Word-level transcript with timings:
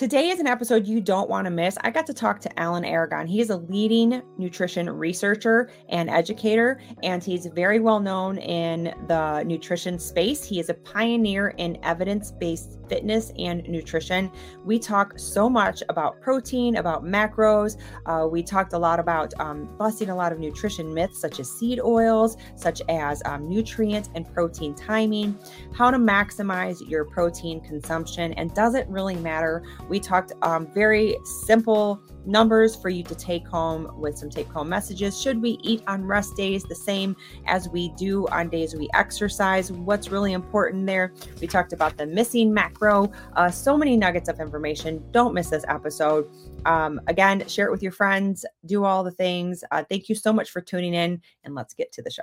Today 0.00 0.30
is 0.30 0.40
an 0.40 0.46
episode 0.46 0.86
you 0.86 0.98
don't 0.98 1.28
want 1.28 1.44
to 1.44 1.50
miss. 1.50 1.76
I 1.82 1.90
got 1.90 2.06
to 2.06 2.14
talk 2.14 2.40
to 2.40 2.58
Alan 2.58 2.86
Aragon. 2.86 3.26
He 3.26 3.42
is 3.42 3.50
a 3.50 3.58
leading 3.58 4.22
nutrition 4.38 4.88
researcher 4.88 5.70
and 5.90 6.08
educator, 6.08 6.80
and 7.02 7.22
he's 7.22 7.44
very 7.44 7.80
well 7.80 8.00
known 8.00 8.38
in 8.38 8.94
the 9.08 9.42
nutrition 9.42 9.98
space. 9.98 10.42
He 10.42 10.58
is 10.58 10.70
a 10.70 10.74
pioneer 10.74 11.48
in 11.58 11.78
evidence 11.82 12.32
based 12.32 12.78
fitness 12.88 13.30
and 13.38 13.62
nutrition. 13.68 14.32
We 14.64 14.78
talk 14.78 15.18
so 15.18 15.50
much 15.50 15.82
about 15.90 16.20
protein, 16.22 16.76
about 16.76 17.04
macros. 17.04 17.78
Uh, 18.06 18.26
we 18.26 18.42
talked 18.42 18.72
a 18.72 18.78
lot 18.78 18.98
about 18.98 19.34
um, 19.38 19.68
busting 19.78 20.08
a 20.08 20.16
lot 20.16 20.32
of 20.32 20.38
nutrition 20.38 20.94
myths, 20.94 21.20
such 21.20 21.38
as 21.40 21.50
seed 21.50 21.78
oils, 21.78 22.38
such 22.56 22.80
as 22.88 23.22
um, 23.26 23.48
nutrient 23.48 24.08
and 24.14 24.26
protein 24.32 24.74
timing, 24.74 25.38
how 25.74 25.90
to 25.90 25.98
maximize 25.98 26.76
your 26.88 27.04
protein 27.04 27.60
consumption, 27.60 28.32
and 28.32 28.54
does 28.54 28.74
it 28.74 28.88
really 28.88 29.16
matter? 29.16 29.62
We 29.90 29.98
talked 29.98 30.32
um, 30.42 30.68
very 30.68 31.16
simple 31.24 32.00
numbers 32.24 32.76
for 32.76 32.90
you 32.90 33.02
to 33.02 33.14
take 33.14 33.46
home 33.46 33.90
with 34.00 34.16
some 34.16 34.30
take 34.30 34.46
home 34.46 34.68
messages. 34.68 35.20
Should 35.20 35.42
we 35.42 35.58
eat 35.62 35.82
on 35.88 36.04
rest 36.04 36.36
days 36.36 36.62
the 36.62 36.76
same 36.76 37.16
as 37.46 37.68
we 37.68 37.88
do 37.96 38.28
on 38.28 38.48
days 38.48 38.74
we 38.74 38.88
exercise? 38.94 39.72
What's 39.72 40.10
really 40.10 40.32
important 40.32 40.86
there? 40.86 41.12
We 41.40 41.48
talked 41.48 41.72
about 41.72 41.96
the 41.96 42.06
missing 42.06 42.54
macro. 42.54 43.10
Uh, 43.34 43.50
so 43.50 43.76
many 43.76 43.96
nuggets 43.96 44.28
of 44.28 44.38
information. 44.38 45.04
Don't 45.10 45.34
miss 45.34 45.50
this 45.50 45.64
episode. 45.66 46.30
Um, 46.66 47.00
again, 47.08 47.46
share 47.48 47.66
it 47.66 47.72
with 47.72 47.82
your 47.82 47.92
friends, 47.92 48.46
do 48.66 48.84
all 48.84 49.02
the 49.02 49.10
things. 49.10 49.64
Uh, 49.72 49.82
thank 49.88 50.08
you 50.08 50.14
so 50.14 50.32
much 50.32 50.50
for 50.50 50.60
tuning 50.60 50.94
in, 50.94 51.20
and 51.42 51.56
let's 51.56 51.74
get 51.74 51.90
to 51.92 52.02
the 52.02 52.10
show. 52.10 52.22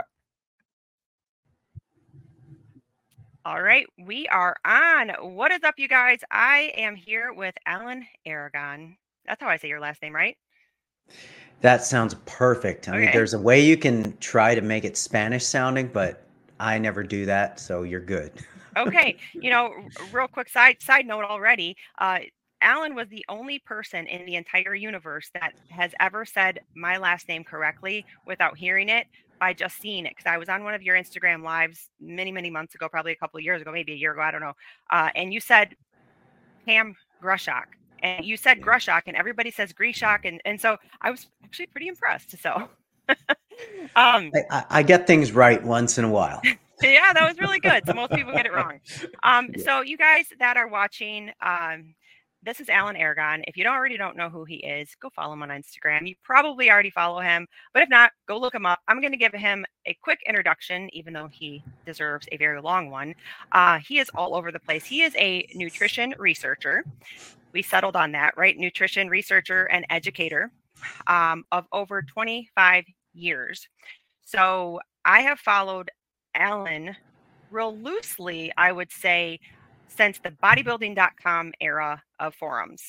All 3.47 3.61
right, 3.61 3.87
we 3.97 4.27
are 4.27 4.57
on. 4.65 5.07
What 5.21 5.53
is 5.53 5.63
up, 5.63 5.75
you 5.77 5.87
guys? 5.87 6.19
I 6.29 6.73
am 6.75 6.97
here 6.97 7.31
with 7.31 7.55
Alan 7.65 8.05
Aragon. 8.25 8.97
That's 9.25 9.41
how 9.41 9.47
I 9.47 9.55
say 9.55 9.69
your 9.69 9.79
last 9.79 10.01
name, 10.01 10.13
right? 10.13 10.35
That 11.61 11.85
sounds 11.85 12.15
perfect. 12.25 12.89
I 12.89 12.91
okay. 12.91 12.99
mean, 13.05 13.09
there's 13.13 13.33
a 13.33 13.39
way 13.39 13.61
you 13.61 13.77
can 13.77 14.17
try 14.17 14.53
to 14.53 14.59
make 14.59 14.83
it 14.83 14.97
Spanish 14.97 15.45
sounding, 15.45 15.87
but 15.87 16.27
I 16.59 16.77
never 16.77 17.03
do 17.03 17.25
that, 17.27 17.57
so 17.57 17.83
you're 17.83 18.01
good. 18.01 18.33
okay, 18.75 19.15
you 19.33 19.49
know, 19.49 19.71
real 20.11 20.27
quick 20.27 20.49
side 20.49 20.81
side 20.81 21.05
note 21.05 21.23
already. 21.23 21.77
Uh, 21.99 22.19
Alan 22.61 22.95
was 22.95 23.07
the 23.07 23.23
only 23.29 23.59
person 23.59 24.07
in 24.07 24.25
the 24.25 24.35
entire 24.35 24.75
universe 24.75 25.29
that 25.33 25.53
has 25.69 25.93
ever 26.01 26.25
said 26.25 26.59
my 26.75 26.97
last 26.97 27.29
name 27.29 27.45
correctly 27.45 28.05
without 28.25 28.57
hearing 28.57 28.89
it 28.89 29.07
by 29.39 29.53
just 29.53 29.79
seeing 29.79 30.05
it 30.05 30.13
because 30.15 30.29
I 30.29 30.37
was 30.37 30.49
on 30.49 30.63
one 30.63 30.73
of 30.73 30.81
your 30.81 30.95
Instagram 30.95 31.43
lives 31.43 31.89
many, 31.99 32.31
many 32.31 32.49
months 32.49 32.75
ago, 32.75 32.89
probably 32.89 33.11
a 33.11 33.15
couple 33.15 33.37
of 33.37 33.43
years 33.43 33.61
ago, 33.61 33.71
maybe 33.71 33.93
a 33.93 33.95
year 33.95 34.13
ago, 34.13 34.21
I 34.21 34.31
don't 34.31 34.41
know. 34.41 34.53
Uh, 34.91 35.09
and 35.15 35.33
you 35.33 35.39
said 35.39 35.75
Pam 36.65 36.95
Grushak, 37.21 37.65
and 38.03 38.25
you 38.25 38.37
said 38.37 38.61
Grushak, 38.61 39.03
and 39.07 39.15
everybody 39.15 39.51
says 39.51 39.73
Grishak, 39.73 40.19
and 40.25 40.41
and 40.45 40.59
so 40.59 40.77
I 41.01 41.11
was 41.11 41.27
actually 41.43 41.67
pretty 41.67 41.87
impressed. 41.87 42.35
So, 42.39 42.69
um, 43.95 44.31
I, 44.51 44.65
I, 44.69 44.83
get 44.83 45.07
things 45.07 45.31
right 45.31 45.63
once 45.63 45.97
in 45.97 46.05
a 46.05 46.09
while. 46.09 46.41
yeah, 46.81 47.13
that 47.13 47.27
was 47.27 47.39
really 47.39 47.59
good. 47.59 47.83
So 47.85 47.93
most 47.93 48.11
people 48.11 48.33
get 48.33 48.45
it 48.45 48.53
wrong. 48.53 48.79
Um, 49.23 49.49
yeah. 49.55 49.63
so 49.63 49.81
you 49.81 49.97
guys 49.97 50.27
that 50.39 50.57
are 50.57 50.67
watching, 50.67 51.31
um, 51.41 51.95
this 52.43 52.59
is 52.59 52.69
Alan 52.69 52.95
Aragon. 52.95 53.43
If 53.47 53.57
you 53.57 53.63
don't 53.63 53.75
already 53.75 53.97
don't 53.97 54.15
know 54.15 54.29
who 54.29 54.45
he 54.45 54.55
is, 54.57 54.95
go 55.01 55.09
follow 55.09 55.33
him 55.33 55.43
on 55.43 55.49
Instagram. 55.49 56.07
You 56.07 56.15
probably 56.23 56.69
already 56.69 56.89
follow 56.89 57.19
him, 57.19 57.47
but 57.73 57.83
if 57.83 57.89
not, 57.89 58.11
go 58.27 58.37
look 58.37 58.53
him 58.53 58.65
up. 58.65 58.79
I'm 58.87 59.01
going 59.01 59.11
to 59.11 59.17
give 59.17 59.33
him 59.33 59.65
a 59.85 59.97
quick 60.01 60.19
introduction, 60.27 60.89
even 60.93 61.13
though 61.13 61.27
he 61.31 61.63
deserves 61.85 62.27
a 62.31 62.37
very 62.37 62.61
long 62.61 62.89
one. 62.89 63.15
Uh, 63.51 63.79
he 63.79 63.99
is 63.99 64.09
all 64.15 64.35
over 64.35 64.51
the 64.51 64.59
place. 64.59 64.85
He 64.85 65.01
is 65.01 65.15
a 65.17 65.47
nutrition 65.55 66.13
researcher. 66.17 66.85
We 67.53 67.61
settled 67.61 67.95
on 67.95 68.11
that, 68.13 68.37
right? 68.37 68.57
Nutrition 68.57 69.09
researcher 69.09 69.65
and 69.65 69.85
educator 69.89 70.51
um, 71.07 71.43
of 71.51 71.65
over 71.71 72.01
25 72.01 72.85
years. 73.13 73.67
So 74.23 74.79
I 75.05 75.21
have 75.21 75.39
followed 75.39 75.89
Alan 76.35 76.95
real 77.49 77.75
loosely, 77.77 78.51
I 78.57 78.71
would 78.71 78.91
say, 78.91 79.39
since 79.97 80.19
the 80.19 80.31
bodybuilding.com 80.31 81.53
era 81.59 82.01
of 82.19 82.35
forums. 82.35 82.81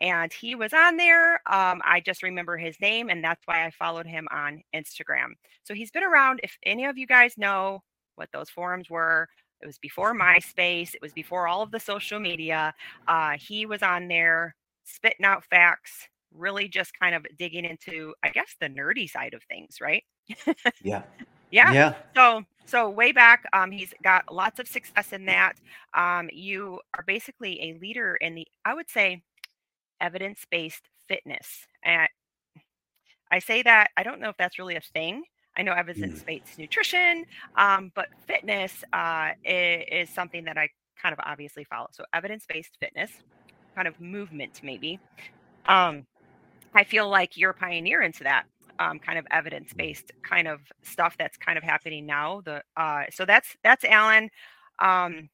And 0.00 0.32
he 0.32 0.54
was 0.54 0.72
on 0.72 0.96
there. 0.96 1.34
Um, 1.46 1.82
I 1.84 2.00
just 2.04 2.22
remember 2.22 2.56
his 2.56 2.80
name, 2.80 3.10
and 3.10 3.22
that's 3.22 3.42
why 3.46 3.66
I 3.66 3.70
followed 3.70 4.06
him 4.06 4.28
on 4.30 4.62
Instagram. 4.74 5.30
So 5.64 5.74
he's 5.74 5.90
been 5.90 6.04
around. 6.04 6.40
If 6.42 6.56
any 6.64 6.84
of 6.84 6.96
you 6.96 7.06
guys 7.06 7.36
know 7.36 7.82
what 8.14 8.28
those 8.32 8.48
forums 8.48 8.88
were, 8.88 9.28
it 9.60 9.66
was 9.66 9.78
before 9.78 10.14
MySpace, 10.14 10.94
it 10.94 11.02
was 11.02 11.12
before 11.12 11.48
all 11.48 11.62
of 11.62 11.72
the 11.72 11.80
social 11.80 12.20
media. 12.20 12.72
Uh, 13.08 13.32
he 13.38 13.66
was 13.66 13.82
on 13.82 14.06
there 14.06 14.54
spitting 14.84 15.26
out 15.26 15.44
facts, 15.44 16.08
really 16.32 16.68
just 16.68 16.98
kind 16.98 17.14
of 17.14 17.26
digging 17.36 17.64
into, 17.64 18.14
I 18.22 18.30
guess, 18.30 18.54
the 18.60 18.68
nerdy 18.68 19.10
side 19.10 19.34
of 19.34 19.42
things, 19.44 19.78
right? 19.80 20.04
yeah. 20.82 21.02
Yeah. 21.50 21.72
Yeah. 21.72 21.94
So 22.14 22.42
so 22.68 22.90
way 22.90 23.12
back, 23.12 23.48
um, 23.54 23.70
he's 23.70 23.94
got 24.04 24.30
lots 24.30 24.60
of 24.60 24.68
success 24.68 25.14
in 25.14 25.24
that. 25.24 25.54
Um, 25.94 26.28
you 26.30 26.80
are 26.94 27.02
basically 27.06 27.58
a 27.62 27.78
leader 27.80 28.16
in 28.16 28.34
the, 28.34 28.46
I 28.62 28.74
would 28.74 28.90
say, 28.90 29.22
evidence-based 30.02 30.82
fitness. 31.08 31.66
And 31.82 32.06
I 33.32 33.38
say 33.38 33.62
that 33.62 33.88
I 33.96 34.02
don't 34.02 34.20
know 34.20 34.28
if 34.28 34.36
that's 34.36 34.58
really 34.58 34.76
a 34.76 34.82
thing. 34.82 35.22
I 35.56 35.62
know 35.62 35.72
mm. 35.72 35.78
evidence-based 35.78 36.44
mm. 36.44 36.58
nutrition, 36.58 37.24
um, 37.56 37.90
but 37.94 38.08
fitness 38.26 38.84
uh, 38.92 39.30
is, 39.46 39.84
is 39.90 40.10
something 40.10 40.44
that 40.44 40.58
I 40.58 40.68
kind 41.00 41.14
of 41.14 41.20
obviously 41.24 41.64
follow. 41.64 41.88
So 41.92 42.04
evidence-based 42.12 42.76
fitness, 42.78 43.10
kind 43.74 43.88
of 43.88 43.98
movement, 43.98 44.60
maybe. 44.62 45.00
Um, 45.66 46.06
I 46.74 46.84
feel 46.84 47.08
like 47.08 47.38
you're 47.38 47.52
a 47.52 47.54
pioneer 47.54 48.02
into 48.02 48.24
that 48.24 48.44
um, 48.78 48.98
kind 48.98 49.18
of 49.18 49.26
evidence 49.30 49.72
based 49.72 50.12
kind 50.22 50.48
of 50.48 50.60
stuff 50.82 51.16
that's 51.18 51.36
kind 51.36 51.58
of 51.58 51.64
happening 51.64 52.06
now. 52.06 52.42
The 52.44 52.62
uh, 52.76 53.04
so 53.10 53.24
that's 53.24 53.56
that's 53.62 53.84
Alan. 53.84 54.30
Um, 54.78 55.28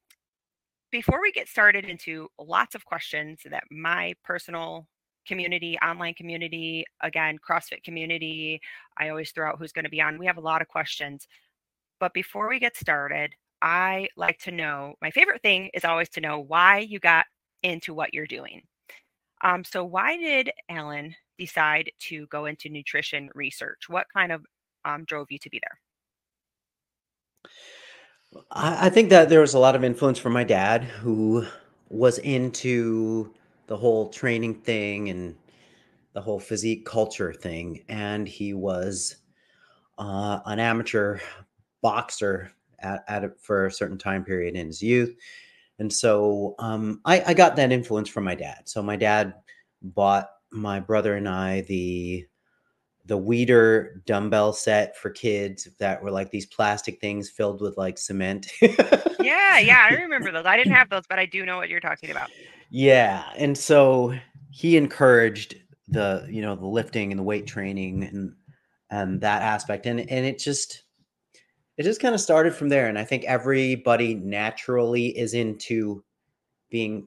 before 0.91 1.21
we 1.21 1.33
get 1.33 1.49
started 1.49 1.85
into 1.87 2.29
lots 2.39 2.75
of 2.75 2.85
questions 2.85 3.41
that 3.51 3.65
my 3.71 4.15
personal 4.25 4.87
community, 5.27 5.77
online 5.85 6.15
community, 6.15 6.85
again, 7.03 7.37
CrossFit 7.39 7.83
community, 7.83 8.61
I 8.97 9.09
always 9.09 9.33
throw 9.33 9.49
out 9.49 9.59
who's 9.59 9.73
going 9.73 9.85
to 9.85 9.91
be 9.91 10.01
on. 10.01 10.19
We 10.19 10.27
have 10.27 10.37
a 10.37 10.43
lot 10.43 10.63
of 10.63 10.69
questions. 10.69 11.27
But 11.99 12.13
before 12.15 12.49
we 12.49 12.59
get 12.59 12.77
started, 12.77 13.33
I 13.63 14.09
like 14.17 14.39
to 14.41 14.53
know 14.53 14.95
my 15.01 15.11
favorite 15.11 15.43
thing 15.43 15.71
is 15.75 15.85
always 15.85 16.09
to 16.11 16.21
know 16.21 16.39
why 16.39 16.81
you 16.81 16.99
got 17.01 17.27
into 17.63 17.95
what 17.95 18.13
you're 18.13 18.27
doing. 18.27 18.63
Um, 19.43 19.65
so, 19.65 19.85
why 19.85 20.17
did 20.17 20.51
Alan 20.69 21.15
decide 21.39 21.91
to 22.01 22.27
go 22.29 22.47
into 22.47 22.69
nutrition 22.69 23.31
research? 23.35 23.89
What 23.89 24.07
kind 24.13 24.33
of 24.33 24.45
um, 24.85 25.05
drove 25.05 25.31
you 25.31 25.39
to 25.39 25.51
be 25.51 25.61
there? 25.63 25.79
I, 28.51 28.91
think 28.91 29.11
that 29.11 29.29
there 29.29 29.41
was 29.41 29.55
a 29.55 29.59
lot 29.59 29.77
of 29.77 29.85
influence 29.85 30.19
from 30.19 30.33
my 30.33 30.45
dad, 30.45 30.85
who 30.85 31.47
was 31.89 32.19
into 32.19 33.33
the 33.67 33.77
whole 33.77 34.09
training 34.09 34.55
thing 34.55 35.09
and 35.09 35.37
the 36.13 36.21
whole 36.21 36.41
physique 36.41 36.85
culture 36.85 37.33
thing. 37.33 37.85
And 37.89 38.27
he 38.29 38.55
was 38.55 39.17
uh, 39.99 40.41
an 40.47 40.59
amateur 40.59 41.21
boxer 41.81 42.51
at, 42.81 43.05
at 43.09 43.25
it 43.25 43.33
for 43.41 43.67
a 43.67 43.73
certain 43.73 43.99
time 43.99 44.25
period 44.25 44.57
in 44.57 44.67
his 44.67 44.83
youth. 44.83 45.15
And 45.79 45.93
so 45.93 46.55
um, 46.59 47.01
I, 47.05 47.23
I 47.29 47.35
got 47.35 47.57
that 47.57 47.73
influence 47.73 48.09
from 48.09 48.25
my 48.25 48.35
dad. 48.35 48.63
So 48.65 48.83
my 48.83 48.97
dad 48.97 49.35
bought 49.83 50.31
my 50.55 50.81
brother 50.81 51.17
and 51.17 51.29
I 51.29 51.63
the 51.63 52.27
the 53.07 53.19
Weider 53.19 54.03
dumbbell 54.07 54.55
set 54.55 54.97
for 54.97 55.11
kids 55.11 55.69
that 55.79 56.03
were 56.03 56.11
like 56.11 56.31
these 56.31 56.47
plastic 56.47 57.01
things 57.01 57.29
filled 57.29 57.61
with 57.61 57.77
like 57.77 57.99
cement. 57.99 58.51
yeah, 59.21 59.59
yeah, 59.59 59.87
I 59.91 59.95
remember 59.95 60.33
those. 60.33 60.47
I 60.47 60.57
didn't 60.57 60.73
have 60.75 60.89
those, 60.89 61.07
but 61.07 61.19
I 61.19 61.27
do 61.27 61.45
know 61.45 61.59
what 61.59 61.69
you're 61.69 61.81
talking 61.81 62.11
about. 62.11 62.31
Yeah, 62.71 63.25
and 63.37 63.57
so 63.59 64.15
he 64.51 64.77
encouraged 64.77 65.57
the 65.89 66.27
you 66.31 66.41
know 66.41 66.57
the 66.57 66.67
lifting 66.67 67.13
and 67.13 67.19
the 67.19 67.25
weight 67.25 67.47
training 67.47 68.05
and 68.05 68.33
and 68.91 69.21
that 69.21 69.43
aspect, 69.43 69.87
and 69.87 70.01
and 70.01 70.25
it 70.25 70.39
just 70.39 70.85
it 71.77 71.83
just 71.83 72.01
kind 72.01 72.15
of 72.15 72.21
started 72.21 72.55
from 72.55 72.69
there. 72.69 72.89
And 72.89 72.99
I 72.99 73.05
think 73.05 73.25
everybody 73.25 74.15
naturally 74.15 75.09
is 75.19 75.35
into 75.35 76.05
being 76.71 77.07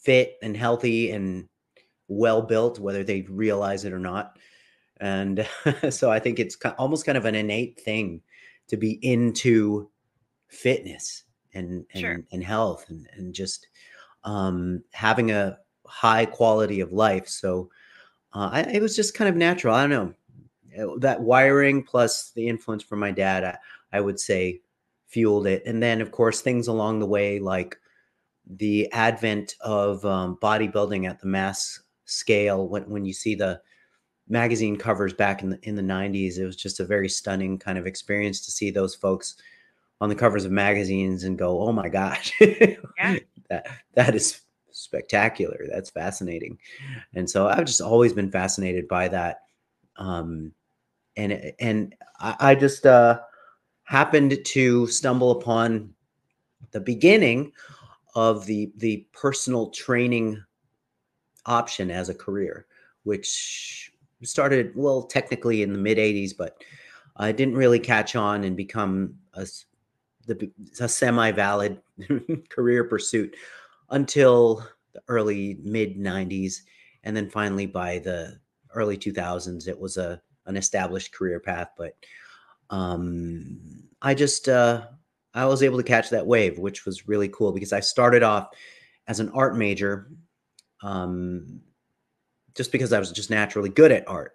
fit 0.00 0.36
and 0.42 0.56
healthy 0.56 1.12
and 1.12 1.48
well 2.08 2.42
built, 2.42 2.78
whether 2.78 3.04
they 3.04 3.22
realize 3.22 3.84
it 3.84 3.92
or 3.92 3.98
not. 3.98 4.38
And 5.00 5.46
so 5.90 6.10
I 6.10 6.18
think 6.18 6.38
it's 6.38 6.56
almost 6.78 7.06
kind 7.06 7.18
of 7.18 7.24
an 7.24 7.34
innate 7.34 7.80
thing 7.80 8.20
to 8.68 8.76
be 8.76 8.98
into 9.02 9.90
fitness 10.48 11.24
and 11.54 11.84
and, 11.92 12.00
sure. 12.00 12.24
and 12.32 12.44
health 12.44 12.86
and, 12.88 13.08
and 13.16 13.34
just 13.34 13.66
um, 14.24 14.82
having 14.92 15.30
a 15.30 15.58
high 15.86 16.24
quality 16.24 16.80
of 16.80 16.92
life. 16.92 17.28
So 17.28 17.70
uh, 18.32 18.50
I, 18.52 18.60
it 18.62 18.82
was 18.82 18.96
just 18.96 19.14
kind 19.14 19.28
of 19.28 19.36
natural. 19.36 19.74
I 19.74 19.86
don't 19.86 19.90
know 19.90 20.98
that 20.98 21.20
wiring 21.20 21.82
plus 21.82 22.30
the 22.30 22.48
influence 22.48 22.82
from 22.82 22.98
my 22.98 23.10
dad. 23.10 23.44
I, 23.44 23.58
I 23.92 24.00
would 24.00 24.18
say 24.18 24.60
fueled 25.06 25.46
it. 25.46 25.62
And 25.66 25.82
then 25.82 26.00
of 26.00 26.10
course 26.10 26.40
things 26.40 26.68
along 26.68 26.98
the 27.00 27.06
way 27.06 27.38
like 27.38 27.76
the 28.46 28.90
advent 28.92 29.54
of 29.60 30.04
um, 30.04 30.38
bodybuilding 30.40 31.08
at 31.08 31.20
the 31.20 31.26
mass 31.26 31.81
scale 32.12 32.68
when, 32.68 32.88
when 32.88 33.04
you 33.04 33.12
see 33.12 33.34
the 33.34 33.60
magazine 34.28 34.76
covers 34.76 35.12
back 35.12 35.42
in 35.42 35.50
the 35.50 35.58
in 35.62 35.74
the 35.74 35.82
90s 35.82 36.38
it 36.38 36.46
was 36.46 36.56
just 36.56 36.80
a 36.80 36.84
very 36.84 37.08
stunning 37.08 37.58
kind 37.58 37.76
of 37.76 37.86
experience 37.86 38.44
to 38.44 38.50
see 38.50 38.70
those 38.70 38.94
folks 38.94 39.36
on 40.00 40.08
the 40.08 40.14
covers 40.14 40.44
of 40.44 40.52
magazines 40.52 41.24
and 41.24 41.38
go 41.38 41.60
oh 41.62 41.72
my 41.72 41.88
gosh. 41.88 42.32
Yeah. 42.40 43.18
that 43.50 43.66
that 43.94 44.14
is 44.14 44.40
spectacular. 44.70 45.66
That's 45.70 45.90
fascinating. 45.90 46.58
And 47.14 47.28
so 47.28 47.48
i've 47.48 47.64
just 47.66 47.80
always 47.80 48.12
been 48.12 48.30
fascinated 48.30 48.88
by 48.88 49.08
that 49.08 49.40
um 49.96 50.52
and 51.16 51.52
and 51.60 51.94
i, 52.20 52.36
I 52.40 52.54
just 52.54 52.86
uh 52.86 53.20
happened 53.84 54.38
to 54.44 54.86
stumble 54.86 55.32
upon 55.32 55.92
the 56.70 56.80
beginning 56.80 57.52
of 58.14 58.46
the 58.46 58.72
the 58.76 59.06
personal 59.12 59.70
training 59.70 60.42
option 61.46 61.90
as 61.90 62.08
a 62.08 62.14
career 62.14 62.66
which 63.04 63.92
started 64.22 64.72
well 64.76 65.02
technically 65.02 65.62
in 65.62 65.72
the 65.72 65.78
mid 65.78 65.98
80s 65.98 66.36
but 66.36 66.62
i 67.16 67.32
didn't 67.32 67.56
really 67.56 67.80
catch 67.80 68.14
on 68.14 68.44
and 68.44 68.56
become 68.56 69.14
a, 69.34 69.46
the, 70.26 70.50
a 70.80 70.88
semi-valid 70.88 71.80
career 72.48 72.84
pursuit 72.84 73.34
until 73.90 74.66
the 74.92 75.02
early 75.08 75.58
mid 75.62 75.96
90s 75.96 76.58
and 77.04 77.16
then 77.16 77.28
finally 77.28 77.66
by 77.66 77.98
the 77.98 78.38
early 78.74 78.96
2000s 78.96 79.68
it 79.68 79.78
was 79.78 79.96
a 79.96 80.20
an 80.46 80.56
established 80.56 81.12
career 81.12 81.40
path 81.40 81.68
but 81.76 81.96
um 82.70 83.58
i 84.00 84.14
just 84.14 84.48
uh 84.48 84.86
i 85.34 85.44
was 85.44 85.62
able 85.62 85.76
to 85.76 85.84
catch 85.84 86.10
that 86.10 86.26
wave 86.26 86.58
which 86.58 86.84
was 86.84 87.08
really 87.08 87.28
cool 87.28 87.52
because 87.52 87.72
i 87.72 87.80
started 87.80 88.22
off 88.22 88.48
as 89.08 89.20
an 89.20 89.28
art 89.30 89.56
major 89.56 90.08
um 90.82 91.60
just 92.54 92.72
because 92.72 92.92
I 92.92 92.98
was 92.98 93.12
just 93.12 93.30
naturally 93.30 93.70
good 93.70 93.92
at 93.92 94.06
art. 94.08 94.34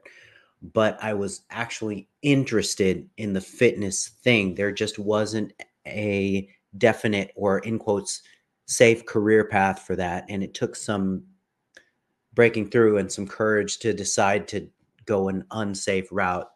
But 0.74 0.98
I 1.04 1.14
was 1.14 1.42
actually 1.52 2.10
interested 2.24 3.08
in 3.18 3.34
the 3.34 3.42
fitness 3.42 4.08
thing. 4.24 4.56
There 4.56 4.72
just 4.72 4.98
wasn't 4.98 5.54
a 5.86 6.50
definite 6.78 7.32
or 7.36 7.60
in 7.60 7.78
quotes 7.78 8.24
safe 8.66 9.06
career 9.06 9.46
path 9.46 9.84
for 9.84 9.96
that. 9.96 10.26
And 10.30 10.44
it 10.44 10.54
took 10.54 10.76
some 10.76 11.24
breaking 12.34 12.70
through 12.70 12.98
and 12.98 13.12
some 13.12 13.28
courage 13.28 13.78
to 13.80 13.94
decide 13.94 14.48
to 14.50 14.68
go 15.06 15.30
an 15.30 15.46
unsafe 15.52 16.08
route. 16.12 16.50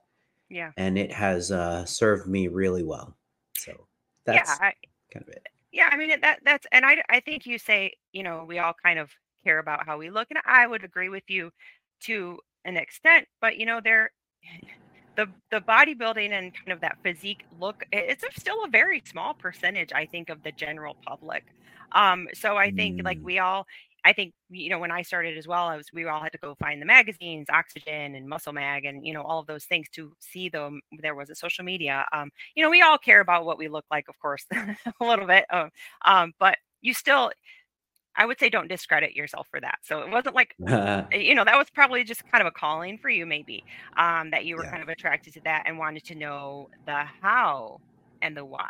Yeah. 0.49 0.71
And 0.77 0.97
it 0.97 1.11
has 1.11 1.51
uh, 1.51 1.85
served 1.85 2.27
me 2.27 2.47
really 2.47 2.83
well. 2.83 3.15
So 3.57 3.87
that's 4.25 4.49
yeah, 4.49 4.67
I, 4.67 4.73
kind 5.13 5.25
of 5.27 5.29
it. 5.29 5.47
Yeah, 5.71 5.89
I 5.89 5.95
mean 5.95 6.19
that 6.19 6.39
that's 6.44 6.67
and 6.73 6.85
I 6.85 7.01
I 7.09 7.21
think 7.21 7.45
you 7.45 7.57
say, 7.57 7.94
you 8.11 8.23
know, 8.23 8.44
we 8.45 8.59
all 8.59 8.73
kind 8.83 8.99
of 8.99 9.09
care 9.43 9.59
about 9.59 9.85
how 9.85 9.97
we 9.97 10.09
look. 10.09 10.27
And 10.29 10.39
I 10.45 10.67
would 10.67 10.83
agree 10.83 11.09
with 11.09 11.23
you 11.27 11.51
to 12.01 12.39
an 12.65 12.77
extent, 12.77 13.27
but 13.39 13.57
you 13.57 13.65
know, 13.65 13.81
there 13.83 14.11
the 15.15 15.27
the 15.51 15.59
bodybuilding 15.59 16.31
and 16.31 16.53
kind 16.53 16.71
of 16.71 16.81
that 16.81 16.97
physique 17.03 17.45
look, 17.59 17.83
it's 17.91 18.23
a, 18.23 18.39
still 18.39 18.63
a 18.63 18.69
very 18.69 19.03
small 19.05 19.33
percentage, 19.33 19.91
I 19.93 20.05
think, 20.05 20.29
of 20.29 20.41
the 20.43 20.51
general 20.51 20.95
public. 21.05 21.43
Um, 21.91 22.27
so 22.33 22.55
I 22.55 22.71
think 22.71 23.01
mm. 23.01 23.05
like 23.05 23.19
we 23.21 23.39
all 23.39 23.67
I 24.03 24.13
think 24.13 24.33
you 24.49 24.69
know 24.69 24.79
when 24.79 24.91
I 24.91 25.01
started 25.01 25.38
as 25.38 25.47
well, 25.47 25.65
I 25.65 25.77
was 25.77 25.87
we 25.94 26.05
all 26.05 26.21
had 26.21 26.31
to 26.31 26.37
go 26.39 26.55
find 26.55 26.81
the 26.81 26.85
magazines, 26.85 27.47
Oxygen 27.49 28.15
and 28.15 28.27
Muscle 28.27 28.53
Mag, 28.53 28.85
and 28.85 29.05
you 29.05 29.13
know 29.13 29.21
all 29.21 29.39
of 29.39 29.47
those 29.47 29.65
things 29.65 29.87
to 29.94 30.13
see 30.19 30.49
them. 30.49 30.81
There 30.99 31.15
was 31.15 31.29
a 31.29 31.35
social 31.35 31.63
media. 31.63 32.05
Um, 32.11 32.31
you 32.55 32.63
know 32.63 32.69
we 32.69 32.81
all 32.81 32.97
care 32.97 33.21
about 33.21 33.45
what 33.45 33.57
we 33.57 33.67
look 33.67 33.85
like, 33.91 34.07
of 34.09 34.17
course, 34.19 34.45
a 34.53 34.75
little 34.99 35.27
bit. 35.27 35.45
Uh, 35.49 35.69
um, 36.05 36.33
but 36.39 36.57
you 36.81 36.94
still 36.94 37.31
I 38.15 38.25
would 38.25 38.39
say 38.39 38.49
don't 38.49 38.67
discredit 38.67 39.15
yourself 39.15 39.47
for 39.49 39.61
that. 39.61 39.79
So 39.83 39.99
it 40.01 40.09
wasn't 40.09 40.35
like, 40.35 40.55
you 40.59 41.35
know, 41.35 41.45
that 41.45 41.57
was 41.57 41.69
probably 41.73 42.03
just 42.03 42.29
kind 42.29 42.41
of 42.41 42.47
a 42.47 42.51
calling 42.51 42.97
for 42.97 43.09
you, 43.09 43.25
maybe, 43.25 43.63
um, 43.97 44.31
that 44.31 44.45
you 44.45 44.55
were 44.57 44.65
yeah. 44.65 44.71
kind 44.71 44.83
of 44.83 44.89
attracted 44.89 45.33
to 45.33 45.41
that 45.41 45.63
and 45.65 45.77
wanted 45.77 46.03
to 46.05 46.15
know 46.15 46.69
the 46.85 47.03
how 47.21 47.79
and 48.21 48.35
the 48.35 48.45
why, 48.45 48.69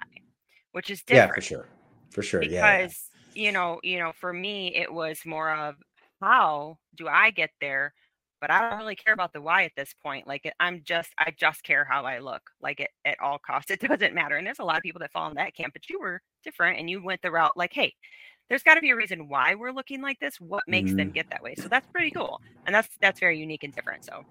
which 0.73 0.89
is 0.89 1.01
different. 1.03 1.29
Yeah, 1.29 1.35
for 1.35 1.41
sure. 1.41 1.67
For 2.11 2.21
sure. 2.21 2.41
Because, 2.41 2.53
yeah, 2.53 2.87
yeah. 3.33 3.45
you 3.45 3.51
know, 3.51 3.79
you 3.83 3.99
know, 3.99 4.11
for 4.19 4.31
me, 4.31 4.75
it 4.75 4.91
was 4.91 5.19
more 5.25 5.51
of 5.51 5.75
how 6.21 6.77
do 6.95 7.07
I 7.07 7.31
get 7.31 7.49
there? 7.59 7.93
But 8.39 8.49
I 8.49 8.69
don't 8.69 8.79
really 8.79 8.95
care 8.95 9.13
about 9.13 9.33
the 9.33 9.41
why 9.41 9.65
at 9.65 9.71
this 9.77 9.93
point. 10.01 10.27
Like 10.27 10.51
I'm 10.59 10.81
just, 10.83 11.09
I 11.19 11.31
just 11.37 11.63
care 11.63 11.85
how 11.85 12.05
I 12.05 12.17
look. 12.19 12.41
Like 12.59 12.79
it 12.79 12.89
at 13.05 13.19
all 13.19 13.39
costs, 13.39 13.71
it 13.71 13.81
doesn't 13.81 14.15
matter. 14.15 14.37
And 14.37 14.45
there's 14.45 14.59
a 14.59 14.63
lot 14.63 14.77
of 14.77 14.83
people 14.83 14.99
that 14.99 15.11
fall 15.11 15.29
in 15.29 15.35
that 15.35 15.55
camp, 15.55 15.73
but 15.73 15.89
you 15.89 15.99
were 15.99 16.21
different 16.43 16.79
and 16.79 16.89
you 16.89 17.03
went 17.03 17.21
the 17.21 17.31
route 17.31 17.55
like, 17.55 17.73
hey, 17.73 17.93
there's 18.49 18.63
got 18.63 18.75
to 18.75 18.81
be 18.81 18.89
a 18.89 18.95
reason 18.95 19.29
why 19.29 19.55
we're 19.55 19.71
looking 19.71 20.01
like 20.01 20.19
this. 20.19 20.39
What 20.39 20.63
makes 20.67 20.89
mm-hmm. 20.89 20.97
them 20.97 21.11
get 21.11 21.29
that 21.29 21.41
way? 21.41 21.55
So 21.55 21.67
that's 21.67 21.87
pretty 21.87 22.11
cool, 22.11 22.41
and 22.65 22.75
that's 22.75 22.89
that's 22.99 23.19
very 23.19 23.39
unique 23.39 23.63
and 23.63 23.73
different. 23.73 24.05
So, 24.05 24.25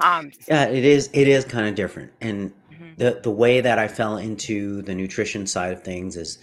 um, 0.00 0.32
yeah, 0.48 0.64
it 0.66 0.84
is. 0.84 1.10
It 1.12 1.28
is 1.28 1.44
kind 1.44 1.68
of 1.68 1.74
different, 1.74 2.12
and 2.20 2.52
mm-hmm. 2.72 2.94
the 2.96 3.20
the 3.22 3.30
way 3.30 3.60
that 3.60 3.78
I 3.78 3.88
fell 3.88 4.16
into 4.18 4.82
the 4.82 4.94
nutrition 4.94 5.46
side 5.46 5.72
of 5.72 5.82
things 5.82 6.16
is, 6.16 6.38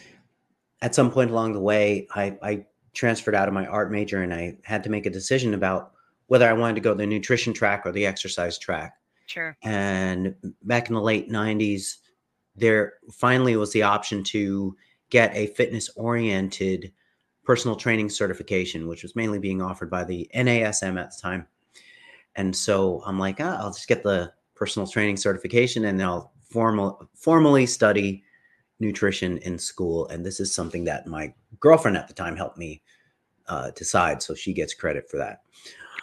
at 0.81 0.95
some 0.95 1.11
point 1.11 1.31
along 1.31 1.53
the 1.53 1.59
way, 1.59 2.07
I 2.15 2.37
I 2.41 2.65
transferred 2.93 3.35
out 3.35 3.47
of 3.47 3.53
my 3.53 3.65
art 3.65 3.91
major, 3.91 4.23
and 4.23 4.33
I 4.33 4.57
had 4.63 4.83
to 4.83 4.89
make 4.89 5.05
a 5.05 5.09
decision 5.09 5.53
about 5.53 5.91
whether 6.27 6.47
I 6.47 6.53
wanted 6.53 6.75
to 6.75 6.81
go 6.81 6.93
the 6.93 7.05
nutrition 7.05 7.53
track 7.53 7.85
or 7.85 7.91
the 7.91 8.05
exercise 8.05 8.57
track. 8.57 8.93
Sure. 9.25 9.57
And 9.63 10.35
back 10.63 10.87
in 10.87 10.95
the 10.95 11.01
late 11.01 11.29
'90s, 11.29 11.97
there 12.55 12.93
finally 13.11 13.55
was 13.55 13.71
the 13.71 13.83
option 13.83 14.23
to 14.25 14.75
get 15.13 15.35
a 15.35 15.45
fitness 15.53 15.91
oriented 15.95 16.91
personal 17.43 17.75
training 17.75 18.09
certification, 18.09 18.87
which 18.87 19.03
was 19.03 19.15
mainly 19.15 19.37
being 19.37 19.61
offered 19.61 19.91
by 19.91 20.03
the 20.03 20.27
NASM 20.35 20.99
at 20.99 21.11
the 21.11 21.21
time. 21.21 21.45
And 22.35 22.53
so 22.55 23.03
I'm 23.05 23.19
like, 23.19 23.37
ah, 23.39 23.57
I'll 23.59 23.71
just 23.71 23.87
get 23.87 24.01
the 24.01 24.33
personal 24.55 24.87
training 24.87 25.17
certification 25.17 25.85
and 25.85 25.99
then 25.99 26.07
I'll 26.07 26.33
formal 26.49 27.07
formally 27.13 27.67
study 27.67 28.23
nutrition 28.79 29.37
in 29.39 29.59
school. 29.59 30.07
And 30.07 30.25
this 30.25 30.39
is 30.39 30.51
something 30.51 30.83
that 30.85 31.05
my 31.05 31.31
girlfriend 31.59 31.95
at 31.95 32.07
the 32.07 32.15
time 32.15 32.35
helped 32.35 32.57
me 32.57 32.81
uh, 33.47 33.69
decide. 33.75 34.23
So 34.23 34.33
she 34.33 34.51
gets 34.51 34.73
credit 34.73 35.07
for 35.11 35.17
that. 35.17 35.41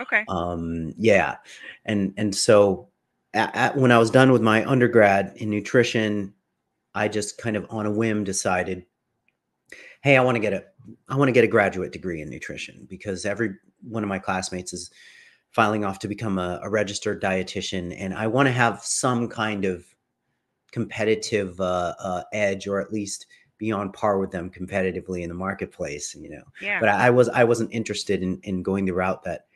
Okay. 0.01 0.25
Um, 0.29 0.95
yeah. 0.97 1.39
And, 1.85 2.15
and 2.17 2.33
so 2.33 2.89
at, 3.35 3.53
at, 3.57 3.77
when 3.77 3.91
I 3.91 3.99
was 3.99 4.13
done 4.13 4.31
with 4.31 4.41
my 4.41 4.65
undergrad 4.65 5.33
in 5.37 5.51
nutrition, 5.51 6.33
I 6.95 7.09
just 7.09 7.39
kind 7.39 7.57
of 7.57 7.67
on 7.71 7.87
a 7.87 7.91
whim 7.91 8.23
decided 8.23 8.87
hey, 10.01 10.17
I 10.17 10.23
want 10.23 10.37
to 10.37 10.41
get 10.41 10.53
a 10.53 10.65
I 11.09 11.17
want 11.17 11.29
to 11.29 11.33
get 11.33 11.45
a 11.45 11.49
graduate 11.49 11.93
degree 11.93 12.21
in 12.21 12.31
nutrition 12.31 12.87
because 12.89 13.25
every 13.25 13.55
one 13.83 14.03
of 14.03 14.09
my 14.09 14.19
classmates 14.19 14.73
is 14.73 14.91
filing 15.51 15.85
off 15.85 15.99
to 16.01 16.09
become 16.09 16.39
a, 16.39 16.61
a 16.63 16.71
registered 16.71 17.23
dietitian, 17.23 17.95
and 17.99 18.15
I 18.15 18.27
want 18.27 18.47
to 18.47 18.53
have 18.53 18.83
some 18.83 19.29
kind 19.29 19.65
of 19.65 19.85
competitive 20.73 21.61
uh, 21.61 21.95
uh, 21.99 22.23
edge, 22.33 22.67
or 22.67 22.81
at 22.81 22.93
least 22.93 23.27
be 23.59 23.73
on 23.73 23.93
par 23.93 24.19
with 24.19 24.31
them 24.31 24.51
competitively 24.51 25.23
in 25.23 25.29
the 25.29 25.35
marketplace. 25.35 26.15
You 26.15 26.31
know, 26.31 26.45
yeah. 26.61 26.81
but 26.81 26.89
I, 26.89 27.07
I 27.07 27.11
was 27.11 27.29
I 27.29 27.45
wasn't 27.45 27.73
interested 27.73 28.23
in 28.23 28.41
in 28.43 28.63
going 28.63 28.85
the 28.87 28.95
route 28.95 29.23
that 29.25 29.47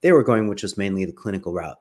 they 0.00 0.12
were 0.12 0.24
going, 0.24 0.48
which 0.48 0.62
was 0.62 0.76
mainly 0.76 1.04
the 1.04 1.12
clinical 1.12 1.52
route. 1.52 1.78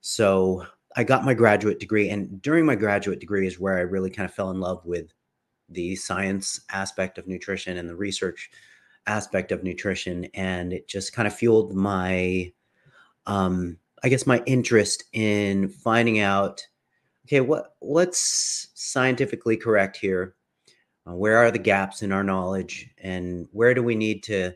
So 0.00 0.64
I 0.96 1.04
got 1.04 1.24
my 1.24 1.34
graduate 1.34 1.78
degree, 1.78 2.08
and 2.08 2.40
during 2.40 2.64
my 2.64 2.74
graduate 2.74 3.20
degree 3.20 3.46
is 3.46 3.60
where 3.60 3.76
I 3.76 3.82
really 3.82 4.10
kind 4.10 4.28
of 4.28 4.34
fell 4.34 4.50
in 4.50 4.60
love 4.60 4.84
with 4.86 5.12
the 5.68 5.96
science 5.96 6.60
aspect 6.70 7.18
of 7.18 7.26
nutrition 7.26 7.76
and 7.76 7.88
the 7.88 7.96
research 7.96 8.50
aspect 9.06 9.52
of 9.52 9.62
nutrition 9.62 10.26
and 10.34 10.72
it 10.72 10.88
just 10.88 11.12
kind 11.12 11.28
of 11.28 11.34
fueled 11.34 11.74
my 11.74 12.52
um 13.26 13.76
i 14.02 14.08
guess 14.08 14.26
my 14.26 14.42
interest 14.46 15.04
in 15.12 15.68
finding 15.68 16.18
out 16.18 16.66
okay 17.24 17.40
what 17.40 17.74
what's 17.78 18.68
scientifically 18.74 19.56
correct 19.56 19.96
here 19.96 20.34
uh, 21.08 21.14
where 21.14 21.36
are 21.36 21.50
the 21.50 21.58
gaps 21.58 22.02
in 22.02 22.12
our 22.12 22.24
knowledge 22.24 22.90
and 22.98 23.48
where 23.52 23.74
do 23.74 23.82
we 23.82 23.94
need 23.94 24.22
to 24.22 24.52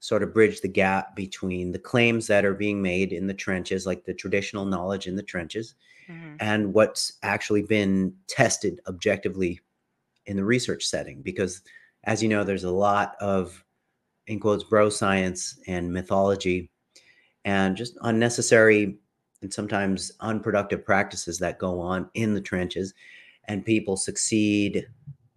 sort 0.00 0.22
of 0.22 0.34
bridge 0.34 0.60
the 0.60 0.68
gap 0.68 1.16
between 1.16 1.72
the 1.72 1.78
claims 1.78 2.26
that 2.26 2.44
are 2.44 2.52
being 2.52 2.82
made 2.82 3.10
in 3.10 3.26
the 3.26 3.32
trenches 3.32 3.86
like 3.86 4.04
the 4.04 4.12
traditional 4.12 4.66
knowledge 4.66 5.06
in 5.06 5.16
the 5.16 5.22
trenches 5.22 5.74
mm-hmm. 6.10 6.36
and 6.40 6.74
what's 6.74 7.14
actually 7.22 7.62
been 7.62 8.14
tested 8.26 8.80
objectively 8.86 9.60
in 10.26 10.36
the 10.36 10.44
research 10.44 10.84
setting 10.84 11.22
because 11.22 11.62
as 12.04 12.22
you 12.22 12.28
know 12.28 12.44
there's 12.44 12.64
a 12.64 12.70
lot 12.70 13.14
of 13.20 13.64
in 14.26 14.40
quotes 14.40 14.64
bro 14.64 14.88
science 14.88 15.58
and 15.66 15.92
mythology 15.92 16.70
and 17.44 17.76
just 17.76 17.96
unnecessary 18.02 18.96
and 19.42 19.52
sometimes 19.52 20.12
unproductive 20.20 20.84
practices 20.84 21.38
that 21.38 21.58
go 21.58 21.78
on 21.80 22.08
in 22.14 22.34
the 22.34 22.40
trenches 22.40 22.94
and 23.46 23.64
people 23.64 23.96
succeed 23.96 24.86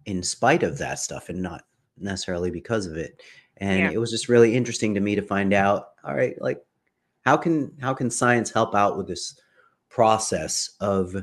in 0.06 0.22
spite 0.22 0.62
of 0.62 0.78
that 0.78 0.98
stuff 0.98 1.28
and 1.28 1.40
not 1.40 1.64
necessarily 1.98 2.50
because 2.50 2.86
of 2.86 2.96
it 2.96 3.20
and 3.58 3.80
yeah. 3.80 3.90
it 3.90 3.98
was 3.98 4.10
just 4.10 4.28
really 4.28 4.54
interesting 4.54 4.94
to 4.94 5.00
me 5.00 5.14
to 5.14 5.22
find 5.22 5.52
out 5.52 5.88
all 6.04 6.14
right 6.14 6.40
like 6.40 6.62
how 7.24 7.36
can 7.36 7.72
how 7.80 7.92
can 7.92 8.10
science 8.10 8.50
help 8.50 8.74
out 8.74 8.96
with 8.96 9.06
this 9.06 9.38
process 9.90 10.70
of 10.80 11.14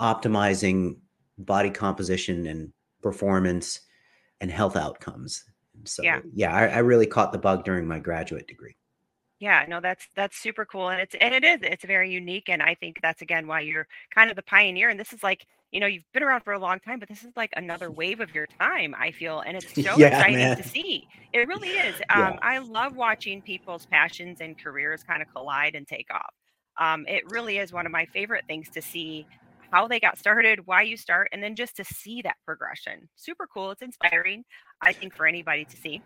optimizing 0.00 0.96
body 1.38 1.70
composition 1.70 2.46
and 2.46 2.72
performance 3.02 3.80
and 4.40 4.50
health 4.50 4.76
outcomes. 4.76 5.44
so 5.84 6.02
Yeah. 6.02 6.22
yeah, 6.34 6.54
I, 6.54 6.66
I 6.68 6.78
really 6.80 7.06
caught 7.06 7.32
the 7.32 7.38
bug 7.38 7.64
during 7.64 7.86
my 7.88 7.98
graduate 8.00 8.46
degree. 8.48 8.76
Yeah, 9.40 9.64
no, 9.68 9.80
that's 9.80 10.08
that's 10.16 10.36
super 10.36 10.64
cool, 10.66 10.88
and 10.88 11.00
it's 11.00 11.14
and 11.14 11.32
it 11.32 11.44
is 11.44 11.60
it's 11.62 11.84
very 11.84 12.10
unique, 12.10 12.48
and 12.48 12.60
I 12.60 12.74
think 12.74 12.98
that's 13.00 13.22
again 13.22 13.46
why 13.46 13.60
you're 13.60 13.86
kind 14.12 14.30
of 14.30 14.36
the 14.36 14.42
pioneer. 14.42 14.88
And 14.88 14.98
this 14.98 15.12
is 15.12 15.22
like 15.22 15.46
you 15.70 15.78
know 15.78 15.86
you've 15.86 16.02
been 16.12 16.24
around 16.24 16.40
for 16.42 16.52
a 16.54 16.58
long 16.58 16.80
time, 16.80 16.98
but 16.98 17.08
this 17.08 17.22
is 17.22 17.30
like 17.36 17.50
another 17.56 17.88
wave 17.92 18.18
of 18.18 18.34
your 18.34 18.48
time. 18.60 18.94
I 18.98 19.12
feel, 19.12 19.38
and 19.40 19.56
it's 19.56 19.80
so 19.80 20.00
Yeah, 20.00 20.00
exciting 20.02 20.50
man. 20.50 20.56
to 20.56 20.64
see. 20.64 21.06
It 21.32 21.46
really 21.46 21.76
is. 21.76 22.00
Yeah. 22.14 22.32
Um, 22.32 22.36
I 22.42 22.58
love 22.58 22.96
watching 22.96 23.40
people's 23.42 23.86
passions 23.86 24.40
and 24.40 24.58
careers 24.58 25.04
kind 25.04 25.22
of 25.22 25.28
collide 25.28 25.76
and 25.76 25.86
take 25.86 26.08
off. 26.12 26.34
Um, 26.76 27.06
it 27.06 27.22
really 27.26 27.58
is 27.58 27.72
one 27.72 27.86
of 27.86 27.92
my 27.92 28.06
favorite 28.06 28.44
things 28.48 28.68
to 28.70 28.82
see 28.82 29.28
how 29.72 29.86
they 29.88 30.00
got 30.00 30.18
started, 30.18 30.66
why 30.66 30.82
you 30.82 30.96
start, 30.96 31.28
and 31.32 31.42
then 31.42 31.54
just 31.54 31.76
to 31.76 31.84
see 31.84 32.22
that 32.22 32.36
progression. 32.44 33.08
Super 33.16 33.46
cool. 33.52 33.70
It's 33.70 33.82
inspiring, 33.82 34.44
I 34.82 34.92
think, 34.92 35.14
for 35.14 35.26
anybody 35.26 35.64
to 35.64 35.76
see. 35.76 36.00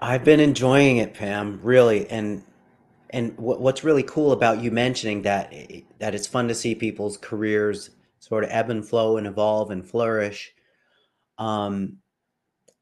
I've 0.00 0.24
been 0.24 0.40
enjoying 0.40 0.98
it, 0.98 1.14
Pam, 1.14 1.60
really, 1.62 2.08
and 2.10 2.42
and 3.10 3.36
what, 3.38 3.60
what's 3.60 3.84
really 3.84 4.02
cool 4.02 4.32
about 4.32 4.62
you 4.62 4.70
mentioning 4.70 5.22
that 5.22 5.52
that 5.98 6.14
it's 6.14 6.26
fun 6.26 6.48
to 6.48 6.54
see 6.54 6.74
people's 6.74 7.16
careers 7.16 7.90
sort 8.18 8.44
of 8.44 8.50
ebb 8.50 8.70
and 8.70 8.86
flow 8.86 9.16
and 9.16 9.26
evolve 9.26 9.70
and 9.70 9.84
flourish. 9.88 10.52
Um, 11.38 11.98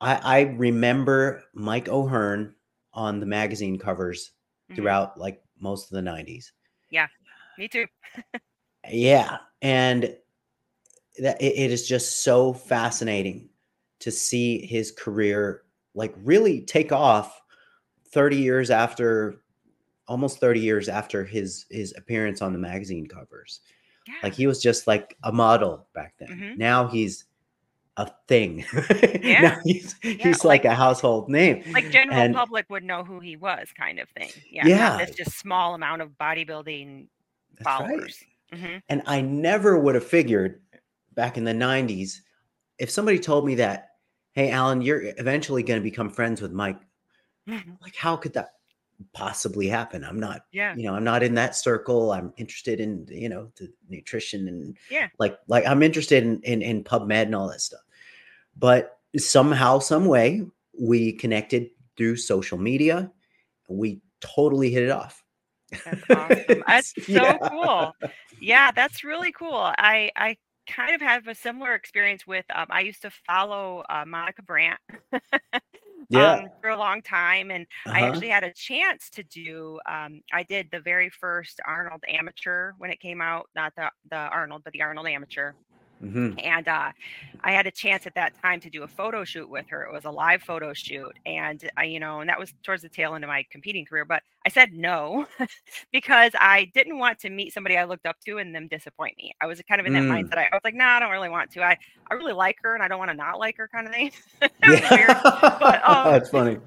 I, 0.00 0.14
I 0.16 0.40
remember 0.56 1.44
Mike 1.54 1.88
O'Hearn 1.88 2.54
on 2.92 3.20
the 3.20 3.26
magazine 3.26 3.78
covers 3.78 4.32
Mhm. 4.70 4.76
throughout 4.76 5.18
like 5.18 5.42
most 5.58 5.90
of 5.90 5.96
the 5.96 6.02
90s. 6.02 6.52
Yeah, 6.90 7.06
Me 7.58 7.68
too. 7.68 7.86
Yeah, 8.88 9.38
and 9.62 10.16
that 11.18 11.40
it, 11.42 11.54
it 11.56 11.70
is 11.70 11.86
just 11.86 12.22
so 12.22 12.52
fascinating 12.52 13.48
to 14.00 14.10
see 14.10 14.64
his 14.66 14.90
career 14.90 15.62
like 15.94 16.14
really 16.22 16.60
take 16.62 16.92
off 16.92 17.40
30 18.12 18.36
years 18.36 18.70
after 18.70 19.34
almost 20.08 20.38
30 20.40 20.60
years 20.60 20.88
after 20.88 21.24
his 21.24 21.66
his 21.70 21.92
appearance 21.96 22.40
on 22.42 22.52
the 22.52 22.58
magazine 22.58 23.06
covers. 23.06 23.60
Yeah. 24.08 24.14
Like 24.22 24.34
he 24.34 24.46
was 24.46 24.62
just 24.62 24.86
like 24.86 25.16
a 25.24 25.30
model 25.32 25.86
back 25.94 26.14
then. 26.18 26.28
Mhm. 26.28 26.56
Now 26.58 26.86
he's 26.88 27.24
a 27.96 28.10
thing. 28.28 28.64
Yeah. 29.22 29.40
now 29.42 29.58
he's 29.64 29.94
he's 30.02 30.44
like, 30.44 30.64
like- 30.64 30.72
a 30.72 30.74
household 30.74 31.28
name. 31.28 31.62
like 31.72 31.90
general 31.90 32.18
And- 32.18 32.34
public 32.34 32.70
would 32.70 32.82
know 32.84 33.04
who 33.04 33.20
he 33.20 33.36
was 33.36 33.68
kind 33.76 33.98
of 34.00 34.08
thing 34.10 34.30
yeah 34.50 34.66
Yeah. 34.66 34.96
this 35.04 35.14
just 35.14 35.38
small 35.38 35.74
amount 35.74 36.00
of 36.02 36.10
bodybuilding 36.18 37.06
That's 37.58 37.80
right. 37.80 38.14
Followers 38.50 38.72
hmm 38.72 38.78
And 38.88 39.02
I 39.06 39.20
never 39.20 39.78
would 39.78 39.94
have 39.94 40.04
figured 40.04 40.62
back 41.14 41.36
in 41.36 41.44
the 41.44 41.52
90s 41.52 42.22
if 42.78 42.90
somebody 42.90 43.18
told 43.18 43.44
me 43.46 43.56
that, 43.56 43.88
hey, 44.32 44.50
Alan, 44.50 44.80
you're 44.80 45.02
eventually 45.18 45.62
going 45.62 45.80
to 45.80 45.84
become 45.84 46.10
friends 46.10 46.40
with 46.40 46.52
Mike. 46.52 46.80
Like, 47.82 47.96
how 47.96 48.16
could 48.16 48.32
that 48.34 48.50
possibly 49.12 49.66
happen? 49.66 50.04
I'm 50.04 50.20
not, 50.20 50.42
yeah 50.52 50.74
you 50.76 50.84
know, 50.84 50.94
I'm 50.94 51.04
not 51.04 51.22
in 51.22 51.34
that 51.34 51.56
circle. 51.56 52.12
I'm 52.12 52.32
interested 52.36 52.80
in, 52.80 53.06
you 53.10 53.28
know, 53.28 53.50
the 53.56 53.72
nutrition 53.88 54.48
and 54.48 54.76
Yeah. 54.90 55.08
like, 55.18 55.38
like 55.48 55.66
I'm 55.66 55.82
interested 55.82 56.22
in, 56.22 56.40
in, 56.42 56.62
in 56.62 56.84
PubMed 56.84 57.22
and 57.22 57.34
all 57.34 57.48
that 57.48 57.60
stuff. 57.60 57.80
But 58.56 58.98
somehow, 59.16 59.78
some 59.78 60.04
way, 60.06 60.46
we 60.80 61.12
connected 61.12 61.70
through 61.96 62.16
social 62.16 62.58
media. 62.58 63.10
We 63.68 64.00
totally 64.20 64.70
hit 64.70 64.84
it 64.84 64.90
off. 64.90 65.22
that's 65.84 66.02
awesome 66.12 66.62
that's 66.66 66.94
so 67.12 67.20
Yeah. 67.22 67.48
cool 67.48 67.96
yeah 68.40 68.70
that's 68.72 69.04
really 69.04 69.32
cool 69.32 69.54
i 69.78 70.10
i 70.16 70.36
kind 70.68 70.94
of 70.94 71.00
have 71.00 71.26
a 71.26 71.34
similar 71.34 71.74
experience 71.74 72.26
with 72.26 72.44
um, 72.54 72.66
i 72.70 72.80
used 72.80 73.02
to 73.02 73.10
follow 73.26 73.82
uh, 73.88 74.04
monica 74.06 74.42
brandt 74.42 74.80
Yeah. 76.08 76.40
um, 76.40 76.48
for 76.60 76.70
a 76.70 76.76
long 76.76 77.02
time 77.02 77.50
and 77.50 77.66
I 77.92 78.02
Uh-huh. 78.02 78.06
actually 78.06 78.30
had 78.30 78.44
a 78.44 78.52
chance 78.52 79.10
to 79.10 79.22
do. 79.22 79.80
Um, 79.88 80.22
I 80.32 80.42
did 80.42 80.68
the 80.72 80.80
very 80.80 81.10
first 81.10 81.60
Arnold 81.66 82.02
Amateur 82.08 82.72
when 82.78 82.90
it 82.90 83.00
came 83.00 83.20
out, 83.20 83.48
not 83.54 83.74
the 83.76 83.90
the 84.10 84.16
Arnold, 84.16 84.62
but 84.64 84.72
the 84.72 84.82
Arnold 84.82 85.06
Amateur. 85.06 85.52
Mhm. 86.02 86.40
and 86.42 86.66
uh, 86.66 86.92
I 87.44 87.52
had 87.52 87.66
a 87.66 87.70
chance 87.70 88.06
at 88.06 88.14
that 88.14 88.32
time 88.40 88.58
to 88.60 88.70
do 88.70 88.82
a 88.84 88.88
photo 88.88 89.22
shoot 89.24 89.48
with 89.48 89.66
her. 89.68 89.82
It 89.84 89.92
was 89.92 90.04
a 90.06 90.10
live 90.10 90.42
photo 90.42 90.72
shoot, 90.72 91.12
and 91.26 91.68
I, 91.76 91.84
you 91.84 92.00
know, 92.00 92.20
and 92.20 92.28
that 92.30 92.38
was 92.38 92.54
towards 92.62 92.82
the 92.82 92.88
tail 92.88 93.14
end 93.14 93.22
of 93.24 93.28
my 93.28 93.44
competing 93.50 93.84
career. 93.84 94.04
But 94.06 94.22
I 94.46 94.48
said 94.48 94.72
no 94.72 95.26
because 95.92 96.32
I 96.40 96.70
didn't 96.74 96.98
want 96.98 97.18
to 97.20 97.30
meet 97.30 97.52
somebody 97.52 97.76
I 97.76 97.84
looked 97.84 98.06
up 98.06 98.16
to 98.26 98.38
and 98.38 98.54
them 98.54 98.66
disappoint 98.68 99.16
me. 99.18 99.32
I 99.42 99.46
was 99.46 99.60
kind 99.68 99.80
of 99.80 99.86
in 99.86 99.92
that 99.92 100.02
Mm. 100.04 100.26
mindset. 100.28 100.38
I, 100.38 100.44
I 100.50 100.54
was 100.56 100.62
like, 100.64 100.74
no, 100.74 100.84
I 100.84 101.00
don't 101.00 101.10
really 101.10 101.28
want 101.28 101.50
to. 101.52 101.62
I, 101.62 101.76
I 102.10 102.14
really 102.14 102.32
like 102.32 102.56
her, 102.62 102.74
and 102.74 102.82
I 102.82 102.88
don't 102.88 102.98
want 102.98 103.10
to 103.10 103.16
not 103.16 103.38
like 103.38 103.56
her, 103.58 103.68
kind 103.68 103.86
of 103.86 103.92
thing. 103.92 104.10
Weird. 104.66 105.08
But, 105.22 105.82
um, 105.88 106.12
That's 106.12 106.30
funny. 106.30 106.58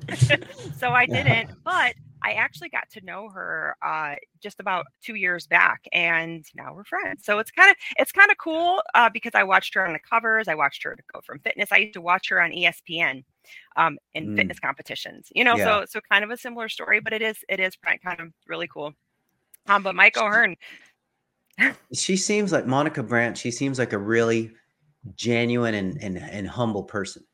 so 0.77 0.91
I 0.91 1.05
didn't, 1.07 1.51
but 1.63 1.95
I 2.23 2.33
actually 2.33 2.69
got 2.69 2.89
to 2.91 3.01
know 3.05 3.29
her 3.29 3.75
uh, 3.81 4.15
just 4.41 4.59
about 4.59 4.87
two 5.01 5.15
years 5.15 5.47
back, 5.47 5.81
and 5.91 6.45
now 6.55 6.73
we're 6.73 6.85
friends. 6.85 7.25
So 7.25 7.39
it's 7.39 7.51
kind 7.51 7.69
of 7.71 7.75
it's 7.97 8.11
kind 8.11 8.31
of 8.31 8.37
cool 8.37 8.81
uh, 8.95 9.09
because 9.11 9.33
I 9.35 9.43
watched 9.43 9.73
her 9.75 9.85
on 9.85 9.93
the 9.93 9.99
covers. 9.99 10.47
I 10.47 10.55
watched 10.55 10.83
her 10.83 10.95
go 11.13 11.21
from 11.21 11.39
fitness. 11.39 11.71
I 11.71 11.77
used 11.77 11.93
to 11.93 12.01
watch 12.01 12.29
her 12.29 12.41
on 12.41 12.51
ESPN 12.53 13.23
um, 13.75 13.97
in 14.13 14.29
Mm. 14.29 14.35
fitness 14.35 14.59
competitions. 14.59 15.29
You 15.35 15.43
know, 15.43 15.57
Yeah. 15.57 15.59
so 15.59 15.85
so 15.87 15.99
kind 16.11 16.23
of 16.23 16.31
a 16.31 16.37
similar 16.37 16.69
story, 16.69 16.99
but 17.01 17.13
it 17.13 17.21
is 17.21 17.37
it 17.49 17.59
is 17.59 17.75
kind 17.77 18.01
kind 18.01 18.21
of 18.21 18.29
really 18.47 18.67
cool. 18.67 18.93
Um, 19.67 19.83
but 19.83 19.95
Mike 19.95 20.17
O'Hearn, 20.17 20.57
She 21.93 22.17
seems 22.17 22.51
like 22.51 22.65
Monica 22.65 23.03
Brandt. 23.03 23.37
She 23.37 23.51
seems 23.51 23.79
like 23.79 23.93
a 23.93 23.97
really 23.97 24.51
genuine 25.15 25.75
and 25.75 26.01
and, 26.03 26.17
and 26.17 26.47
humble 26.47 26.83
person. 26.83 27.25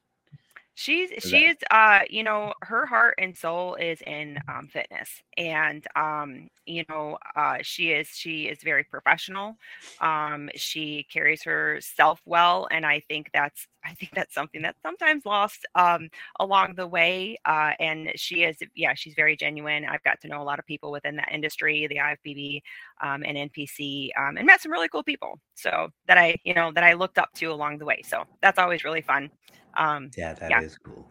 She's 0.80 1.10
she's 1.22 1.58
uh 1.72 2.02
you 2.10 2.24
know 2.24 2.54
her 2.62 2.86
heart 2.86 3.16
and 3.18 3.38
soul 3.38 3.76
is 3.76 4.00
in 4.08 4.40
um, 4.48 4.70
fitness 4.72 5.10
and 5.38 5.86
um 5.98 6.48
you 6.66 6.86
know 6.88 7.18
uh 7.36 7.58
she 7.62 7.92
is 7.92 8.08
she 8.08 8.44
is 8.44 8.60
very 8.64 8.86
professional 8.86 9.58
um 10.00 10.50
she 10.56 11.06
carries 11.12 11.44
herself 11.44 12.22
well 12.26 12.70
and 12.72 12.86
I 12.86 13.02
think 13.10 13.30
that's 13.34 13.68
I 13.86 13.94
think 13.94 14.12
that's 14.14 14.34
something 14.34 14.62
that's 14.62 14.82
sometimes 14.82 15.26
lost 15.26 15.66
um 15.76 16.10
along 16.40 16.76
the 16.76 16.88
way 16.88 17.38
uh 17.46 17.72
and 17.80 18.12
she 18.16 18.44
is 18.44 18.58
yeah 18.76 18.94
she's 18.94 19.14
very 19.16 19.36
genuine 19.38 19.86
I've 19.86 20.04
got 20.04 20.20
to 20.22 20.28
know 20.28 20.42
a 20.42 20.44
lot 20.44 20.60
of 20.60 20.66
people 20.66 20.92
within 20.92 21.16
that 21.18 21.32
industry 21.32 21.88
the 21.88 21.98
IFBB 22.00 22.62
um, 23.02 23.24
and 23.26 23.38
NPC 23.38 24.10
um, 24.18 24.38
and 24.38 24.46
met 24.46 24.62
some 24.62 24.72
really 24.72 24.90
cool 24.90 25.04
people 25.04 25.40
so 25.56 25.90
that 26.08 26.18
I 26.18 26.38
you 26.44 26.54
know 26.54 26.72
that 26.74 26.84
I 26.84 26.94
looked 26.94 27.18
up 27.18 27.30
to 27.36 27.46
along 27.48 27.78
the 27.80 27.86
way 27.86 28.02
so 28.04 28.24
that's 28.42 28.60
always 28.60 28.84
really 28.84 29.02
fun 29.02 29.30
um 29.78 30.12
Yeah, 30.16 30.34
that 30.34 30.58
is 30.58 30.78
Yeah. 30.78 30.78
cool. 30.86 31.06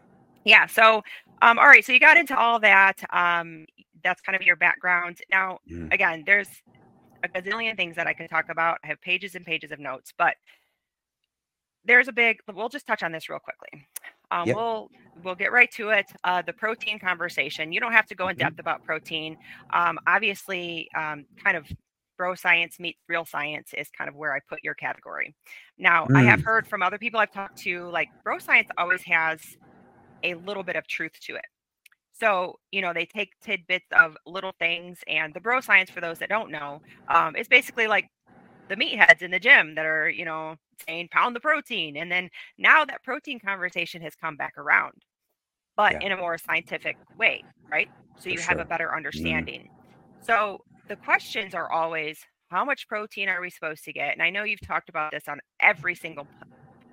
yeah 0.45 0.65
so 0.67 1.01
um 1.41 1.59
all 1.59 1.67
right 1.67 1.85
so 1.85 1.91
you 1.91 1.99
got 1.99 2.17
into 2.17 2.37
all 2.37 2.59
that 2.59 3.01
um 3.11 3.65
that's 4.03 4.21
kind 4.21 4.35
of 4.35 4.41
your 4.43 4.55
background 4.55 5.19
now 5.31 5.59
Mm. 5.69 5.89
again 5.91 6.23
there's 6.25 6.49
a 7.23 7.29
gazillion 7.29 7.75
things 7.75 7.95
that 7.95 8.07
i 8.07 8.13
could 8.13 8.29
talk 8.29 8.45
about 8.49 8.77
i 8.83 8.87
have 8.87 9.01
pages 9.01 9.35
and 9.35 9.45
pages 9.45 9.71
of 9.71 9.79
notes 9.79 10.13
but 10.17 10.35
there's 11.89 12.09
a 12.09 12.13
big 12.13 12.39
we'll 12.53 12.69
just 12.69 12.87
touch 12.87 13.03
on 13.03 13.13
this 13.13 13.29
real 13.29 13.39
quickly 13.39 13.87
um, 14.31 14.51
Yep. 14.51 14.59
we'll 14.59 14.91
we'll 15.15 15.35
get 15.35 15.53
right 15.53 15.71
to 15.73 15.89
it 15.91 16.07
uh, 16.25 16.43
the 16.43 16.53
protein 16.53 16.99
conversation 16.99 17.73
you 17.73 17.81
don't 17.81 17.93
have 17.93 18.07
to 18.07 18.15
go 18.15 18.29
in 18.29 18.37
Mhm. 18.37 18.37
depth 18.37 18.59
about 18.59 18.83
protein 18.83 19.37
um, 19.73 19.99
obviously 20.07 20.89
um, 20.97 21.27
kind 21.43 21.57
of 21.57 21.67
bro 22.17 22.35
science 22.35 22.79
meets 22.79 22.99
real 23.09 23.25
science 23.25 23.73
is 23.75 23.89
kind 23.91 24.09
of 24.09 24.15
where 24.15 24.35
i 24.35 24.41
put 24.49 24.63
your 24.63 24.75
category 24.75 25.35
now 25.79 26.09
i 26.15 26.23
have 26.23 26.41
Mm. 26.41 26.43
heard 26.43 26.67
from 26.67 26.83
other 26.83 26.99
people 26.99 27.19
i've 27.19 27.31
talked 27.31 27.57
to 27.57 27.89
like 27.91 28.09
bro 28.25 28.39
science 28.39 28.69
always 28.77 29.03
has 29.05 29.41
a 30.23 30.35
little 30.35 30.63
bit 30.63 30.77
of 30.77 30.87
truth 30.87 31.13
to 31.21 31.35
it. 31.35 31.45
So, 32.13 32.59
you 32.71 32.81
know, 32.81 32.93
they 32.93 33.05
take 33.07 33.39
tidbits 33.41 33.87
of 33.93 34.17
little 34.25 34.53
things, 34.59 34.99
and 35.07 35.33
the 35.33 35.41
bro 35.41 35.61
science, 35.61 35.91
for 35.91 36.01
those 36.01 36.19
that 36.19 36.29
don't 36.29 36.51
know, 36.51 36.81
um, 37.09 37.35
is 37.35 37.49
basically 37.49 37.87
like 37.87 38.09
the 38.69 38.77
meatheads 38.77 39.21
in 39.23 39.31
the 39.31 39.39
gym 39.39 39.75
that 39.75 39.85
are, 39.87 40.09
you 40.09 40.25
know, 40.25 40.57
saying 40.87 41.09
pound 41.11 41.35
the 41.35 41.39
protein. 41.39 41.97
And 41.97 42.11
then 42.11 42.29
now 42.57 42.85
that 42.85 43.03
protein 43.03 43.39
conversation 43.39 44.01
has 44.01 44.15
come 44.15 44.37
back 44.37 44.57
around, 44.57 45.03
but 45.77 45.95
Yeah. 45.95 46.01
in 46.01 46.11
a 46.11 46.17
more 46.17 46.37
scientific 46.37 46.97
way, 47.17 47.45
right? 47.71 47.89
So 48.17 48.29
For 48.29 48.35
you 48.35 48.41
have 48.41 48.59
a 48.59 48.65
better 48.65 48.95
understanding. 48.95 49.69
So 50.21 50.59
the 50.87 50.97
questions 50.97 51.53
are 51.53 51.71
always 51.71 52.25
how 52.49 52.65
much 52.65 52.87
protein 52.87 53.29
are 53.29 53.41
we 53.41 53.49
supposed 53.49 53.85
to 53.85 53.93
get? 53.93 54.13
And 54.13 54.23
I 54.23 54.29
know 54.31 54.43
you've 54.43 54.61
talked 54.61 54.89
about 54.89 55.11
this 55.11 55.27
on 55.27 55.39
every 55.59 55.95
single 55.95 56.29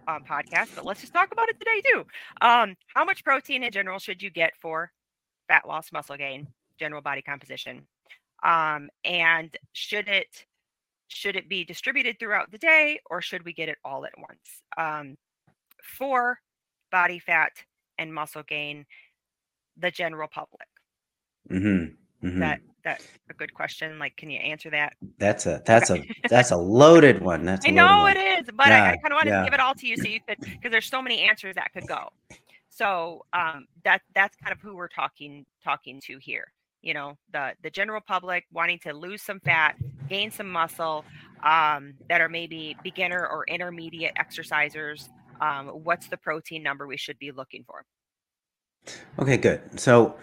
um, 0.08 0.24
podcast, 0.28 0.68
but 0.74 0.84
let's 0.84 1.00
just 1.00 1.12
talk 1.12 1.30
about 1.32 1.48
it 1.48 1.58
today 1.58 1.82
too. 1.92 2.04
Um, 2.40 2.76
how 2.94 3.04
much 3.04 3.24
protein 3.24 3.62
in 3.64 3.72
general 3.72 3.98
should 3.98 4.22
you 4.22 4.30
get 4.30 4.56
for 4.56 4.92
fat 5.48 5.66
loss, 5.68 5.92
muscle 5.92 6.16
gain, 6.16 6.48
general 6.78 7.02
body 7.02 7.22
composition? 7.22 7.88
Um, 8.44 8.90
and 9.04 9.56
should 9.72 10.08
it 10.08 10.46
should 11.08 11.36
it 11.36 11.48
be 11.48 11.64
distributed 11.64 12.18
throughout 12.18 12.50
the 12.50 12.58
day, 12.58 13.00
or 13.10 13.22
should 13.22 13.44
we 13.44 13.52
get 13.52 13.68
it 13.68 13.78
all 13.84 14.04
at 14.04 14.12
once? 14.18 14.62
Um, 14.76 15.16
for 15.82 16.38
body 16.90 17.18
fat 17.18 17.52
and 17.98 18.12
muscle 18.12 18.42
gain, 18.42 18.84
the 19.76 19.90
general 19.90 20.28
public. 20.28 20.68
Mhm. 21.50 21.96
Mhm. 22.22 22.38
That 22.38 22.60
that 22.82 23.02
a 23.30 23.34
good 23.34 23.52
question. 23.52 23.98
Like, 23.98 24.16
can 24.16 24.30
you 24.30 24.38
answer 24.38 24.70
that? 24.70 24.94
That's 25.18 25.46
a 25.46 25.62
that's 25.66 25.90
a 25.90 26.02
that's 26.28 26.50
a 26.50 26.56
loaded 26.56 27.20
one. 27.20 27.44
That's 27.44 27.66
I 27.66 27.70
know 27.70 28.06
it 28.06 28.16
one. 28.16 28.38
is, 28.38 28.46
but 28.54 28.68
I, 28.68 28.92
I 28.92 28.96
kind 28.96 29.12
of 29.12 29.16
wanted 29.16 29.30
yeah. 29.30 29.40
to 29.40 29.44
give 29.44 29.54
it 29.54 29.60
all 29.60 29.74
to 29.74 29.86
you 29.86 29.96
so 29.96 30.08
you 30.08 30.20
could, 30.26 30.38
because 30.40 30.70
there's 30.70 30.86
so 30.86 31.02
many 31.02 31.20
answers 31.20 31.54
that 31.56 31.72
could 31.72 31.86
go. 31.86 32.10
So 32.70 33.24
um, 33.32 33.66
that 33.84 34.02
that's 34.14 34.36
kind 34.36 34.52
of 34.52 34.60
who 34.60 34.76
we're 34.76 34.88
talking 34.88 35.46
talking 35.64 36.00
to 36.06 36.18
here. 36.18 36.52
You 36.86 36.94
know, 36.94 37.18
the 37.32 37.52
the 37.64 37.70
general 37.70 38.00
public 38.06 38.44
wanting 38.52 38.78
to 38.84 38.92
lose 38.92 39.20
some 39.20 39.40
fat, 39.40 39.74
gain 40.08 40.30
some 40.30 40.48
muscle, 40.48 41.04
um, 41.42 41.94
that 42.08 42.20
are 42.20 42.28
maybe 42.28 42.76
beginner 42.84 43.26
or 43.26 43.44
intermediate 43.48 44.14
exercisers. 44.14 45.08
Um, 45.40 45.66
what's 45.66 46.06
the 46.06 46.16
protein 46.16 46.62
number 46.62 46.86
we 46.86 46.96
should 46.96 47.18
be 47.18 47.32
looking 47.32 47.64
for? 47.64 47.84
Okay, 49.18 49.36
good. 49.36 49.80
So 49.80 50.14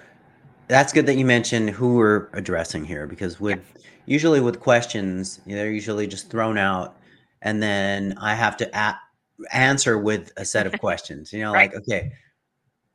that's 0.69 0.93
good 0.93 1.05
that 1.07 1.15
you 1.15 1.25
mentioned 1.25 1.69
who 1.69 1.95
we're 1.95 2.29
addressing 2.31 2.85
here 2.85 3.07
because 3.07 3.41
with 3.41 3.59
yes. 3.75 3.83
usually 4.05 4.39
with 4.39 4.61
questions, 4.61 5.41
they're 5.45 5.69
usually 5.69 6.07
just 6.07 6.29
thrown 6.29 6.57
out, 6.57 6.95
and 7.41 7.61
then 7.61 8.15
I 8.21 8.35
have 8.35 8.55
to 8.57 8.69
a- 8.73 8.99
answer 9.51 9.97
with 9.97 10.31
a 10.37 10.45
set 10.45 10.65
of 10.65 10.79
questions. 10.79 11.33
You 11.33 11.41
know, 11.41 11.51
right. 11.51 11.73
like 11.73 11.81
okay, 11.81 12.13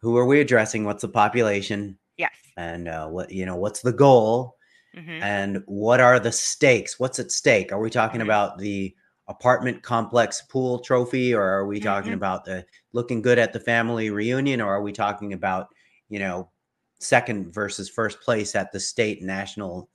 who 0.01 0.17
are 0.17 0.25
we 0.25 0.41
addressing? 0.41 0.85
What's 0.85 1.03
the 1.03 1.09
population? 1.09 1.99
Yes. 2.19 2.35
And 2.57 2.89
uh, 2.89 3.09
what 3.09 3.31
you 3.31 3.47
know, 3.47 3.57
what's 3.57 3.81
the 3.81 3.93
goal? 3.93 4.57
Mm-hmm. 4.97 5.23
And 5.23 5.63
what 5.67 6.01
are 6.01 6.19
the 6.19 6.33
stakes? 6.33 6.99
What's 6.99 7.19
at 7.19 7.31
stake? 7.31 7.73
Are 7.73 7.81
we 7.81 7.89
talking 7.89 8.21
mm-hmm. 8.21 8.29
about 8.29 8.59
the 8.59 8.95
apartment 9.29 9.83
complex 9.83 10.43
pool 10.43 10.81
trophy, 10.81 11.35
or 11.35 11.43
are 11.43 11.67
we 11.67 11.79
talking 11.79 12.11
mm-hmm. 12.11 12.19
about 12.19 12.45
the 12.45 12.65
looking 12.93 13.23
good 13.23 13.39
at 13.39 13.53
the 13.53 13.61
family 13.61 14.11
reunion, 14.11 14.61
or 14.61 14.75
are 14.75 14.83
we 14.83 14.93
talking 14.93 15.33
about 15.33 15.69
you 16.09 16.19
know 16.19 16.51
second 16.99 17.55
versus 17.55 17.89
first 17.89 18.21
place 18.21 18.55
at 18.57 18.73
the 18.73 18.81
state 18.81 19.23
national 19.23 19.89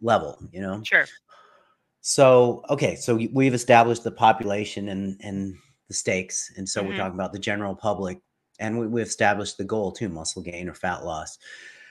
level? 0.00 0.38
You 0.52 0.62
know, 0.62 0.82
sure. 0.82 1.06
So 2.00 2.64
okay, 2.70 2.96
so 2.96 3.20
we've 3.32 3.54
established 3.54 4.02
the 4.02 4.10
population 4.10 4.88
and 4.88 5.20
and 5.22 5.54
the 5.88 5.94
stakes, 5.94 6.52
and 6.56 6.68
so 6.68 6.82
we're 6.82 6.90
mm-hmm. 6.90 6.98
talking 6.98 7.14
about 7.14 7.32
the 7.32 7.38
general 7.38 7.76
public 7.76 8.20
and 8.60 8.78
we, 8.78 8.86
we 8.86 9.02
established 9.02 9.58
the 9.58 9.64
goal 9.64 9.90
too 9.90 10.08
muscle 10.08 10.42
gain 10.42 10.68
or 10.68 10.74
fat 10.74 11.04
loss 11.04 11.38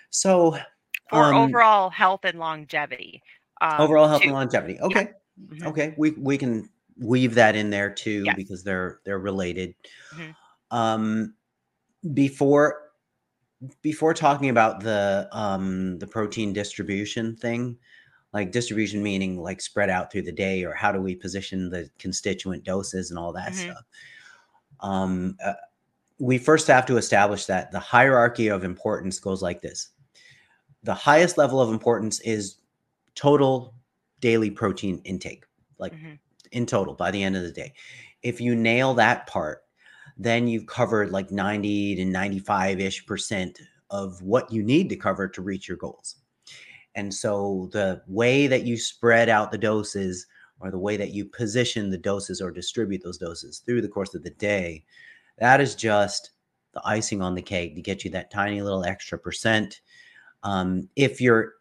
so 0.09 0.57
for 1.09 1.33
um, 1.33 1.35
overall 1.35 1.89
health 1.89 2.21
and 2.23 2.39
longevity 2.39 3.21
um, 3.61 3.81
overall 3.81 4.07
health 4.07 4.21
too. 4.21 4.29
and 4.29 4.35
longevity 4.35 4.79
okay 4.79 5.09
yeah. 5.09 5.55
mm-hmm. 5.55 5.67
okay 5.67 5.93
we 5.97 6.11
we 6.11 6.37
can 6.37 6.69
weave 6.97 7.35
that 7.35 7.55
in 7.55 7.69
there 7.69 7.89
too 7.89 8.23
yes. 8.25 8.35
because 8.35 8.63
they're 8.63 8.99
they're 9.05 9.19
related 9.19 9.73
mm-hmm. 10.15 10.31
um 10.75 11.33
before 12.13 12.89
before 13.81 14.13
talking 14.13 14.49
about 14.49 14.81
the 14.81 15.27
um 15.31 15.97
the 15.99 16.07
protein 16.07 16.53
distribution 16.53 17.35
thing 17.35 17.77
like 18.31 18.51
distribution 18.51 19.01
meaning 19.01 19.41
like 19.41 19.59
spread 19.59 19.89
out 19.89 20.11
through 20.11 20.21
the 20.21 20.31
day 20.31 20.63
or 20.63 20.73
how 20.73 20.91
do 20.91 21.01
we 21.01 21.15
position 21.15 21.69
the 21.69 21.89
constituent 21.97 22.63
doses 22.63 23.09
and 23.09 23.19
all 23.19 23.33
that 23.33 23.51
mm-hmm. 23.51 23.71
stuff 23.71 23.83
um 24.81 25.35
uh, 25.43 25.53
we 26.19 26.37
first 26.37 26.67
have 26.67 26.85
to 26.85 26.97
establish 26.97 27.45
that 27.45 27.71
the 27.71 27.79
hierarchy 27.79 28.47
of 28.47 28.63
importance 28.63 29.19
goes 29.19 29.41
like 29.41 29.61
this. 29.61 29.89
The 30.83 30.93
highest 30.93 31.37
level 31.37 31.61
of 31.61 31.69
importance 31.69 32.19
is 32.21 32.57
total 33.15 33.73
daily 34.19 34.51
protein 34.51 35.01
intake 35.05 35.45
like 35.77 35.93
mm-hmm. 35.93 36.13
in 36.51 36.65
total 36.65 36.93
by 36.93 37.11
the 37.11 37.23
end 37.23 37.35
of 37.35 37.43
the 37.43 37.51
day. 37.51 37.73
If 38.21 38.41
you 38.41 38.55
nail 38.55 38.93
that 38.95 39.27
part 39.27 39.63
then 40.19 40.47
you've 40.47 40.67
covered 40.67 41.11
like 41.11 41.31
90 41.31 41.95
to 41.95 42.05
95 42.05 42.79
ish 42.81 43.05
percent 43.05 43.57
of 43.89 44.21
what 44.21 44.51
you 44.51 44.61
need 44.61 44.89
to 44.89 44.95
cover 44.97 45.27
to 45.29 45.41
reach 45.41 45.67
your 45.67 45.77
goals. 45.77 46.17
And 46.95 47.11
so 47.11 47.69
the 47.71 48.01
way 48.07 48.45
that 48.45 48.63
you 48.63 48.77
spread 48.77 49.29
out 49.29 49.51
the 49.51 49.57
doses 49.57 50.27
or 50.59 50.69
the 50.69 50.77
way 50.77 50.97
that 50.97 51.11
you 51.11 51.23
position 51.23 51.89
the 51.89 51.97
doses 51.97 52.41
or 52.41 52.51
distribute 52.51 53.01
those 53.01 53.17
doses 53.17 53.59
through 53.65 53.81
the 53.81 53.87
course 53.87 54.13
of 54.13 54.23
the 54.23 54.31
day 54.31 54.83
that 55.39 55.61
is 55.61 55.75
just 55.75 56.31
the 56.73 56.81
icing 56.85 57.21
on 57.21 57.35
the 57.35 57.41
cake 57.41 57.75
to 57.75 57.81
get 57.81 58.03
you 58.03 58.11
that 58.11 58.31
tiny 58.31 58.61
little 58.61 58.83
extra 58.85 59.17
percent. 59.17 59.81
Um, 60.43 60.89
if 60.95 61.19
you're 61.19 61.53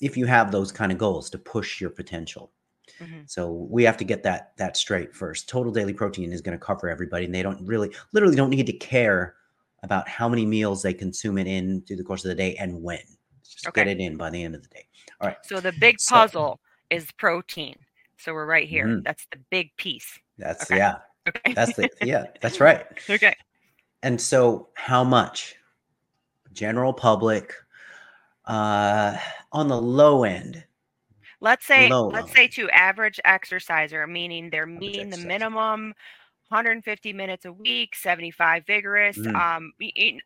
if 0.00 0.16
you 0.16 0.26
have 0.26 0.50
those 0.50 0.72
kind 0.72 0.92
of 0.92 0.98
goals 0.98 1.30
to 1.30 1.38
push 1.38 1.80
your 1.80 1.90
potential. 1.90 2.50
Mm-hmm. 3.00 3.20
So 3.26 3.50
we 3.70 3.84
have 3.84 3.96
to 3.98 4.04
get 4.04 4.22
that 4.24 4.52
that 4.58 4.76
straight 4.76 5.14
first. 5.14 5.48
Total 5.48 5.72
daily 5.72 5.94
protein 5.94 6.32
is 6.32 6.40
going 6.40 6.58
to 6.58 6.64
cover 6.64 6.90
everybody, 6.90 7.24
and 7.24 7.34
they 7.34 7.42
don't 7.42 7.64
really, 7.66 7.94
literally, 8.12 8.36
don't 8.36 8.50
need 8.50 8.66
to 8.66 8.72
care 8.72 9.36
about 9.84 10.08
how 10.08 10.28
many 10.28 10.44
meals 10.44 10.82
they 10.82 10.92
consume 10.92 11.38
it 11.38 11.46
in 11.46 11.82
through 11.82 11.96
the 11.96 12.04
course 12.04 12.24
of 12.24 12.28
the 12.28 12.34
day 12.34 12.54
and 12.56 12.82
when. 12.82 13.00
Just 13.44 13.66
okay. 13.68 13.84
get 13.84 13.88
it 13.88 14.00
in 14.00 14.16
by 14.16 14.30
the 14.30 14.42
end 14.42 14.54
of 14.54 14.62
the 14.62 14.68
day. 14.68 14.86
All 15.20 15.28
right. 15.28 15.36
So 15.44 15.60
the 15.60 15.72
big 15.72 15.98
puzzle 15.98 16.60
so, 16.60 16.96
is 16.96 17.10
protein. 17.12 17.76
So 18.18 18.32
we're 18.32 18.46
right 18.46 18.68
here. 18.68 18.86
Mm-hmm. 18.86 19.02
That's 19.02 19.26
the 19.30 19.38
big 19.50 19.76
piece. 19.76 20.18
That's 20.38 20.64
okay. 20.64 20.78
yeah. 20.78 20.96
Okay. 21.28 21.54
That's 21.54 21.74
the 21.76 21.88
yeah, 22.02 22.26
that's 22.40 22.60
right. 22.60 22.84
Okay. 23.08 23.34
And 24.02 24.20
so 24.20 24.68
how 24.74 25.04
much? 25.04 25.54
General 26.52 26.92
public 26.92 27.54
uh 28.46 29.16
on 29.52 29.68
the 29.68 29.80
low 29.80 30.24
end. 30.24 30.64
Let's 31.40 31.66
say 31.66 31.88
low, 31.88 32.08
let's 32.08 32.32
say 32.32 32.46
to 32.48 32.70
average 32.70 33.18
exerciser, 33.24 34.06
meaning 34.06 34.50
they're 34.50 34.66
meeting 34.66 35.10
the 35.10 35.18
minimum 35.18 35.94
150 36.52 37.12
minutes 37.14 37.46
a 37.46 37.52
week, 37.52 37.96
75 37.96 38.66
vigorous. 38.66 39.16
Mm. 39.16 39.34
Um, 39.34 39.72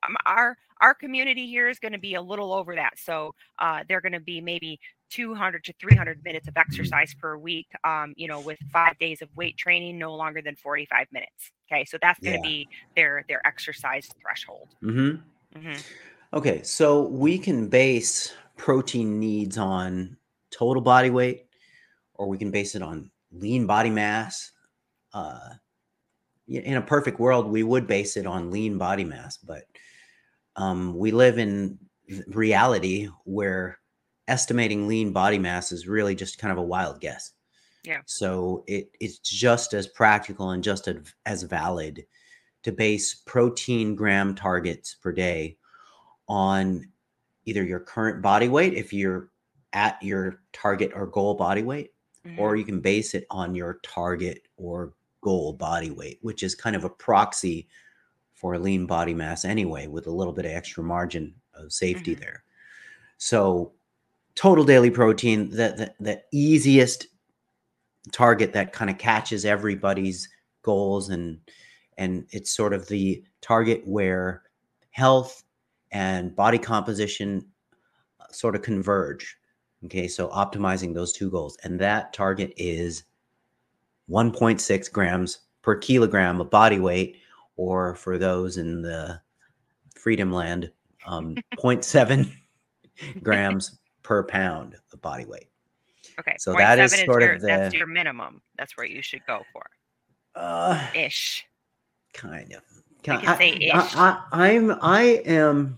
um, 0.03 0.17
our 0.27 0.59
our 0.81 0.93
community 0.93 1.47
here 1.47 1.69
is 1.69 1.79
going 1.79 1.93
to 1.93 1.99
be 1.99 2.15
a 2.15 2.21
little 2.21 2.53
over 2.53 2.75
that, 2.75 2.99
so 2.99 3.35
uh, 3.61 3.85
they're 3.89 4.01
going 4.01 4.13
to 4.13 4.21
be 4.21 4.41
maybe 4.41 4.81
200 5.11 5.65
to 5.65 5.73
300 5.81 6.23
minutes 6.25 6.49
of 6.49 6.57
exercise 6.57 7.15
per 7.15 7.37
week. 7.37 7.67
Um, 7.85 8.15
you 8.17 8.29
know, 8.29 8.41
with 8.41 8.59
five 8.73 8.99
days 8.99 9.23
of 9.23 9.29
weight 9.37 9.57
training, 9.57 9.99
no 9.99 10.15
longer 10.15 10.43
than 10.43 10.57
45 10.57 11.07
minutes. 11.13 11.51
Okay, 11.71 11.85
so 11.85 11.99
that's 12.01 12.21
going 12.21 12.41
to 12.41 12.49
yeah. 12.49 12.55
be 12.55 12.69
their 12.95 13.25
their 13.29 13.47
exercise 13.47 14.09
threshold. 14.21 14.69
Mm-hmm. 14.83 15.59
Mm-hmm. 15.59 15.81
Okay, 16.35 16.63
so 16.63 17.03
we 17.03 17.39
can 17.39 17.69
base 17.69 18.35
protein 18.57 19.19
needs 19.21 19.59
on 19.59 20.17
total 20.51 20.83
body 20.83 21.11
weight, 21.11 21.47
or 22.15 22.29
we 22.29 22.39
can 22.39 22.51
base 22.51 22.75
it 22.75 22.83
on 22.83 23.11
lean 23.33 23.67
body 23.67 23.91
mass. 23.91 24.53
Uh, 25.13 25.51
in 26.49 26.77
a 26.77 26.83
perfect 26.83 27.19
world, 27.19 27.47
we 27.47 27.63
would 27.63 27.87
base 27.87 28.17
it 28.17 28.27
on 28.27 28.51
lean 28.51 28.79
body 28.79 29.05
mass, 29.05 29.37
but 29.39 29.65
um, 30.57 30.97
we 30.97 31.11
live 31.11 31.39
in 31.39 31.79
reality 32.29 33.09
where 33.25 33.79
estimating 34.29 34.87
lean 34.87 35.13
body 35.13 35.39
mass 35.39 35.73
is 35.73 35.87
really 35.87 36.15
just 36.15 36.39
kind 36.39 36.53
of 36.53 36.59
a 36.59 36.63
wild 36.63 37.01
guess. 37.01 37.33
Yeah. 37.85 38.01
So 38.07 38.65
it 38.67 38.91
it's 39.01 39.19
just 39.19 39.73
as 39.73 39.87
practical 39.87 40.51
and 40.51 40.63
just 40.63 40.89
as, 41.25 41.43
valid 41.45 42.05
to 42.65 42.73
base 42.73 43.15
protein 43.15 43.95
gram 43.95 44.35
targets 44.35 44.95
per 44.95 45.13
day 45.13 45.57
on 46.29 46.89
either 47.45 47.63
your 47.63 47.79
current 47.79 48.23
body 48.23 48.49
weight 48.49 48.75
if 48.75 48.93
you're 48.93 49.31
at 49.73 50.03
your 50.03 50.41
target 50.53 50.91
or 50.95 51.07
goal 51.07 51.35
body 51.35 51.63
weight 51.63 51.93
mm-hmm. 52.27 52.41
or 52.41 52.57
you 52.57 52.65
can 52.65 52.81
base 52.81 53.15
it 53.15 53.25
on 53.31 53.55
your 53.55 53.79
target 53.83 54.43
or 54.57 54.93
goal 55.21 55.53
body 55.53 55.91
weight, 55.91 56.19
which 56.23 56.43
is 56.43 56.55
kind 56.55 56.77
of 56.77 56.85
a 56.85 56.91
proxy 56.91 57.69
for 58.35 58.59
lean 58.59 58.87
body 58.87 59.15
mass 59.15 59.45
anyway, 59.45 59.87
with 59.87 60.07
a 60.07 60.11
little 60.11 60.33
bit 60.33 60.45
of 60.45 60.53
extra 60.53 60.83
margin 60.83 61.35
of 61.55 61.73
safety 61.73 62.13
mm-hmm. 62.13 62.21
there. 62.21 62.45
So, 63.19 63.73
total 64.37 64.65
daily 64.65 64.91
protein, 64.91 65.51
the, 65.51 65.57
the, 65.57 65.95
the 65.99 66.23
easiest 66.33 67.09
target 68.13 68.53
that 68.53 68.73
kind 68.73 68.91
of 68.91 68.99
catches 68.99 69.45
everybody's 69.45 70.29
goals 70.63 71.09
and 71.09 71.39
and 71.99 72.27
it's 72.31 72.51
sort 72.51 72.73
of 72.75 72.87
the 72.89 73.25
target 73.41 73.83
where 73.87 74.43
health 74.91 75.43
and 75.91 76.37
body 76.37 76.59
composition 76.59 77.45
uh, 78.21 78.31
sort 78.31 78.55
of 78.55 78.63
converge. 78.63 79.37
Okay 79.85 80.07
so 80.07 80.29
optimizing 80.29 80.95
those 80.95 81.13
two 81.13 81.31
goals 81.31 81.57
and 81.65 81.81
that 81.81 82.13
target 82.13 82.53
is 82.57 83.05
1.6 84.11 84.93
grams 84.93 85.41
per 85.63 85.77
kilogram 85.77 86.41
of 86.41 86.51
body 86.51 86.79
weight, 86.79 87.17
or 87.57 87.97
for 87.97 88.19
those 88.19 88.57
in 88.57 88.83
the 88.83 89.21
freedom 89.97 90.31
land, 90.31 90.71
um, 91.07 91.35
0.7 91.57 92.31
grams 93.23 93.79
per 94.07 94.23
pound 94.23 94.77
of 94.93 95.03
body 95.03 95.25
weight. 95.25 95.49
Okay. 96.21 96.37
So 96.39 96.53
that 96.53 96.79
is 96.79 96.93
sort 96.93 97.23
your, 97.23 97.33
of 97.33 97.41
the, 97.41 97.47
that's 97.49 97.75
your 97.75 97.89
minimum. 97.89 98.41
That's 98.57 98.77
where 98.77 98.87
you 98.87 99.03
should 99.03 99.27
go 99.27 99.43
for. 99.53 99.67
Uh, 100.37 100.87
ish. 100.95 101.45
Kind 102.15 102.53
of. 102.53 102.63
Kind, 103.03 103.23
can 103.23 103.37
say 103.37 103.57
ish. 103.61 103.73
I, 103.75 104.23
I, 104.31 104.51
I'm. 104.51 104.71
I 104.81 105.03
am. 105.27 105.77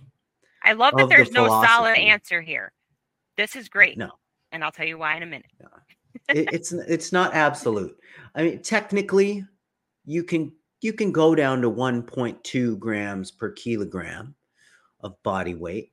I 0.62 0.74
love 0.74 0.92
that 0.98 1.08
there's 1.08 1.30
the 1.30 1.40
no 1.40 1.48
solid 1.48 1.96
answer 1.96 2.42
here. 2.42 2.72
This 3.38 3.56
is 3.56 3.70
great. 3.70 3.96
No. 3.96 4.10
And 4.52 4.62
I'll 4.62 4.72
tell 4.72 4.86
you 4.86 4.98
why 4.98 5.16
in 5.16 5.22
a 5.22 5.26
minute. 5.26 5.50
No 5.60 5.68
it, 6.34 6.48
it's 6.52 6.72
it's 6.72 7.12
not 7.12 7.34
absolute. 7.34 7.96
I 8.34 8.42
mean, 8.42 8.62
technically, 8.62 9.46
you 10.04 10.22
can 10.22 10.52
you 10.82 10.92
can 10.92 11.12
go 11.12 11.34
down 11.34 11.62
to 11.62 11.70
1.2 11.70 12.78
grams 12.78 13.30
per 13.30 13.52
kilogram 13.52 14.34
of 15.00 15.14
body 15.22 15.54
weight, 15.54 15.92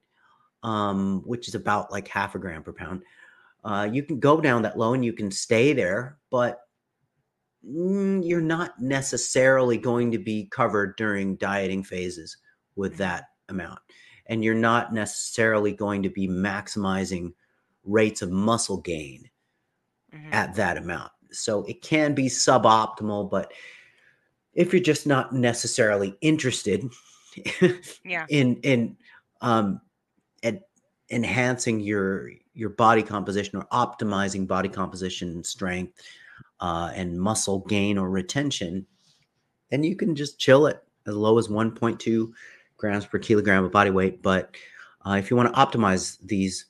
um, 0.66 1.22
which 1.26 1.48
is 1.48 1.54
about 1.54 1.92
like 1.92 2.08
half 2.08 2.34
a 2.34 2.40
gram 2.40 2.64
per 2.64 2.74
pound. 2.74 3.04
Uh, 3.64 3.88
you 3.92 4.02
can 4.02 4.20
go 4.20 4.42
down 4.42 4.64
that 4.64 4.78
low 4.78 4.94
and 4.96 5.06
you 5.06 5.14
can 5.14 5.30
stay 5.30 5.74
there, 5.74 6.18
but 6.32 6.62
you're 7.62 8.42
not 8.42 8.80
necessarily 8.82 9.78
going 9.78 10.12
to 10.12 10.18
be 10.20 10.46
covered 10.52 10.96
during 10.98 11.36
dieting 11.36 11.84
phases 11.84 12.38
with 12.76 12.98
that 12.98 13.26
amount. 13.50 13.80
And 14.26 14.44
you're 14.44 14.54
not 14.56 14.92
necessarily 14.92 15.72
going 15.72 16.02
to 16.04 16.10
be 16.10 16.28
maximizing 16.28 17.34
rates 17.84 18.22
of 18.24 18.32
muscle 18.32 18.82
gain 18.82 19.30
Mhm. 20.14 20.34
at 20.34 20.56
that 20.56 20.78
amount. 20.78 21.12
So 21.32 21.64
it 21.66 21.82
can 21.84 22.16
be 22.16 22.26
suboptimal, 22.26 23.30
but 23.30 23.52
if 24.54 24.74
you're 24.74 24.82
just 24.82 25.06
not 25.06 25.34
necessarily 25.34 26.18
interested 26.22 26.90
Yeah. 28.04 28.26
in 28.30 28.56
in 28.62 28.98
um 29.42 29.82
en- 30.46 30.62
enhancing 31.12 31.80
your 31.82 32.32
your 32.54 32.70
body 32.70 33.04
composition 33.04 33.58
or 33.60 33.66
optimizing 33.74 34.48
body 34.48 34.70
composition 34.70 35.44
strength 35.44 35.94
uh, 36.62 36.92
and 36.96 37.20
muscle 37.20 37.60
gain 37.68 37.98
or 37.98 38.10
retention 38.10 38.86
then 39.72 39.84
you 39.84 39.96
can 39.96 40.16
just 40.16 40.40
chill 40.40 40.68
it 40.68 40.82
as 41.06 41.16
low 41.16 41.38
as 41.38 41.48
1.2 41.50 42.32
grams 42.78 43.06
per 43.06 43.20
kilogram 43.20 43.66
of 43.66 43.72
body 43.72 43.90
weight 43.92 44.22
but 44.22 44.56
uh, 45.06 45.16
if 45.20 45.30
you 45.30 45.36
want 45.38 45.54
to 45.54 45.60
optimize 45.60 46.18
these 46.24 46.66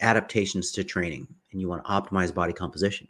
adaptations 0.00 0.70
to 0.72 0.84
training 0.84 1.26
and 1.52 1.60
you 1.60 1.68
want 1.68 1.84
to 1.84 1.90
optimize 1.90 2.32
body 2.32 2.52
composition 2.52 3.08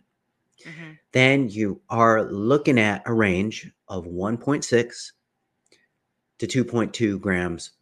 Mhm. 0.66 0.98
then 1.12 1.48
you 1.50 1.80
are 1.90 2.24
looking 2.24 2.78
at 2.80 3.02
a 3.06 3.12
range 3.12 3.70
of 3.88 4.06
1.6 4.06 5.12
to 6.38 6.46
2.2 6.46 7.20
grams 7.20 7.72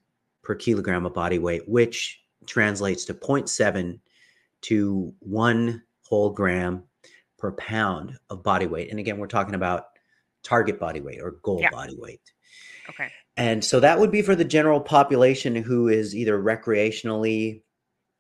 per 0.45 0.55
kilogram 0.55 1.07
of 1.07 1.15
body 1.15 1.39
weight, 1.39 1.69
which 1.69 2.21
translates 2.47 3.05
to 3.07 3.15
0.7 3.15 3.99
to 4.63 5.15
1 5.21 5.83
whole 6.03 6.31
gram 6.31 6.85
per 7.39 7.53
pound 7.53 8.17
of 8.31 8.43
body 8.43 8.67
weight. 8.67 8.91
And 8.91 8.99
again, 9.01 9.19
we're 9.19 9.27
talking 9.27 9.55
about 9.55 9.87
target 10.43 10.79
body 10.79 11.01
weight 11.01 11.21
or 11.21 11.33
goal 11.43 11.61
Yeah. 11.61 11.71
body 11.71 11.97
weight. 11.99 12.21
Okay. 12.89 13.11
And 13.37 13.65
so 13.65 13.81
that 13.81 13.99
would 13.99 14.13
be 14.13 14.23
for 14.23 14.37
the 14.37 14.45
general 14.45 14.81
population 14.81 15.57
who 15.57 15.89
is 15.89 16.15
either 16.15 16.39
recreationally 16.41 17.63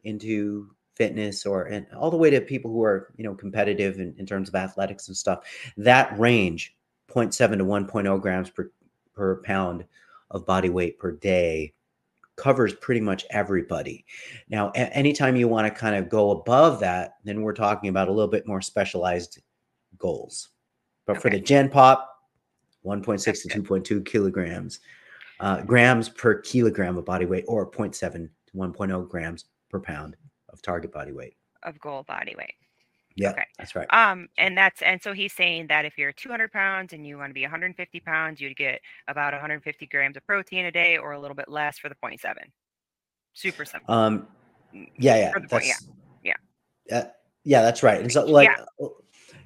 into 0.02 0.70
fitness 0.96 1.44
or 1.46 1.64
and 1.64 1.86
all 1.96 2.10
the 2.10 2.16
way 2.16 2.30
to 2.30 2.40
people 2.40 2.70
who 2.70 2.82
are, 2.82 3.12
you 3.16 3.24
know, 3.24 3.34
competitive 3.34 3.98
in, 3.98 4.14
in 4.18 4.26
terms 4.26 4.48
of 4.48 4.54
athletics 4.54 5.08
and 5.08 5.16
stuff. 5.16 5.44
That 5.76 6.18
range, 6.18 6.74
0.7 7.10 7.58
to 7.58 7.64
1.0 7.64 8.20
grams 8.20 8.50
per, 8.50 8.70
per 9.14 9.42
pound 9.42 9.84
of 10.30 10.46
body 10.46 10.70
weight 10.70 10.98
per 10.98 11.12
day 11.12 11.73
covers 12.36 12.74
pretty 12.74 13.00
much 13.00 13.24
everybody. 13.30 14.04
Now, 14.48 14.70
a- 14.74 14.96
anytime 14.96 15.36
you 15.36 15.48
want 15.48 15.66
to 15.66 15.80
kind 15.80 15.96
of 15.96 16.08
go 16.08 16.30
above 16.30 16.80
that, 16.80 17.16
then 17.24 17.42
we're 17.42 17.52
talking 17.54 17.88
about 17.90 18.08
a 18.08 18.12
little 18.12 18.30
bit 18.30 18.46
more 18.46 18.60
specialized 18.60 19.40
goals. 19.98 20.50
But 21.06 21.20
for 21.20 21.30
the 21.30 21.38
Gen 21.38 21.68
Pop, 21.68 22.10
1.6 22.84 23.42
to 23.42 23.62
2.2 23.62 24.04
kilograms, 24.04 24.80
uh, 25.40 25.62
grams 25.62 26.08
per 26.08 26.40
kilogram 26.40 26.96
of 26.96 27.04
body 27.04 27.26
weight, 27.26 27.44
or 27.48 27.70
0.7 27.70 28.28
to 28.46 28.56
1.0 28.56 29.08
grams 29.08 29.46
per 29.70 29.80
pound 29.80 30.16
of 30.50 30.62
target 30.62 30.92
body 30.92 31.12
weight. 31.12 31.36
Of 31.62 31.78
goal 31.80 32.04
body 32.04 32.34
weight. 32.36 32.54
Yeah, 33.16 33.30
Okay. 33.32 33.46
that's 33.58 33.74
right. 33.76 33.88
Um, 33.90 34.28
and 34.38 34.56
that's 34.56 34.82
and 34.82 35.02
so 35.02 35.12
he's 35.12 35.32
saying 35.32 35.68
that 35.68 35.84
if 35.84 35.98
you're 35.98 36.12
200 36.12 36.52
pounds 36.52 36.92
and 36.92 37.06
you 37.06 37.18
want 37.18 37.30
to 37.30 37.34
be 37.34 37.42
150 37.42 38.00
pounds, 38.00 38.40
you'd 38.40 38.56
get 38.56 38.80
about 39.08 39.32
150 39.32 39.86
grams 39.86 40.16
of 40.16 40.26
protein 40.26 40.64
a 40.66 40.72
day, 40.72 40.96
or 40.98 41.12
a 41.12 41.20
little 41.20 41.34
bit 41.36 41.48
less 41.48 41.78
for 41.78 41.88
the 41.88 41.94
0.7. 41.96 42.52
Super 43.34 43.64
simple. 43.64 43.88
Um, 43.94 44.28
yeah, 44.98 45.16
yeah, 45.16 45.34
the 45.42 45.48
point, 45.48 45.66
yeah, 45.66 45.78
that's, 46.88 47.06
uh, 47.06 47.10
yeah, 47.44 47.62
that's 47.62 47.82
right. 47.82 48.00
And 48.00 48.10
so, 48.12 48.24
like, 48.26 48.48
Yeah. 48.48 48.56
uh, 48.82 48.88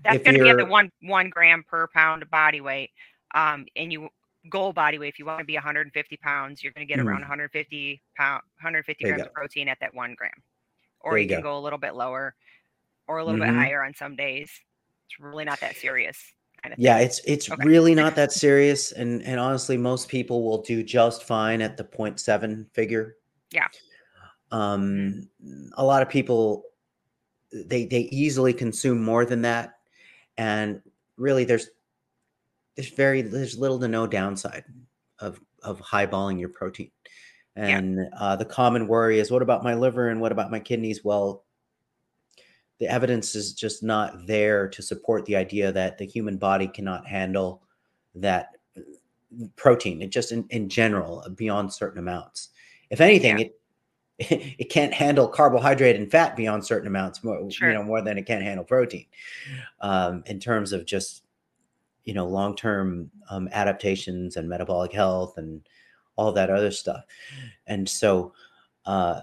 That's 0.04 0.22
going 0.22 0.34
to 0.34 0.40
be 0.40 0.48
at 0.50 0.56
the 0.58 0.64
one 0.64 0.90
one 1.02 1.30
gram 1.30 1.64
per 1.68 1.88
pound 1.88 2.22
of 2.22 2.30
body 2.30 2.60
weight. 2.60 2.90
Um, 3.34 3.66
and 3.76 3.92
you 3.92 4.08
goal 4.50 4.72
body 4.72 4.98
weight. 4.98 5.08
If 5.08 5.18
you 5.18 5.26
want 5.26 5.40
to 5.40 5.44
be 5.44 5.54
150 5.54 6.16
pounds, 6.18 6.62
you're 6.62 6.72
going 6.72 6.86
to 6.86 6.92
get 6.92 7.00
around 7.00 7.20
Mhm. 7.20 7.22
150 7.22 8.02
pound 8.16 8.42
150 8.60 9.04
There 9.04 9.12
grams 9.12 9.24
go. 9.24 9.26
of 9.26 9.32
protein 9.32 9.68
at 9.68 9.78
that 9.80 9.94
one 9.94 10.14
gram. 10.14 10.32
Or 11.00 11.12
There 11.12 11.18
you, 11.18 11.24
you 11.24 11.28
can 11.28 11.40
go. 11.42 11.42
go 11.42 11.58
a 11.58 11.60
little 11.60 11.78
bit 11.78 11.94
lower, 11.94 12.34
or 13.08 13.18
a 13.18 13.24
little 13.24 13.38
Mhm. 13.38 13.46
bit 13.46 13.54
higher 13.54 13.82
on 13.84 13.94
some 13.94 14.16
days. 14.16 14.50
It's 15.06 15.18
really 15.20 15.44
not 15.44 15.60
that 15.60 15.76
serious. 15.76 16.18
Kind 16.62 16.74
of 16.74 16.80
yeah, 16.80 16.98
it's 16.98 17.20
it's 17.24 17.50
Okay. 17.50 17.64
really 17.64 17.94
not 17.94 18.14
that 18.16 18.32
serious, 18.32 18.92
and 18.92 19.22
and 19.22 19.40
honestly, 19.40 19.76
most 19.76 20.08
people 20.08 20.44
will 20.44 20.62
do 20.62 20.82
just 20.82 21.24
fine 21.24 21.60
at 21.62 21.76
the 21.76 21.84
0.7 21.84 22.66
figure. 22.72 23.16
Yeah. 23.52 23.68
Um, 24.50 25.28
a 25.74 25.84
lot 25.84 26.02
of 26.02 26.08
people 26.08 26.64
they 27.52 27.86
they 27.86 28.02
easily 28.12 28.52
consume 28.54 29.02
more 29.02 29.24
than 29.24 29.42
that, 29.42 29.78
and 30.38 30.82
really, 31.16 31.44
there's 31.44 31.70
there's 32.76 32.90
very 32.90 33.22
there's 33.22 33.58
little 33.58 33.78
to 33.80 33.88
no 33.88 34.06
downside 34.06 34.64
of 35.20 35.40
of 35.62 35.80
highballing 35.80 36.38
your 36.38 36.48
protein. 36.50 36.90
And 37.56 37.98
uh, 38.18 38.36
the 38.36 38.44
common 38.44 38.86
worry 38.86 39.18
is, 39.18 39.32
what 39.32 39.42
about 39.42 39.64
my 39.64 39.74
liver 39.74 40.08
and 40.10 40.20
what 40.20 40.30
about 40.32 40.52
my 40.52 40.60
kidneys? 40.60 41.02
Well, 41.04 41.44
the 42.78 42.86
evidence 42.86 43.34
is 43.34 43.52
just 43.52 43.82
not 43.82 44.26
there 44.26 44.68
to 44.68 44.82
support 44.82 45.24
the 45.24 45.36
idea 45.36 45.72
that 45.72 45.98
the 45.98 46.06
human 46.06 46.36
body 46.36 46.68
cannot 46.68 47.06
handle 47.06 47.62
that 48.14 48.50
uh, 48.76 48.82
protein. 49.56 50.02
It 50.02 50.10
just 50.10 50.32
in, 50.32 50.44
in 50.50 50.68
general 50.68 51.22
uh, 51.24 51.30
beyond 51.30 51.72
certain 51.72 51.98
amounts. 51.98 52.50
If 52.90 53.00
anything, 53.00 53.38
it 53.40 53.58
it 54.18 54.68
can't 54.68 54.92
handle 54.92 55.28
carbohydrate 55.28 55.94
and 55.94 56.10
fat 56.10 56.34
beyond 56.34 56.64
certain 56.64 56.88
amounts 56.88 57.22
more 57.22 57.48
Sure. 57.50 57.68
you 57.68 57.74
know 57.74 57.84
more 57.84 58.02
than 58.02 58.18
it 58.18 58.26
can 58.26 58.42
handle 58.42 58.64
protein 58.64 59.06
um, 59.80 60.24
in 60.26 60.40
terms 60.40 60.72
of 60.72 60.84
just 60.84 61.22
you 62.04 62.14
know 62.14 62.26
long-term 62.26 63.10
um, 63.30 63.48
adaptations 63.52 64.36
and 64.36 64.48
metabolic 64.48 64.92
health 64.92 65.38
and 65.38 65.68
all 66.16 66.32
that 66.32 66.50
other 66.50 66.72
stuff 66.72 67.04
and 67.68 67.88
so 67.88 68.32
uh 68.86 69.20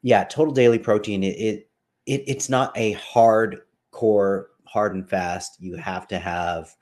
yeah 0.00 0.24
total 0.24 0.54
daily 0.54 0.78
protein 0.78 1.22
it, 1.22 1.36
it, 1.36 1.69
it 2.06 2.22
it's 2.26 2.48
not 2.48 2.76
a 2.76 2.92
hard 2.92 3.62
core 3.90 4.50
hard 4.64 4.94
and 4.94 5.08
fast 5.08 5.56
you 5.60 5.76
have 5.76 6.06
to 6.08 6.18
have 6.18 6.74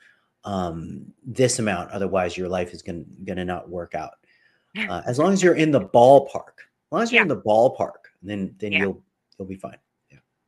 um 0.44 1.04
this 1.24 1.58
amount 1.58 1.90
otherwise 1.90 2.36
your 2.36 2.48
life 2.48 2.72
is 2.72 2.82
gonna 2.82 3.04
gonna 3.24 3.44
not 3.44 3.68
work 3.68 3.94
out 3.94 4.12
uh, 4.88 5.02
as 5.06 5.18
long 5.18 5.32
as 5.32 5.42
you're 5.42 5.54
in 5.54 5.70
the 5.70 5.80
ballpark 5.80 6.58
as 6.58 6.92
long 6.92 7.02
as 7.02 7.10
you're 7.12 7.18
Yeah. 7.18 7.22
in 7.22 7.28
the 7.28 7.40
ballpark 7.42 8.08
then 8.22 8.54
then 8.58 8.72
Yeah. 8.72 8.80
you'll 8.80 9.02
you'll 9.38 9.48
be 9.48 9.56
fine 9.56 9.78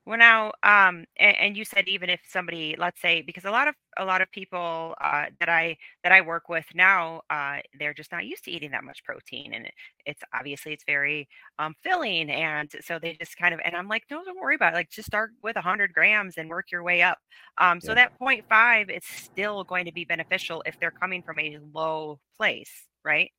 Well, 0.07 0.19
now, 0.19 0.49
um, 0.63 1.05
and, 1.17 1.37
and 1.37 1.57
you 1.57 1.65
said 1.65 1.87
even 1.87 2.11
if 2.11 2.21
somebody, 2.27 2.75
let's 2.79 3.01
say, 3.01 3.21
because 3.23 3.45
a 3.45 3.51
lot 3.51 3.69
of 3.69 3.75
a 3.99 4.05
lot 4.05 4.23
of 4.23 4.31
people 4.33 4.95
uh, 5.01 5.27
that 5.39 5.49
I 5.49 5.77
that 6.03 6.11
I 6.13 6.21
work 6.23 6.49
with 6.49 6.65
now, 6.75 7.23
uh, 7.31 7.61
they're 7.79 7.95
just 7.95 8.11
not 8.11 8.25
used 8.25 8.45
to 8.45 8.51
eating 8.51 8.71
that 8.73 8.83
much 8.83 9.05
protein, 9.05 9.53
and 9.55 9.67
it, 9.67 9.75
it's 10.07 10.23
obviously 10.35 10.73
it's 10.73 10.85
very 10.85 11.29
um, 11.59 11.75
filling, 11.83 12.31
and 12.31 12.73
so 12.81 12.99
they 12.99 13.15
just 13.15 13.37
kind 13.37 13.53
of, 13.55 13.61
and 13.65 13.77
I'm 13.77 13.89
like, 13.89 14.05
no, 14.11 14.25
don't 14.25 14.41
worry 14.41 14.55
about 14.57 14.73
it. 14.73 14.77
Like, 14.77 14.91
just 14.91 15.07
start 15.07 15.33
with 15.43 15.57
100 15.57 15.93
grams 15.93 16.39
and 16.39 16.49
work 16.49 16.71
your 16.73 16.83
way 16.83 17.03
up. 17.03 17.19
Um, 17.59 17.81
so 17.81 17.93
Yeah. 17.93 17.95
that 17.95 18.13
0.5 18.19 18.89
is 18.91 19.05
still 19.05 19.65
going 19.65 19.85
to 19.85 19.93
be 19.93 20.05
beneficial 20.05 20.63
if 20.67 20.79
they're 20.81 20.91
coming 20.93 21.23
from 21.23 21.39
a 21.39 21.59
low 21.73 22.21
place, 22.37 22.89
right? 23.05 23.31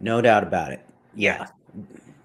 no 0.00 0.20
doubt 0.20 0.42
about 0.42 0.72
it 0.72 0.84
yeah 1.14 1.38
Yes. 1.38 1.50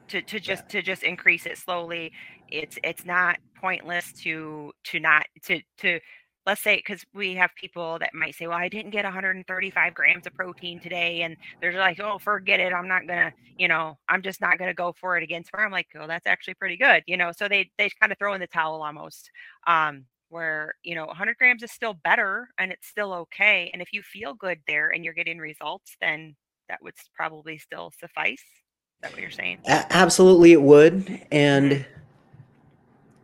to 0.09 0.21
to 0.23 0.39
just 0.39 0.67
to 0.69 0.81
just 0.81 1.03
increase 1.03 1.45
it 1.45 1.57
slowly 1.57 2.11
it's 2.51 2.77
it's 2.83 3.05
not 3.05 3.37
pointless 3.55 4.11
to 4.13 4.71
to 4.83 4.99
not 4.99 5.25
to 5.43 5.61
to 5.77 5.99
let's 6.45 6.61
say 6.61 6.77
because 6.77 7.03
we 7.13 7.35
have 7.35 7.51
people 7.55 7.99
that 7.99 8.13
might 8.13 8.35
say 8.35 8.47
well 8.47 8.57
i 8.57 8.67
didn't 8.67 8.91
get 8.91 9.05
135 9.05 9.93
grams 9.93 10.25
of 10.25 10.33
protein 10.33 10.79
today 10.79 11.21
and 11.21 11.37
they're 11.61 11.77
like 11.77 11.99
oh 11.99 12.17
forget 12.17 12.59
it 12.59 12.73
i'm 12.73 12.87
not 12.87 13.07
gonna 13.07 13.31
you 13.57 13.67
know 13.67 13.97
i'm 14.09 14.21
just 14.21 14.41
not 14.41 14.57
gonna 14.57 14.73
go 14.73 14.93
for 14.99 15.17
it 15.17 15.23
again 15.23 15.43
tomorrow. 15.43 15.65
I'm 15.65 15.71
like 15.71 15.87
oh 15.99 16.07
that's 16.07 16.27
actually 16.27 16.55
pretty 16.55 16.77
good 16.77 17.03
you 17.07 17.17
know 17.17 17.31
so 17.31 17.47
they 17.47 17.69
they 17.77 17.89
kind 17.99 18.11
of 18.11 18.17
throw 18.17 18.33
in 18.33 18.41
the 18.41 18.47
towel 18.47 18.81
almost 18.83 19.29
um 19.67 20.05
where 20.29 20.75
you 20.83 20.95
know 20.95 21.05
100 21.05 21.37
grams 21.37 21.61
is 21.63 21.71
still 21.71 21.93
better 21.93 22.49
and 22.57 22.71
it's 22.71 22.87
still 22.87 23.13
okay 23.13 23.69
and 23.73 23.81
if 23.81 23.93
you 23.93 24.01
feel 24.01 24.33
good 24.33 24.59
there 24.67 24.89
and 24.89 25.03
you're 25.05 25.13
getting 25.13 25.37
results 25.37 25.95
then 26.01 26.35
that 26.71 26.81
would 26.81 26.93
probably 27.13 27.57
still 27.57 27.91
suffice. 27.99 28.39
Is 28.39 29.01
that 29.03 29.11
what 29.11 29.21
you're 29.21 29.29
saying? 29.29 29.59
Absolutely 29.67 30.53
it 30.53 30.61
would 30.61 31.21
and 31.31 31.71
Mhm. 31.71 31.85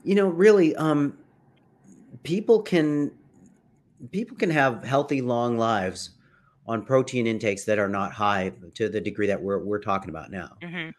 You 0.03 0.15
know 0.15 0.27
really 0.27 0.75
um 0.75 1.17
people 2.23 2.61
can 2.61 3.11
people 4.11 4.37
can 4.37 4.49
have 4.49 4.83
healthy 4.83 5.21
long 5.21 5.57
lives 5.57 6.11
on 6.65 6.83
protein 6.83 7.25
intakes 7.27 7.63
that 7.65 7.79
are 7.79 7.87
not 7.89 8.11
high 8.11 8.51
to 8.73 8.89
the 8.89 8.99
degree 9.01 9.27
that 9.27 9.41
we're 9.41 9.63
we're 9.63 9.79
talking 9.79 10.09
about 10.09 10.31
now. 10.31 10.49
Hmm 10.63 10.89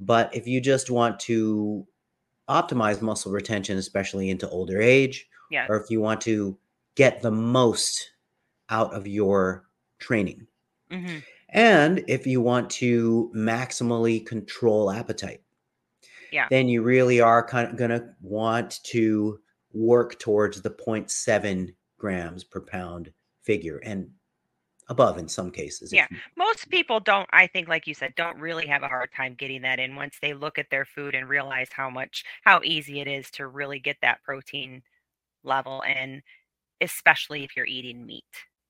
but 0.00 0.34
if 0.34 0.46
you 0.48 0.60
just 0.60 0.90
want 0.90 1.20
to 1.20 1.86
optimize 2.48 3.00
muscle 3.00 3.30
retention 3.30 3.78
especially 3.78 4.28
into 4.28 4.48
older 4.48 4.80
age 4.80 5.28
Yeah. 5.52 5.66
or 5.68 5.80
if 5.80 5.88
you 5.88 6.00
want 6.00 6.20
to 6.22 6.58
get 6.96 7.22
the 7.22 7.30
most 7.30 8.10
out 8.70 8.92
of 8.92 9.06
your 9.06 9.66
training. 10.00 10.46
Hmm 10.90 11.18
and 11.50 12.02
if 12.08 12.26
you 12.26 12.40
want 12.40 12.68
to 12.68 13.30
maximally 13.34 14.26
control 14.26 14.90
appetite 14.90 15.40
Yeah. 16.34 16.48
then 16.50 16.68
you 16.68 16.82
really 16.82 17.20
are 17.20 17.46
kind 17.46 17.68
of 17.70 17.76
going 17.76 17.92
to 17.92 18.04
want 18.20 18.80
to 18.86 19.38
work 19.72 20.18
towards 20.18 20.60
the 20.60 20.70
0.7 20.70 21.72
grams 21.96 22.42
per 22.42 22.60
pound 22.60 23.12
figure 23.42 23.78
and 23.84 24.10
above 24.88 25.16
in 25.16 25.28
some 25.28 25.50
cases. 25.50 25.92
Yeah. 25.92 26.08
Most 26.36 26.68
people 26.70 26.98
don't, 26.98 27.28
I 27.32 27.46
think, 27.46 27.68
like 27.68 27.86
you 27.86 27.94
said, 27.94 28.14
don't 28.16 28.36
really 28.38 28.66
have 28.66 28.82
a 28.82 28.88
hard 28.88 29.10
time 29.16 29.34
getting 29.34 29.62
that 29.62 29.78
in 29.78 29.94
once 29.94 30.18
they 30.20 30.34
look 30.34 30.58
at 30.58 30.70
their 30.70 30.84
food 30.84 31.14
and 31.14 31.28
realize 31.28 31.68
how 31.70 31.88
much, 31.88 32.24
how 32.42 32.60
easy 32.64 33.00
it 33.00 33.06
is 33.06 33.30
to 33.32 33.46
really 33.46 33.78
get 33.78 33.96
that 34.02 34.22
protein 34.24 34.82
level 35.44 35.82
and 35.86 36.20
especially 36.80 37.44
if 37.44 37.56
you're 37.56 37.66
eating 37.66 38.04
meat. 38.04 38.24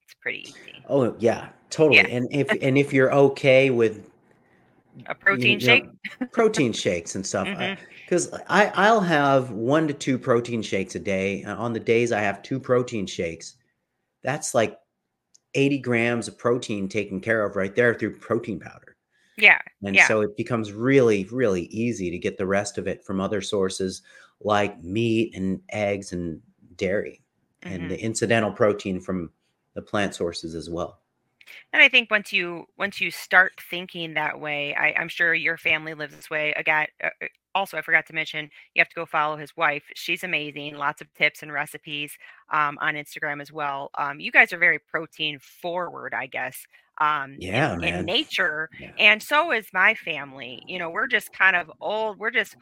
It's 0.04 0.14
pretty 0.20 0.40
easy. 0.40 0.84
Oh 0.86 1.16
yeah, 1.18 1.48
totally. 1.70 1.96
Yeah. 1.96 2.08
And 2.08 2.28
if 2.30 2.50
and 2.62 2.76
if 2.76 2.92
you're 2.92 3.12
okay 3.12 3.70
with 3.70 4.10
a 5.06 5.14
protein 5.14 5.60
you, 5.60 5.60
shake, 5.60 5.84
know, 5.84 6.26
protein 6.32 6.72
shakes 6.72 7.14
and 7.14 7.26
stuff, 7.26 7.46
because 8.04 8.30
mm-hmm. 8.30 8.42
I 8.48 8.72
I'll 8.74 9.00
have 9.00 9.50
one 9.50 9.88
to 9.88 9.94
two 9.94 10.18
protein 10.18 10.62
shakes 10.62 10.94
a 10.94 11.00
day. 11.00 11.44
On 11.44 11.72
the 11.72 11.80
days 11.80 12.12
I 12.12 12.20
have 12.20 12.42
two 12.42 12.60
protein 12.60 13.06
shakes, 13.06 13.54
that's 14.22 14.54
like 14.54 14.78
80 15.54 15.78
grams 15.78 16.28
of 16.28 16.38
protein 16.38 16.88
taken 16.88 17.20
care 17.20 17.44
of 17.44 17.56
right 17.56 17.74
there 17.74 17.94
through 17.94 18.18
protein 18.18 18.58
powder. 18.58 18.96
Yeah. 19.36 19.58
And 19.82 19.94
yeah. 19.94 20.06
so 20.06 20.20
it 20.20 20.36
becomes 20.36 20.72
really, 20.72 21.24
really 21.30 21.64
easy 21.64 22.10
to 22.10 22.18
get 22.18 22.38
the 22.38 22.46
rest 22.46 22.78
of 22.78 22.86
it 22.86 23.04
from 23.04 23.20
other 23.20 23.40
sources 23.40 24.02
like 24.40 24.82
meat 24.82 25.34
and 25.34 25.60
eggs 25.70 26.12
and 26.12 26.40
dairy 26.76 27.22
mm-hmm. 27.62 27.74
and 27.74 27.90
the 27.90 28.00
incidental 28.00 28.52
protein 28.52 29.00
from 29.00 29.30
the 29.74 29.82
plant 29.82 30.14
sources 30.14 30.54
as 30.54 30.70
well 30.70 31.00
and 31.72 31.82
i 31.82 31.88
think 31.88 32.10
once 32.10 32.32
you 32.32 32.66
once 32.78 33.00
you 33.00 33.10
start 33.10 33.52
thinking 33.70 34.14
that 34.14 34.40
way 34.40 34.74
I, 34.74 35.00
am 35.00 35.08
sure 35.08 35.34
your 35.34 35.56
family 35.56 35.94
lives 35.94 36.14
this 36.14 36.30
way. 36.30 36.52
Again 36.56 36.86
uh, 37.02 37.08
uh, 37.22 37.26
also 37.54 37.76
i 37.76 37.82
forgot 37.82 38.06
to 38.06 38.14
mention 38.14 38.50
you 38.74 38.80
have 38.80 38.88
to 38.88 38.94
go 38.94 39.06
follow 39.06 39.36
his 39.36 39.56
wife. 39.56 39.84
She's 39.94 40.24
amazing 40.24 40.76
lots 40.76 41.00
of 41.00 41.12
tips 41.14 41.42
and 41.42 41.52
recipes 41.52 42.12
um, 42.52 42.78
on 42.80 42.94
instagram 42.94 43.40
as 43.40 43.52
well. 43.52 43.90
Um, 43.96 44.20
you 44.20 44.32
guys 44.32 44.52
are 44.52 44.58
very 44.58 44.78
protein 44.78 45.38
forward 45.38 46.14
i 46.14 46.26
guess 46.26 46.66
um 47.00 47.34
yeah 47.40 47.74
in, 47.74 47.82
in 47.82 48.04
nature 48.04 48.70
yeah. 48.78 48.92
and 48.98 49.22
so 49.22 49.50
is 49.52 49.66
my 49.72 49.94
family. 49.94 50.62
You 50.66 50.78
know 50.78 50.90
we're 50.90 51.08
just 51.08 51.32
kind 51.32 51.56
of 51.56 51.70
old 51.80 52.18
we're 52.18 52.30
just 52.30 52.56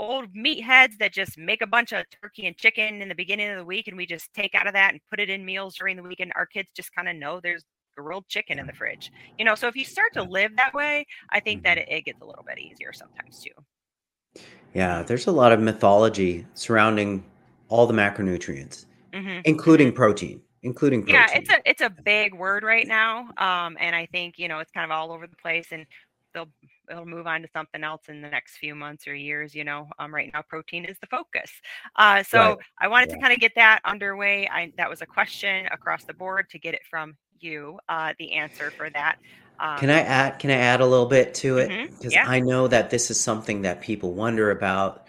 old 0.00 0.32
meatheads 0.34 0.96
that 0.98 1.12
just 1.12 1.36
make 1.36 1.60
a 1.60 1.66
bunch 1.66 1.92
of 1.92 2.04
turkey 2.22 2.46
and 2.46 2.56
chicken 2.56 3.02
in 3.02 3.08
the 3.08 3.14
beginning 3.14 3.50
of 3.50 3.58
the 3.58 3.64
week 3.64 3.86
and 3.86 3.98
we 3.98 4.06
just 4.06 4.32
take 4.32 4.54
out 4.54 4.66
of 4.66 4.72
that 4.72 4.92
and 4.92 5.00
put 5.10 5.20
it 5.20 5.28
in 5.28 5.44
meals 5.44 5.76
during 5.76 5.94
the 5.94 6.02
week 6.02 6.20
and 6.20 6.32
our 6.36 6.46
kids 6.46 6.68
just 6.74 6.94
kind 6.94 7.06
of 7.06 7.14
know 7.16 7.38
there's 7.38 7.64
grilled 8.00 8.26
chicken 8.28 8.58
in 8.58 8.66
the 8.66 8.72
fridge 8.72 9.12
you 9.38 9.44
know 9.44 9.54
so 9.54 9.68
if 9.68 9.76
you 9.76 9.84
start 9.84 10.12
to 10.12 10.22
live 10.22 10.54
that 10.56 10.72
way 10.74 11.06
i 11.30 11.40
think 11.40 11.62
that 11.62 11.78
mm-hmm. 11.78 11.90
it, 11.90 11.98
it 11.98 12.04
gets 12.04 12.20
a 12.20 12.24
little 12.24 12.44
bit 12.44 12.58
easier 12.58 12.92
sometimes 12.92 13.42
too 13.42 14.42
yeah 14.74 15.02
there's 15.02 15.26
a 15.26 15.32
lot 15.32 15.52
of 15.52 15.60
mythology 15.60 16.46
surrounding 16.54 17.24
all 17.68 17.86
the 17.86 17.94
macronutrients 17.94 18.86
mm-hmm. 19.12 19.40
including 19.44 19.92
protein 19.92 20.40
including 20.62 21.02
protein. 21.02 21.14
yeah 21.14 21.38
it's 21.38 21.50
a 21.50 21.58
it's 21.64 21.80
a 21.80 21.90
big 21.90 22.34
word 22.34 22.62
right 22.62 22.86
now 22.86 23.28
um 23.38 23.76
and 23.80 23.94
i 23.96 24.06
think 24.06 24.38
you 24.38 24.48
know 24.48 24.58
it's 24.58 24.70
kind 24.70 24.84
of 24.84 24.90
all 24.90 25.12
over 25.12 25.26
the 25.26 25.36
place 25.36 25.68
and 25.72 25.86
they'll 26.34 26.48
it'll 26.90 27.06
move 27.06 27.26
on 27.26 27.42
to 27.42 27.48
something 27.52 27.84
else 27.84 28.02
in 28.08 28.20
the 28.20 28.28
next 28.28 28.56
few 28.56 28.74
months 28.74 29.06
or 29.06 29.14
years 29.14 29.54
you 29.54 29.64
know 29.64 29.88
um, 29.98 30.14
right 30.14 30.30
now 30.32 30.42
protein 30.42 30.84
is 30.84 30.96
the 31.00 31.06
focus 31.06 31.50
uh, 31.96 32.22
so 32.22 32.38
right. 32.38 32.58
i 32.80 32.88
wanted 32.88 33.08
yeah. 33.08 33.16
to 33.16 33.20
kind 33.20 33.32
of 33.32 33.40
get 33.40 33.52
that 33.54 33.80
underway 33.84 34.48
I, 34.48 34.72
that 34.76 34.90
was 34.90 35.02
a 35.02 35.06
question 35.06 35.66
across 35.66 36.04
the 36.04 36.14
board 36.14 36.48
to 36.50 36.58
get 36.58 36.74
it 36.74 36.82
from 36.88 37.16
you 37.40 37.78
uh, 37.88 38.12
the 38.18 38.32
answer 38.32 38.70
for 38.70 38.90
that 38.90 39.18
um, 39.58 39.78
can 39.78 39.90
i 39.90 40.00
add 40.00 40.38
can 40.38 40.50
i 40.50 40.54
add 40.54 40.80
a 40.80 40.86
little 40.86 41.06
bit 41.06 41.34
to 41.34 41.58
it 41.58 41.68
because 41.68 41.96
mm-hmm. 41.96 42.10
yeah. 42.10 42.24
i 42.26 42.40
know 42.40 42.68
that 42.68 42.90
this 42.90 43.10
is 43.10 43.20
something 43.20 43.62
that 43.62 43.80
people 43.80 44.14
wonder 44.14 44.50
about 44.50 45.06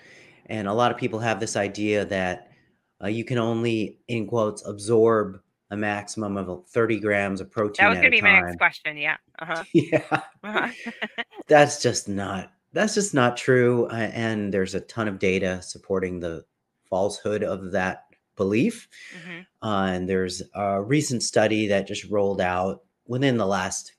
and 0.48 0.68
a 0.68 0.74
lot 0.74 0.92
of 0.92 0.98
people 0.98 1.20
have 1.20 1.40
this 1.40 1.56
idea 1.56 2.06
that 2.06 2.52
uh, 3.04 3.08
you 3.08 3.24
can 3.24 3.38
only 3.38 3.98
in 4.08 4.28
quotes 4.28 4.66
absorb 4.68 5.40
a 5.72 5.78
maximum 5.78 6.38
of 6.38 6.68
30 6.68 7.00
grams 7.00 7.40
of 7.40 7.50
protein. 7.50 7.86
That 7.86 7.90
was 7.90 7.98
going 8.00 8.12
to 8.12 8.18
be 8.18 8.22
my 8.22 8.42
next 8.42 8.58
question. 8.58 8.98
Yeah. 8.98 9.18
Uh-huh. 9.40 9.64
Yeah. 9.74 10.22
Uh-huh. 10.44 10.68
that's 11.48 11.82
just 11.82 12.08
not 12.10 12.52
that's 12.74 12.94
just 12.94 13.14
not 13.14 13.38
true. 13.38 13.86
Uh, 13.86 14.10
and 14.14 14.54
there's 14.54 14.76
a 14.76 14.82
ton 14.82 15.08
of 15.08 15.20
data 15.20 15.62
supporting 15.62 16.20
the 16.20 16.46
falsehood 16.90 17.44
of 17.44 17.72
that 17.72 18.06
belief. 18.42 18.88
Mm-hmm. 19.16 19.68
Uh, 19.68 19.86
and 19.92 20.10
there's 20.10 20.42
a 20.56 20.82
recent 20.82 21.22
study 21.22 21.68
that 21.68 21.86
just 21.86 22.10
rolled 22.10 22.42
out 22.42 22.82
within 23.06 23.38
the 23.38 23.46
last 23.46 23.94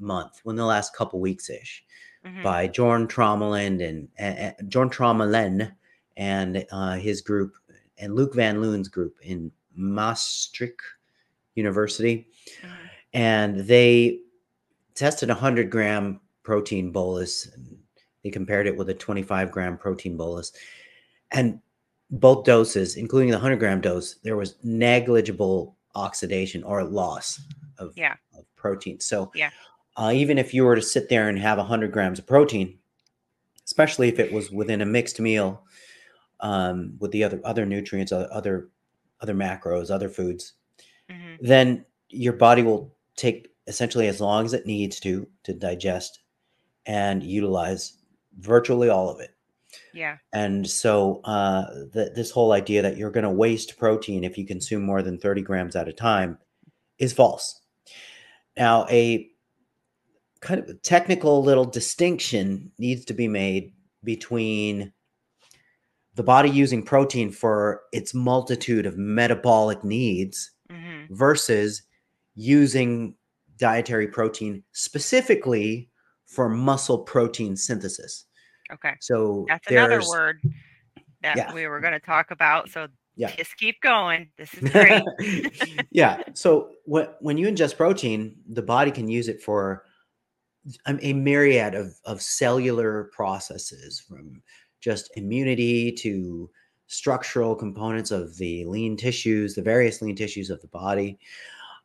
month, 0.00 0.40
within 0.42 0.56
the 0.56 0.66
last 0.66 0.96
couple 0.96 1.20
weeks 1.20 1.48
ish, 1.48 1.84
mm-hmm. 2.26 2.42
by 2.42 2.66
Jorn 2.66 3.06
Trommelen 3.06 3.86
and 3.86 4.08
uh, 4.18 4.52
Jorn 4.64 4.92
Trommelen 4.92 5.70
and 6.16 6.66
uh, 6.72 6.96
his 6.96 7.20
group 7.20 7.54
and 7.98 8.16
Luc 8.16 8.34
Van 8.34 8.60
Loon's 8.60 8.88
group 8.88 9.14
in 9.22 9.52
Maastricht 9.76 10.82
University, 11.54 12.26
mm-hmm. 12.60 12.86
and 13.12 13.60
they 13.60 14.18
tested 14.96 15.30
a 15.30 15.34
hundred 15.34 15.70
gram 15.70 16.20
protein 16.42 16.90
bolus. 16.90 17.46
And 17.46 17.78
they 18.24 18.30
compared 18.30 18.66
it 18.66 18.76
with 18.76 18.88
a 18.88 18.94
25 18.94 19.52
gram 19.52 19.78
protein 19.78 20.16
bolus, 20.16 20.52
and 21.30 21.60
both 22.10 22.44
doses, 22.44 22.96
including 22.96 23.30
the 23.30 23.36
100 23.36 23.56
gram 23.56 23.80
dose, 23.80 24.16
there 24.22 24.36
was 24.36 24.56
negligible 24.62 25.76
oxidation 25.94 26.62
or 26.64 26.84
loss 26.84 27.40
of, 27.78 27.92
yeah. 27.96 28.14
of 28.36 28.44
protein. 28.56 29.00
So, 29.00 29.30
yeah. 29.34 29.50
Uh, 29.96 30.10
even 30.12 30.38
if 30.38 30.52
you 30.52 30.64
were 30.64 30.74
to 30.74 30.82
sit 30.82 31.08
there 31.08 31.28
and 31.28 31.38
have 31.38 31.58
100 31.58 31.92
grams 31.92 32.18
of 32.18 32.26
protein, 32.26 32.78
especially 33.64 34.08
if 34.08 34.18
it 34.18 34.32
was 34.32 34.50
within 34.50 34.80
a 34.80 34.86
mixed 34.86 35.20
meal 35.20 35.62
um, 36.40 36.96
with 36.98 37.10
the 37.12 37.24
other 37.24 37.40
other 37.44 37.64
nutrients, 37.64 38.12
other 38.12 38.68
other 39.20 39.34
macros, 39.34 39.90
other 39.90 40.08
foods, 40.08 40.54
mm-hmm. 41.10 41.36
then 41.40 41.84
your 42.08 42.34
body 42.34 42.62
will 42.62 42.94
take 43.16 43.48
essentially 43.66 44.08
as 44.08 44.20
long 44.20 44.44
as 44.44 44.52
it 44.52 44.66
needs 44.66 45.00
to 45.00 45.26
to 45.44 45.52
digest 45.52 46.20
and 46.86 47.22
utilize 47.22 47.98
virtually 48.38 48.88
all 48.88 49.08
of 49.08 49.20
it. 49.20 49.33
Yeah. 49.94 50.16
And 50.32 50.68
so 50.68 51.20
uh, 51.24 51.66
this 51.92 52.30
whole 52.30 52.52
idea 52.52 52.82
that 52.82 52.96
you're 52.96 53.10
going 53.10 53.24
to 53.24 53.30
waste 53.30 53.78
protein 53.78 54.24
if 54.24 54.36
you 54.36 54.46
consume 54.46 54.82
more 54.82 55.02
than 55.02 55.18
30 55.18 55.42
grams 55.42 55.76
at 55.76 55.88
a 55.88 55.92
time 55.92 56.38
is 56.98 57.12
false. 57.12 57.60
Now, 58.56 58.86
a 58.90 59.28
kind 60.40 60.60
of 60.60 60.82
technical 60.82 61.42
little 61.42 61.64
distinction 61.64 62.72
needs 62.78 63.04
to 63.06 63.14
be 63.14 63.28
made 63.28 63.72
between 64.02 64.92
the 66.14 66.22
body 66.22 66.50
using 66.50 66.82
protein 66.82 67.30
for 67.30 67.82
its 67.92 68.14
multitude 68.14 68.86
of 68.86 68.96
metabolic 68.96 69.82
needs 69.82 70.50
mm-hmm. 70.70 71.12
versus 71.12 71.82
using 72.34 73.14
dietary 73.56 74.06
protein 74.06 74.62
specifically 74.72 75.88
for 76.26 76.48
muscle 76.48 76.98
protein 76.98 77.56
synthesis. 77.56 78.26
Okay. 78.74 78.94
So 79.00 79.46
that's 79.48 79.66
another 79.68 80.02
word 80.06 80.40
that 81.22 81.36
yeah. 81.36 81.54
we 81.54 81.66
were 81.66 81.80
going 81.80 81.92
to 81.92 82.00
talk 82.00 82.30
about. 82.30 82.68
So 82.68 82.88
yeah. 83.16 83.34
just 83.36 83.56
keep 83.56 83.80
going. 83.80 84.30
This 84.36 84.52
is 84.54 84.70
great. 84.70 85.02
yeah. 85.90 86.22
So 86.34 86.70
when 86.84 87.08
when 87.20 87.38
you 87.38 87.48
ingest 87.48 87.76
protein, 87.76 88.36
the 88.48 88.62
body 88.62 88.90
can 88.90 89.08
use 89.08 89.28
it 89.28 89.42
for 89.42 89.84
a 90.86 91.12
myriad 91.12 91.74
of, 91.74 91.94
of 92.06 92.22
cellular 92.22 93.10
processes 93.12 94.00
from 94.00 94.42
just 94.80 95.10
immunity 95.16 95.92
to 95.92 96.50
structural 96.86 97.54
components 97.54 98.10
of 98.10 98.36
the 98.36 98.64
lean 98.64 98.96
tissues, 98.96 99.54
the 99.54 99.62
various 99.62 100.00
lean 100.00 100.16
tissues 100.16 100.50
of 100.50 100.60
the 100.62 100.68
body, 100.68 101.18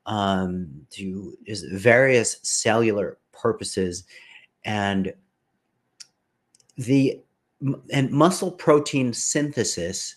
um, 0.05 0.69
to 0.91 1.35
various 1.73 2.37
cellular 2.43 3.17
purposes, 3.31 4.05
and 4.63 5.13
the 6.79 7.21
and 7.91 8.09
muscle 8.09 8.51
protein 8.51 9.13
synthesis 9.13 10.15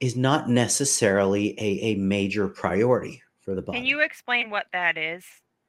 is 0.00 0.16
not 0.16 0.48
necessarily 0.48 1.50
a, 1.58 1.92
a 1.92 1.94
major 1.94 2.48
priority 2.48 3.22
for 3.40 3.54
the 3.54 3.62
body. 3.62 3.78
Can 3.78 3.86
you 3.86 4.00
explain 4.00 4.50
what 4.50 4.66
that 4.72 4.98
is? 4.98 5.24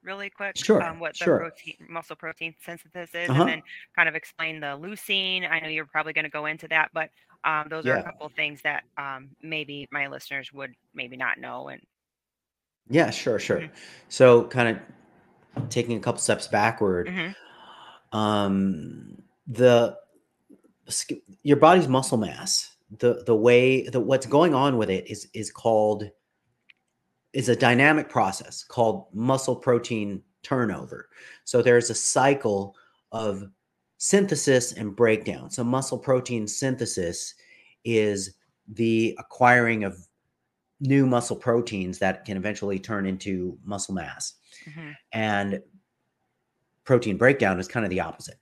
really 0.05 0.29
quick? 0.29 0.55
Sure. 0.55 0.81
Um, 0.81 0.99
what 0.99 1.13
the 1.13 1.25
sure. 1.25 1.39
protein, 1.39 1.75
muscle 1.89 2.15
protein 2.15 2.53
synthesis 2.63 3.09
is, 3.13 3.29
uh-huh. 3.29 3.41
and 3.41 3.49
then 3.49 3.63
kind 3.95 4.07
of 4.07 4.15
explain 4.15 4.59
the 4.59 4.77
leucine. 4.77 5.49
I 5.49 5.59
know 5.59 5.67
you're 5.67 5.85
probably 5.85 6.13
going 6.13 6.25
to 6.25 6.29
go 6.29 6.45
into 6.45 6.67
that, 6.69 6.91
but 6.93 7.09
um, 7.43 7.67
those 7.69 7.85
yeah. 7.85 7.93
are 7.93 7.97
a 7.97 8.03
couple 8.03 8.29
things 8.29 8.61
that 8.63 8.83
um, 8.97 9.29
maybe 9.41 9.87
my 9.91 10.07
listeners 10.07 10.53
would 10.53 10.73
maybe 10.93 11.17
not 11.17 11.39
know. 11.39 11.69
And 11.69 11.81
yeah, 12.87 13.09
sure, 13.09 13.39
sure. 13.39 13.61
Mm-hmm. 13.61 13.73
So, 14.09 14.43
kind 14.45 14.79
of 15.57 15.69
taking 15.69 15.97
a 15.97 15.99
couple 15.99 16.21
steps 16.21 16.47
backward, 16.47 17.07
mm-hmm. 17.07 18.17
um, 18.17 19.17
the 19.47 19.97
your 21.43 21.57
body's 21.57 21.87
muscle 21.87 22.17
mass, 22.17 22.75
the 22.99 23.23
the 23.25 23.35
way 23.35 23.87
that 23.89 23.99
what's 23.99 24.25
going 24.25 24.53
on 24.53 24.77
with 24.77 24.89
it 24.89 25.09
is 25.09 25.27
is 25.33 25.51
called 25.51 26.09
is 27.33 27.49
a 27.49 27.55
dynamic 27.55 28.09
process 28.09 28.63
called 28.63 29.07
muscle 29.13 29.55
protein 29.55 30.21
turnover. 30.41 31.09
So 31.43 31.61
there's 31.61 31.89
a 31.89 31.95
cycle 31.95 32.75
of 33.11 33.43
synthesis 33.97 34.73
and 34.73 34.95
breakdown. 34.95 35.49
So, 35.49 35.63
muscle 35.63 35.97
protein 35.97 36.47
synthesis 36.47 37.33
is 37.83 38.35
the 38.73 39.15
acquiring 39.19 39.83
of 39.83 39.97
new 40.79 41.05
muscle 41.05 41.35
proteins 41.35 41.99
that 41.99 42.25
can 42.25 42.37
eventually 42.37 42.79
turn 42.79 43.05
into 43.05 43.57
muscle 43.63 43.93
mass. 43.93 44.35
hmm 44.73 44.91
and 45.11 45.61
protein 46.83 47.17
breakdown 47.17 47.59
is 47.59 47.67
kind 47.67 47.83
of 47.83 47.89
the 47.89 47.99
opposite. 47.99 48.35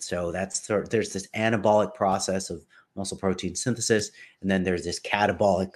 So 0.00 0.32
that's 0.32 0.60
there's 0.66 1.12
this 1.12 1.28
anabolic 1.28 1.94
process 1.94 2.50
of 2.50 2.64
muscle 2.94 3.16
protein 3.16 3.54
synthesis, 3.54 4.10
and 4.40 4.50
then 4.50 4.62
there's 4.62 4.84
this 4.84 5.00
catabolic 5.00 5.72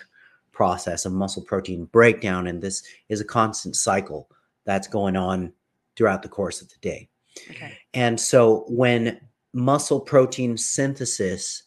process 0.53 1.05
of 1.05 1.13
muscle 1.13 1.43
protein 1.43 1.85
breakdown, 1.87 2.47
and 2.47 2.61
this 2.63 2.83
is 3.09 3.21
a 3.21 3.25
constant 3.25 3.77
cycle 3.77 4.29
that's 4.65 4.89
going 4.89 5.17
on 5.17 5.53
throughout 5.97 6.23
the 6.23 6.29
course 6.29 6.61
of 6.61 6.69
the 6.69 6.79
day. 6.81 7.09
Okay. 7.51 7.77
And 7.95 8.19
so 8.19 8.65
when 8.69 9.21
muscle 9.53 10.01
protein 10.01 10.57
synthesis 10.57 11.65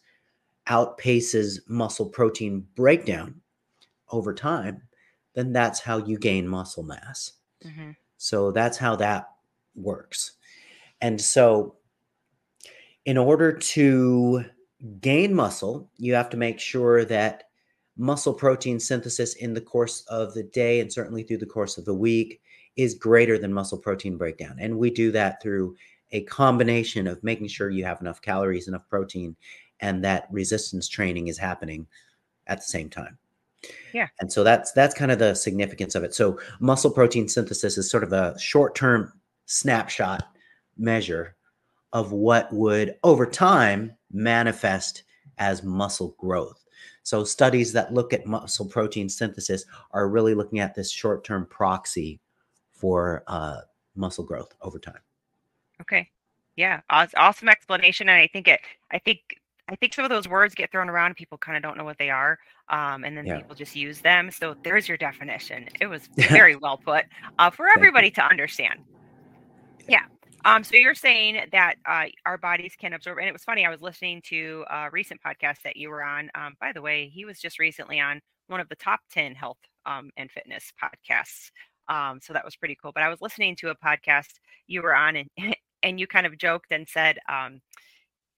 outpaces 0.68 1.58
muscle 1.68 2.06
protein 2.06 2.66
breakdown 2.74 3.40
over 4.10 4.32
time, 4.32 4.82
then 5.34 5.52
that's 5.52 5.80
how 5.80 5.98
you 5.98 6.18
gain 6.18 6.46
muscle 6.48 6.82
mass. 6.82 7.32
hmm 7.62 7.90
So 8.16 8.50
that's 8.52 8.78
how 8.78 8.96
that 8.96 9.28
works. 9.74 10.32
And 11.00 11.20
so, 11.20 11.76
in 13.04 13.18
order 13.18 13.52
to 13.52 14.44
gain 15.00 15.34
muscle, 15.34 15.90
you 15.98 16.14
have 16.14 16.30
to 16.30 16.36
make 16.36 16.58
sure 16.58 17.04
that 17.04 17.44
muscle 17.96 18.34
protein 18.34 18.80
synthesis 18.80 19.34
in 19.34 19.54
the 19.54 19.60
course 19.60 20.04
of 20.08 20.34
the 20.34 20.42
day 20.42 20.80
and 20.80 20.92
certainly 20.92 21.22
through 21.22 21.38
the 21.38 21.46
course 21.46 21.78
of 21.78 21.84
the 21.84 21.94
week 21.94 22.40
is 22.76 22.94
greater 22.94 23.38
than 23.38 23.52
muscle 23.52 23.78
protein 23.78 24.16
breakdown. 24.16 24.56
And 24.58 24.78
we 24.78 24.90
do 24.90 25.12
that 25.12 25.40
through 25.40 25.76
a 26.12 26.22
combination 26.22 27.06
of 27.06 27.22
making 27.22 27.48
sure 27.48 27.70
you 27.70 27.84
have 27.84 28.00
enough 28.00 28.20
calories, 28.20 28.68
enough 28.68 28.88
protein, 28.88 29.36
and 29.80 30.02
that 30.04 30.26
resistance 30.30 30.88
training 30.88 31.28
is 31.28 31.38
happening 31.38 31.86
at 32.46 32.58
the 32.58 32.64
same 32.64 32.90
time. 32.90 33.16
Yeah. 33.92 34.08
And 34.20 34.30
so 34.30 34.44
that's 34.44 34.72
that's 34.72 34.94
kind 34.94 35.10
of 35.10 35.18
the 35.18 35.34
significance 35.34 35.94
of 35.94 36.04
it. 36.04 36.14
So 36.14 36.38
muscle 36.60 36.90
protein 36.90 37.28
synthesis 37.28 37.78
is 37.78 37.90
sort 37.90 38.04
of 38.04 38.12
a 38.12 38.38
short-term 38.38 39.12
snapshot 39.46 40.28
measure 40.76 41.34
of 41.94 42.12
what 42.12 42.52
would 42.52 42.96
over 43.04 43.24
time 43.24 43.96
manifest 44.12 45.04
as 45.38 45.62
muscle 45.62 46.14
growth. 46.18 46.64
So 47.04 47.22
studies 47.24 47.72
that 47.72 47.94
look 47.94 48.12
at 48.12 48.26
muscle 48.26 48.66
protein 48.66 49.08
synthesis 49.08 49.64
are 49.92 50.08
really 50.08 50.34
looking 50.34 50.58
at 50.58 50.74
this 50.74 50.90
short-term 50.90 51.46
proxy 51.46 52.20
for 52.72 53.22
uh, 53.28 53.60
muscle 53.94 54.24
growth 54.24 54.54
over 54.62 54.78
time. 54.78 54.98
Okay. 55.80 56.10
Yeah. 56.56 56.80
Awesome 56.90 57.48
explanation. 57.48 58.08
And 58.08 58.18
I 58.20 58.26
think 58.26 58.48
it, 58.48 58.60
I 58.90 58.98
think, 58.98 59.20
I 59.68 59.76
think 59.76 59.94
some 59.94 60.04
of 60.04 60.10
those 60.10 60.28
words 60.28 60.54
get 60.54 60.70
thrown 60.70 60.88
around 60.88 61.06
and 61.06 61.16
people 61.16 61.38
kind 61.38 61.56
of 61.56 61.62
don't 61.62 61.76
know 61.76 61.84
what 61.84 61.98
they 61.98 62.10
are. 62.10 62.38
Um, 62.70 63.04
and 63.04 63.16
then 63.16 63.26
Yeah. 63.26 63.38
people 63.38 63.54
just 63.54 63.76
use 63.76 64.00
them. 64.00 64.30
So 64.30 64.56
there's 64.62 64.88
your 64.88 64.96
definition. 64.96 65.68
It 65.80 65.86
was 65.86 66.08
very 66.16 66.56
well 66.56 66.78
put 66.78 67.04
uh, 67.38 67.50
for 67.50 67.68
everybody 67.68 68.10
to 68.12 68.22
understand. 68.24 68.80
Yeah. 69.88 70.04
Um, 70.44 70.62
so 70.62 70.76
you're 70.76 70.94
saying 70.94 71.40
that 71.52 71.76
uh, 71.86 72.04
our 72.26 72.36
bodies 72.36 72.74
can 72.78 72.92
absorb, 72.92 73.18
and 73.18 73.28
it 73.28 73.32
was 73.32 73.44
funny. 73.44 73.64
I 73.64 73.70
was 73.70 73.80
listening 73.80 74.20
to 74.26 74.64
a 74.70 74.90
recent 74.90 75.20
podcast 75.22 75.62
that 75.64 75.76
you 75.76 75.88
were 75.90 76.04
on. 76.04 76.30
Um, 76.34 76.54
by 76.60 76.72
the 76.72 76.82
way, 76.82 77.08
he 77.08 77.24
was 77.24 77.40
just 77.40 77.58
recently 77.58 77.98
on 78.00 78.20
one 78.48 78.60
of 78.60 78.68
the 78.68 78.76
top 78.76 79.00
10 79.12 79.34
health 79.34 79.58
um, 79.86 80.10
and 80.18 80.30
fitness 80.30 80.70
podcasts. 80.82 81.50
Um, 81.88 82.20
so 82.22 82.32
that 82.34 82.44
was 82.44 82.56
pretty 82.56 82.76
cool. 82.80 82.92
But 82.94 83.04
I 83.04 83.08
was 83.08 83.22
listening 83.22 83.56
to 83.56 83.70
a 83.70 83.76
podcast 83.76 84.32
you 84.66 84.82
were 84.82 84.94
on, 84.94 85.16
and 85.16 85.28
and 85.82 86.00
you 86.00 86.06
kind 86.06 86.26
of 86.26 86.38
joked 86.38 86.72
and 86.72 86.88
said, 86.88 87.18
um, 87.28 87.60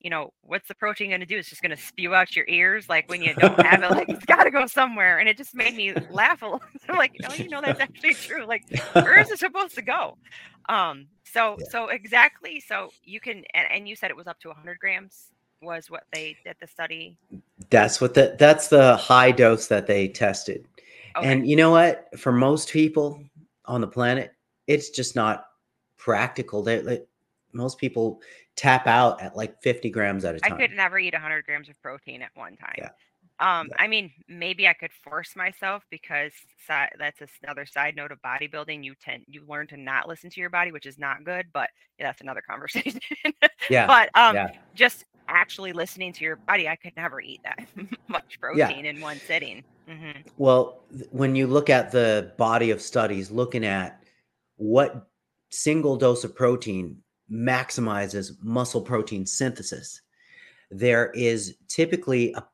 you 0.01 0.11
know, 0.11 0.31
what's 0.43 0.69
the 0.69 0.75
protein 0.75 1.11
going 1.11 1.21
to 1.21 1.27
do? 1.27 1.39
It's 1.39 1.49
just 1.49 1.63
going 1.63 1.75
to 1.75 1.83
spew 1.83 2.15
out 2.15 2.37
your 2.37 2.45
ears, 2.49 2.89
like 2.89 3.09
when 3.09 3.23
you 3.23 3.35
don't 3.35 3.61
have 3.61 3.83
it. 3.83 3.91
Like 3.91 4.09
it's 4.09 4.25
got 4.27 4.45
to 4.45 4.51
go 4.51 4.67
somewhere, 4.67 5.19
and 5.19 5.29
it 5.29 5.37
just 5.37 5.55
made 5.55 5.75
me 5.75 5.95
laugh 6.11 6.43
a 6.43 6.47
little. 6.47 6.63
I'm 6.89 6.97
like, 6.97 7.17
oh, 7.29 7.35
you 7.35 7.49
know, 7.49 7.61
that's 7.61 7.81
actually 7.81 8.15
true. 8.15 8.45
Like, 8.47 8.65
where 8.93 9.19
is 9.19 9.31
it 9.31 9.39
supposed 9.39 9.75
to 9.77 9.83
go? 9.83 10.17
Um, 10.69 11.07
so 11.25 11.57
Yeah. 11.59 11.67
so 11.71 11.89
exactly. 11.89 12.61
So 12.61 12.91
you 13.03 13.21
can, 13.21 13.45
and, 13.55 13.67
and 13.71 13.89
you 13.89 13.97
said 13.97 14.11
it 14.11 14.17
was 14.17 14.27
up 14.27 14.39
to 14.41 14.49
100 14.49 14.79
grams 14.79 15.33
was 15.63 15.91
what 15.91 16.05
they 16.13 16.37
did 16.45 16.57
the 16.61 16.67
study. 16.67 17.17
That's 17.71 18.01
what 18.01 18.15
the 18.15 18.37
that's 18.39 18.69
the 18.69 18.97
high 18.97 19.33
dose 19.33 19.67
that 19.69 19.87
they 19.87 20.09
tested. 20.09 20.67
Okay. 21.17 21.33
And 21.33 21.49
you 21.49 21.57
know 21.57 21.71
what? 21.71 22.09
For 22.19 22.31
most 22.31 22.71
people 22.71 23.23
on 23.65 23.81
the 23.81 23.87
planet, 23.87 24.33
it's 24.67 24.91
just 24.91 25.17
not 25.17 25.47
practical. 25.97 26.63
They, 26.63 27.03
most 27.57 27.79
people 27.79 28.21
tap 28.55 28.87
out 28.87 29.21
at 29.21 29.37
like 29.37 29.61
50 29.63 29.91
grams 29.91 30.25
at 30.25 30.35
a 30.37 30.41
time. 30.41 30.53
I 30.53 30.57
could 30.57 30.77
never 30.77 30.99
eat 30.99 31.13
100 31.15 31.45
grams 31.45 31.69
of 31.69 31.81
protein 31.83 32.23
at 32.23 32.31
one 32.35 32.57
time. 32.57 32.75
Yeah. 32.79 32.91
Um, 33.39 33.69
Yeah. 33.71 33.83
I 33.83 33.87
mean, 33.89 34.13
maybe 34.29 34.67
I 34.67 34.73
could 34.73 34.93
force 35.05 35.37
myself 35.37 35.83
because 35.91 36.33
si- 36.67 36.97
that's 36.99 37.21
another 37.43 37.67
side 37.67 37.95
note 37.97 38.13
of 38.13 38.21
bodybuilding. 38.23 38.83
You 38.85 38.95
tend 39.03 39.25
you 39.27 39.43
learn 39.47 39.67
to 39.69 39.77
not 39.77 40.09
listen 40.09 40.31
to 40.31 40.41
your 40.41 40.49
body, 40.51 40.73
which 40.73 40.87
is 40.87 40.99
not 40.99 41.25
good. 41.25 41.47
But 41.53 41.69
yeah, 41.99 42.07
that's 42.07 42.21
another 42.23 42.43
conversation. 42.49 43.01
yeah. 43.69 43.87
but 43.87 44.09
um, 44.19 44.35
yeah. 44.35 44.53
just 44.75 45.05
actually 45.29 45.73
listening 45.73 46.13
to 46.15 46.25
your 46.25 46.37
body, 46.37 46.69
I 46.69 46.77
could 46.77 46.97
never 46.97 47.21
eat 47.21 47.41
that 47.43 47.67
much 48.09 48.39
protein 48.41 48.87
in 48.87 49.01
one 49.01 49.21
sitting. 49.27 49.65
hmm 49.89 50.13
Well, 50.39 50.85
th- 50.93 51.09
when 51.11 51.35
you 51.35 51.47
look 51.47 51.69
at 51.69 51.91
the 51.93 52.33
body 52.39 52.71
of 52.71 52.81
studies 52.81 53.31
looking 53.31 53.65
at 53.65 54.03
what 54.57 55.09
single 55.51 55.97
dose 55.97 56.25
of 56.25 56.35
protein 56.35 56.99
maximizes 57.31 58.33
muscle 58.43 58.81
protein 58.81 59.27
synthesis, 59.27 60.01
there 60.71 61.11
is 61.15 61.57
typically 61.69 62.33
a, 62.35 62.45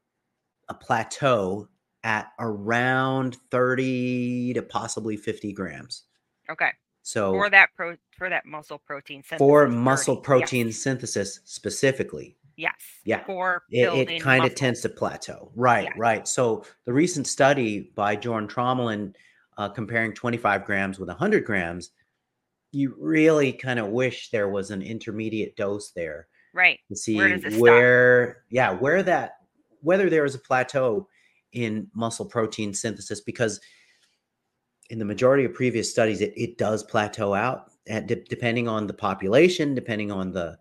a 0.68 0.74
plateau 0.74 1.68
at 2.04 2.32
around 2.40 3.36
30 3.50 4.54
to 4.54 4.62
possibly 4.62 5.16
50 5.16 5.52
grams. 5.52 6.04
Okay. 6.50 6.70
So 7.02 7.32
For 7.32 7.50
that 7.50 7.70
pro 7.76 7.96
for 8.16 8.28
that 8.28 8.46
muscle 8.46 8.78
protein 8.78 9.22
synthesis. 9.22 9.38
for 9.38 9.64
30, 9.66 9.76
muscle 9.76 10.14
yes, 10.16 10.24
protein 10.24 10.72
synthesis 10.72 11.40
specifically, 11.44 12.36
Yes. 12.56 12.74
Yeah. 13.04 13.24
For 13.24 13.62
it, 13.70 14.08
it 14.10 14.22
kind 14.22 14.44
of 14.44 14.54
tends 14.54 14.80
to 14.82 14.88
plateau. 14.88 15.50
Right, 15.56 15.84
Yeah. 15.84 15.92
right. 15.96 16.28
So 16.28 16.64
the 16.84 16.92
recent 16.92 17.26
study 17.26 17.92
by 17.94 18.16
Jordan 18.16 18.48
Trommelen 18.48 19.14
uh, 19.58 19.68
comparing 19.68 20.12
25 20.12 20.64
grams 20.64 20.98
with 20.98 21.08
100 21.08 21.44
grams, 21.44 21.90
you 22.72 22.94
really 22.98 23.52
kind 23.52 23.78
of 23.78 23.88
wish 23.88 24.30
there 24.30 24.48
was 24.48 24.70
an 24.70 24.82
intermediate 24.82 25.56
dose 25.56 25.90
there 25.92 26.26
Right. 26.54 26.78
to 26.88 26.96
see 26.96 27.16
Where 27.16 27.28
does 27.28 27.44
it 27.44 27.50
stop? 27.52 27.60
where, 27.60 28.44
yeah, 28.50 28.72
where 28.72 29.02
that, 29.02 29.36
whether 29.80 30.08
there 30.10 30.24
is 30.24 30.34
a 30.34 30.38
plateau 30.38 31.08
in 31.52 31.88
muscle 31.94 32.24
protein 32.26 32.72
synthesis, 32.74 33.20
because 33.20 33.60
in 34.90 34.98
the 34.98 35.04
majority 35.04 35.44
of 35.44 35.54
previous 35.54 35.90
studies, 35.90 36.20
it, 36.20 36.32
it 36.36 36.58
does 36.58 36.82
plateau 36.82 37.34
out, 37.34 37.70
and 37.86 38.06
de- 38.08 38.24
depending 38.24 38.68
on 38.68 38.86
the 38.86 38.94
population, 38.94 39.74
depending 39.74 40.10
on 40.10 40.32
the 40.32 40.58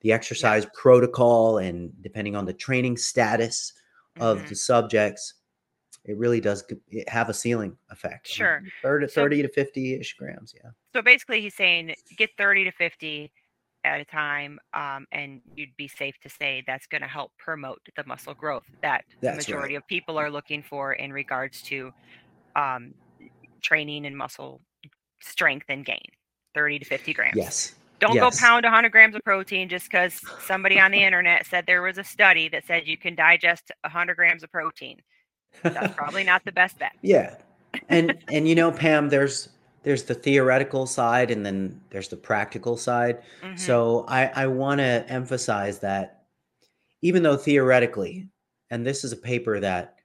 the 0.00 0.12
exercise 0.12 0.66
protocol, 0.78 1.56
and 1.58 1.90
depending 2.02 2.36
on 2.36 2.44
the 2.44 2.52
training 2.52 2.94
status 2.94 3.72
of 4.20 4.38
Mhm. 4.42 4.48
the 4.50 4.54
subjects, 4.54 5.34
it 6.04 6.14
really 6.18 6.42
does 6.42 6.62
have 7.08 7.30
a 7.30 7.34
ceiling 7.34 7.74
effect. 7.88 8.26
of 8.26 8.32
Sure. 8.34 8.62
30, 8.82 9.08
So- 9.08 9.22
30 9.22 9.40
to 9.42 9.48
50 9.48 9.94
ish 9.94 10.14
grams. 10.18 10.54
Yeah. 10.62 10.70
So 10.94 11.02
basically, 11.02 11.40
he's 11.40 11.54
saying 11.54 11.94
get 12.16 12.30
30 12.38 12.64
to 12.64 12.72
50 12.72 13.32
at 13.84 14.00
a 14.00 14.04
time, 14.04 14.58
um, 14.72 15.06
and 15.12 15.40
you'd 15.56 15.76
be 15.76 15.88
safe 15.88 16.14
to 16.22 16.28
say 16.28 16.62
that's 16.66 16.86
going 16.86 17.02
to 17.02 17.08
help 17.08 17.32
promote 17.36 17.80
the 17.96 18.04
muscle 18.06 18.34
growth 18.34 18.64
that 18.80 19.04
the 19.08 19.26
That's 19.26 19.36
right. 19.36 19.48
majority 19.48 19.74
of 19.74 19.86
people 19.88 20.18
are 20.18 20.30
looking 20.30 20.62
for 20.62 20.94
in 20.94 21.12
regards 21.12 21.62
to 21.62 21.92
um, 22.56 22.94
training 23.60 24.06
and 24.06 24.16
muscle 24.16 24.60
strength 25.20 25.66
and 25.68 25.84
gain. 25.84 26.06
30 26.54 26.78
to 26.78 26.84
50 26.84 27.12
grams. 27.12 27.36
Yes. 27.36 27.74
Don't 27.98 28.14
yes. 28.14 28.38
go 28.38 28.46
pound 28.46 28.64
100 28.64 28.92
grams 28.92 29.14
of 29.14 29.22
protein 29.24 29.68
just 29.68 29.90
because 29.90 30.20
somebody 30.40 30.78
on 30.78 30.90
the 30.90 31.02
internet 31.02 31.46
said 31.46 31.64
there 31.66 31.82
was 31.82 31.98
a 31.98 32.04
study 32.04 32.48
that 32.48 32.64
said 32.66 32.86
you 32.86 32.96
can 32.96 33.14
digest 33.14 33.72
100 33.82 34.14
grams 34.14 34.42
of 34.42 34.52
protein. 34.52 35.00
That's 35.62 35.94
probably 35.96 36.24
not 36.24 36.44
the 36.44 36.52
best 36.52 36.78
bet. 36.78 36.92
Yeah. 37.02 37.36
And 37.88 38.16
and 38.28 38.46
you 38.46 38.54
know, 38.54 38.70
Pam, 38.70 39.08
there's 39.08 39.48
there's 39.84 40.04
the 40.04 40.14
theoretical 40.14 40.86
side 40.86 41.30
and 41.30 41.44
then 41.44 41.80
there's 41.90 42.08
the 42.08 42.16
practical 42.16 42.76
side. 42.76 43.22
Mhm. 43.42 43.58
So 43.58 44.04
I, 44.08 44.26
I 44.34 44.46
want 44.46 44.78
to 44.80 45.04
emphasize 45.08 45.78
that 45.80 46.24
even 47.02 47.22
though 47.22 47.36
theoretically, 47.36 48.28
and 48.70 48.86
this 48.86 49.04
is 49.04 49.12
a 49.12 49.16
paper 49.16 49.60
that 49.60 49.96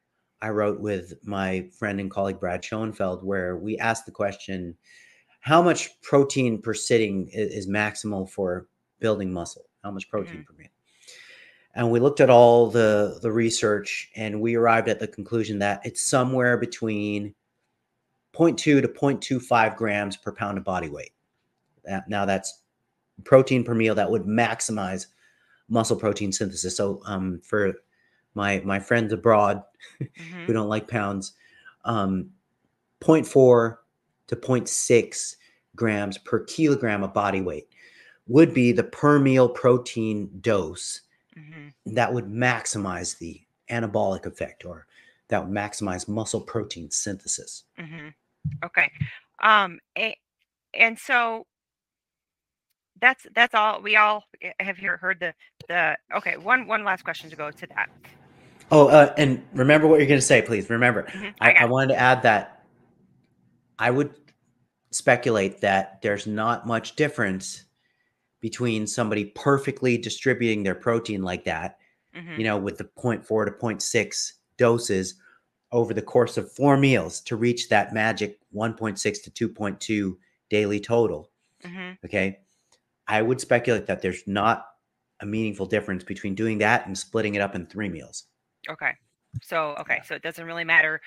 I 0.41 0.49
wrote 0.49 0.79
with 0.79 1.13
my 1.25 1.67
friend 1.77 1.99
and 1.99 2.11
colleague 2.11 2.39
Brad 2.39 2.63
Schoenfeld, 2.63 3.23
where 3.23 3.57
we 3.57 3.77
asked 3.77 4.05
the 4.05 4.11
question, 4.11 4.75
how 5.41 5.61
much 5.61 5.99
protein 6.01 6.61
per 6.61 6.73
sitting 6.73 7.29
i- 7.33 7.37
is, 7.37 7.67
maximal 7.67 8.29
for 8.29 8.67
building 8.99 9.31
muscle? 9.31 9.65
How 9.83 9.91
much 9.91 10.09
protein 10.09 10.43
per 10.43 10.53
meal? 10.57 10.67
And 11.75 11.91
we 11.91 11.99
looked 11.99 12.19
at 12.19 12.29
all 12.29 12.67
the 12.69 13.19
the 13.21 13.31
research 13.31 14.09
and 14.15 14.41
we 14.41 14.55
arrived 14.55 14.89
at 14.89 14.99
the 14.99 15.07
conclusion 15.07 15.59
that 15.59 15.81
it's 15.85 16.01
somewhere 16.03 16.57
between 16.57 17.33
0.2 18.39 18.57
to 18.57 18.81
0.25 18.87 19.75
grams 19.75 20.15
per 20.17 20.31
pound 20.31 20.57
of 20.57 20.63
body 20.63 20.89
weight. 20.89 21.11
Now 22.07 22.25
that's 22.25 22.61
protein 23.25 23.63
per 23.63 23.73
meal 23.75 23.95
that 23.95 24.09
would 24.09 24.23
maximize 24.23 25.07
muscle 25.67 25.97
protein 25.97 26.31
synthesis. 26.31 26.77
So 26.77 27.01
um, 27.05 27.41
for 27.43 27.73
my 28.35 28.61
my 28.63 28.79
friends 28.79 29.11
abroad 29.13 29.63
Mhm. 29.99 30.45
who 30.47 30.53
don't 30.53 30.69
like 30.69 30.87
pounds, 30.87 31.33
um, 31.85 32.29
0.4 33.01 33.77
to 34.27 34.35
0.6 34.35 35.35
grams 35.75 36.17
per 36.17 36.39
kilogram 36.45 37.03
of 37.03 37.13
body 37.13 37.41
weight 37.41 37.67
would 38.27 38.53
be 38.53 38.71
the 38.71 38.83
per 38.83 39.17
meal 39.19 39.49
protein 39.49 40.29
dose 40.41 41.01
hmm 41.35 41.69
that 41.85 42.13
would 42.13 42.25
maximize 42.25 43.17
the 43.17 43.41
anabolic 43.71 44.25
effect 44.27 44.63
or 44.65 44.85
that 45.29 45.43
would 45.43 45.53
maximize 45.53 46.07
muscle 46.07 46.41
protein 46.41 46.91
synthesis. 46.91 47.63
hmm 47.77 48.09
Okay. 48.63 48.91
Um, 49.41 49.79
a- 49.97 50.17
and 50.73 50.97
so 50.99 51.45
that's 53.01 53.25
that's 53.33 53.55
all. 53.55 53.81
We 53.81 53.95
all 53.95 54.23
have 54.59 54.77
here 54.77 54.97
heard 54.97 55.19
the 55.19 55.33
the. 55.67 55.97
Okay, 56.17 56.37
one 56.37 56.67
one 56.67 56.83
last 56.83 57.03
question 57.03 57.29
to 57.29 57.35
go 57.35 57.51
to 57.51 57.67
that. 57.67 57.89
Oh, 58.71 58.87
uh, 58.87 59.13
and 59.17 59.43
remember 59.53 59.87
what 59.87 59.99
you're 59.99 60.07
going 60.07 60.19
to 60.19 60.25
say, 60.25 60.41
please. 60.41 60.69
Remember, 60.69 61.03
Mhm, 61.03 61.33
I, 61.41 61.53
got 61.53 61.61
I 61.61 61.65
wanted 61.65 61.93
to 61.93 61.99
add 61.99 62.21
that 62.23 62.65
I 63.79 63.89
would 63.89 64.13
speculate 64.91 65.61
that 65.61 66.01
there's 66.01 66.27
not 66.27 66.67
much 66.67 66.95
difference 66.95 67.63
between 68.41 68.85
somebody 68.85 69.25
perfectly 69.35 69.97
distributing 69.97 70.63
their 70.63 70.75
protein 70.75 71.23
like 71.23 71.45
that, 71.45 71.77
Mhm, 72.15 72.37
you 72.37 72.43
know, 72.43 72.57
with 72.57 72.77
the 72.77 72.83
0.4 72.83 73.45
to 73.45 73.51
0.6 73.51 74.33
doses 74.57 75.15
over 75.71 75.93
the 75.93 76.01
course 76.01 76.37
of 76.37 76.51
four 76.51 76.77
meals 76.77 77.21
to 77.21 77.35
reach 77.35 77.69
that 77.69 77.93
magic 77.93 78.39
1.6 78.55 79.23
to 79.23 79.49
2.2 79.49 80.17
daily 80.49 80.79
total. 80.79 81.29
mhm. 81.63 81.97
Okay. 82.05 82.39
I 83.07 83.21
would 83.21 83.41
speculate 83.41 83.85
that 83.87 84.01
there's 84.01 84.25
not 84.27 84.65
a 85.19 85.25
meaningful 85.25 85.65
difference 85.65 86.03
between 86.03 86.35
doing 86.35 86.59
that 86.59 86.85
and 86.87 86.97
splitting 86.97 87.35
it 87.35 87.41
up 87.41 87.55
in 87.55 87.65
three 87.65 87.89
meals. 87.89 88.25
Okay. 88.69 88.93
So 89.43 89.75
okay, 89.79 89.99
so 90.05 90.15
it 90.15 90.21
doesn't 90.21 90.45
really 90.45 90.63
matter 90.63 91.01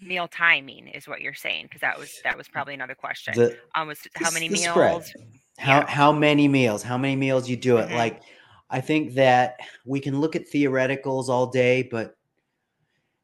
meal 0.00 0.28
timing 0.28 0.88
is 0.88 1.08
what 1.08 1.20
you're 1.22 1.32
saying 1.34 1.64
because 1.64 1.80
that 1.80 1.98
was 1.98 2.20
that 2.24 2.36
was 2.36 2.48
probably 2.48 2.74
another 2.74 2.94
question. 2.94 3.32
The, 3.34 3.56
Um, 3.74 3.88
was 3.88 4.00
how 4.14 4.30
many 4.30 4.48
the 4.48 4.56
spread. 4.56 4.92
meals? 4.92 5.12
how 5.58 5.78
Yeah. 5.80 5.86
how 5.86 6.12
many 6.12 6.48
meals 6.48 6.82
how 6.82 6.98
many 6.98 7.16
meals 7.16 7.48
you 7.48 7.56
do 7.56 7.78
it 7.78 7.88
Mhm. 7.88 7.94
like 7.94 8.20
i 8.68 8.78
think 8.78 9.14
that 9.14 9.58
we 9.86 10.00
can 10.00 10.20
look 10.20 10.36
at 10.36 10.42
theoreticals 10.52 11.28
all 11.30 11.46
day 11.46 11.82
but 11.82 12.18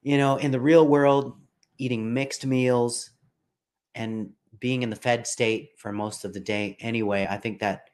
you 0.03 0.19
know 0.19 0.37
in 0.37 0.51
the 0.51 0.61
real 0.61 0.87
world 0.87 1.37
eating 1.79 2.13
mixed 2.13 2.47
meals 2.47 3.11
and 3.95 4.31
being 4.59 4.83
in 4.83 4.91
the 4.91 4.97
fed 4.97 5.27
state 5.27 5.71
for 5.79 5.93
most 5.93 6.25
of 6.25 6.33
the 6.33 6.41
day 6.41 6.77
anyway 6.81 7.27
i 7.31 7.37
think 7.37 7.61
that 7.61 7.91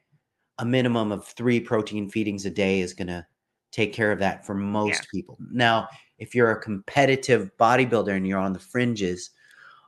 a 0.59 0.65
minimum 0.65 1.11
of 1.11 1.25
three 1.25 1.59
protein 1.59 2.09
feedings 2.09 2.45
a 2.45 2.49
day 2.49 2.81
is 2.81 2.93
going 2.93 3.07
to 3.07 3.25
take 3.71 3.93
care 3.93 4.11
of 4.11 4.19
that 4.19 4.45
for 4.45 4.55
most 4.55 5.07
people 5.11 5.37
now 5.51 5.87
if 6.17 6.35
you're 6.35 6.51
a 6.51 6.61
competitive 6.61 7.51
bodybuilder 7.57 8.15
and 8.15 8.27
you're 8.27 8.39
on 8.39 8.53
the 8.53 8.59
fringes 8.59 9.31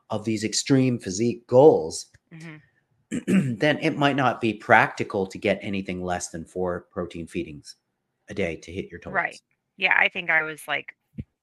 of 0.10 0.24
these 0.24 0.44
extreme 0.44 1.00
physique 1.00 1.46
goals 1.48 2.08
hmm 2.32 2.58
then 3.28 3.78
it 3.80 3.98
might 3.98 4.16
not 4.16 4.40
be 4.40 4.54
practical 4.54 5.28
to 5.28 5.38
get 5.38 5.60
anything 5.62 6.02
less 6.02 6.30
than 6.30 6.46
four 6.46 6.88
protein 6.92 7.28
feedings 7.28 7.76
a 8.30 8.34
day 8.34 8.56
to 8.56 8.72
hit 8.72 8.90
your 8.90 9.00
totals. 9.02 9.16
Right. 9.16 9.42
Yeah, 9.76 9.96
I 9.98 10.08
think 10.08 10.30
I 10.30 10.44
was 10.44 10.66
like 10.68 10.96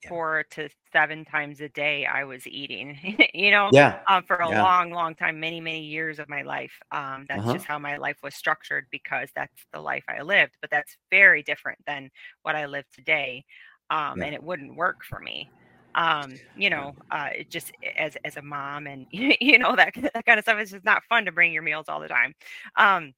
Yeah. 0.04 0.12
four 0.12 0.44
to 0.52 0.68
seven 0.92 1.24
times 1.24 1.60
a 1.60 1.68
day 1.68 2.06
I 2.06 2.24
was 2.24 2.46
eating. 2.46 2.98
you 3.34 3.50
know, 3.50 3.70
Yeah. 3.70 4.06
um, 4.08 4.24
for 4.24 4.36
a 4.36 4.50
Yeah. 4.50 4.52
long, 4.52 4.90
long 4.90 5.14
time, 5.14 5.40
many, 5.40 5.60
many 5.60 5.84
years 5.84 6.18
of 6.18 6.28
my 6.28 6.42
life. 6.42 6.72
Um, 6.90 7.26
that's 7.28 7.48
Uh-huh. 7.48 7.50
just 7.50 7.66
how 7.66 7.78
my 7.78 7.96
life 7.98 8.18
was 8.22 8.34
structured 8.34 8.86
because 8.90 9.30
that's 9.34 9.66
the 9.72 9.80
life 9.80 10.04
I 10.08 10.22
lived. 10.22 10.56
But 10.60 10.70
that's 10.70 10.96
very 11.10 11.42
different 11.42 11.78
than 11.86 12.10
what 12.42 12.56
I 12.56 12.66
live 12.66 12.86
today, 12.90 13.44
um, 13.90 14.20
Yeah. 14.20 14.24
and 14.24 14.34
it 14.34 14.42
wouldn't 14.42 14.76
work 14.76 14.98
for 15.08 15.20
me. 15.20 15.50
Um, 15.94 16.40
you 16.54 16.70
know, 16.70 16.94
uh, 17.10 17.30
just 17.50 17.72
as 17.96 18.16
as 18.24 18.36
a 18.36 18.42
mom 18.42 18.86
and 18.86 19.06
you 19.10 19.58
know 19.58 19.74
that 19.76 19.94
that 20.14 20.24
kind 20.26 20.38
of 20.38 20.44
stuff 20.44 20.60
is 20.60 20.70
just 20.70 20.84
not 20.84 21.02
fun 21.08 21.24
to 21.24 21.32
bring 21.32 21.52
your 21.52 21.62
meals 21.62 21.86
all 21.88 22.00
the 22.00 22.08
time. 22.08 22.34
Um, 22.76 23.14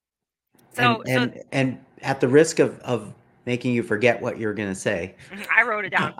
so 0.72 1.02
and 1.02 1.06
so 1.06 1.26
and, 1.32 1.42
and 1.52 1.84
at 2.02 2.20
the 2.20 2.28
risk 2.28 2.58
of 2.58 2.78
of 2.80 3.14
making 3.46 3.72
you 3.74 3.82
forget 3.82 4.20
what 4.20 4.38
you're 4.38 4.54
gonna 4.54 4.74
say. 4.74 5.16
mhm, 5.30 5.46
I 5.56 5.62
wrote 5.62 5.84
it 5.84 5.90
down. 5.90 6.14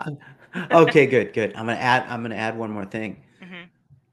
Okay, 0.55 1.05
good, 1.05 1.33
good. 1.33 1.51
I'm 1.55 1.65
gonna 1.65 1.79
add 1.79 2.05
I'm 2.07 2.21
gonna 2.21 2.35
add 2.35 2.57
one 2.57 2.71
more 2.71 2.85
thing. 2.85 3.23
hmm 3.41 3.63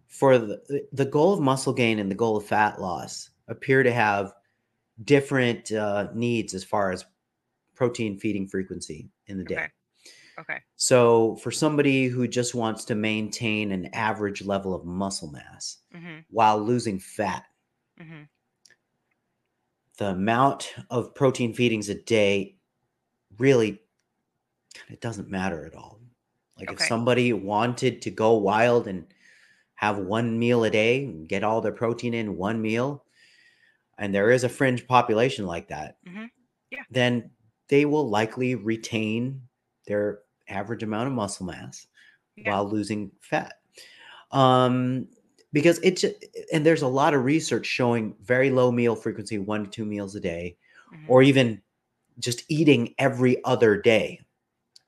For 0.09 0.39
the 0.39 0.87
the 0.93 1.05
goal 1.05 1.35
of 1.35 1.41
muscle 1.41 1.73
gain 1.73 1.99
and 1.99 2.11
the 2.11 2.15
goal 2.15 2.37
of 2.37 2.47
fat 2.47 2.81
loss 2.81 3.31
appear 3.49 3.83
to 3.83 3.93
have 3.93 4.33
different 5.05 5.73
uh, 5.73 6.09
needs 6.15 6.55
as 6.55 6.65
far 6.65 6.93
as 6.93 7.05
protein 7.75 8.19
feeding 8.19 8.47
frequency 8.47 9.11
in 9.27 9.39
the 9.39 9.45
day. 9.45 9.57
Okay. 9.57 9.69
Okay. 10.39 10.59
So, 10.77 11.37
for 11.37 11.51
somebody 11.51 12.07
who 12.07 12.29
just 12.29 12.55
wants 12.55 12.85
to 12.87 12.95
maintain 12.95 13.73
an 13.73 13.87
average 13.93 14.45
level 14.45 14.75
of 14.75 14.85
muscle 14.85 15.31
mass 15.31 15.79
hmm 15.93 16.19
while 16.31 16.61
losing 16.61 16.99
fat, 16.99 17.45
hmm 18.01 18.23
the 19.99 20.11
amount 20.11 20.75
of 20.91 21.13
protein 21.15 21.53
feedings 21.53 21.89
a 21.89 21.95
day 21.95 22.55
really 23.39 23.81
it 24.89 25.01
doesn't 25.01 25.29
matter 25.29 25.67
at 25.67 25.75
all. 25.75 25.98
Like 26.59 26.73
if 26.73 26.81
somebody 26.81 27.33
wanted 27.33 28.03
to 28.03 28.11
go 28.11 28.35
wild 28.35 28.89
and 28.89 29.07
have 29.77 29.99
one 29.99 30.39
meal 30.39 30.65
a 30.65 30.71
day 30.71 31.05
and 31.05 31.29
get 31.29 31.45
all 31.45 31.61
their 31.61 31.73
protein 31.73 32.15
in 32.15 32.37
one 32.37 32.63
meal, 32.63 33.05
and 33.99 34.15
there 34.15 34.31
is 34.31 34.45
a 34.45 34.49
fringe 34.51 34.87
population 34.87 35.47
like 35.47 35.69
that, 35.69 35.99
Mhm. 36.07 36.31
Yeah. 36.71 36.85
then 36.91 37.31
they 37.69 37.85
will 37.87 38.09
likely 38.09 38.55
retain 38.57 39.43
their 39.87 40.23
average 40.49 40.83
amount 40.83 41.09
of 41.09 41.15
muscle 41.15 41.47
mass 41.47 41.87
Yeah. 42.37 42.45
while 42.45 42.69
losing 42.69 43.13
fat. 43.21 43.55
Um, 44.33 45.09
because 45.53 45.81
it's 45.83 46.05
and 46.53 46.67
there's 46.67 46.83
a 46.83 46.89
lot 46.89 47.15
of 47.15 47.25
research 47.25 47.67
showing 47.67 48.17
very 48.23 48.51
low 48.51 48.73
meal 48.73 48.97
frequency, 48.97 49.39
one 49.39 49.65
to 49.65 49.71
two 49.71 49.85
meals 49.87 50.15
a 50.17 50.21
day, 50.21 50.59
Mhm. 50.93 51.09
or 51.09 51.23
even 51.23 51.63
just 52.21 52.45
eating 52.51 52.95
every 52.99 53.43
other 53.45 53.81
day, 53.81 54.21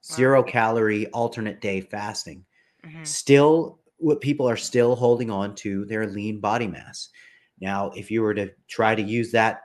zero 0.04 0.42
calorie 0.42 1.06
alternate 1.08 1.60
day 1.60 1.80
fasting. 1.80 2.44
Mhm. 2.84 3.06
Still, 3.06 3.80
what 3.98 4.20
people 4.20 4.48
are 4.48 4.56
still 4.56 4.96
holding 4.96 5.30
on 5.30 5.54
to 5.56 5.84
their 5.84 6.06
lean 6.06 6.40
body 6.40 6.66
mass. 6.66 7.10
Now, 7.60 7.90
if 7.90 8.10
you 8.10 8.22
were 8.22 8.34
to 8.34 8.50
try 8.68 8.94
to 8.94 9.02
use 9.02 9.30
that, 9.32 9.62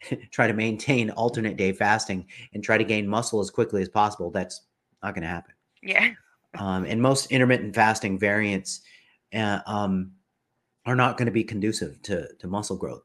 try 0.30 0.46
to 0.46 0.54
maintain 0.54 1.10
alternate 1.10 1.56
day 1.56 1.72
fasting 1.72 2.26
and 2.52 2.64
try 2.64 2.78
to 2.78 2.84
gain 2.84 3.06
muscle 3.06 3.40
as 3.40 3.50
quickly 3.50 3.82
as 3.82 3.88
possible, 3.88 4.30
that's 4.30 4.62
not 5.02 5.14
going 5.14 5.22
to 5.22 5.28
happen 5.28 5.54
Yeah. 5.82 6.10
um, 6.58 6.84
and 6.84 7.00
most 7.00 7.30
intermittent 7.30 7.74
fasting 7.74 8.18
variants 8.18 8.80
uh, 9.34 9.60
um, 9.66 10.12
are 10.86 10.96
not 10.96 11.16
going 11.18 11.26
to 11.26 11.32
be 11.32 11.44
conducive 11.44 12.00
to, 12.02 12.28
to 12.38 12.46
muscle 12.46 12.76
growth. 12.76 13.02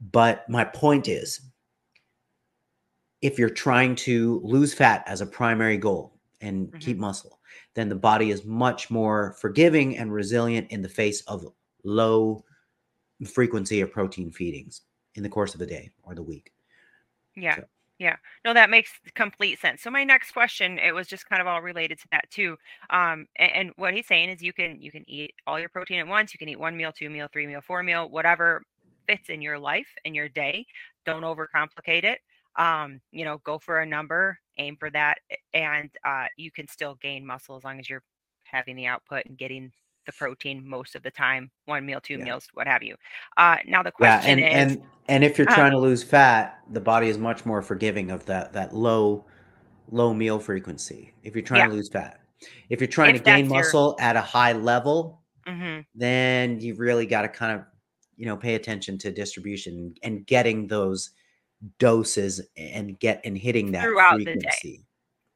But 0.00 0.48
my 0.48 0.64
point 0.64 1.08
is, 1.08 1.40
if 3.22 3.38
you're 3.38 3.50
trying 3.50 3.94
to 3.96 4.40
lose 4.44 4.74
fat 4.74 5.02
as 5.06 5.20
a 5.20 5.26
primary 5.26 5.76
goal 5.76 6.18
and 6.40 6.68
Mhm. 6.72 6.80
keep 6.80 6.98
muscle, 6.98 7.40
then 7.74 7.88
the 7.88 7.94
body 7.94 8.30
is 8.30 8.44
much 8.44 8.90
more 8.90 9.32
forgiving 9.40 9.96
and 9.98 10.12
resilient 10.12 10.70
in 10.70 10.82
the 10.82 10.88
face 10.88 11.22
of 11.22 11.44
low 11.84 12.44
frequency 13.26 13.80
of 13.80 13.90
protein 13.90 14.30
feedings 14.30 14.82
in 15.14 15.22
the 15.22 15.28
course 15.28 15.54
of 15.54 15.60
the 15.60 15.66
day 15.66 15.90
or 16.02 16.14
the 16.14 16.22
week. 16.22 16.52
Yeah. 17.34 17.56
So- 17.56 17.64
Yeah. 17.98 18.16
No, 18.44 18.52
that 18.52 18.68
makes 18.68 18.92
complete 19.14 19.58
sense. 19.58 19.80
So 19.80 19.90
my 19.90 20.04
next 20.04 20.32
question, 20.32 20.78
it 20.78 20.94
was 20.94 21.08
just 21.08 21.26
kind 21.30 21.40
of 21.40 21.46
all 21.48 21.62
related 21.62 21.98
to 22.00 22.08
that 22.10 22.28
too. 22.30 22.58
Um, 22.90 23.26
and, 23.36 23.52
and 23.52 23.72
what 23.76 23.94
he's 23.94 24.06
saying 24.06 24.28
is 24.28 24.42
you 24.42 24.52
can 24.52 24.82
you 24.82 24.90
can 24.92 25.08
eat 25.08 25.34
all 25.46 25.58
your 25.58 25.70
protein 25.70 26.00
at 26.00 26.06
once. 26.06 26.34
You 26.34 26.38
can 26.38 26.50
eat 26.50 26.58
one 26.58 26.76
meal, 26.76 26.92
two 26.92 27.08
meal, 27.08 27.26
three 27.32 27.46
meal, 27.46 27.62
four 27.62 27.82
meal, 27.82 28.10
whatever 28.10 28.62
fits 29.06 29.30
in 29.30 29.40
your 29.40 29.58
life 29.58 29.88
and 30.04 30.14
your 30.14 30.28
day. 30.28 30.66
Don't 31.06 31.22
overcomplicate 31.22 32.04
it. 32.04 32.20
Um, 32.56 33.00
you 33.12 33.24
know, 33.24 33.38
go 33.38 33.58
for 33.58 33.80
a 33.80 33.86
number, 33.86 34.38
aim 34.58 34.76
for 34.78 34.90
that, 34.90 35.18
and 35.54 35.90
uh, 36.04 36.26
you 36.36 36.50
can 36.50 36.68
still 36.68 36.94
gain 36.96 37.24
muscle 37.26 37.56
as 37.56 37.64
long 37.64 37.78
as 37.78 37.88
you're 37.90 38.02
having 38.44 38.76
the 38.76 38.86
output 38.86 39.26
and 39.26 39.36
getting 39.38 39.72
the 40.06 40.12
protein 40.12 40.66
most 40.66 40.94
of 40.94 41.02
the 41.02 41.10
time. 41.10 41.50
One 41.66 41.84
meal, 41.86 42.00
two 42.00 42.18
Yeah. 42.18 42.24
meals, 42.24 42.48
what 42.54 42.66
have 42.66 42.82
you. 42.82 42.96
Uh, 43.36 43.58
now 43.66 43.82
the 43.82 43.92
Yeah, 43.98 44.20
question 44.20 44.24
and 44.24 44.40
is, 44.40 44.78
and 44.78 44.82
and 45.08 45.24
if 45.24 45.38
you're 45.38 45.46
uh, 45.46 45.52
trying 45.54 45.72
to 45.72 45.78
lose 45.78 46.02
fat, 46.02 46.60
the 46.70 46.80
body 46.80 47.08
is 47.08 47.18
much 47.18 47.46
more 47.46 47.62
forgiving 47.62 48.10
of 48.10 48.26
that 48.26 48.52
that 48.52 48.74
low 48.74 49.26
low 49.90 50.14
meal 50.14 50.38
frequency. 50.38 51.14
If 51.22 51.34
you're 51.34 51.44
trying 51.44 51.62
Yeah. 51.62 51.68
to 51.68 51.72
lose 51.72 51.88
fat, 51.90 52.20
if 52.70 52.80
you're 52.80 52.88
trying 52.88 53.14
If 53.14 53.16
to 53.16 53.20
gain 53.20 53.50
your- 53.50 53.50
muscle 53.50 53.96
at 54.00 54.16
a 54.16 54.20
high 54.22 54.52
level, 54.52 55.22
mhm, 55.46 55.86
then 55.94 56.60
you've 56.60 56.80
really 56.80 57.06
got 57.06 57.22
to 57.22 57.28
kind 57.28 57.58
of 57.60 57.66
you 58.16 58.26
know 58.26 58.36
pay 58.36 58.56
attention 58.56 58.98
to 59.00 59.12
distribution 59.12 59.94
and 60.04 60.26
getting 60.26 60.68
those 60.68 61.12
doses 61.78 62.42
and 62.56 62.98
get 63.00 63.20
and 63.24 63.38
hitting 63.38 63.72
that 63.72 63.96
Throughout 63.96 64.24
the 64.24 64.36
day. 64.36 64.58
frequency 64.58 64.86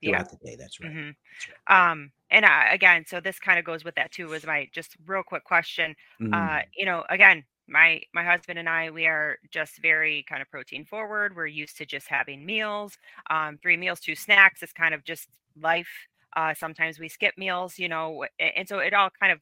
Yeah. 0.00 0.22
throughout 0.22 0.30
the 0.30 0.38
day. 0.38 0.56
That's 0.56 0.80
right. 0.80 0.94
mhm. 0.94 1.14
That's 1.32 1.48
right. 1.48 1.58
Um, 1.68 2.12
and 2.30 2.44
uh, 2.44 2.64
again, 2.70 3.04
so 3.06 3.20
this 3.20 3.38
kind 3.40 3.58
of 3.58 3.64
goes 3.64 3.84
with 3.84 3.94
that 3.96 4.12
too. 4.12 4.28
Was 4.28 4.46
my 4.46 4.68
just 4.74 4.96
real 5.06 5.22
quick 5.24 5.44
question. 5.44 5.96
Mhm. 6.18 6.50
Uh, 6.50 6.62
you 6.76 6.86
know, 6.86 7.04
again, 7.10 7.44
my 7.68 8.02
my 8.14 8.24
husband 8.24 8.58
and 8.58 8.68
I, 8.68 8.90
we 8.90 9.06
are 9.06 9.38
just 9.50 9.78
very 9.82 10.24
kind 10.28 10.42
of 10.42 10.50
protein 10.50 10.86
forward. 10.86 11.36
We're 11.36 11.46
used 11.48 11.78
to 11.78 11.86
just 11.86 12.08
having 12.08 12.46
meals, 12.46 12.98
um, 13.30 13.58
three 13.62 13.76
meals, 13.78 14.00
two 14.00 14.16
snacks. 14.16 14.62
It's 14.62 14.72
kind 14.74 14.94
of 14.94 15.04
just 15.04 15.28
life. 15.56 15.90
Uh, 16.36 16.54
sometimes 16.54 16.98
we 17.00 17.08
skip 17.08 17.34
meals, 17.38 17.78
you 17.78 17.88
know, 17.88 18.26
and 18.40 18.68
so 18.68 18.80
it 18.80 18.94
all 18.94 19.10
kind 19.20 19.32
of 19.32 19.40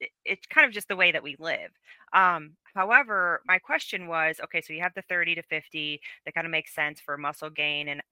it, 0.00 0.10
it's 0.24 0.46
kind 0.46 0.66
of 0.66 0.72
just 0.72 0.88
the 0.88 0.96
way 0.96 1.12
that 1.12 1.22
we 1.22 1.36
live. 1.38 1.70
Um, 2.12 2.56
however, 2.78 3.42
my 3.46 3.58
question 3.58 4.06
was, 4.08 4.40
okay, 4.44 4.60
so 4.60 4.72
you 4.72 4.80
have 4.82 4.94
the 4.94 5.02
30 5.02 5.34
to 5.36 5.42
50 5.42 6.00
that 6.24 6.34
kind 6.34 6.46
of 6.46 6.50
makes 6.50 6.74
sense 6.74 7.00
for 7.00 7.16
muscle 7.18 7.50
gain, 7.50 7.88
and 7.88 8.02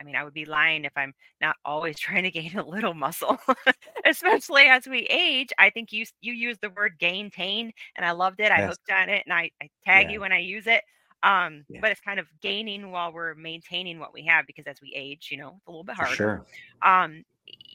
I 0.00 0.04
mean, 0.04 0.16
I 0.16 0.24
would 0.24 0.34
be 0.34 0.44
lying 0.44 0.84
if 0.84 0.92
I'm 0.96 1.14
not 1.40 1.56
always 1.64 1.98
trying 2.06 2.24
to 2.24 2.30
gain 2.30 2.56
a 2.58 2.66
little 2.66 2.94
muscle, 2.94 3.38
especially 4.04 4.64
as 4.66 4.86
we 4.86 5.00
age. 5.06 5.50
I 5.58 5.70
think 5.70 5.92
you 5.92 6.04
you 6.20 6.32
use 6.32 6.58
the 6.60 6.70
word 6.70 6.98
gaintain, 7.00 7.70
and 7.96 8.04
I 8.06 8.12
loved 8.12 8.40
it. 8.40 8.52
I 8.52 8.62
Yes. 8.62 8.62
hooked 8.62 8.90
on 8.90 9.08
it, 9.08 9.22
and 9.26 9.32
I, 9.34 9.50
I 9.62 9.68
tag 9.84 10.10
Yeah. 10.10 10.12
you 10.12 10.20
when 10.20 10.32
I 10.32 10.38
use 10.38 10.66
it. 10.66 10.84
Um, 11.22 11.66
Yeah. 11.68 11.82
but 11.82 11.90
it's 11.92 12.00
kind 12.00 12.20
of 12.20 12.28
gaining 12.40 12.90
while 12.90 13.12
we're 13.12 13.34
maintaining 13.34 13.98
what 13.98 14.12
we 14.12 14.24
have 14.26 14.46
because 14.46 14.66
as 14.66 14.80
we 14.82 14.92
age, 14.94 15.28
you 15.30 15.38
know, 15.38 15.54
it's 15.58 15.66
a 15.66 15.70
little 15.70 15.84
bit 15.84 15.96
For 15.96 16.04
harder. 16.04 16.04
sure. 16.04 16.46
Um, 16.84 17.24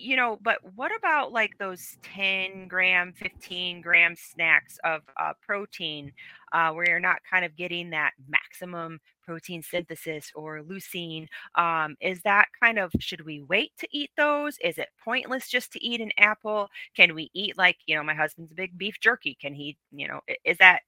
you 0.01 0.15
know, 0.15 0.39
but 0.41 0.57
what 0.75 0.91
about 0.95 1.31
like 1.31 1.57
those 1.57 1.97
10 2.03 2.67
gram, 2.67 3.13
15 3.13 3.81
gram 3.81 4.15
snacks 4.15 4.79
of 4.83 5.01
uh, 5.19 5.33
protein 5.45 6.11
uh, 6.53 6.71
where 6.71 6.87
you're 6.87 6.99
not 6.99 7.19
kind 7.29 7.45
of 7.45 7.55
getting 7.55 7.91
that 7.91 8.13
maximum 8.27 8.99
protein 9.23 9.61
synthesis 9.61 10.31
or 10.35 10.61
leucine? 10.61 11.27
Um, 11.55 11.95
is 12.01 12.21
that 12.23 12.47
kind 12.61 12.79
of, 12.79 12.91
should 12.99 13.25
we 13.25 13.41
wait 13.41 13.71
to 13.79 13.87
eat 13.91 14.09
those? 14.17 14.57
Is 14.63 14.77
it 14.77 14.89
pointless 15.03 15.49
just 15.49 15.71
to 15.73 15.85
eat 15.85 16.01
an 16.01 16.11
apple? 16.17 16.67
Can 16.95 17.13
we 17.13 17.29
eat 17.33 17.57
like, 17.57 17.77
you 17.85 17.95
know, 17.95 18.03
my 18.03 18.15
husband's 18.15 18.51
a 18.51 18.55
big 18.55 18.77
beef 18.77 18.99
jerky? 18.99 19.37
Can 19.39 19.53
he, 19.53 19.77
you 19.91 20.07
know, 20.07 20.21
is 20.43 20.57
that, 20.57 20.81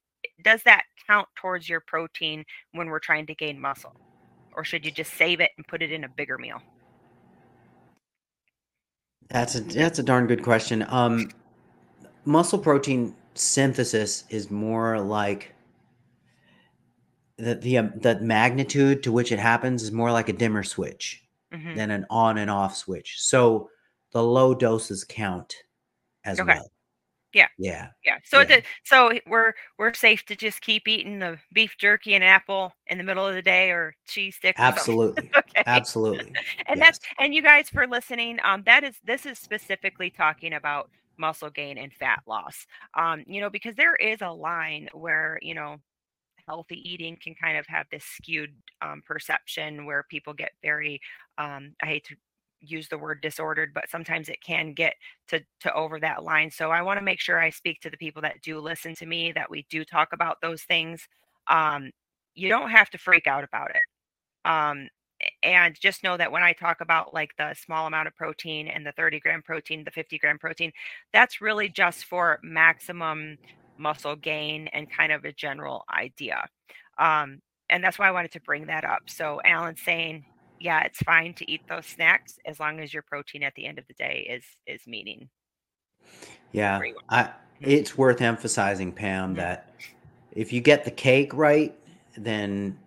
does 0.43 0.63
that 0.63 0.85
count 1.07 1.27
towards 1.35 1.69
your 1.69 1.81
protein 1.81 2.43
when 2.71 2.87
we're 2.87 2.99
trying 2.99 3.27
to 3.27 3.35
gain 3.35 3.59
muscle? 3.59 3.95
Or 4.55 4.63
should 4.63 4.85
you 4.85 4.91
just 4.91 5.13
save 5.13 5.39
it 5.39 5.51
and 5.57 5.67
put 5.67 5.81
it 5.81 5.91
in 5.91 6.03
a 6.03 6.09
bigger 6.09 6.37
meal? 6.37 6.61
That's 9.33 9.55
a 9.55 9.59
that's 9.61 9.99
a 9.99 10.03
darn 10.03 10.27
good 10.27 10.43
question. 10.43 10.85
Um, 10.87 11.29
muscle 12.25 12.59
protein 12.59 13.15
synthesis 13.35 14.25
is 14.29 14.51
more 14.51 14.99
like 14.99 15.55
the 17.37 17.55
the 17.55 17.77
um, 17.77 17.91
the 17.95 18.19
magnitude 18.21 19.03
to 19.03 19.11
which 19.11 19.31
it 19.31 19.39
happens 19.39 19.83
is 19.83 19.91
more 19.91 20.11
like 20.11 20.29
a 20.29 20.33
dimmer 20.33 20.63
switch 20.63 21.23
hmm 21.51 21.75
than 21.75 21.91
an 21.91 22.05
on 22.09 22.37
and 22.37 22.49
off 22.51 22.75
switch. 22.75 23.21
So 23.21 23.69
the 24.11 24.23
low 24.23 24.53
doses 24.53 25.03
count 25.03 25.55
as 26.25 26.41
Okay. 26.41 26.43
well. 26.43 26.71
Yeah. 27.33 27.47
Yeah. 27.57 27.89
Yeah. 28.05 28.17
So 28.23 28.41
Yeah. 28.41 28.57
it, 28.57 28.65
so 28.83 29.11
we're 29.27 29.53
we're 29.77 29.93
safe 29.93 30.25
to 30.25 30.35
just 30.35 30.61
keep 30.61 30.87
eating 30.87 31.19
the 31.19 31.39
beef 31.53 31.75
jerky 31.77 32.15
and 32.15 32.23
apple 32.23 32.73
in 32.87 32.97
the 32.97 33.03
middle 33.03 33.25
of 33.25 33.35
the 33.35 33.41
day 33.41 33.71
or 33.71 33.95
cheese 34.07 34.35
sticks. 34.35 34.59
Absolutely. 34.59 35.29
Okay. 35.55 35.63
Absolutely. 35.67 36.33
and 36.67 36.79
yes. 36.79 36.79
that's 36.79 36.99
and 37.19 37.33
you 37.33 37.41
guys 37.41 37.69
for 37.69 37.85
listening. 37.87 38.39
Um, 38.43 38.63
that 38.65 38.83
is 38.83 38.95
this 39.03 39.25
is 39.25 39.37
specifically 39.37 40.09
talking 40.09 40.53
about 40.53 40.89
muscle 41.17 41.49
gain 41.49 41.77
and 41.77 41.93
fat 41.93 42.23
loss. 42.27 42.65
Um, 42.95 43.23
you 43.27 43.39
know, 43.39 43.49
because 43.51 43.75
there 43.75 43.95
is 43.95 44.21
a 44.21 44.31
line 44.31 44.89
where 44.93 45.37
you 45.41 45.53
know 45.53 45.77
healthy 46.47 46.81
eating 46.89 47.17
can 47.21 47.35
kind 47.35 47.57
of 47.57 47.65
have 47.67 47.85
this 47.91 48.03
skewed 48.03 48.53
um, 48.81 49.01
perception 49.05 49.85
where 49.85 50.03
people 50.09 50.33
get 50.33 50.51
very 50.61 50.99
um, 51.37 51.73
i 51.81 51.85
hate 51.85 52.03
to 52.05 52.15
use 52.65 52.87
the 52.87 52.97
word 52.97 53.21
disordered 53.21 53.73
but 53.73 53.89
sometimes 53.89 54.29
it 54.29 54.41
can 54.41 54.73
get 54.73 54.95
to 55.27 55.41
to 55.59 55.73
over 55.73 55.99
that 55.99 56.23
line 56.23 56.49
so 56.49 56.71
i 56.71 56.81
want 56.81 56.97
to 56.97 57.03
make 57.03 57.19
sure 57.19 57.39
i 57.39 57.49
speak 57.49 57.79
to 57.81 57.89
the 57.89 57.97
people 57.97 58.21
that 58.21 58.41
do 58.41 58.59
listen 58.59 58.95
to 58.95 59.05
me 59.05 59.31
that 59.31 59.49
we 59.49 59.65
do 59.69 59.83
talk 59.83 60.09
about 60.13 60.41
those 60.41 60.63
things 60.63 61.07
um, 61.47 61.91
you 62.35 62.47
don't 62.49 62.69
have 62.69 62.89
to 62.89 62.97
freak 62.97 63.27
out 63.27 63.43
about 63.43 63.69
it 63.69 64.49
um, 64.49 64.87
and 65.43 65.75
just 65.79 66.03
know 66.03 66.17
that 66.17 66.31
when 66.31 66.43
i 66.43 66.53
talk 66.53 66.81
about 66.81 67.13
like 67.13 67.31
the 67.37 67.53
small 67.53 67.87
amount 67.87 68.07
of 68.07 68.15
protein 68.15 68.67
and 68.67 68.85
the 68.85 68.91
30 68.93 69.19
gram 69.19 69.41
protein 69.41 69.83
the 69.83 69.91
50 69.91 70.17
gram 70.17 70.39
protein 70.39 70.71
that's 71.11 71.41
really 71.41 71.69
just 71.69 72.05
for 72.05 72.39
maximum 72.43 73.37
muscle 73.77 74.15
gain 74.15 74.67
and 74.69 74.89
kind 74.91 75.11
of 75.11 75.25
a 75.25 75.31
general 75.31 75.85
idea. 75.93 76.47
Um, 76.97 77.41
and 77.69 77.83
that's 77.83 77.97
why 77.97 78.07
I 78.07 78.11
wanted 78.11 78.31
to 78.33 78.41
bring 78.41 78.67
that 78.67 78.83
up. 78.83 79.03
So 79.07 79.41
Alan's 79.45 79.81
saying, 79.81 80.25
yeah, 80.63 80.83
it's 80.83 80.99
fine 80.99 81.33
to 81.33 81.51
eat 81.51 81.61
those 81.67 81.85
snacks 81.85 82.39
as 82.45 82.57
long 82.57 82.79
as 82.79 82.93
your 82.93 83.03
protein 83.03 83.43
at 83.43 83.53
the 83.55 83.65
end 83.65 83.77
of 83.77 83.85
the 83.87 83.93
day 83.95 84.25
is 84.29 84.45
is 84.65 84.87
meeting. 84.87 85.29
Yeah. 86.53 86.79
I 87.09 87.31
it's 87.59 87.97
worth 87.97 88.21
emphasizing, 88.21 88.91
Pam, 88.93 89.33
Mhm. 89.33 89.37
that 89.37 89.69
if 90.31 90.53
you 90.53 90.61
get 90.61 90.85
the 90.85 90.91
cake 90.91 91.33
right, 91.33 91.75
then 92.17 92.79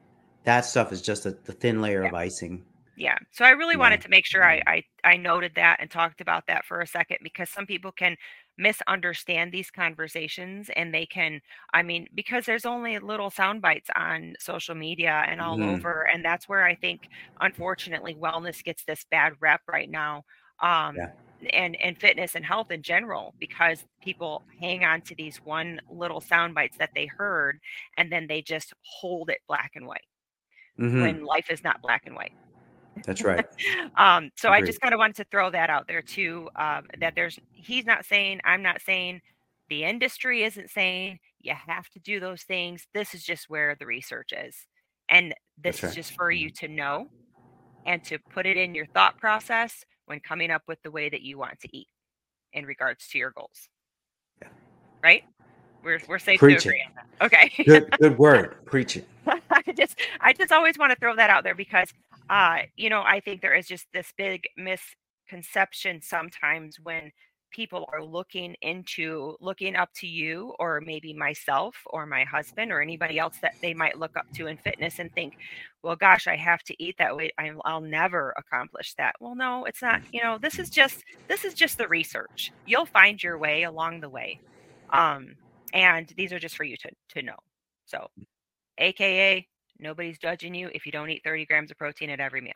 that 0.44 0.64
stuff 0.64 0.90
is 0.92 1.02
just 1.02 1.26
a, 1.26 1.32
the 1.44 1.52
thin 1.52 1.80
layer 1.82 2.02
Yeah. 2.02 2.08
of 2.08 2.14
icing. 2.14 2.64
Yeah. 2.96 3.18
So 3.32 3.44
I 3.44 3.50
really 3.50 3.74
Yeah. 3.74 3.80
wanted 3.80 4.00
to 4.02 4.08
make 4.08 4.24
sure 4.24 4.42
I, 4.42 4.62
I 4.66 4.82
I 5.04 5.16
noted 5.18 5.52
that 5.56 5.80
and 5.80 5.90
talked 5.90 6.22
about 6.22 6.46
that 6.46 6.64
for 6.64 6.80
a 6.80 6.86
second 6.86 7.18
because 7.22 7.50
some 7.50 7.66
people 7.66 7.92
can 7.92 8.16
misunderstand 8.59 9.52
these 9.52 9.70
conversations 9.70 10.70
and 10.76 10.94
they 10.94 11.07
can 11.07 11.40
I 11.74 11.82
mean 11.82 12.09
because 12.14 12.46
there's 12.46 12.66
only 12.66 12.98
little 12.98 13.30
sound 13.30 13.62
bites 13.62 13.90
on 13.96 14.34
social 14.38 14.74
media 14.74 15.24
and 15.26 15.40
all 15.40 15.59
Mhm. 15.59 15.64
over 15.64 16.07
and 16.09 16.24
that's 16.24 16.48
where 16.48 16.64
I 16.64 16.74
think 16.76 17.09
unfortunately 17.40 18.14
wellness 18.14 18.62
gets 18.64 18.84
this 18.84 19.04
bad 19.11 19.34
rep 19.40 19.62
right 19.68 19.90
now. 19.90 20.24
Um 20.62 20.96
Yeah. 20.96 21.12
and 21.52 21.76
and 21.76 21.98
fitness 22.00 22.34
and 22.34 22.44
health 22.46 22.70
in 22.70 22.82
general 22.82 23.34
because 23.38 23.84
people 24.02 24.44
hang 24.61 24.84
on 24.84 25.02
to 25.02 25.14
these 25.14 25.38
one 25.44 25.80
little 25.88 26.20
sound 26.20 26.54
bites 26.54 26.76
that 26.78 26.90
they 26.94 27.07
heard 27.07 27.59
and 27.96 28.11
then 28.12 28.26
they 28.26 28.42
just 28.42 28.72
hold 28.82 29.30
it 29.30 29.40
black 29.48 29.72
and 29.74 29.86
white 29.86 30.07
Mhm. 30.78 31.16
when 31.16 31.24
life 31.24 31.50
is 31.50 31.62
not 31.64 31.80
black 31.82 32.02
and 32.07 32.16
white 32.16 32.32
That's 33.05 33.22
right. 33.22 33.47
um, 33.97 34.30
so 34.36 34.51
I 34.51 34.62
just 34.62 34.80
kind 34.80 34.94
of 34.94 34.99
wanted 34.99 35.16
to 35.16 35.24
throw 35.24 35.51
that 35.51 35.70
out 35.70 35.86
there 35.86 36.03
too. 36.03 36.49
Um, 36.57 36.86
that 36.99 37.14
there's 37.14 37.38
he's 37.53 37.86
not 37.86 38.05
saying, 38.05 38.40
I'm 38.44 38.62
not 38.62 38.80
saying, 38.80 39.20
the 39.68 39.84
industry 39.84 40.44
isn't 40.44 40.70
saying 40.70 41.18
you 41.40 41.53
have 41.55 41.88
to 41.90 41.99
do 42.01 42.20
those 42.20 42.42
things. 42.42 42.86
This 42.94 43.14
is 43.14 43.22
just 43.22 43.51
where 43.51 43.76
the 43.78 43.86
research 43.86 44.32
is, 44.32 44.55
and 45.09 45.34
this 45.57 45.80
That's 45.80 45.82
right. 45.82 45.88
is 45.90 45.94
just 45.97 46.12
for 46.12 46.30
you 46.30 46.51
to 46.51 46.68
know 46.68 47.09
and 47.84 48.03
to 48.05 48.18
put 48.30 48.47
it 48.47 48.57
in 48.57 48.74
your 48.74 48.86
thought 48.86 49.18
process 49.18 49.84
when 50.07 50.20
coming 50.20 50.51
up 50.51 50.62
with 50.66 50.82
the 50.82 50.90
way 50.90 51.09
that 51.09 51.22
you 51.22 51.38
want 51.38 51.61
to 51.61 51.76
eat 51.76 51.88
in 52.53 52.64
regards 52.64 53.07
to 53.09 53.18
your 53.18 53.30
goals. 53.30 53.68
Yeah. 54.42 54.49
Right? 55.03 55.24
We're 55.82 56.01
we're 56.09 56.18
safe 56.18 56.40
Preach 56.40 56.62
to 56.62 56.68
it. 56.68 56.72
agree 56.72 56.84
on 56.86 56.92
that. 56.97 57.26
Okay. 57.26 57.64
Good 57.64 57.97
good 58.01 58.18
word. 58.18 58.64
Preach 58.64 58.97
it. 58.97 59.07
I 59.26 59.62
just 59.76 60.01
I 60.20 60.32
just 60.32 60.51
always 60.51 60.76
want 60.78 60.92
to 60.92 60.99
throw 60.99 61.14
that 61.14 61.30
out 61.30 61.44
there 61.44 61.55
because 61.55 61.88
uh 62.30 62.58
you 62.76 62.90
know 62.90 63.02
I 63.02 63.20
think 63.20 63.40
there 63.40 63.54
is 63.54 63.66
just 63.66 63.86
this 63.92 64.12
big 64.16 64.44
misconception 64.56 66.00
sometimes 66.02 66.78
when 66.82 67.12
people 67.50 67.88
are 67.92 68.04
looking 68.04 68.54
into 68.62 69.36
looking 69.40 69.76
up 69.76 69.88
to 69.94 70.06
you 70.06 70.54
or 70.58 70.80
maybe 70.84 71.14
myself 71.14 71.76
or 71.86 72.04
my 72.04 72.24
husband 72.24 72.72
or 72.72 72.82
anybody 72.82 73.18
else 73.18 73.38
that 73.40 73.54
they 73.62 73.72
might 73.72 73.98
look 73.98 74.16
up 74.16 74.26
to 74.34 74.46
in 74.46 74.56
fitness 74.58 74.98
and 74.98 75.12
think 75.14 75.36
well 75.82 75.96
gosh 75.96 76.26
I 76.26 76.36
have 76.36 76.62
to 76.64 76.82
eat 76.82 76.96
that 76.98 77.16
way. 77.16 77.30
I'll, 77.38 77.80
never 77.80 78.34
accomplish 78.36 78.94
that. 78.94 79.14
Well 79.20 79.34
no 79.34 79.64
it's 79.64 79.82
not 79.82 80.02
you 80.12 80.22
know 80.22 80.38
this 80.38 80.58
is 80.58 80.68
just 80.70 81.04
this 81.28 81.44
is 81.44 81.54
just 81.54 81.78
the 81.78 81.88
research. 81.88 82.52
You'll 82.66 82.86
find 82.86 83.22
your 83.22 83.38
way 83.38 83.62
along 83.62 84.00
the 84.00 84.10
way 84.10 84.40
um 84.90 85.36
and 85.72 86.12
these 86.16 86.32
are 86.32 86.38
just 86.38 86.56
for 86.56 86.64
you 86.64 86.76
to 86.78 86.90
to 87.14 87.22
know. 87.22 87.36
So 87.86 88.10
aka 88.78 89.46
nobody's 89.78 90.18
judging 90.18 90.54
you 90.54 90.70
if 90.74 90.86
you 90.86 90.92
don't 90.92 91.10
eat 91.10 91.22
30 91.24 91.46
grams 91.46 91.70
of 91.70 91.78
protein 91.78 92.10
at 92.10 92.20
every 92.20 92.40
meal 92.40 92.52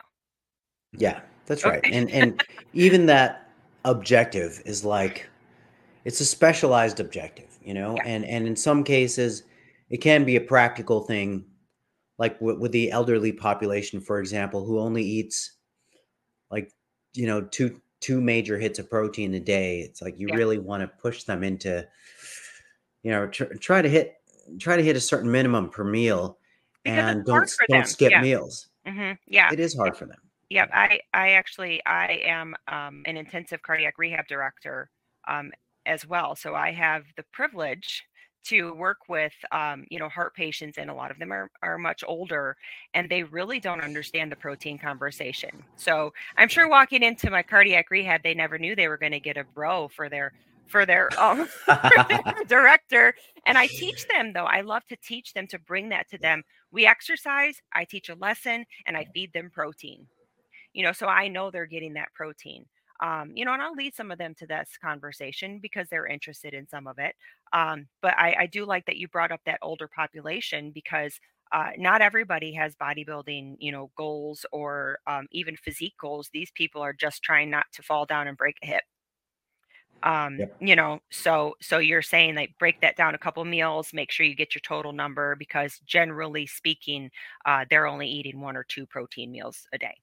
Yeah, 0.93 1.21
that's 1.45 1.65
right. 1.65 1.81
And 1.91 2.09
and 2.11 2.43
even 2.73 3.05
that 3.07 3.49
objective 3.85 4.61
is 4.65 4.83
like 4.85 5.27
it's 6.05 6.19
a 6.19 6.25
specialized 6.25 6.99
objective, 6.99 7.57
you 7.63 7.73
know? 7.73 7.95
Yeah. 7.97 8.03
And 8.05 8.25
and 8.25 8.47
in 8.47 8.55
some 8.55 8.83
cases 8.83 9.43
it 9.89 9.97
can 9.97 10.23
be 10.25 10.35
a 10.35 10.41
practical 10.41 11.01
thing 11.01 11.45
like 12.17 12.39
with, 12.41 12.59
with 12.59 12.71
the 12.71 12.91
elderly 12.91 13.31
population 13.31 13.99
for 13.99 14.19
example 14.19 14.65
who 14.65 14.79
only 14.79 15.03
eats 15.03 15.57
like 16.49 16.71
you 17.13 17.27
know 17.27 17.41
two 17.41 17.81
two 17.99 18.19
major 18.19 18.57
hits 18.57 18.79
of 18.79 18.89
protein 18.89 19.33
a 19.35 19.39
day. 19.39 19.81
It's 19.81 20.01
like 20.01 20.19
you 20.19 20.27
Yeah. 20.29 20.35
really 20.35 20.57
want 20.59 20.81
to 20.81 20.87
push 20.87 21.23
them 21.23 21.43
into 21.43 21.87
you 23.03 23.11
know 23.11 23.27
tr- 23.27 23.53
try 23.59 23.81
to 23.81 23.89
hit 23.89 24.15
try 24.59 24.75
to 24.75 24.83
hit 24.83 24.95
a 24.95 25.01
certain 25.01 25.31
minimum 25.31 25.69
per 25.69 25.83
meal 25.83 26.37
Because 26.83 27.15
and 27.15 27.25
don't 27.25 27.49
for 27.49 27.65
don't 27.69 27.87
skip 27.87 28.11
yeah. 28.11 28.21
meals. 28.21 28.69
hmm 28.85 29.11
yeah 29.27 29.51
It 29.51 29.59
is 29.59 29.75
hard 29.75 29.95
for 29.95 30.05
them. 30.05 30.17
Yep, 30.51 30.69
I 30.73 30.99
I 31.13 31.29
actually 31.31 31.81
I 31.85 32.21
am 32.25 32.55
um, 32.67 33.03
an 33.05 33.15
intensive 33.15 33.61
cardiac 33.61 33.97
rehab 33.97 34.27
director 34.27 34.89
um, 35.25 35.51
as 35.85 36.05
well. 36.05 36.35
So 36.35 36.55
I 36.55 36.71
have 36.73 37.03
the 37.15 37.23
privilege 37.31 38.03
to 38.43 38.73
work 38.73 38.97
with 39.07 39.31
um, 39.53 39.85
you 39.89 39.97
know 39.97 40.09
heart 40.09 40.35
patients, 40.35 40.77
and 40.77 40.89
a 40.89 40.93
lot 40.93 41.09
of 41.09 41.19
them 41.19 41.31
are 41.31 41.49
are 41.61 41.77
much 41.77 42.03
older, 42.05 42.57
and 42.93 43.07
they 43.07 43.23
really 43.23 43.61
don't 43.61 43.79
understand 43.81 44.29
the 44.29 44.35
protein 44.35 44.77
conversation. 44.77 45.63
So 45.77 46.11
I'm 46.37 46.49
sure 46.49 46.67
walking 46.67 47.01
into 47.01 47.29
my 47.29 47.43
cardiac 47.43 47.89
rehab, 47.89 48.21
they 48.21 48.33
never 48.33 48.57
knew 48.57 48.75
they 48.75 48.89
were 48.89 48.97
going 48.97 49.13
to 49.13 49.21
get 49.21 49.37
a 49.37 49.45
bro 49.53 49.87
for 49.87 50.09
their 50.09 50.33
for 50.67 50.85
their 50.85 51.09
um, 51.21 51.47
director 52.47 53.13
and 53.45 53.57
i 53.57 53.67
teach 53.67 54.07
them 54.07 54.31
though 54.31 54.45
i 54.45 54.61
love 54.61 54.85
to 54.87 54.95
teach 55.03 55.33
them 55.33 55.45
to 55.47 55.59
bring 55.59 55.89
that 55.89 56.07
to 56.09 56.17
them 56.17 56.41
we 56.71 56.85
exercise 56.85 57.61
i 57.73 57.83
teach 57.85 58.09
a 58.09 58.15
lesson 58.15 58.65
and 58.85 58.97
i 58.97 59.05
feed 59.13 59.31
them 59.33 59.49
protein 59.51 60.07
you 60.73 60.83
know 60.83 60.91
so 60.91 61.07
i 61.07 61.27
know 61.27 61.51
they're 61.51 61.65
getting 61.65 61.93
that 61.93 62.13
protein 62.13 62.65
um, 63.01 63.31
you 63.33 63.45
know, 63.45 63.53
and 63.53 63.61
I'll 63.61 63.73
lead 63.73 63.95
some 63.95 64.11
of 64.11 64.19
them 64.19 64.35
to 64.35 64.45
this 64.45 64.69
conversation 64.83 65.59
because 65.59 65.87
they're 65.89 66.05
interested 66.05 66.53
in 66.53 66.67
some 66.67 66.85
of 66.85 66.99
it. 66.99 67.15
Um, 67.51 67.87
but 68.01 68.13
I, 68.17 68.35
I 68.41 68.45
do 68.45 68.63
like 68.63 68.85
that 68.85 68.97
you 68.97 69.07
brought 69.07 69.31
up 69.31 69.41
that 69.45 69.57
older 69.63 69.87
population 69.87 70.71
because 70.71 71.19
uh, 71.51 71.71
not 71.77 72.01
everybody 72.01 72.53
has 72.53 72.75
bodybuilding, 72.75 73.55
you 73.59 73.71
know, 73.71 73.91
goals 73.97 74.45
or 74.51 74.99
um, 75.07 75.27
even 75.31 75.57
physique 75.57 75.95
goals. 75.99 76.29
These 76.31 76.51
people 76.51 76.81
are 76.81 76.93
just 76.93 77.23
trying 77.23 77.49
not 77.49 77.65
to 77.73 77.83
fall 77.83 78.05
down 78.05 78.27
and 78.27 78.37
break 78.37 78.57
a 78.63 78.67
hip 78.67 78.83
um 80.03 80.43
Yep. 80.43 80.57
you 80.59 80.75
know 80.75 80.99
so 81.11 81.55
so 81.61 81.77
you're 81.79 82.01
saying 82.01 82.35
like 82.35 82.57
break 82.59 82.79
that 82.81 82.95
down 82.97 83.15
a 83.15 83.17
couple 83.19 83.43
meals 83.45 83.93
make 83.93 84.11
sure 84.11 84.25
you 84.25 84.35
get 84.35 84.55
your 84.55 84.61
total 84.61 84.93
number 84.93 85.35
because 85.35 85.79
generally 85.85 86.45
speaking 86.47 87.09
uh 87.45 87.65
they're 87.69 87.87
only 87.87 88.07
eating 88.07 88.41
one 88.41 88.57
or 88.57 88.63
two 88.63 88.85
protein 88.85 89.31
meals 89.31 89.67
a 89.73 89.77
day 89.77 89.95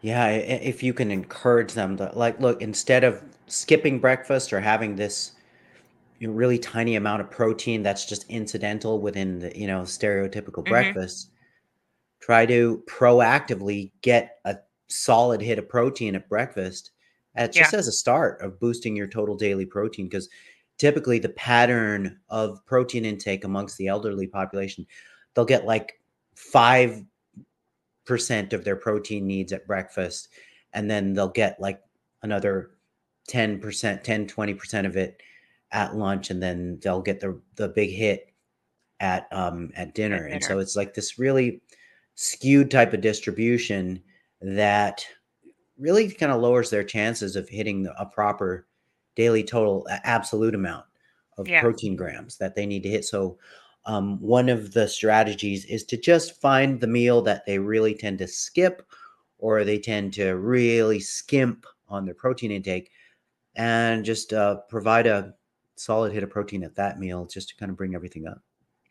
Yeah, 0.00 0.28
if 0.28 0.82
you 0.82 0.94
can 0.94 1.10
encourage 1.10 1.72
them 1.72 1.96
to 1.96 2.12
like, 2.14 2.38
look, 2.40 2.62
instead 2.62 3.02
of 3.02 3.22
skipping 3.48 3.98
breakfast 3.98 4.52
or 4.52 4.60
having 4.60 4.94
this 4.96 5.32
you 6.20 6.28
know, 6.28 6.34
really 6.34 6.58
tiny 6.58 6.96
amount 6.96 7.22
of 7.22 7.30
protein 7.30 7.82
that's 7.82 8.06
just 8.06 8.24
incidental 8.30 9.00
within 9.00 9.40
the, 9.40 9.58
you 9.58 9.66
know, 9.66 9.82
stereotypical 9.82 10.66
hmm 10.66 10.98
breakfast, 11.06 11.30
try 12.20 12.46
to 12.46 12.82
proactively 12.88 13.92
get 14.02 14.38
a 14.44 14.58
solid 14.88 15.40
hit 15.42 15.58
of 15.58 15.68
protein 15.68 16.16
at 16.16 16.28
breakfast 16.28 16.92
at 17.38 17.54
yeah. 17.54 17.62
just 17.62 17.74
as 17.74 17.88
a 17.88 17.92
start 17.92 18.40
of 18.42 18.60
boosting 18.60 18.94
your 18.94 19.06
total 19.06 19.36
daily 19.36 19.64
protein 19.64 20.06
because 20.06 20.28
typically 20.76 21.18
the 21.18 21.30
pattern 21.30 22.18
of 22.28 22.64
protein 22.66 23.04
intake 23.04 23.44
amongst 23.44 23.78
the 23.78 23.86
elderly 23.86 24.26
population 24.26 24.86
they'll 25.34 25.44
get 25.44 25.64
like 25.64 26.00
5% 26.36 27.04
of 28.52 28.64
their 28.64 28.76
protein 28.76 29.26
needs 29.26 29.52
at 29.52 29.66
breakfast 29.66 30.28
and 30.74 30.90
then 30.90 31.14
they'll 31.14 31.28
get 31.28 31.60
like 31.60 31.80
another 32.22 32.72
10% 33.30 34.02
10 34.02 34.26
20% 34.26 34.86
of 34.86 34.96
it 34.96 35.22
at 35.70 35.96
lunch 35.96 36.30
and 36.30 36.42
then 36.42 36.78
they'll 36.82 37.02
get 37.02 37.20
the 37.20 37.40
the 37.56 37.68
big 37.68 37.90
hit 37.90 38.32
at 39.00 39.28
um 39.32 39.70
at 39.74 39.88
at 39.88 39.94
dinner. 39.94 40.26
And 40.26 40.42
so 40.42 40.58
it's 40.58 40.76
like 40.76 40.94
this 40.94 41.18
really 41.18 41.60
skewed 42.14 42.70
type 42.70 42.92
of 42.94 43.00
distribution 43.00 44.02
that 44.40 45.06
really 45.78 46.10
kind 46.10 46.32
of 46.32 46.40
lowers 46.40 46.70
their 46.70 46.84
chances 46.84 47.36
of 47.36 47.48
hitting 47.48 47.88
a 47.98 48.06
proper 48.06 48.66
daily 49.14 49.42
total 49.42 49.86
absolute 50.04 50.54
amount 50.54 50.84
of 51.38 51.48
yeah. 51.48 51.60
protein 51.60 51.96
grams 51.96 52.36
that 52.38 52.54
they 52.54 52.66
need 52.66 52.82
to 52.82 52.88
hit. 52.88 53.04
So 53.04 53.38
um, 53.86 54.20
one 54.20 54.48
of 54.48 54.72
the 54.72 54.86
strategies 54.86 55.64
is 55.64 55.84
to 55.84 55.96
just 55.96 56.40
find 56.40 56.80
the 56.80 56.86
meal 56.86 57.22
that 57.22 57.46
they 57.46 57.58
really 57.58 57.94
tend 57.94 58.18
to 58.18 58.28
skip 58.28 58.82
or 59.38 59.64
they 59.64 59.78
tend 59.78 60.12
to 60.14 60.32
really 60.32 61.00
skimp 61.00 61.64
on 61.88 62.04
their 62.04 62.14
protein 62.14 62.50
intake 62.50 62.90
and 63.56 64.04
just 64.04 64.32
uh, 64.32 64.56
provide 64.68 65.06
a 65.06 65.34
solid 65.76 66.12
hit 66.12 66.22
of 66.22 66.30
protein 66.30 66.64
at 66.64 66.74
that 66.74 66.98
meal 66.98 67.24
just 67.26 67.48
to 67.48 67.56
kind 67.56 67.70
of 67.70 67.76
bring 67.76 67.94
everything 67.94 68.26
up. 68.26 68.42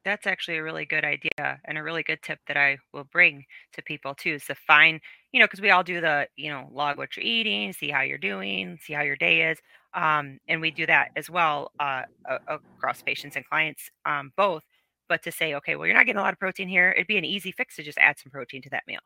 That's 0.03 0.25
actually 0.25 0.57
a 0.57 0.63
really 0.63 0.85
good 0.85 1.03
idea 1.03 1.59
and 1.65 1.77
a 1.77 1.83
really 1.83 2.03
good 2.03 2.21
tip 2.23 2.39
that 2.47 2.55
I 2.55 2.77
will 2.93 3.03
bring 3.03 3.45
to 3.73 3.81
people 3.81 4.15
too 4.15 4.35
is 4.35 4.45
to 4.45 4.55
find, 4.55 5.01
you 5.32 5.39
know, 5.39 5.45
because 5.45 5.61
we 5.61 5.69
all 5.71 5.84
do 5.84 6.01
the, 6.01 6.28
you 6.36 6.49
know, 6.49 6.67
log 6.71 6.97
what 6.97 7.15
you're 7.17 7.25
eating, 7.25 7.73
see 7.73 7.89
how 7.89 8.01
you're 8.01 8.17
doing, 8.17 8.78
see 8.82 8.93
how 8.93 9.01
your 9.03 9.15
day 9.17 9.49
is. 9.51 9.59
Um, 9.93 10.39
and 10.47 10.61
we 10.61 10.71
do 10.71 10.86
that 10.88 11.09
as 11.15 11.30
well 11.30 11.71
uh, 11.80 12.03
across 12.47 13.01
patients 13.01 13.36
and 13.36 13.45
clients, 13.45 13.89
um, 14.05 14.32
both. 14.38 14.63
But 15.09 15.23
to 15.23 15.32
say, 15.32 15.53
okay, 15.55 15.75
well, 15.75 15.88
you're 15.88 15.95
not 15.95 16.05
getting 16.05 16.19
a 16.19 16.23
lot 16.23 16.34
of 16.34 16.39
protein 16.39 16.67
here, 16.67 16.91
it'd 16.91 17.07
be 17.07 17.17
an 17.17 17.25
easy 17.25 17.51
fix 17.51 17.75
to 17.78 17.84
just 17.84 17.97
add 17.99 18.17
some 18.19 18.32
protein 18.32 18.61
to 18.63 18.69
that 18.71 18.84
meal. 18.88 18.99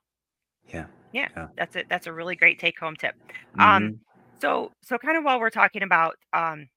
yeah 0.74 0.88
Yeah, 1.12 1.28
yeah 1.36 1.48
that's 1.58 1.76
it. 1.76 1.88
That's 1.90 2.08
a 2.08 2.14
really 2.14 2.36
great 2.36 2.60
take 2.60 2.80
home 2.80 2.96
tip. 2.96 3.16
Um, 3.60 3.92
hmm 3.92 4.02
so 4.42 4.72
so 4.84 4.98
kind 4.98 5.18
of 5.18 5.24
while 5.24 5.40
we're 5.40 5.50
talking 5.50 5.84
about 5.84 6.16
um 6.34 6.68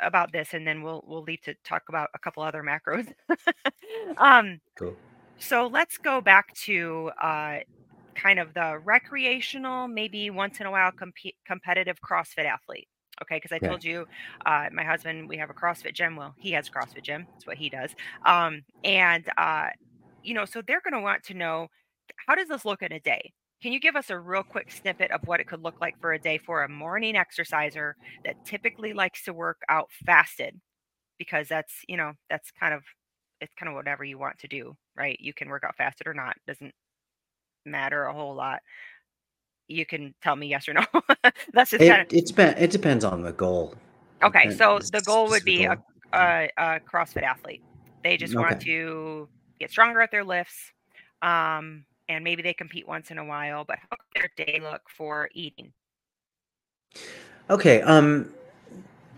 about 0.00 0.32
this, 0.32 0.54
and 0.54 0.66
then 0.66 0.82
we'll 0.82 1.02
we'll 1.06 1.22
leave 1.22 1.40
to 1.42 1.54
talk 1.64 1.82
about 1.88 2.08
a 2.14 2.18
couple 2.18 2.42
other 2.42 2.62
macros. 2.62 3.10
um, 4.18 4.60
cool 4.76 4.96
so 5.38 5.66
let's 5.68 5.98
go 5.98 6.20
back 6.20 6.52
to 6.54 7.10
uh 7.22 7.58
kind 8.22 8.38
of 8.38 8.54
the 8.54 8.78
recreational, 8.84 9.88
maybe 9.88 10.30
once 10.30 10.60
in 10.60 10.66
a 10.66 10.70
while 10.70 10.92
compete 10.92 11.36
competitive 11.46 11.98
CrossFit 12.00 12.44
athlete. 12.44 12.88
Okay, 13.22 13.36
because 13.36 13.52
I 13.52 13.56
okay 13.56 13.68
told 13.68 13.84
you, 13.84 14.06
uh, 14.46 14.68
my 14.72 14.84
husband, 14.84 15.28
we 15.28 15.36
have 15.36 15.50
a 15.50 15.54
CrossFit 15.54 15.94
gym. 15.94 16.16
Well, 16.16 16.34
he 16.38 16.52
has 16.52 16.68
a 16.68 16.70
CrossFit 16.70 17.02
gym. 17.02 17.26
That's 17.32 17.46
what 17.46 17.56
he 17.56 17.68
does. 17.68 17.90
Um, 18.24 18.62
and 18.84 19.24
uh, 19.36 19.68
you 20.22 20.34
know, 20.34 20.44
so 20.44 20.62
they're 20.62 20.80
going 20.80 20.94
to 20.94 21.00
want 21.00 21.24
to 21.24 21.34
know 21.34 21.68
how 22.26 22.34
does 22.34 22.48
this 22.48 22.64
look 22.64 22.82
in 22.82 22.92
a 22.92 23.00
day? 23.00 23.32
Can 23.62 23.72
you 23.72 23.80
give 23.80 23.94
us 23.96 24.10
a 24.10 24.18
real 24.18 24.42
quick 24.42 24.72
snippet 24.72 25.12
of 25.12 25.20
what 25.24 25.40
it 25.40 25.46
could 25.46 25.62
look 25.62 25.80
like 25.80 26.00
for 26.00 26.12
a 26.12 26.18
day 26.18 26.38
for 26.38 26.64
a 26.64 26.68
morning 26.68 27.14
exerciser 27.16 27.96
that 28.24 28.44
typically 28.44 28.92
likes 28.92 29.24
to 29.24 29.32
work 29.32 29.62
out 29.68 29.88
fasted? 30.04 30.60
Because 31.18 31.46
that's, 31.48 31.74
you 31.86 31.96
know, 31.96 32.12
that's 32.28 32.50
kind 32.50 32.74
of 32.74 32.82
it's 33.40 33.54
kind 33.58 33.68
of 33.68 33.74
whatever 33.74 34.04
you 34.04 34.18
want 34.18 34.38
to 34.38 34.48
do, 34.48 34.76
right? 34.96 35.16
You 35.20 35.32
can 35.34 35.48
work 35.48 35.64
out 35.64 35.76
fasted 35.76 36.06
or 36.06 36.14
not. 36.14 36.36
Doesn't 36.46 36.72
matter 37.64 38.04
a 38.04 38.12
whole 38.12 38.34
lot. 38.34 38.60
You 39.68 39.86
can 39.86 40.14
tell 40.22 40.36
me 40.36 40.48
yes 40.48 40.68
or 40.68 40.74
no. 40.74 40.84
that's 41.52 41.70
just 41.70 41.80
kind 41.80 42.02
it 42.02 42.12
of 42.12 42.12
it 42.12 42.26
depends 42.26 42.60
it 42.60 42.70
depends 42.70 43.04
on 43.04 43.22
the 43.22 43.32
goal 43.32 43.74
okay. 44.22 44.50
So 44.50 44.78
the 44.78 45.00
goal 45.00 45.28
would 45.28 45.44
be 45.44 45.64
a, 45.64 45.76
goal 45.76 45.84
a, 46.12 46.50
a 46.58 46.80
CrossFit 46.80 47.22
athlete. 47.22 47.62
They 48.02 48.16
just 48.16 48.34
want 48.34 48.52
okay 48.52 48.64
to 48.64 49.28
get 49.58 49.70
stronger 49.70 50.00
at 50.00 50.10
their 50.10 50.24
lifts. 50.24 50.72
Um, 51.22 51.84
and 52.08 52.24
maybe 52.24 52.42
they 52.42 52.52
compete 52.52 52.86
once 52.86 53.10
in 53.10 53.18
a 53.18 53.24
while, 53.24 53.64
but 53.64 53.78
how 53.78 53.96
could 53.96 54.30
their 54.36 54.46
day 54.46 54.60
look 54.60 54.82
for 54.90 55.30
eating? 55.34 55.72
okay 57.50 57.80
um 57.82 58.32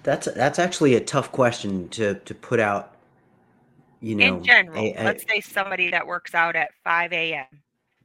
that's 0.03 0.29
that's 0.35 0.59
actually 0.59 0.95
a 0.95 1.01
tough 1.01 1.33
question 1.33 1.89
to 1.89 2.15
to 2.15 2.35
put 2.35 2.61
out 2.61 2.95
you 4.01 4.15
know, 4.17 4.37
In 4.37 4.45
general, 4.45 4.85
a, 4.85 4.95
a 4.97 5.05
let's 5.05 5.25
say 5.27 5.41
somebody 5.41 5.91
that 5.91 6.07
works 6.07 6.35
out 6.35 6.57
at 6.57 6.73
5 6.85 7.11
a.m. 7.15 7.47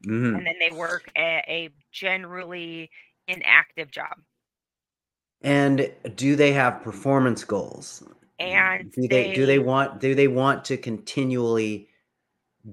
mhm. 0.06 0.38
and 0.38 0.46
then 0.46 0.56
they 0.60 0.76
work 0.76 1.12
a, 1.18 1.44
a 1.48 1.70
generally 1.92 2.90
inactive 3.28 3.92
job. 3.92 4.18
And 5.42 5.92
do 6.16 6.36
they 6.36 6.52
have 6.54 6.84
performance 6.84 7.44
goals? 7.44 8.04
And 8.40 8.92
do 8.92 9.08
they 9.08 9.34
do 9.34 9.46
they 9.46 9.54
they 9.54 9.60
want 9.60 10.00
do 10.00 10.16
they 10.16 10.28
want 10.28 10.66
to 10.66 10.78
continually 10.78 11.90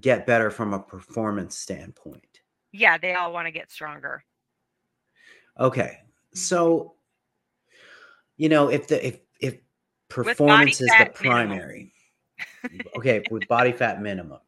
get 0.01 0.27
better 0.27 0.51
from 0.51 0.75
a 0.75 0.79
performance 0.81 1.57
standpoint? 1.57 2.41
Yeah 2.73 2.99
they 2.99 3.15
all 3.15 3.33
want 3.33 3.47
to 3.47 3.53
get 3.53 3.71
stronger. 3.71 4.25
Okay 5.59 5.99
Mhm. 6.35 6.39
so 6.39 6.95
you 8.37 8.49
know 8.49 8.69
if 8.69 8.89
the 8.89 9.07
if 9.07 9.21
if 9.41 9.59
performance 10.09 10.81
is 10.81 10.89
the 10.99 11.07
primary 11.15 11.93
okay 12.97 13.25
with 13.31 13.49
body 13.49 13.73
fat 13.73 14.01
minimum 14.01 14.41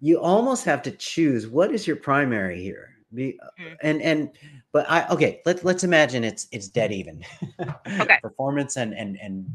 you 0.00 0.20
almost 0.20 0.64
have 0.64 0.82
to 0.82 0.90
choose 0.92 1.46
what 1.48 1.72
is 1.72 1.86
your 1.86 1.96
primary 1.96 2.62
here. 2.62 2.94
Be, 3.14 3.38
Mhm. 3.58 3.76
and 3.82 4.02
and 4.02 4.30
but 4.72 4.84
i 4.90 5.06
okay 5.08 5.40
let's 5.46 5.64
let's 5.64 5.82
imagine 5.84 6.24
it's 6.24 6.46
it's 6.52 6.68
dead 6.68 6.92
even. 6.92 7.24
Okay. 8.00 8.18
Performance 8.22 8.76
and 8.76 8.92
and 8.94 9.18
and 9.20 9.46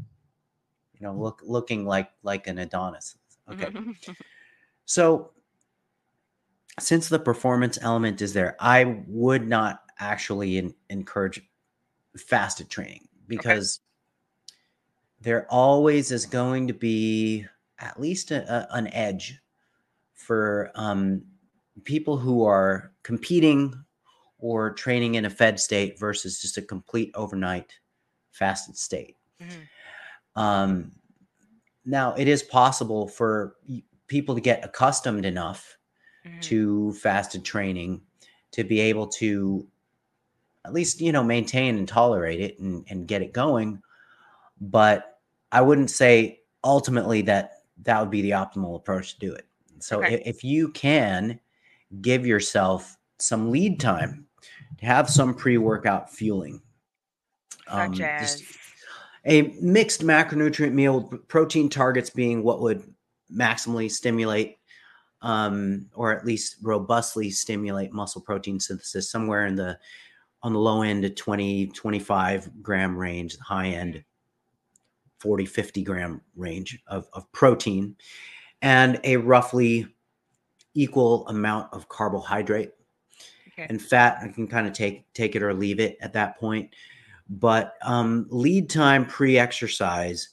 you 0.98 1.06
know 1.06 1.14
look 1.14 1.40
looking 1.44 1.84
like 1.86 2.10
like 2.22 2.46
an 2.48 2.58
adonis. 2.58 3.16
Okay. 3.50 3.68
So 4.86 5.30
since 6.80 7.08
the 7.08 7.18
performance 7.18 7.78
element 7.82 8.20
is 8.20 8.32
there 8.32 8.56
i 8.60 9.00
would 9.06 9.46
not 9.46 9.82
actually 10.00 10.58
in, 10.58 10.74
encourage 10.90 11.40
fasted 12.16 12.68
training 12.68 13.06
because 13.28 13.80
there 15.20 15.46
always 15.50 16.10
is 16.10 16.26
going 16.26 16.66
to 16.66 16.74
be 16.74 17.46
at 17.78 17.98
least 18.00 18.30
a, 18.32 18.42
a- 18.52 18.76
an 18.76 18.88
edge 18.88 19.38
for 20.24 20.70
um, 20.74 21.22
people 21.84 22.16
who 22.16 22.44
are 22.44 22.92
competing 23.02 23.74
or 24.38 24.72
training 24.72 25.14
in 25.14 25.24
a 25.24 25.30
fed 25.30 25.58
state 25.60 25.98
versus 25.98 26.40
just 26.40 26.58
a 26.58 26.62
complete 26.62 27.10
overnight 27.14 27.72
fasted 28.30 28.76
state. 28.76 29.16
Mhm. 29.40 29.68
Um, 30.36 30.92
now, 31.84 32.14
it 32.14 32.28
is 32.28 32.42
possible 32.42 33.08
for 33.08 33.56
people 34.06 34.34
to 34.34 34.40
get 34.40 34.64
accustomed 34.64 35.24
enough 35.24 35.76
Mhm. 36.24 36.42
to 36.42 36.92
fasted 36.94 37.44
training 37.44 38.02
to 38.52 38.64
be 38.64 38.80
able 38.80 39.06
to 39.06 39.66
at 40.64 40.72
least 40.72 41.00
you 41.00 41.12
know 41.12 41.22
maintain 41.22 41.76
and 41.76 41.88
tolerate 41.88 42.40
it 42.40 42.58
and, 42.58 42.84
and 42.88 43.06
get 43.08 43.22
it 43.22 43.32
going 43.32 43.82
but 44.60 45.20
i 45.52 45.60
wouldn't 45.60 45.90
say 45.90 46.40
ultimately 46.62 47.20
that 47.22 47.62
that 47.82 48.00
would 48.00 48.10
be 48.10 48.22
the 48.22 48.30
optimal 48.30 48.76
approach 48.76 49.14
to 49.14 49.18
do 49.20 49.34
it 49.34 49.46
so 49.84 50.02
Okay. 50.02 50.22
if, 50.24 50.42
you 50.42 50.68
can 50.70 51.38
give 52.00 52.26
yourself 52.26 52.96
some 53.18 53.50
lead 53.50 53.78
time 53.78 54.26
to 54.78 54.86
have 54.86 55.10
some 55.10 55.34
pre-workout 55.34 56.10
fueling 56.10 56.62
um, 57.68 57.94
such 57.94 57.98
just 58.20 58.42
as 58.42 58.46
a 59.26 59.42
mixed 59.60 60.02
macronutrient 60.02 60.72
meal 60.72 61.02
protein 61.28 61.68
targets 61.68 62.10
being 62.10 62.42
what 62.42 62.60
would 62.60 62.82
maximally 63.32 63.90
stimulate 63.90 64.58
um, 65.22 65.86
or 65.94 66.16
at 66.16 66.24
least 66.26 66.56
robustly 66.62 67.30
stimulate 67.30 67.92
muscle 67.92 68.20
protein 68.20 68.58
synthesis 68.58 69.10
somewhere 69.10 69.46
in 69.46 69.54
the 69.54 69.78
on 70.42 70.52
the 70.52 70.58
low 70.58 70.82
end, 70.82 71.06
a 71.06 71.10
20, 71.10 71.68
25 71.68 72.62
gram 72.62 72.94
range, 72.94 73.34
the 73.38 73.42
high 73.42 73.68
end, 73.68 74.04
40, 75.20 75.46
50 75.46 75.82
gram 75.82 76.20
range 76.36 76.78
of, 76.86 77.08
of 77.14 77.30
protein, 77.32 77.96
and 78.64 78.98
a 79.04 79.18
roughly 79.18 79.86
equal 80.72 81.28
amount 81.28 81.72
of 81.72 81.88
carbohydrate. 81.90 82.72
Okay. 83.52 83.66
And 83.68 83.80
fat, 83.80 84.18
I 84.22 84.28
can 84.28 84.48
kind 84.48 84.66
of 84.66 84.72
take 84.72 85.12
take 85.12 85.36
it 85.36 85.42
or 85.42 85.54
leave 85.54 85.78
it 85.78 85.98
at 86.00 86.14
that 86.14 86.40
point. 86.40 86.74
But 87.28 87.74
um, 87.82 88.26
lead 88.30 88.68
time 88.68 89.06
pre-exercise 89.06 90.30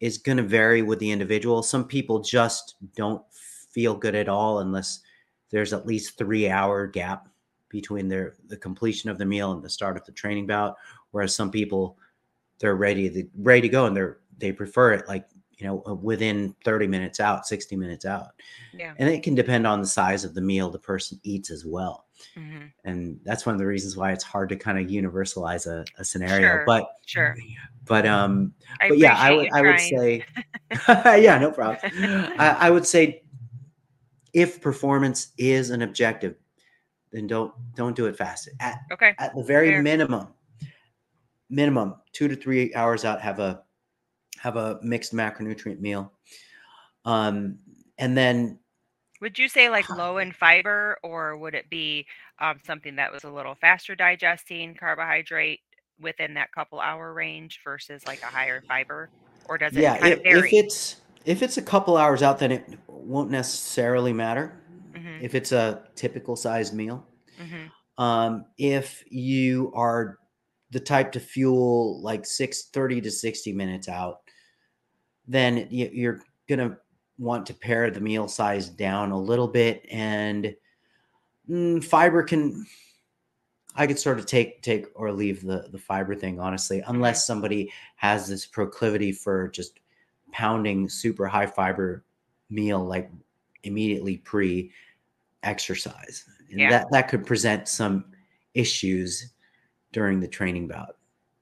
is 0.00 0.18
going 0.18 0.38
to 0.38 0.42
vary 0.42 0.82
with 0.82 0.98
the 0.98 1.10
individual. 1.10 1.62
Some 1.62 1.84
people 1.84 2.20
just 2.20 2.76
don't 2.96 3.22
feel 3.32 3.94
good 3.94 4.14
at 4.14 4.28
all 4.28 4.60
unless 4.60 5.00
there's 5.50 5.72
at 5.72 5.86
least 5.86 6.18
three 6.18 6.48
hour 6.48 6.86
gap 6.86 7.28
between 7.68 8.08
their 8.08 8.36
the 8.48 8.56
completion 8.56 9.10
of 9.10 9.18
the 9.18 9.26
meal 9.26 9.52
and 9.52 9.62
the 9.62 9.70
start 9.70 9.96
of 9.98 10.04
the 10.06 10.12
training 10.12 10.46
bout. 10.46 10.74
Whereas 11.10 11.34
some 11.34 11.50
people 11.50 11.98
they're 12.60 12.76
ready 12.76 13.10
to 13.10 13.28
ready 13.36 13.60
to 13.60 13.68
go 13.68 13.84
and 13.84 13.94
they're 13.94 14.18
they 14.38 14.52
prefer 14.52 14.94
it 14.94 15.06
like 15.06 15.26
you 15.58 15.66
know 15.66 15.82
uh, 15.86 15.94
within 15.94 16.54
30 16.64 16.86
minutes 16.86 17.20
out 17.20 17.46
60 17.46 17.76
minutes 17.76 18.04
out 18.04 18.28
Yeah. 18.72 18.94
and 18.98 19.08
it 19.08 19.22
can 19.22 19.34
depend 19.34 19.66
on 19.66 19.80
the 19.80 19.86
size 19.86 20.24
of 20.24 20.34
the 20.34 20.40
meal 20.40 20.70
the 20.70 20.78
person 20.78 21.20
eats 21.22 21.50
as 21.50 21.64
well 21.66 22.06
hmm 22.34 22.66
and 22.84 23.18
that's 23.24 23.44
one 23.44 23.54
of 23.54 23.58
the 23.58 23.66
reasons 23.66 23.96
why 23.96 24.12
it's 24.12 24.22
hard 24.24 24.48
to 24.48 24.56
kind 24.56 24.78
of 24.78 24.86
universalize 24.86 25.66
a, 25.66 25.84
a 25.98 26.04
scenario 26.04 26.48
Sure. 26.48 26.62
but 26.64 26.88
Sure. 27.06 27.36
but 27.86 28.06
um 28.06 28.52
I 28.80 28.88
but 28.88 28.98
yeah 28.98 29.16
i 29.18 29.30
would 29.30 29.48
i 29.52 29.62
would 29.62 29.80
say 29.80 30.24
yeah 30.88 31.38
no 31.38 31.50
problem 31.50 31.78
I, 32.38 32.56
I 32.60 32.70
would 32.70 32.86
say 32.86 33.22
if 34.32 34.60
performance 34.60 35.32
is 35.38 35.70
an 35.70 35.82
objective 35.82 36.36
then 37.10 37.26
don't 37.26 37.52
don't 37.74 37.96
do 37.96 38.06
it 38.06 38.16
fast 38.16 38.48
at, 38.60 38.78
Okay. 38.92 39.14
at 39.18 39.34
the 39.34 39.42
very 39.42 39.70
Fair. 39.70 39.82
minimum 39.82 40.28
minimum 41.50 41.94
two 42.12 42.28
to 42.28 42.36
three 42.36 42.74
hours 42.74 43.04
out 43.04 43.20
have 43.22 43.38
a 43.38 43.62
have 44.40 44.56
a 44.56 44.78
mixed 44.82 45.14
macronutrient 45.14 45.80
meal. 45.80 46.12
Um 47.04 47.58
and 47.98 48.16
then 48.16 48.58
Would 49.20 49.38
you 49.38 49.48
say 49.48 49.70
like 49.70 49.88
low 49.90 50.18
in 50.18 50.32
fiber, 50.32 50.98
or 51.02 51.36
would 51.36 51.54
it 51.54 51.70
be 51.70 52.06
um, 52.40 52.60
something 52.64 52.96
that 52.96 53.12
was 53.12 53.24
a 53.24 53.30
little 53.30 53.54
faster 53.56 53.94
digesting 53.96 54.74
carbohydrate 54.76 55.60
within 56.00 56.34
that 56.34 56.52
couple 56.52 56.80
hour 56.80 57.12
range 57.12 57.60
versus 57.64 58.06
like 58.06 58.22
a 58.22 58.26
higher 58.26 58.62
fiber, 58.68 59.10
or 59.44 59.58
does 59.58 59.76
it 59.76 59.82
yeah 59.82 59.94
kind 59.94 60.12
if, 60.12 60.18
of 60.18 60.22
vary? 60.22 60.58
if 60.60 60.66
it's 60.66 60.96
if 61.24 61.42
it's 61.42 61.56
a 61.58 61.62
couple 61.62 61.96
hours 61.96 62.22
out 62.22 62.38
then 62.38 62.52
it 62.52 62.64
won't 62.88 63.30
necessarily 63.30 64.12
matter 64.12 64.60
hmm 64.94 65.20
if 65.20 65.34
it's 65.34 65.52
a 65.52 65.82
typical 65.94 66.36
sized 66.36 66.74
meal. 66.74 67.06
Hmm 67.38 67.66
um 67.98 68.44
if 68.58 69.04
you 69.10 69.72
are 69.74 70.18
the 70.70 70.80
type 70.80 71.12
to 71.12 71.20
fuel 71.20 72.00
like 72.02 72.24
6 72.26 72.64
30 72.72 73.00
to 73.02 73.10
60 73.10 73.52
minutes 73.52 73.88
out 73.88 74.20
then 75.28 75.68
you're 75.70 76.20
gonna 76.48 76.76
want 77.18 77.44
to 77.46 77.54
pare 77.54 77.90
the 77.90 78.00
meal 78.00 78.26
size 78.26 78.68
down 78.68 79.10
a 79.10 79.18
little 79.18 79.46
bit 79.46 79.84
and 79.90 80.54
mm, 81.48 81.84
fiber 81.84 82.22
can 82.22 82.64
i 83.76 83.86
could 83.86 83.98
sort 83.98 84.18
of 84.18 84.26
take 84.26 84.62
take 84.62 84.86
or 84.94 85.12
leave 85.12 85.42
the 85.42 85.68
the 85.70 85.78
fiber 85.78 86.14
thing 86.14 86.40
honestly 86.40 86.82
unless 86.86 87.26
somebody 87.26 87.70
has 87.96 88.26
this 88.26 88.46
proclivity 88.46 89.12
for 89.12 89.48
just 89.48 89.80
pounding 90.32 90.88
super 90.88 91.26
high 91.26 91.46
fiber 91.46 92.04
meal 92.50 92.84
like 92.84 93.10
immediately 93.64 94.18
pre 94.18 94.70
exercise 95.42 96.24
and 96.50 96.60
Yeah. 96.60 96.70
that 96.70 96.86
that 96.92 97.08
could 97.08 97.26
present 97.26 97.68
some 97.68 98.04
issues 98.54 99.32
during 99.92 100.20
the 100.20 100.28
training 100.28 100.68
bout 100.68 100.96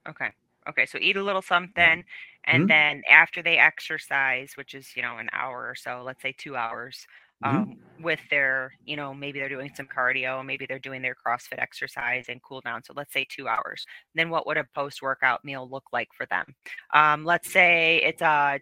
Okay. 0.09 0.31
Okay. 0.69 0.87
So 0.87 0.99
eat 1.01 1.17
a 1.17 1.23
little 1.23 1.43
something, 1.43 2.05
and 2.45 2.67
Mhm. 2.67 2.69
then 2.69 3.03
after 3.11 3.43
they 3.43 3.59
exercise, 3.59 4.53
which 4.57 4.75
is 4.75 4.91
you 4.97 5.03
know 5.03 5.19
an 5.19 5.29
hour 5.33 5.69
or 5.69 5.75
so, 5.75 6.03
let's 6.05 6.23
say 6.23 6.35
two 6.37 6.57
hours, 6.57 7.07
Mhm. 7.41 7.67
um, 7.67 7.77
with 8.01 8.21
their 8.31 8.73
you 8.85 8.97
know 8.97 9.15
maybe 9.15 9.39
they're 9.39 9.49
doing 9.49 9.71
some 9.75 9.87
cardio, 9.89 10.45
maybe 10.45 10.67
they're 10.67 10.79
doing 10.79 11.03
their 11.03 11.17
CrossFit 11.27 11.59
exercise 11.59 12.27
and 12.29 12.43
cool 12.43 12.61
down. 12.63 12.83
So 12.85 12.93
let's 12.97 13.13
say 13.13 13.27
two 13.29 13.49
hours. 13.49 13.87
Then 14.15 14.31
what 14.31 14.47
would 14.47 14.57
a 14.59 14.65
post 14.75 15.03
workout 15.03 15.45
meal 15.45 15.69
look 15.71 15.85
like 15.93 16.09
for 16.17 16.27
them? 16.27 16.47
Um, 16.93 17.25
let's 17.25 17.49
say 17.53 17.99
it's 18.05 18.23
a 18.23 18.61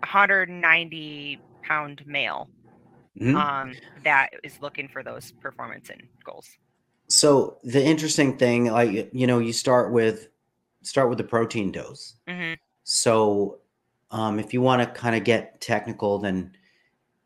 190 0.00 1.42
pound 1.62 2.02
male 2.06 2.50
Mhm. 3.14 3.46
um, 3.48 3.78
that 4.04 4.30
is 4.44 4.54
looking 4.60 4.88
for 4.88 5.02
those 5.02 5.32
performance 5.42 5.90
and 5.90 6.02
goals. 6.24 6.48
so 7.08 7.58
the 7.62 7.82
interesting 7.84 8.36
thing 8.36 8.66
like 8.66 9.08
you 9.12 9.26
know 9.26 9.38
you 9.38 9.52
start 9.52 9.92
with 9.92 10.28
start 10.86 11.08
with 11.08 11.18
the 11.18 11.24
protein 11.24 11.70
dose 11.72 12.14
hmm 12.28 12.54
So, 12.84 13.58
um, 14.12 14.38
if 14.38 14.54
you 14.54 14.60
want 14.62 14.80
to 14.82 15.00
kind 15.00 15.16
of 15.16 15.24
get 15.24 15.60
technical, 15.60 16.18
then 16.18 16.56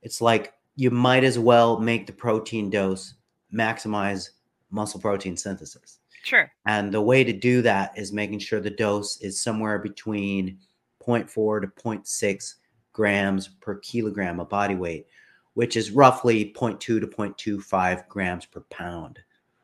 it's 0.02 0.20
like 0.20 0.54
you 0.76 0.90
might 0.90 1.24
as 1.24 1.38
well 1.38 1.78
make 1.78 2.06
the 2.06 2.12
protein 2.12 2.70
dose 2.70 3.14
maximize 3.52 4.30
muscle 4.70 5.00
protein 5.00 5.36
synthesis. 5.36 5.98
Sure. 6.22 6.50
And 6.66 6.92
the 6.92 7.00
way 7.02 7.24
to 7.24 7.32
do 7.32 7.60
that 7.62 7.96
is 7.96 8.12
making 8.12 8.38
sure 8.38 8.60
the 8.60 8.70
dose 8.70 9.20
is 9.20 9.38
somewhere 9.40 9.78
between 9.78 10.58
0.4 11.06 11.62
to 11.62 11.66
0.6 11.66 12.54
grams 12.92 13.48
per 13.48 13.76
kilogram 13.76 14.40
of 14.40 14.48
body 14.48 14.74
weight, 14.74 15.06
which 15.54 15.76
is 15.76 15.90
roughly 15.90 16.52
0.2 16.56 16.78
to 16.80 17.00
0.25 17.00 18.08
grams 18.08 18.46
per 18.46 18.60
pound 18.70 19.18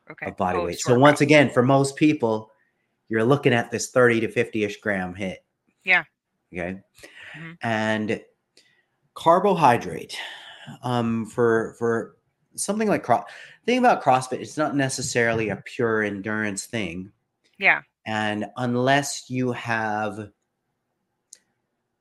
Okay. 0.09 0.27
of 0.27 0.37
body 0.37 0.59
weight. 0.59 0.79
So 0.79 0.97
once 0.97 1.21
again, 1.21 1.49
for 1.49 1.63
most 1.63 1.95
people, 1.95 2.51
you're 3.09 3.23
looking 3.23 3.53
at 3.53 3.71
this 3.71 3.89
30 3.89 4.21
to 4.21 4.27
50-ish 4.27 4.77
gram 4.81 5.15
hit. 5.15 5.43
Yeah. 5.83 6.03
Okay. 6.53 6.79
Mhm. 7.35 7.57
And 7.61 8.21
carbohydrate 9.13 10.15
um 10.83 11.25
for 11.25 11.75
for 11.79 12.17
something 12.55 12.87
like 12.87 13.03
cross 13.03 13.23
thing 13.65 13.79
about 13.79 14.03
CrossFit, 14.03 14.39
it's 14.41 14.57
not 14.57 14.75
necessarily 14.75 15.49
a 15.49 15.55
pure 15.65 16.03
endurance 16.03 16.65
thing. 16.65 17.11
Yeah. 17.57 17.81
And 18.05 18.45
unless 18.57 19.29
you 19.29 19.51
have 19.53 20.29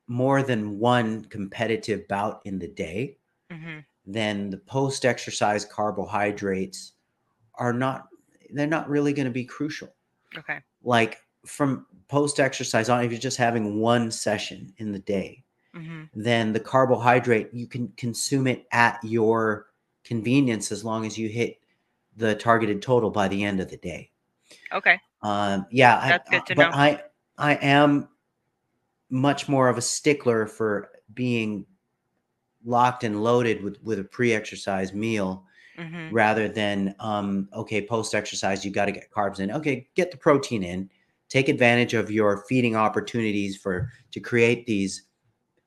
more 0.08 0.42
than 0.42 0.78
one 0.78 1.24
competitive 1.24 2.06
bout 2.08 2.40
in 2.44 2.58
the 2.58 2.68
day, 2.68 3.18
hmm 3.50 3.80
then 4.06 4.50
the 4.50 4.58
post 4.58 5.04
exercise 5.04 5.64
carbohydrates 5.64 6.92
are 7.56 7.72
not 7.72 8.06
they're 8.50 8.66
not 8.68 8.88
really 8.88 9.12
going 9.12 9.26
to 9.26 9.32
be 9.32 9.44
crucial 9.44 9.95
Okay. 10.36 10.60
like 10.82 11.18
from 11.44 11.86
post 12.08 12.40
exercise 12.40 12.88
on 12.88 13.04
if 13.04 13.10
you're 13.10 13.20
just 13.20 13.36
having 13.36 13.78
one 13.80 14.10
session 14.10 14.72
in 14.78 14.92
the 14.92 14.98
day 14.98 15.42
hmm 15.74 16.04
then 16.14 16.52
the 16.52 16.60
carbohydrate 16.60 17.48
you 17.52 17.66
can 17.66 17.88
consume 17.96 18.46
it 18.46 18.66
at 18.72 18.98
your 19.02 19.66
convenience 20.04 20.72
as 20.72 20.84
long 20.84 21.04
as 21.04 21.18
you 21.18 21.28
hit 21.28 21.60
the 22.16 22.34
targeted 22.34 22.80
total 22.80 23.10
by 23.10 23.28
the 23.28 23.44
end 23.44 23.60
of 23.60 23.68
the 23.70 23.76
day 23.76 24.10
Okay. 24.72 24.98
um 25.22 25.66
yeah 25.70 25.98
I- 25.98 26.08
That's 26.08 26.30
good 26.30 26.46
to 26.46 26.54
but 26.54 26.70
know. 26.70 26.76
i 26.76 27.02
i 27.38 27.54
am 27.56 28.08
much 29.10 29.48
more 29.48 29.68
of 29.68 29.78
a 29.78 29.82
stickler 29.82 30.46
for 30.46 30.90
being 31.14 31.66
locked 32.64 33.04
and 33.04 33.22
loaded 33.22 33.62
with 33.62 33.80
with 33.82 33.98
a 34.00 34.04
pre-exercise 34.04 34.92
meal 34.92 35.44
hmm 35.78 36.08
rather 36.12 36.48
than 36.48 36.94
um 37.00 37.48
okay 37.52 37.84
post 37.84 38.14
exercise 38.14 38.64
you 38.64 38.70
got 38.70 38.86
to 38.86 38.92
get 38.92 39.10
carbs 39.10 39.40
in. 39.40 39.50
Okay 39.50 39.88
get 39.94 40.10
the 40.10 40.16
protein 40.16 40.62
in. 40.62 40.90
Take 41.28 41.48
advantage 41.48 41.94
of 41.94 42.10
your 42.10 42.44
feeding 42.48 42.76
opportunities 42.76 43.56
for 43.56 43.90
to 44.12 44.20
create 44.20 44.66
these 44.66 45.02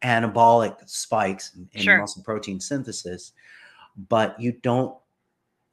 anabolic 0.02 0.78
spikes 0.90 1.54
in, 1.56 1.70
in 1.74 1.82
Sure. 1.82 1.98
muscle 2.00 2.24
protein 2.24 2.60
synthesis 2.60 3.34
but 4.08 4.40
you 4.40 4.54
don't 4.64 4.96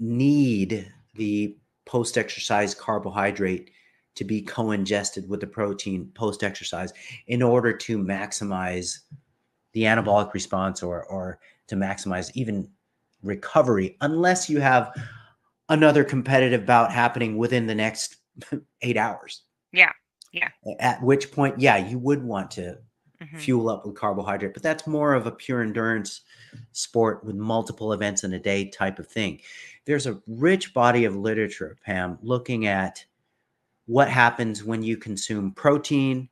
need 0.01 0.93
the 1.15 1.57
post 1.85 2.19
exercise 2.19 2.75
carbohydrate 2.75 3.71
to 4.17 4.25
be 4.25 4.43
co-ingested 4.43 5.29
with 5.29 5.41
the 5.41 5.47
protein 5.47 6.11
post 6.15 6.43
exercise 6.43 6.93
in 7.29 7.43
order 7.43 7.73
to 7.73 7.99
maximize 7.99 9.01
the 9.73 9.83
anabolic 9.83 10.33
response 10.33 10.83
or 10.83 11.05
or 11.05 11.39
to 11.69 11.77
maximize 11.77 12.31
even 12.35 12.69
recovery 13.23 13.97
unless 14.01 14.49
you 14.49 14.61
have 14.61 14.93
another 15.69 16.05
competitive 16.05 16.65
bout 16.65 16.93
happening 16.93 17.37
within 17.37 17.67
the 17.67 17.75
next 17.75 18.17
8 18.83 18.97
hours. 18.97 19.43
Yeah, 19.73 19.93
yeah. 20.33 20.49
At 20.81 21.03
which 21.03 21.33
point 21.33 21.59
yeah, 21.59 21.77
you 21.77 21.99
would 21.99 22.23
want 22.23 22.51
to 22.53 22.79
hmm 23.21 23.39
fuel 23.39 23.71
up 23.71 23.87
with 23.87 23.95
carbohydrate, 23.95 24.53
but 24.53 24.63
that's 24.63 24.87
more 24.87 25.15
of 25.15 25.27
a 25.27 25.31
pure 25.31 25.63
endurance 25.63 26.21
sport 26.73 27.25
with 27.25 27.35
multiple 27.35 27.95
events 27.95 28.25
in 28.25 28.35
a 28.35 28.39
day 28.39 28.67
type 28.67 28.99
of 28.99 29.07
thing. 29.07 29.41
There's 29.87 30.07
a 30.07 30.21
rich 30.27 30.75
body 30.75 31.07
of 31.07 31.17
literature, 31.17 31.79
Pam, 31.85 32.19
looking 32.21 32.67
at 32.67 33.03
what 33.87 34.11
happens 34.11 34.65
when 34.65 34.83
you 34.83 34.99
consume 34.99 35.53
protein 35.53 36.29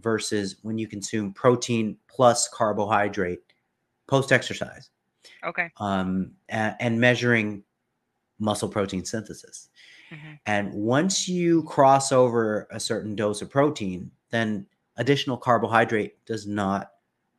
versus 0.00 0.56
when 0.62 0.78
you 0.78 0.88
consume 0.88 1.32
protein 1.32 1.96
plus 2.08 2.48
carbohydrate 2.48 3.40
post 4.08 4.32
exercise 4.32 4.90
Okay. 5.46 5.70
um, 5.78 6.32
a- 6.50 6.74
and, 6.80 7.00
measuring 7.00 7.62
muscle 8.38 8.68
protein 8.68 9.04
synthesis. 9.04 9.68
Mm-hmm. 10.10 10.32
And 10.46 10.72
once 10.74 11.28
you 11.28 11.62
cross 11.64 12.12
over 12.12 12.68
a 12.70 12.80
certain 12.80 13.14
dose 13.14 13.42
of 13.42 13.50
protein, 13.50 14.10
then 14.30 14.66
additional 14.96 15.36
carbohydrate 15.36 16.24
does 16.26 16.46
not 16.46 16.92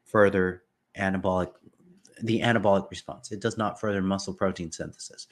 further 0.06 0.64
anabolic 0.98 1.52
the 2.24 2.40
anabolic 2.42 2.90
response. 2.90 3.32
It 3.32 3.42
does 3.42 3.58
not 3.58 3.80
further 3.80 4.02
muscle 4.02 4.34
protein 4.34 4.72
synthesis. 4.72 5.28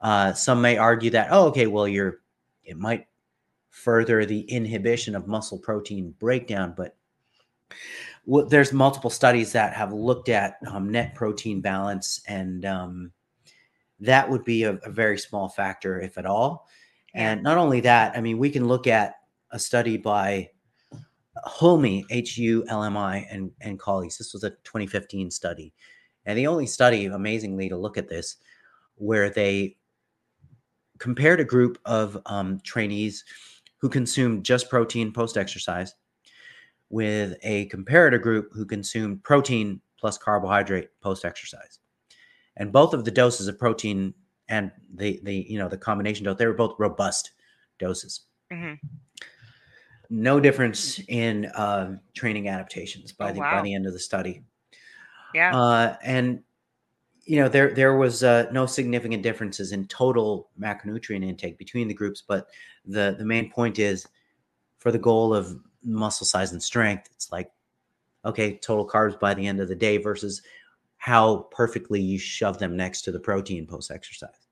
Uh, 0.00 0.32
some 0.32 0.62
may 0.62 0.78
argue 0.78 1.10
that, 1.10 1.28
oh, 1.30 1.48
okay, 1.48 1.66
well, 1.66 1.86
you're 1.86 2.20
it 2.64 2.78
might 2.78 3.06
further 3.68 4.24
the 4.24 4.40
inhibition 4.42 5.14
of 5.14 5.26
muscle 5.26 5.58
protein 5.58 6.14
breakdown, 6.18 6.74
but 6.76 6.96
well, 8.24 8.46
there's 8.46 8.72
multiple 8.72 9.10
studies 9.10 9.52
that 9.52 9.74
have 9.74 9.92
looked 9.92 10.28
at 10.28 10.56
um, 10.66 10.90
net 10.90 11.14
protein 11.14 11.60
balance, 11.60 12.20
and 12.26 12.64
um, 12.64 13.12
that 14.00 14.28
would 14.28 14.44
be 14.44 14.64
a, 14.64 14.74
a, 14.84 14.90
very 14.90 15.18
small 15.18 15.48
factor, 15.48 16.00
if 16.00 16.18
at 16.18 16.26
all. 16.26 16.68
And 17.14 17.42
not 17.42 17.58
only 17.58 17.80
that, 17.80 18.16
I 18.16 18.20
mean, 18.20 18.38
we 18.38 18.50
can 18.50 18.66
look 18.66 18.86
at 18.86 19.14
a 19.50 19.58
study 19.58 19.96
by 19.96 20.50
Hulmi, 21.46 22.04
H 22.10 22.38
U 22.38 22.64
L 22.68 22.84
M 22.84 22.96
I, 22.96 23.26
and, 23.30 23.50
and 23.60 23.78
colleagues. 23.78 24.18
This 24.18 24.32
was 24.32 24.44
a 24.44 24.50
2015 24.50 25.30
study. 25.30 25.72
And 26.24 26.38
the 26.38 26.46
only 26.46 26.66
study, 26.66 27.06
amazingly, 27.06 27.68
to 27.68 27.76
look 27.76 27.98
at 27.98 28.08
this, 28.08 28.36
where 28.94 29.30
they 29.30 29.76
compared 30.98 31.40
a 31.40 31.44
group 31.44 31.78
of 31.84 32.16
um, 32.26 32.60
trainees 32.62 33.24
who 33.78 33.88
consumed 33.88 34.44
just 34.44 34.70
protein 34.70 35.12
post 35.12 35.36
exercise 35.36 35.94
with 36.92 37.34
a 37.42 37.68
comparator 37.70 38.22
group 38.22 38.50
who 38.52 38.64
consumed 38.64 39.24
protein 39.24 39.80
plus 39.98 40.16
carbohydrate 40.16 40.88
post 41.00 41.24
exercise. 41.24 41.80
And 42.56 42.70
both 42.70 42.94
of 42.94 43.04
the 43.04 43.10
doses 43.10 43.48
of 43.48 43.58
protein 43.58 44.14
and 44.48 44.70
the 44.94 45.18
the 45.24 45.46
you 45.48 45.58
know 45.58 45.68
the 45.68 45.78
combination 45.78 46.24
dose 46.24 46.36
they 46.38 46.46
were 46.46 46.54
both 46.54 46.76
robust 46.78 47.32
doses. 47.80 48.20
Mm-hmm 48.52 48.74
no 50.12 50.38
difference 50.38 51.00
in 51.08 51.46
uh, 51.46 51.96
training 52.14 52.46
adaptations 52.46 53.12
by 53.12 53.30
oh, 53.30 53.32
the 53.32 53.40
wow. 53.40 53.56
by 53.56 53.62
the 53.62 53.74
end 53.74 53.86
of 53.86 53.94
the 53.94 53.98
study. 53.98 54.42
Yeah, 55.34 55.58
uh, 55.58 55.96
and 56.04 56.42
you 57.24 57.36
know 57.40 57.48
there 57.48 57.74
there 57.74 57.96
was 57.96 58.22
uh, 58.22 58.46
no 58.52 58.66
significant 58.66 59.22
differences 59.22 59.72
in 59.72 59.86
total 59.86 60.50
macronutrient 60.60 61.24
intake 61.24 61.56
between 61.56 61.88
the 61.88 61.94
groups, 61.94 62.22
but 62.26 62.48
the 62.84 63.16
the 63.18 63.24
main 63.24 63.50
point 63.50 63.78
is 63.78 64.06
for 64.78 64.92
the 64.92 64.98
goal 64.98 65.34
of 65.34 65.58
muscle 65.84 66.26
size 66.26 66.52
and 66.52 66.62
strength, 66.62 67.08
it's 67.12 67.30
like 67.32 67.50
okay, 68.24 68.56
total 68.58 68.88
carbs 68.88 69.18
by 69.18 69.34
the 69.34 69.46
end 69.46 69.60
of 69.60 69.68
the 69.68 69.74
day 69.74 69.96
versus 69.96 70.42
how 70.96 71.48
perfectly 71.50 72.00
you 72.00 72.18
shove 72.18 72.58
them 72.58 72.76
next 72.76 73.02
to 73.02 73.10
the 73.10 73.18
protein 73.18 73.66
post 73.66 73.90
exercise. 73.90 74.46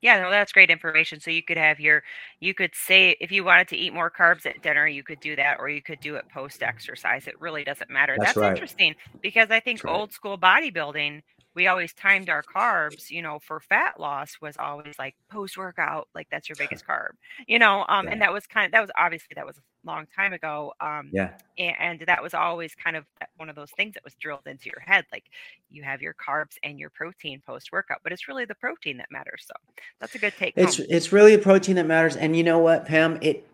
Yeah, 0.00 0.20
no, 0.20 0.28
that's 0.28 0.52
great 0.52 0.68
information. 0.68 1.18
So 1.20 1.30
you 1.30 1.42
could 1.42 1.56
have 1.56 1.80
your, 1.80 2.02
you 2.40 2.52
could 2.52 2.72
say 2.74 3.16
if 3.20 3.32
you 3.32 3.42
wanted 3.42 3.68
to 3.68 3.76
eat 3.76 3.94
more 3.94 4.10
carbs 4.10 4.44
at 4.44 4.60
dinner, 4.60 4.86
you 4.86 5.02
could 5.02 5.20
do 5.20 5.34
that, 5.36 5.56
or 5.58 5.70
you 5.70 5.80
could 5.80 6.00
do 6.00 6.16
it 6.16 6.26
post 6.28 6.62
exercise. 6.62 7.26
It 7.26 7.40
really 7.40 7.64
doesn't 7.64 7.88
matter. 7.88 8.16
That's, 8.18 8.34
that's 8.34 8.36
right. 8.36 8.50
interesting 8.50 8.96
because 9.22 9.50
I 9.50 9.60
think 9.60 9.82
right. 9.82 9.94
old 9.94 10.12
school 10.12 10.36
bodybuilding 10.36 11.22
we 11.54 11.68
always 11.68 11.92
timed 11.92 12.28
our 12.28 12.42
carbs, 12.42 13.10
you 13.10 13.22
know, 13.22 13.38
for 13.38 13.60
fat 13.60 14.00
loss 14.00 14.36
was 14.40 14.56
always 14.58 14.94
like 14.98 15.14
post 15.30 15.56
workout, 15.56 16.08
like 16.14 16.26
that's 16.30 16.48
your 16.48 16.56
biggest 16.56 16.84
carb, 16.88 17.12
you 17.46 17.58
know, 17.58 17.84
um, 17.88 18.06
yeah. 18.06 18.12
and 18.12 18.22
that 18.22 18.32
was 18.32 18.46
kind 18.46 18.66
of, 18.66 18.72
that 18.72 18.80
was 18.80 18.90
obviously 18.98 19.34
that 19.36 19.46
was 19.46 19.56
a 19.56 19.62
long 19.84 20.06
time 20.14 20.32
ago. 20.32 20.72
Um, 20.80 21.10
yeah. 21.12 21.30
And, 21.58 21.74
and 21.80 22.00
that 22.06 22.22
was 22.22 22.34
always 22.34 22.74
kind 22.74 22.96
of 22.96 23.04
one 23.36 23.48
of 23.48 23.56
those 23.56 23.70
things 23.72 23.94
that 23.94 24.04
was 24.04 24.14
drilled 24.14 24.46
into 24.46 24.66
your 24.66 24.80
head. 24.80 25.04
Like 25.12 25.24
you 25.70 25.82
have 25.82 26.02
your 26.02 26.14
carbs 26.14 26.56
and 26.62 26.78
your 26.78 26.90
protein 26.90 27.42
post 27.46 27.72
workout, 27.72 27.98
but 28.02 28.12
it's 28.12 28.28
really 28.28 28.44
the 28.44 28.54
protein 28.54 28.96
that 28.98 29.10
matters. 29.10 29.44
So 29.46 29.54
that's 30.00 30.14
a 30.14 30.18
good 30.18 30.34
take. 30.38 30.54
It's, 30.56 30.78
home. 30.78 30.86
it's 30.88 31.12
really 31.12 31.34
a 31.34 31.38
protein 31.38 31.76
that 31.76 31.86
matters. 31.86 32.16
And 32.16 32.36
you 32.36 32.42
know 32.42 32.58
what, 32.58 32.86
Pam, 32.86 33.18
it 33.22 33.46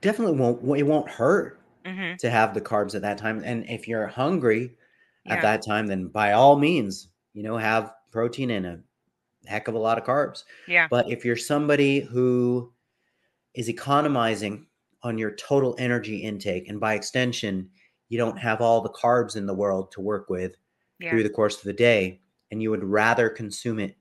definitely 0.00 0.36
won't, 0.36 0.62
it 0.78 0.84
won't 0.84 1.08
hurt 1.08 1.60
mm-hmm. 1.84 2.16
to 2.16 2.30
have 2.30 2.54
the 2.54 2.60
carbs 2.60 2.94
at 2.94 3.02
that 3.02 3.18
time. 3.18 3.42
And 3.44 3.68
if 3.68 3.88
you're 3.88 4.06
hungry, 4.06 4.72
yeah. 5.24 5.34
at 5.34 5.42
that 5.42 5.62
time, 5.64 5.86
then 5.86 6.08
by 6.08 6.32
all 6.32 6.56
means, 6.58 7.08
you 7.34 7.42
know, 7.42 7.56
have 7.56 7.92
protein 8.10 8.50
and 8.50 8.66
a 8.66 8.80
heck 9.46 9.68
of 9.68 9.74
a 9.74 9.78
lot 9.78 9.98
of 9.98 10.04
carbs. 10.04 10.44
Yeah. 10.66 10.88
But 10.90 11.10
if 11.10 11.24
you're 11.24 11.36
somebody 11.36 12.00
who 12.00 12.72
is 13.54 13.68
economizing 13.68 14.66
on 15.02 15.18
your 15.18 15.34
total 15.36 15.74
energy 15.78 16.18
intake, 16.18 16.68
and 16.68 16.80
by 16.80 16.94
extension, 16.94 17.68
you 18.08 18.18
don't 18.18 18.38
have 18.38 18.60
all 18.60 18.80
the 18.80 18.90
carbs 18.90 19.36
in 19.36 19.46
the 19.46 19.54
world 19.54 19.92
to 19.92 20.00
work 20.00 20.28
with 20.28 20.56
yeah. 20.98 21.10
through 21.10 21.22
the 21.22 21.30
course 21.30 21.58
of 21.58 21.64
the 21.64 21.72
day, 21.72 22.20
and 22.50 22.62
you 22.62 22.70
would 22.70 22.84
rather 22.84 23.28
consume 23.28 23.78
it, 23.78 23.96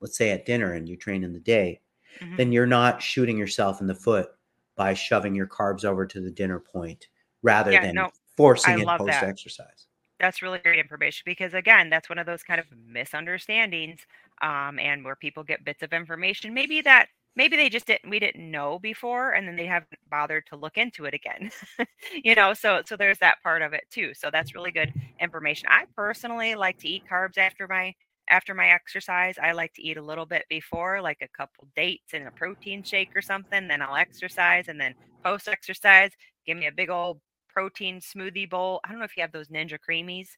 let's 0.00 0.16
say 0.16 0.30
at 0.30 0.46
dinner 0.46 0.72
and 0.72 0.88
you 0.88 0.96
train 0.96 1.22
in 1.22 1.32
the 1.32 1.40
day, 1.40 1.80
mm-hmm. 2.20 2.36
then 2.36 2.52
you're 2.52 2.66
not 2.66 3.02
shooting 3.02 3.36
yourself 3.38 3.80
in 3.80 3.86
the 3.86 3.94
foot 3.94 4.28
by 4.76 4.94
shoving 4.94 5.34
your 5.34 5.46
carbs 5.46 5.84
over 5.84 6.06
to 6.06 6.20
the 6.20 6.30
dinner 6.30 6.58
point 6.58 7.06
rather 7.42 7.72
yeah, 7.72 7.82
than 7.82 7.94
no, 7.94 8.10
forcing 8.36 8.80
it 8.80 8.86
post 8.86 9.22
exercise 9.22 9.86
that's 10.20 10.42
really 10.42 10.58
great 10.58 10.78
information 10.78 11.22
because 11.24 11.54
again 11.54 11.90
that's 11.90 12.08
one 12.08 12.18
of 12.18 12.26
those 12.26 12.42
kind 12.42 12.60
of 12.60 12.66
misunderstandings 12.86 14.00
um, 14.42 14.78
and 14.78 15.04
where 15.04 15.16
people 15.16 15.42
get 15.42 15.64
bits 15.64 15.82
of 15.82 15.92
information 15.92 16.54
maybe 16.54 16.80
that 16.80 17.08
maybe 17.36 17.56
they 17.56 17.68
just 17.68 17.86
didn't 17.86 18.10
we 18.10 18.18
didn't 18.18 18.50
know 18.50 18.78
before 18.78 19.32
and 19.32 19.46
then 19.46 19.56
they 19.56 19.66
haven't 19.66 19.88
bothered 20.10 20.44
to 20.46 20.56
look 20.56 20.76
into 20.76 21.04
it 21.04 21.14
again 21.14 21.50
you 22.24 22.34
know 22.34 22.52
so 22.52 22.82
so 22.86 22.96
there's 22.96 23.18
that 23.18 23.42
part 23.42 23.62
of 23.62 23.72
it 23.72 23.84
too 23.90 24.12
so 24.14 24.30
that's 24.30 24.54
really 24.54 24.72
good 24.72 24.92
information 25.20 25.68
i 25.70 25.84
personally 25.96 26.54
like 26.54 26.78
to 26.78 26.88
eat 26.88 27.02
carbs 27.10 27.38
after 27.38 27.66
my 27.68 27.94
after 28.28 28.54
my 28.54 28.68
exercise 28.68 29.36
i 29.42 29.52
like 29.52 29.72
to 29.74 29.82
eat 29.82 29.96
a 29.96 30.02
little 30.02 30.26
bit 30.26 30.44
before 30.48 31.00
like 31.00 31.18
a 31.22 31.36
couple 31.36 31.66
dates 31.76 32.14
and 32.14 32.26
a 32.26 32.30
protein 32.32 32.82
shake 32.82 33.14
or 33.14 33.22
something 33.22 33.68
then 33.68 33.82
i'll 33.82 33.96
exercise 33.96 34.68
and 34.68 34.80
then 34.80 34.94
post 35.24 35.48
exercise 35.48 36.10
give 36.46 36.56
me 36.56 36.66
a 36.66 36.72
big 36.72 36.90
old 36.90 37.20
protein 37.52 38.00
smoothie 38.00 38.48
bowl. 38.48 38.80
I 38.84 38.90
don't 38.90 38.98
know 38.98 39.04
if 39.04 39.16
you 39.16 39.22
have 39.22 39.32
those 39.32 39.48
Ninja 39.48 39.78
Creamies, 39.78 40.28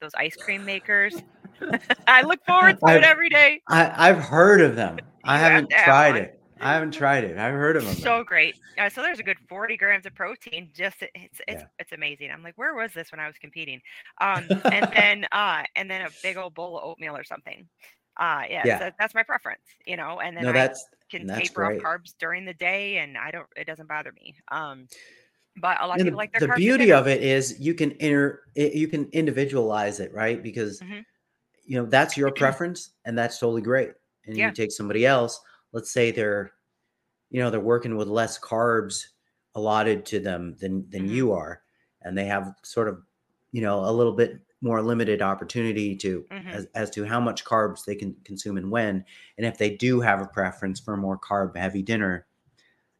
those 0.00 0.12
ice 0.16 0.36
cream 0.36 0.64
makers. 0.64 1.16
I 2.06 2.22
look 2.22 2.38
forward 2.46 2.78
to 2.78 2.86
I've, 2.86 2.98
it 2.98 3.04
every 3.04 3.28
day. 3.28 3.60
I, 3.68 4.06
have 4.06 4.20
heard 4.20 4.60
of 4.60 4.76
them. 4.76 4.98
I 5.24 5.38
haven't 5.38 5.70
tried 5.70 6.16
it. 6.16 6.37
I 6.60 6.74
haven't 6.74 6.92
tried 6.92 7.24
it. 7.24 7.38
I've 7.38 7.54
heard 7.54 7.76
of 7.76 7.84
them. 7.84 7.94
So 7.94 8.24
great. 8.24 8.58
Uh, 8.76 8.88
so 8.88 9.02
there's 9.02 9.18
a 9.18 9.22
good 9.22 9.38
40 9.48 9.76
grams 9.76 10.06
of 10.06 10.14
protein. 10.14 10.70
Just 10.74 10.96
it's 11.14 11.40
it's 11.46 11.62
yeah. 11.62 11.66
it's 11.78 11.92
amazing. 11.92 12.30
I'm 12.30 12.42
like, 12.42 12.56
where 12.56 12.74
was 12.74 12.92
this 12.92 13.12
when 13.12 13.20
I 13.20 13.26
was 13.26 13.36
competing? 13.38 13.80
Um, 14.20 14.46
and 14.64 14.88
then 14.96 15.26
uh, 15.32 15.62
and 15.76 15.90
then 15.90 16.02
a 16.02 16.08
big 16.22 16.36
old 16.36 16.54
bowl 16.54 16.78
of 16.78 16.84
oatmeal 16.84 17.16
or 17.16 17.24
something. 17.24 17.68
Uh, 18.18 18.42
yeah, 18.50 18.62
yeah. 18.64 18.78
So 18.78 18.90
that's 18.98 19.14
my 19.14 19.22
preference, 19.22 19.62
you 19.86 19.96
know. 19.96 20.20
And 20.20 20.36
then 20.36 20.44
no, 20.44 20.52
that's, 20.52 20.84
I 20.92 21.18
can 21.18 21.28
taper 21.28 21.64
off 21.64 21.80
carbs 21.80 22.14
during 22.18 22.44
the 22.44 22.54
day, 22.54 22.98
and 22.98 23.16
I 23.16 23.30
don't. 23.30 23.46
It 23.56 23.66
doesn't 23.66 23.88
bother 23.88 24.12
me. 24.12 24.34
Um, 24.50 24.88
but 25.60 25.80
a 25.80 25.86
lot 25.86 26.00
of 26.00 26.04
people 26.04 26.18
like 26.18 26.32
their. 26.32 26.48
Carbs. 26.48 26.56
The 26.56 26.64
beauty 26.64 26.92
of 26.92 27.06
it 27.06 27.22
is 27.22 27.58
you 27.60 27.74
can 27.74 27.92
inter 28.00 28.40
you 28.54 28.88
can 28.88 29.08
individualize 29.12 30.00
it 30.00 30.12
right 30.12 30.42
because 30.42 30.80
mm-hmm. 30.80 31.00
you 31.64 31.78
know 31.78 31.86
that's 31.86 32.16
your 32.16 32.30
preference 32.36 32.90
and 33.04 33.16
that's 33.16 33.38
totally 33.38 33.62
great 33.62 33.90
and 34.26 34.36
yeah. 34.36 34.48
you 34.48 34.52
take 34.52 34.72
somebody 34.72 35.06
else 35.06 35.40
let's 35.72 35.90
say 35.90 36.10
they're 36.10 36.52
you 37.30 37.40
know 37.40 37.50
they're 37.50 37.60
working 37.60 37.96
with 37.96 38.08
less 38.08 38.38
carbs 38.38 39.04
allotted 39.54 40.04
to 40.06 40.20
them 40.20 40.56
than 40.60 40.88
than 40.90 41.02
mm-hmm. 41.04 41.14
you 41.14 41.32
are 41.32 41.62
and 42.02 42.16
they 42.16 42.26
have 42.26 42.54
sort 42.62 42.88
of 42.88 43.02
you 43.52 43.60
know 43.62 43.84
a 43.84 43.92
little 43.92 44.12
bit 44.12 44.40
more 44.60 44.82
limited 44.82 45.22
opportunity 45.22 45.94
to 45.94 46.24
mm-hmm. 46.32 46.48
as, 46.48 46.66
as 46.74 46.90
to 46.90 47.04
how 47.04 47.20
much 47.20 47.44
carbs 47.44 47.84
they 47.84 47.94
can 47.94 48.14
consume 48.24 48.56
and 48.56 48.70
when 48.70 49.04
and 49.36 49.46
if 49.46 49.56
they 49.56 49.76
do 49.76 50.00
have 50.00 50.20
a 50.20 50.26
preference 50.26 50.80
for 50.80 50.94
a 50.94 50.98
more 50.98 51.18
carb 51.18 51.56
heavy 51.56 51.82
dinner 51.82 52.26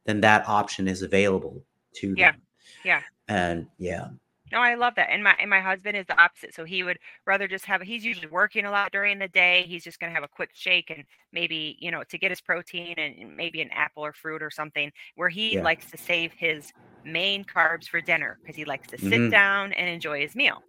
then 0.05 0.21
that 0.21 0.49
option 0.49 0.87
is 0.89 1.03
available 1.03 1.62
to 1.93 2.14
yeah. 2.16 2.33
them 2.33 2.41
yeah. 2.85 3.03
And 3.29 3.66
yeah. 3.79 4.09
No, 4.53 4.59
I 4.61 4.74
love 4.74 4.94
that. 4.96 5.11
And 5.11 5.22
my 5.22 5.34
and 5.38 5.51
my 5.51 5.61
husband 5.61 5.96
is 5.96 6.07
the 6.07 6.20
opposite. 6.20 6.55
So 6.55 6.64
he 6.64 6.82
would 6.82 6.99
rather 7.26 7.49
just 7.49 7.64
have 7.66 7.82
he's 7.82 8.05
usually 8.05 8.28
working 8.28 8.64
a 8.64 8.70
lot 8.70 8.92
during 8.92 9.18
the 9.18 9.28
day. 9.28 9.64
He's 9.68 9.84
just 9.84 10.01
gonna 10.01 10.12
have 10.12 10.22
a 10.22 10.28
quick 10.28 10.51
shake 10.55 10.90
and 10.90 11.05
maybe, 11.32 11.76
you 11.80 11.90
know, 11.90 12.03
to 12.05 12.18
get 12.18 12.30
his 12.30 12.40
protein 12.40 12.94
and 12.99 13.36
maybe 13.36 13.61
an 13.61 13.70
apple 13.72 14.05
or 14.05 14.12
fruit 14.12 14.42
or 14.42 14.51
something 14.51 14.90
where 15.16 15.28
he 15.28 15.55
yeah. 15.55 15.62
likes 15.62 15.90
to 15.90 15.99
save 15.99 16.32
his 16.32 16.72
main 17.05 17.44
carbs 17.44 17.88
for 17.88 18.01
dinner 18.01 18.38
because 18.42 18.57
he 18.57 18.64
likes 18.64 18.88
to 18.88 18.99
sit 18.99 19.12
mm-hmm. 19.12 19.30
down 19.30 19.72
and 19.74 19.88
enjoy 19.88 20.20
his 20.20 20.34
meal. 20.34 20.62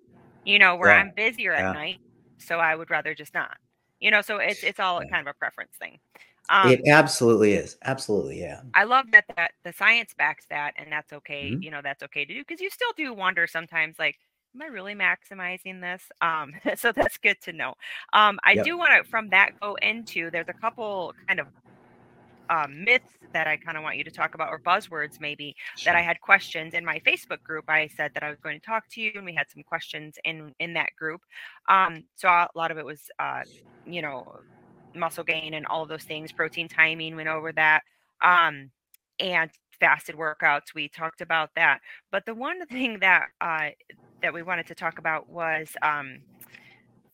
You 0.45 0.59
know, 0.59 0.75
where 0.75 0.89
yeah. 0.89 0.99
I'm 0.99 1.11
busier 1.15 1.53
at 1.53 1.63
yeah. 1.63 1.71
night, 1.73 1.99
so 2.37 2.57
I 2.57 2.75
would 2.75 2.89
rather 2.89 3.13
just 3.13 3.33
not. 3.33 3.57
You 3.99 4.11
know, 4.11 4.21
so 4.21 4.37
it's 4.37 4.63
it's 4.63 4.79
all 4.79 5.01
kind 5.01 5.27
of 5.27 5.27
a 5.27 5.33
preference 5.33 5.75
thing. 5.77 5.99
Um, 6.49 6.71
it 6.71 6.81
absolutely 6.87 7.53
is. 7.53 7.77
Absolutely, 7.83 8.39
yeah. 8.39 8.61
I 8.73 8.83
love 8.83 9.11
that 9.11 9.25
that 9.35 9.51
the 9.63 9.71
science 9.71 10.13
backs 10.17 10.45
that, 10.49 10.73
and 10.77 10.91
that's 10.91 11.13
okay. 11.13 11.51
Mm-hmm. 11.51 11.61
You 11.61 11.71
know, 11.71 11.81
that's 11.83 12.01
okay 12.03 12.25
to 12.25 12.33
do 12.33 12.41
because 12.41 12.59
you 12.59 12.69
still 12.69 12.91
do 12.97 13.13
wonder 13.13 13.45
sometimes, 13.45 13.97
like, 13.99 14.17
am 14.55 14.61
I 14.63 14.65
really 14.65 14.95
maximizing 14.95 15.79
this? 15.79 16.03
Um, 16.21 16.53
so 16.75 16.91
that's 16.91 17.17
good 17.17 17.37
to 17.41 17.53
know. 17.53 17.75
Um, 18.13 18.39
I 18.43 18.53
yep. 18.53 18.65
do 18.65 18.77
want 18.77 18.91
to 18.97 19.09
from 19.09 19.29
that 19.29 19.59
go 19.61 19.75
into. 19.75 20.31
There's 20.31 20.49
a 20.49 20.53
couple 20.53 21.13
kind 21.27 21.39
of 21.39 21.47
um, 22.49 22.83
myths 22.83 23.13
that 23.31 23.45
I 23.45 23.57
kind 23.57 23.77
of 23.77 23.83
want 23.83 23.97
you 23.97 24.03
to 24.03 24.11
talk 24.11 24.33
about, 24.33 24.49
or 24.49 24.59
buzzwords 24.59 25.21
maybe 25.21 25.55
sure. 25.77 25.93
that 25.93 25.97
I 25.97 26.01
had 26.01 26.19
questions 26.19 26.73
in 26.73 26.83
my 26.83 26.99
Facebook 27.05 27.43
group. 27.43 27.65
I 27.67 27.87
said 27.95 28.11
that 28.15 28.23
I 28.23 28.29
was 28.29 28.39
going 28.39 28.59
to 28.59 28.65
talk 28.65 28.85
to 28.93 29.01
you, 29.01 29.11
and 29.15 29.23
we 29.23 29.35
had 29.35 29.45
some 29.53 29.61
questions 29.63 30.17
in 30.25 30.53
in 30.59 30.73
that 30.73 30.89
group. 30.97 31.21
Um, 31.67 32.05
so 32.15 32.27
a 32.27 32.47
lot 32.55 32.71
of 32.71 32.79
it 32.79 32.85
was, 32.85 33.01
uh, 33.19 33.43
you 33.85 34.01
know, 34.01 34.39
muscle 34.95 35.23
gain 35.23 35.53
and 35.53 35.65
all 35.67 35.83
of 35.83 35.89
those 35.89 36.03
things. 36.03 36.31
Protein 36.31 36.67
timing 36.67 37.15
went 37.15 37.29
over 37.29 37.51
that. 37.53 37.83
Um, 38.21 38.71
and 39.19 39.51
fasted 39.79 40.15
workouts. 40.15 40.73
We 40.75 40.87
talked 40.89 41.21
about 41.21 41.51
that. 41.55 41.79
But 42.11 42.25
the 42.25 42.35
one 42.35 42.65
thing 42.67 42.99
that 42.99 43.27
uh, 43.41 43.69
that 44.21 44.33
we 44.33 44.43
wanted 44.43 44.67
to 44.67 44.75
talk 44.75 44.99
about 44.99 45.29
was 45.29 45.69
um, 45.81 46.19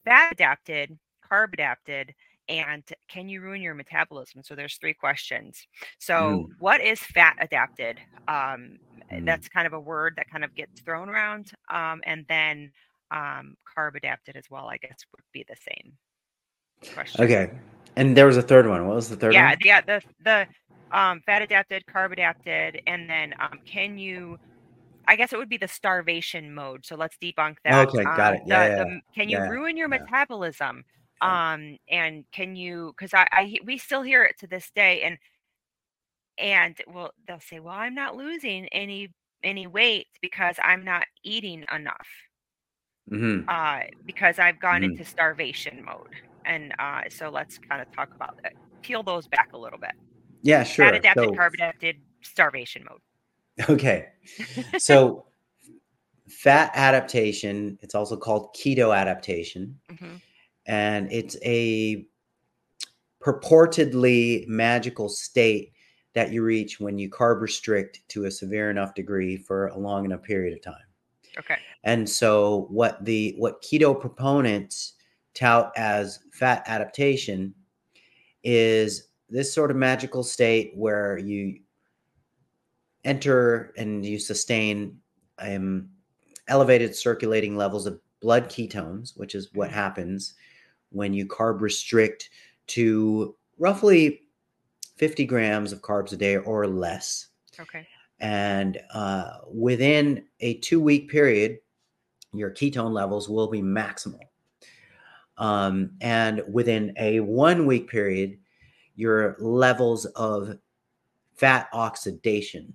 fat 0.06 0.32
adapted, 0.34 0.98
carb 1.32 1.54
adapted, 1.54 2.14
and 2.48 2.84
can 3.08 3.30
you 3.30 3.42
ruin 3.42 3.62
your 3.62 3.74
metabolism? 3.76 4.44
So 4.44 4.56
there's 4.56 4.78
three 4.78 4.94
questions. 4.94 5.68
So 6.00 6.48
Mm, 6.50 6.50
what 6.60 6.82
is 6.82 7.00
fat 7.00 7.36
adapted? 7.40 8.00
Um, 8.28 8.78
mm. 9.12 9.26
that's 9.26 9.48
kind 9.50 9.68
of 9.68 9.74
a 9.74 9.80
word 9.80 10.14
that 10.18 10.30
kind 10.30 10.44
of 10.44 10.56
gets 10.56 10.82
thrown 10.82 11.10
around. 11.10 11.52
Um, 11.70 12.02
and 12.06 12.26
then 12.30 12.72
um, 13.12 13.56
carb 13.78 13.96
adapted 13.96 14.36
as 14.36 14.46
well, 14.50 14.68
I 14.68 14.78
guess 14.78 14.98
would 15.14 15.24
be 15.34 15.46
the 15.48 15.56
same 15.56 15.94
question. 16.94 17.20
Okay. 17.20 17.52
And 17.96 18.16
there 18.16 18.26
was 18.26 18.38
a 18.38 18.42
third 18.42 18.68
one. 18.68 18.88
What 18.88 18.96
was 18.96 19.10
the 19.10 19.16
third 19.16 19.38
Yeah, 19.38 19.56
one? 19.56 19.58
yeah, 19.64 19.82
the 19.82 20.02
the 20.24 20.48
um, 20.92 21.22
fat 21.26 21.42
adapted, 21.42 21.84
carb 21.88 22.12
adapted, 22.14 22.80
and 22.88 23.10
then 23.10 23.34
um, 23.40 23.60
can 23.66 23.98
you? 23.98 24.38
I 25.08 25.16
guess 25.18 25.34
it 25.34 25.38
would 25.38 25.50
be 25.50 25.58
the 25.58 25.68
starvation 25.68 26.54
mode. 26.54 26.86
So 26.86 26.96
let's 26.96 27.18
debunk 27.18 27.58
that. 27.66 27.90
Okay, 27.90 28.06
got 28.08 28.34
Um, 28.34 28.36
it. 28.36 28.42
Yeah, 28.46 28.60
the 28.60 28.70
yeah, 28.70 28.78
the 28.78 28.86
yeah. 28.86 28.98
can 29.16 29.30
you 29.30 29.42
ruin 29.42 29.78
your 29.78 29.88
metabolism? 29.90 30.84
Um, 31.22 31.78
and 31.90 32.26
can 32.34 32.56
you? 32.56 32.94
Because 32.98 33.14
I, 33.14 33.28
I 33.32 33.58
we 33.66 33.78
still 33.78 34.04
hear 34.04 34.24
it 34.26 34.38
to 34.40 34.48
this 34.48 34.72
day, 34.76 35.04
and 35.04 35.18
and 36.38 36.76
well, 36.88 37.12
they'll 37.28 37.40
say, 37.40 37.60
well, 37.60 37.76
I'm 37.76 37.96
not 37.96 38.16
losing 38.16 38.68
any 38.70 39.10
any 39.44 39.68
weight 39.68 40.08
because 40.22 40.58
I'm 40.64 40.84
not 40.84 41.06
eating 41.24 41.66
enough. 41.74 42.08
hmm 43.10 43.48
Uh, 43.48 43.82
because 44.06 44.40
I've 44.40 44.60
gone 44.60 44.82
hmm 44.82 44.96
into 44.96 45.06
starvation 45.06 45.84
mode, 45.86 46.16
and 46.46 46.74
uh, 46.80 47.02
so 47.10 47.30
let's 47.30 47.58
kind 47.58 47.82
of 47.82 47.92
talk 47.94 48.10
about 48.16 48.38
that. 48.44 48.54
Peel 48.82 49.04
those 49.04 49.28
back 49.28 49.50
a 49.54 49.58
little 49.58 49.80
bit. 49.80 49.92
Yeah, 50.42 50.64
sure. 50.64 50.86
Fat 50.86 50.96
adapted, 50.96 51.24
So, 51.26 51.32
carb 51.32 51.54
adapted, 51.54 51.98
starvation 52.22 52.86
mode. 52.90 53.70
okay. 53.70 54.08
So, 54.78 55.26
fat 56.28 56.72
adaptation, 56.74 57.78
it's 57.82 57.96
also 57.96 58.18
called 58.18 58.56
keto 58.56 58.96
adaptation, 58.96 59.80
hmm 59.90 60.16
and 60.68 61.12
it's 61.12 61.38
a 61.44 62.08
purportedly 63.24 64.48
magical 64.48 65.08
state 65.10 65.74
that 66.14 66.32
you 66.32 66.42
reach 66.44 66.80
when 66.80 66.98
you 66.98 67.10
carb 67.10 67.42
restrict 67.42 68.02
to 68.08 68.26
a 68.26 68.32
severe 68.32 68.72
enough 68.72 68.96
degree 68.96 69.38
for 69.38 69.68
a 69.68 69.78
long 69.78 70.06
enough 70.06 70.24
period 70.24 70.54
of 70.58 70.64
time. 70.64 70.74
Okay. 71.38 71.58
And 71.84 72.10
so 72.10 72.66
what 72.70 73.04
the 73.06 73.36
what 73.38 73.62
keto 73.62 74.00
proponents 74.00 74.95
tout 75.36 75.72
as 75.76 76.20
fat 76.32 76.64
adaptation 76.66 77.54
is 78.44 79.10
this 79.30 79.54
sort 79.54 79.72
of 79.72 79.78
magical 79.78 80.24
state 80.24 80.72
where 80.76 81.18
you 81.18 81.60
enter 83.04 83.74
and 83.78 84.06
you 84.06 84.18
sustain 84.18 84.98
um, 85.40 85.90
elevated 86.48 86.96
circulating 86.96 87.56
levels 87.56 87.86
of 87.86 88.00
blood 88.22 88.50
ketones, 88.50 89.18
which 89.18 89.36
is 89.36 89.50
what 89.54 89.70
happens 89.70 90.34
when 90.90 91.14
you 91.14 91.26
carb 91.28 91.62
restrict 91.62 92.30
to 92.68 93.36
roughly 93.60 94.22
50 94.98 95.26
grams 95.26 95.72
of 95.72 95.82
carbs 95.82 96.14
a 96.14 96.16
day 96.16 96.38
or 96.38 96.68
less. 96.68 97.28
Okay. 97.60 97.88
And 98.20 98.80
uh, 98.94 99.40
within 99.52 100.26
a 100.40 100.56
two 100.56 100.80
week 100.80 101.10
period, 101.10 101.58
your 102.34 102.52
ketone 102.52 102.92
levels 102.92 103.30
will 103.30 103.48
be 103.48 103.62
maximal. 103.62 104.20
Um, 105.38 105.92
and 106.02 106.42
within 106.52 106.94
a 106.98 107.20
one 107.20 107.66
week 107.66 107.90
period, 107.90 108.38
your 108.96 109.36
levels 109.40 110.06
of 110.06 110.58
fat 111.36 111.68
oxidation 111.74 112.74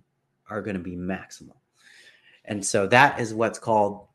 are 0.49 0.63
going 0.63 0.77
to 0.77 0.83
be 0.83 0.97
maximal. 0.97 1.57
And 2.45 2.65
so 2.65 2.87
that 2.89 3.19
is 3.21 3.33
what's 3.33 3.59
called 3.59 4.07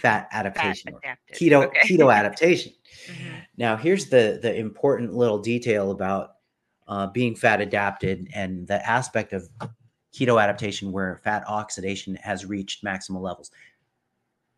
fat 0.00 0.28
Fat 0.28 0.28
adaptation 0.32 0.94
or 0.94 1.00
keto 1.32 1.66
Okay. 1.66 1.80
keto 1.84 2.14
adaptation. 2.14 2.72
Mhm. 3.08 3.44
Now, 3.56 3.76
here's 3.76 4.06
the 4.06 4.38
the 4.42 4.54
important 4.54 5.14
little 5.14 5.38
detail 5.38 5.92
about 5.92 6.36
uh, 6.88 7.06
being 7.06 7.34
fat 7.34 7.60
adapted 7.60 8.28
and 8.34 8.66
the 8.66 8.86
aspect 8.88 9.32
of 9.32 9.48
keto 10.12 10.42
adaptation 10.42 10.92
where 10.92 11.16
fat 11.22 11.44
oxidation 11.46 12.16
has 12.16 12.44
reached 12.44 12.84
maximal 12.84 13.20
levels. 13.20 13.50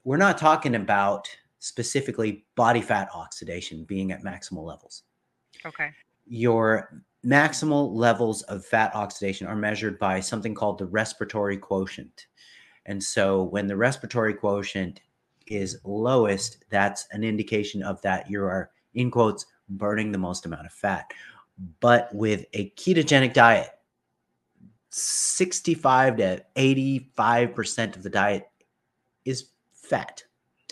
We're 0.05 0.17
not 0.17 0.39
talking 0.39 0.75
about 0.75 1.29
specifically 1.61 2.45
body 2.57 2.81
fat 2.81 3.09
oxidation 3.15 3.85
being 3.85 4.11
at 4.11 4.25
maximal 4.25 4.65
levels. 4.65 5.05
Okay. 5.65 5.91
Your 6.27 7.03
maximal 7.25 7.95
levels 7.95 8.43
of 8.43 8.65
fat 8.65 8.95
oxidation 8.95 9.47
are 9.47 9.57
measured 9.57 9.99
by 9.99 10.21
something 10.21 10.55
called 10.55 10.79
the 10.79 10.87
respiratory 10.87 11.59
quotient. 11.59 12.27
And 12.87 13.03
so 13.03 13.43
when 13.45 13.67
the 13.67 13.77
respiratory 13.77 14.35
quotient 14.35 15.01
is 15.47 15.79
lowest, 15.85 16.65
that's 16.71 17.07
an 17.13 17.23
indication 17.23 17.83
of 17.83 18.01
that 18.03 18.31
you 18.31 18.43
are, 18.43 18.71
in 18.95 19.11
quotes, 19.11 19.47
burning 19.69 20.11
the 20.11 20.19
most 20.19 20.47
amount 20.47 20.67
of 20.67 20.73
fat. 20.73 21.11
But 21.81 22.09
with 22.15 22.47
a 22.55 22.71
ketogenic 22.71 23.35
diet, 23.35 23.69
65 24.89 26.17
to 26.17 26.45
85% 26.57 27.97
of 27.97 28.03
the 28.03 28.11
diet 28.11 28.49
is 29.25 29.51
fat. 29.73 30.25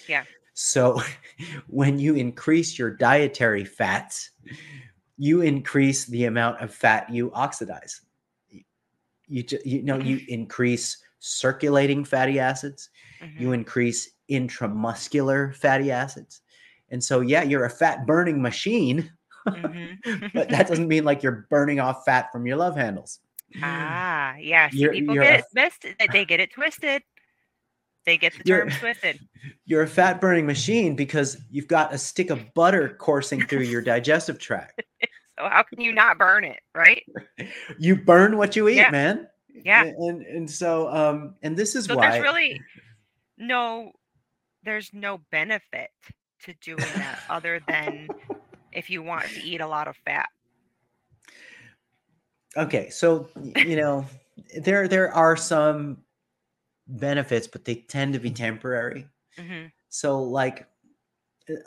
Yeah. 0.08 0.24
So 0.60 1.00
when 1.68 2.00
you 2.00 2.14
increase 2.16 2.78
your 2.78 2.90
dietary 2.90 3.64
fats, 3.64 4.30
you 5.16 5.42
increase 5.42 6.06
the 6.06 6.24
amount 6.24 6.60
of 6.60 6.74
fat 6.74 7.08
you 7.10 7.32
oxidize. 7.32 8.00
You, 9.28 9.44
you 9.64 9.82
know, 9.82 9.98
you 9.98 10.20
increase 10.28 10.96
circulating 11.20 12.04
fatty 12.04 12.40
acids, 12.40 12.90
you 13.36 13.48
Mhm. 13.50 13.54
increase 13.54 14.10
intramuscular 14.30 15.54
fatty 15.54 15.90
acids. 15.92 16.40
And 16.90 17.02
so, 17.04 17.20
yeah, 17.20 17.42
you're 17.42 17.64
a 17.66 17.70
fat 17.70 18.06
burning 18.06 18.40
machine, 18.42 19.12
Mhm. 19.46 19.98
but 20.34 20.48
that 20.48 20.66
doesn't 20.66 20.88
mean 20.88 21.04
like 21.04 21.22
you're 21.22 21.46
burning 21.50 21.78
off 21.78 22.04
fat 22.04 22.32
from 22.32 22.46
your 22.46 22.56
love 22.56 22.74
handles. 22.76 23.20
ah, 23.62 24.34
yeah. 24.36 24.68
See, 24.70 24.78
You're- 24.78 24.98
people 24.98 25.14
you're 25.14 25.24
get 25.24 25.34
a- 25.34 25.38
it 25.38 25.44
missed. 25.54 25.86
They 26.12 26.24
get 26.24 26.40
it 26.40 26.52
twisted. 26.52 27.02
They 28.08 28.16
get 28.16 28.32
the 28.38 28.42
terms 28.42 28.74
twisted. 28.78 29.20
You're 29.66 29.82
a 29.82 29.86
fat 29.86 30.18
burning 30.18 30.46
machine 30.46 30.96
because 30.96 31.36
you've 31.50 31.68
got 31.68 31.92
a 31.92 31.98
stick 31.98 32.30
of 32.30 32.54
butter 32.54 32.96
coursing 32.98 33.42
through 33.42 33.64
your 33.64 33.82
digestive 33.94 34.38
tract. 34.38 34.82
So 35.38 35.46
how 35.46 35.62
can 35.62 35.82
you 35.82 35.92
not 35.92 36.16
burn 36.16 36.44
it, 36.44 36.60
right? 36.74 37.04
You 37.78 37.96
burn 37.96 38.38
what 38.38 38.56
you 38.56 38.66
eat, 38.70 38.76
Yeah. 38.76 38.90
man. 38.90 39.28
Yeah. 39.52 39.82
And 39.84 40.22
and 40.22 40.50
so 40.50 40.88
um 40.88 41.34
and 41.42 41.54
this 41.54 41.76
is 41.76 41.84
So 41.84 41.96
why 41.96 42.12
there's 42.12 42.22
really 42.22 42.62
no 43.36 43.92
there's 44.62 44.88
no 44.94 45.20
benefit 45.30 45.90
to 46.44 46.54
doing 46.62 46.80
that 46.96 47.20
other 47.28 47.60
than 47.68 48.08
if 48.72 48.88
you 48.88 49.02
want 49.02 49.26
to 49.26 49.42
eat 49.42 49.60
a 49.60 49.66
lot 49.66 49.86
of 49.86 49.96
fat. 50.06 50.30
Okay, 52.56 52.88
so 52.88 53.28
you 53.34 53.76
know, 53.76 54.06
there 54.62 54.88
there 54.88 55.12
are 55.12 55.36
some 55.36 55.98
benefits, 56.88 57.46
but 57.46 57.64
they 57.64 57.76
tend 57.76 58.14
to 58.14 58.20
be 58.20 58.30
temporary. 58.30 59.06
hmm 59.38 59.66
So, 59.90 60.22
like, 60.22 60.66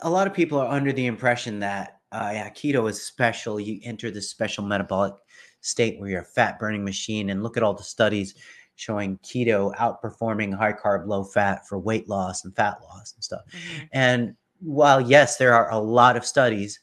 a 0.00 0.10
lot 0.10 0.26
of 0.26 0.34
people 0.34 0.58
are 0.58 0.72
under 0.72 0.92
the 0.92 1.06
impression 1.06 1.60
that 1.60 1.98
uh, 2.12 2.30
yeah, 2.34 2.50
keto 2.50 2.88
is 2.90 3.02
special. 3.02 3.58
You 3.58 3.80
enter 3.84 4.10
this 4.10 4.28
special 4.28 4.64
metabolic 4.64 5.14
state 5.62 5.98
where 5.98 6.10
you're 6.10 6.20
a 6.20 6.24
fat 6.24 6.58
burning 6.58 6.84
machine, 6.84 7.30
and 7.30 7.42
look 7.42 7.56
at 7.56 7.62
all 7.62 7.72
the 7.74 7.82
studies 7.82 8.34
showing 8.74 9.18
keto 9.18 9.74
outperforming 9.76 10.54
high 10.54 10.74
carb, 10.74 11.06
low 11.06 11.24
fat 11.24 11.66
for 11.66 11.78
weight 11.78 12.08
loss 12.08 12.44
and 12.44 12.54
fat 12.54 12.82
loss 12.82 13.14
and 13.14 13.24
stuff. 13.24 13.42
hmm 13.52 13.84
And 13.92 14.36
while 14.60 15.00
yes, 15.00 15.38
there 15.38 15.54
are 15.54 15.70
a 15.70 15.78
lot 15.78 16.16
of 16.16 16.26
studies 16.26 16.80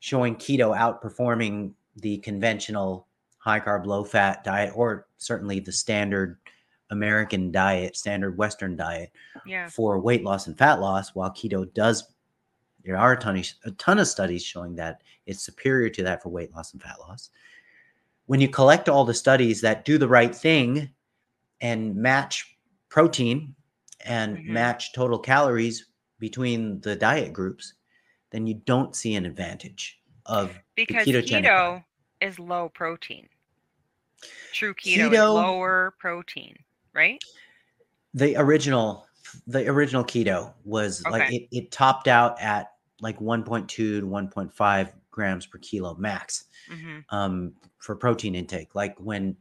showing 0.00 0.36
keto 0.36 0.76
outperforming 0.76 1.72
the 1.96 2.18
conventional 2.18 3.06
high 3.38 3.60
carb, 3.60 3.86
low 3.86 4.04
fat 4.04 4.44
diet, 4.44 4.72
or 4.74 5.08
certainly 5.16 5.60
the 5.60 5.72
standard 5.72 6.38
American 6.90 7.50
diet, 7.52 7.96
standard 7.96 8.36
Western 8.36 8.76
diet 8.76 9.12
Yeah. 9.46 9.68
for 9.68 9.98
weight 10.00 10.24
loss 10.24 10.46
and 10.46 10.56
fat 10.58 10.80
loss, 10.80 11.14
while 11.14 11.30
keto 11.30 11.72
does, 11.74 12.12
there 12.84 12.96
are 12.96 13.12
a 13.12 13.18
ton 13.18 13.36
of, 13.38 13.46
a 13.64 13.70
ton 13.72 13.98
of 13.98 14.08
studies 14.08 14.44
showing 14.44 14.74
that 14.76 15.02
it's 15.26 15.42
superior 15.42 15.88
to 15.90 16.02
that 16.02 16.22
for 16.22 16.28
weight 16.30 16.52
loss 16.54 16.72
and 16.72 16.82
fat 16.82 16.98
loss. 17.00 17.30
When 18.26 18.40
you 18.40 18.48
collect 18.48 18.88
all 18.88 19.04
the 19.04 19.14
studies 19.14 19.60
that 19.60 19.84
do 19.84 19.98
the 19.98 20.08
right 20.08 20.34
thing 20.34 20.90
and 21.60 21.94
match 21.94 22.56
protein 22.88 23.54
and 24.04 24.38
Mhm. 24.38 24.46
match 24.46 24.92
total 24.92 25.18
calories 25.18 25.86
between 26.18 26.80
the 26.80 26.96
diet 26.96 27.32
groups, 27.32 27.74
then 28.30 28.46
you 28.46 28.54
don't 28.54 28.94
see 28.96 29.14
an 29.14 29.26
advantage 29.26 30.00
of 30.26 30.58
Because 30.74 31.06
keto 31.06 31.84
is 32.20 32.38
low 32.38 32.68
protein. 32.68 33.28
True 34.52 34.74
keto, 34.74 34.86
is 35.12 35.18
Keto- 35.18 35.34
lower 35.34 35.94
protein, 35.98 36.56
right? 36.94 37.22
the 38.14 38.36
original 38.36 39.06
the 39.46 39.66
original 39.68 40.02
keto 40.02 40.52
was 40.64 41.04
like 41.06 41.32
it, 41.32 41.46
it 41.52 41.70
topped 41.70 42.08
out 42.08 42.40
at 42.40 42.72
like 43.00 43.18
1.2 43.20 43.68
to 43.68 44.02
1.5 44.02 44.92
grams 45.10 45.46
per 45.46 45.58
kilo 45.58 45.94
max 45.94 46.44
hmm 46.68 46.98
um, 47.10 47.52
for 47.78 47.96
protein 47.96 48.34
intake. 48.34 48.74
Like 48.74 48.96
when 48.98 49.36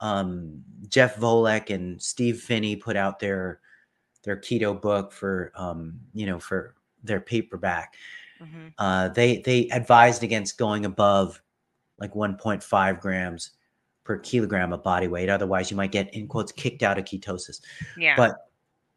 um, 0.00 0.62
Jeff 0.88 1.16
Volek 1.16 1.74
and 1.74 2.00
Steve 2.00 2.40
Phinney 2.40 2.76
put 2.76 2.96
out 2.96 3.18
their 3.18 3.60
their 4.24 4.36
keto 4.36 4.80
book 4.80 5.12
for 5.12 5.52
um, 5.56 5.98
you 6.14 6.26
know 6.26 6.38
for 6.38 6.74
their 7.02 7.20
paperback, 7.20 7.94
hmm 8.40 8.68
uh, 8.78 9.08
they 9.08 9.38
they 9.38 9.68
advised 9.70 10.22
against 10.22 10.58
going 10.58 10.84
above 10.84 11.42
like 11.98 12.14
1.5 12.14 13.00
grams 13.00 13.50
per 14.08 14.18
kilogram 14.18 14.72
of 14.72 14.82
body 14.82 15.06
weight. 15.06 15.28
Otherwise, 15.28 15.70
you 15.70 15.76
might 15.76 15.92
get 15.92 16.12
in 16.14 16.26
quotes 16.26 16.50
kicked 16.50 16.82
out 16.82 16.98
of 16.98 17.04
ketosis. 17.04 17.60
Yeah. 17.96 18.16
But 18.16 18.48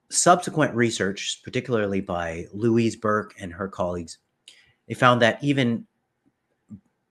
subsequent 0.09 0.73
research, 0.73 1.41
particularly 1.43 1.99
by 1.99 2.47
Louise 2.53 2.95
Burke 2.95 3.35
and 3.37 3.51
her 3.51 3.67
colleagues, 3.67 4.19
they 4.87 4.93
found 4.93 5.21
that 5.21 5.43
even 5.43 5.85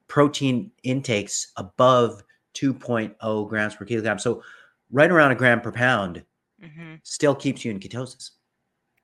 protein 0.09 0.73
intakes 0.83 1.53
above 1.57 2.25
2.0 2.55 3.49
grams 3.49 3.77
per 3.77 3.85
kilogram, 3.85 4.19
so 4.19 4.43
right 4.91 5.11
around 5.11 5.31
a 5.31 5.37
gram 5.37 5.61
per 5.61 5.71
pound, 5.71 6.25
hmm 6.61 6.95
still 7.03 7.35
keeps 7.35 7.65
you 7.65 7.71
in 7.71 7.81
ketosis. 7.81 8.31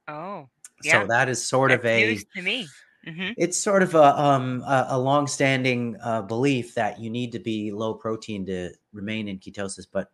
Oh, 0.08 0.48
yeah. 0.82 1.02
So 1.02 1.06
that 1.06 1.28
is 1.28 1.46
sort 1.46 1.70
That's 1.70 1.80
of 1.80 1.86
a 1.86 2.06
news 2.06 2.24
to 2.34 2.42
me. 2.42 2.66
Hmm 3.06 3.30
it's 3.36 3.58
sort 3.58 3.82
of 3.82 3.94
a 3.94 4.20
um 4.20 4.62
a, 4.62 4.86
a 4.90 4.98
long-standing 4.98 5.96
uh, 6.02 6.22
belief 6.22 6.74
that 6.74 6.98
you 7.00 7.10
need 7.10 7.32
to 7.32 7.38
be 7.38 7.70
low 7.70 7.94
protein 7.94 8.46
to 8.46 8.70
remain 8.92 9.28
in 9.28 9.38
ketosis, 9.38 9.86
but 9.90 10.10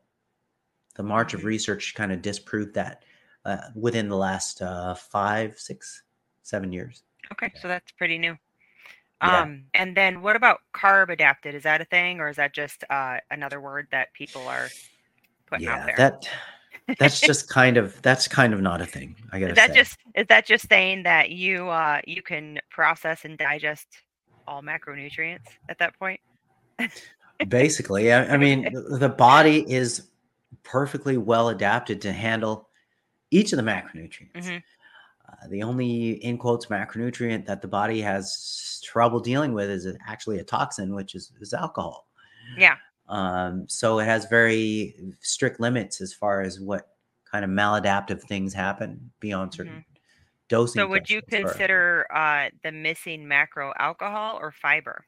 the 0.97 1.03
march 1.03 1.33
of 1.35 1.41
Mhm. 1.41 1.45
research 1.45 1.95
kind 1.95 2.13
of 2.13 2.21
disproved 2.21 2.75
that 2.75 3.05
uh, 3.45 3.59
within 3.75 4.09
the 4.09 4.17
last 4.17 4.61
uh, 4.61 4.95
five, 4.95 5.59
six, 5.59 6.03
seven 6.43 6.73
years. 6.73 7.03
Okay, 7.33 7.51
so 7.61 7.69
that's 7.69 7.91
pretty 7.93 8.19
new. 8.19 8.37
Yeah. 9.23 9.43
Um, 9.43 9.65
and 9.75 9.97
then 9.97 10.21
what 10.21 10.37
about 10.37 10.61
carb 10.75 11.11
adapted? 11.11 11.55
Is 11.55 11.63
that 11.63 11.81
a 11.81 11.85
thing, 11.85 12.21
or 12.21 12.29
is 12.29 12.37
that 12.37 12.53
just 12.53 12.85
uh, 12.91 13.19
another 13.31 13.61
word 13.61 13.87
that 13.93 14.13
people 14.15 14.43
are 14.49 14.69
putting 15.47 15.69
out 15.69 15.81
yeah, 15.81 15.87
there? 15.87 15.97
that 15.97 16.29
that's 16.99 17.21
just 17.21 17.49
kind 17.49 17.77
of 17.77 18.01
that's 18.03 18.29
kind 18.29 18.53
of 18.53 18.61
not 18.61 18.81
a 18.81 18.87
thing. 18.87 19.17
I 19.33 19.41
gotta 19.41 19.55
that 19.55 19.71
say. 19.71 19.77
just 19.77 19.99
is 20.15 20.27
that 20.29 20.47
just 20.47 20.69
saying 20.69 21.05
that 21.05 21.31
you 21.31 21.69
uh, 21.69 22.01
you 22.07 22.23
can 22.23 22.59
process 22.71 23.25
and 23.25 23.39
digest 23.39 23.87
all 24.47 24.63
macronutrients 24.63 25.47
at 25.69 25.79
that 25.79 25.99
point? 25.99 26.21
Basically, 27.49 28.13
I, 28.13 28.35
I 28.35 28.37
mean, 28.37 28.69
the 28.99 29.09
body 29.09 29.65
is 29.71 30.09
perfectly 30.63 31.17
well 31.17 31.49
adapted 31.49 32.01
to 32.03 32.13
handle 32.13 32.69
each 33.31 33.53
of 33.53 33.57
the 33.57 33.63
macronutrients. 33.63 34.35
Mhm. 34.35 34.63
Uh, 35.29 35.49
the 35.49 35.63
only, 35.63 36.13
in 36.25 36.37
quotes, 36.37 36.67
macronutrient 36.67 37.47
that 37.47 37.63
the 37.63 37.69
body 37.69 38.01
has 38.01 38.81
trouble 38.85 39.21
dealing 39.21 39.55
with 39.55 39.71
is 39.71 39.87
actually 40.07 40.39
a 40.39 40.45
toxin, 40.45 40.95
which 40.95 41.15
is, 41.15 41.33
is 41.41 41.55
alcohol. 41.55 42.07
Yeah. 42.59 42.77
Um, 43.09 43.69
so 43.69 43.99
it 43.99 44.05
has 44.07 44.27
very 44.27 44.95
strict 45.21 45.61
limits 45.61 46.01
as 46.01 46.15
far 46.15 46.41
as 46.41 46.61
what 46.61 46.89
kind 47.25 47.45
of 47.45 47.51
maladaptive 47.51 48.23
things 48.23 48.55
happen 48.55 49.13
beyond 49.21 49.55
certain 49.55 49.85
dosing. 50.49 50.83
Mm-hmm. 50.83 50.85
So 50.85 50.89
would 50.89 51.11
you 51.11 51.23
consider 51.29 52.07
uh, 52.15 52.51
the 52.63 52.73
missing 52.73 53.29
macro 53.29 53.73
alcohol 53.79 54.39
or 54.41 54.53
fiber? 54.53 55.07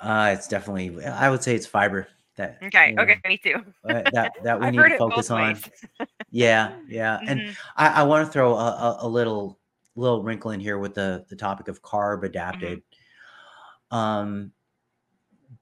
Uh, 0.00 0.34
it's 0.36 0.48
definitely. 0.48 1.04
I 1.04 1.30
would 1.30 1.42
say 1.42 1.54
it's 1.54 1.66
fiber 1.66 2.08
that. 2.36 2.60
Okay. 2.62 2.90
you 2.90 2.96
know, 2.96 3.02
Okay. 3.02 3.16
Me 3.26 3.38
too. 3.38 3.64
uh, 3.84 4.02
that 4.12 4.32
that 4.42 4.60
we 4.60 4.70
need 4.70 4.82
to 4.84 4.90
focus 4.98 5.30
on. 5.30 5.56
Yeah, 6.30 6.76
yeah, 6.88 7.22
and 7.26 7.40
Mhm. 7.40 7.56
I, 7.76 8.02
I 8.02 8.02
want 8.04 8.26
to 8.26 8.32
throw 8.32 8.54
a, 8.56 8.66
a, 8.66 8.96
a 9.02 9.08
little 9.08 9.60
little 9.96 10.22
wrinkle 10.22 10.50
in 10.52 10.60
here 10.60 10.78
with 10.78 10.94
the 10.94 11.24
the 11.28 11.36
topic 11.36 11.68
of 11.68 11.82
carb 11.82 12.22
Mm-hmm. 12.22 12.26
adapted. 12.26 12.82
Um, 13.90 14.52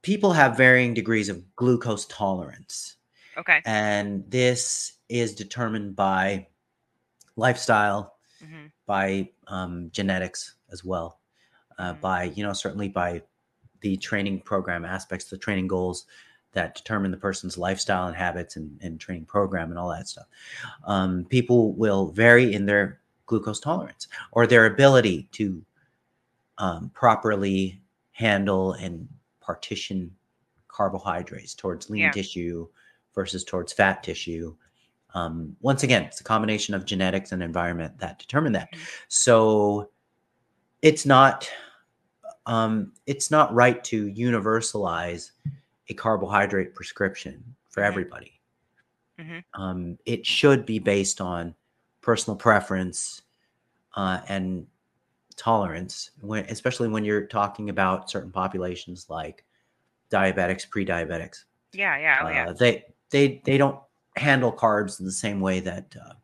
people 0.03 0.33
have 0.33 0.57
varying 0.57 0.95
degrees 0.95 1.29
of 1.29 1.43
glucose 1.57 2.05
tolerance, 2.07 2.97
Okay. 3.37 3.63
and 3.65 4.29
this 4.31 4.99
is 5.09 5.35
determined 5.35 5.97
by 5.97 6.47
lifestyle, 7.37 8.17
hmm 8.41 8.67
by 8.85 9.29
um, 9.47 9.89
genetics 9.93 10.57
as 10.73 10.85
well, 10.85 11.21
uh, 11.79 11.95
Mhm. 11.95 12.01
by 12.01 12.23
you 12.25 12.43
know 12.43 12.53
certainly 12.53 12.89
by 12.89 13.23
the 13.81 13.97
training 13.97 14.41
program 14.41 14.85
aspects, 14.85 15.27
the 15.31 15.39
training 15.39 15.69
goals 15.69 16.07
that 16.53 16.75
determine 16.75 17.11
the 17.11 17.17
person's 17.17 17.57
lifestyle 17.57 18.07
and 18.09 18.17
habits 18.17 18.57
and, 18.57 18.79
and 18.83 19.01
training 19.01 19.25
program 19.25 19.71
and 19.71 19.79
all 19.79 19.89
that 19.89 20.07
stuff. 20.09 20.27
Um, 20.85 21.25
people 21.27 21.73
will 21.73 22.09
vary 22.09 22.53
in 22.53 22.67
their 22.67 23.01
glucose 23.27 23.59
tolerance 23.61 24.09
or 24.33 24.47
their 24.47 24.67
ability 24.67 25.29
to 25.33 25.65
um, 26.59 26.91
properly 26.91 27.81
handle 28.11 28.75
and 28.75 29.09
partition 29.43 30.15
carbohydrates 30.69 31.55
towards 31.55 31.91
lean 31.91 32.03
Yeah. 32.03 32.11
tissue 32.13 32.69
versus 33.15 33.45
towards 33.45 33.73
fat 33.73 34.03
tissue. 34.03 34.57
Um, 35.15 35.55
once 35.61 35.83
again, 35.83 36.05
it's 36.05 36.21
a 36.21 36.25
combination 36.25 36.75
of 36.75 36.87
genetics 36.87 37.33
and 37.33 37.43
environment 37.43 37.99
that 37.99 38.19
determine 38.19 38.53
that. 38.53 38.73
Mhm. 38.73 38.79
So 39.09 39.91
it's 40.81 41.05
not 41.05 41.51
um, 42.47 42.93
it's 43.07 43.31
not 43.31 43.55
right 43.55 43.85
to 43.85 44.07
universalize 44.13 45.31
a 45.89 45.95
carbohydrate 45.95 46.75
prescription 46.75 47.55
for 47.69 47.85
everybody. 47.85 48.41
Mhm. 49.17 49.45
Um, 49.55 49.99
it 50.07 50.27
should 50.27 50.67
be 50.67 50.81
based 50.81 51.21
on 51.21 51.55
personal 52.01 52.37
preference 52.37 53.23
uh, 53.95 54.23
and 54.29 54.67
tolerance, 55.43 56.13
when, 56.21 56.45
especially 56.47 56.89
when 56.89 57.05
you're 57.05 57.27
talking 57.27 57.69
about 57.71 58.11
certain 58.11 58.33
populations 58.33 59.11
like 59.11 59.45
diabetics, 60.11 60.69
pre-diabetics. 60.71 61.45
Yeah. 61.73 61.99
Yeah. 61.99 62.23
Oh 62.25 62.29
yeah. 62.29 62.47
Uh, 62.47 62.55
they 62.55 62.85
they 63.11 63.43
they 63.45 63.59
don't 63.59 63.81
handle 64.17 64.53
carbs 64.53 65.01
in 65.01 65.07
the 65.07 65.13
same 65.13 65.41
way 65.41 65.61
that 65.61 65.97
uh, 65.97 66.15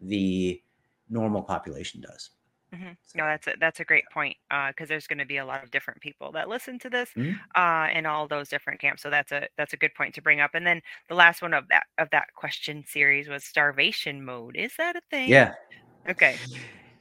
the 0.00 0.62
normal 1.08 1.42
population 1.42 2.00
does. 2.02 2.30
Mhm. 2.72 2.96
No, 3.16 3.24
that's 3.24 3.48
a, 3.48 3.54
that's 3.58 3.80
a 3.80 3.84
great 3.84 4.08
point 4.10 4.36
because 4.48 4.88
there's 4.88 5.08
going 5.08 5.18
to 5.18 5.24
be 5.24 5.38
a 5.38 5.44
lot 5.44 5.64
of 5.64 5.72
different 5.72 6.00
people 6.00 6.30
that 6.32 6.48
listen 6.48 6.78
to 6.80 6.90
this 6.90 7.12
Mhm. 7.14 7.44
uh, 7.56 7.88
in 7.92 8.06
all 8.06 8.28
those 8.28 8.48
different 8.48 8.80
camps. 8.80 9.02
So 9.02 9.10
that's 9.10 9.32
a 9.32 9.48
that's 9.56 9.72
a 9.72 9.76
good 9.76 9.92
point 9.94 10.14
to 10.14 10.22
bring 10.22 10.40
up. 10.40 10.52
And 10.54 10.64
then 10.64 10.80
the 11.08 11.16
last 11.16 11.42
one 11.42 11.52
of 11.52 11.66
that 11.68 11.86
of 11.98 12.10
that 12.10 12.32
question 12.34 12.84
series 12.86 13.28
was 13.28 13.42
starvation 13.44 14.24
mode. 14.24 14.56
Is 14.56 14.76
that 14.76 14.94
a 14.94 15.00
thing? 15.10 15.40
Yeah, 15.40 15.54
Okay. 16.08 16.40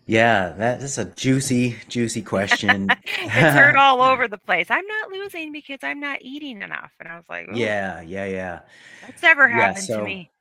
Yeah, 0.10 0.50
that 0.58 0.82
is 0.82 0.98
a 0.98 1.06
juicy, 1.06 1.76
juicy 1.88 2.24
question. 2.24 2.90
it's 3.06 3.56
heard 3.56 3.76
all 3.76 4.02
over 4.02 4.28
the 4.28 4.40
place. 4.40 4.66
I'm 4.72 4.86
not 4.88 5.12
losing 5.12 5.52
because 5.52 5.80
I'm 5.84 6.00
not 6.00 6.18
eating 6.22 6.64
enough. 6.64 6.92
And 7.00 7.08
I 7.08 7.16
was 7.16 7.26
like, 7.30 7.48
yeah, 7.54 8.02
yeah, 8.02 8.26
yeah. 8.26 8.60
that's 9.02 9.22
never 9.22 9.48
Yeah, 9.48 9.56
happened 9.68 9.84
so- 9.86 9.98
to 10.00 10.04
me. 10.04 10.32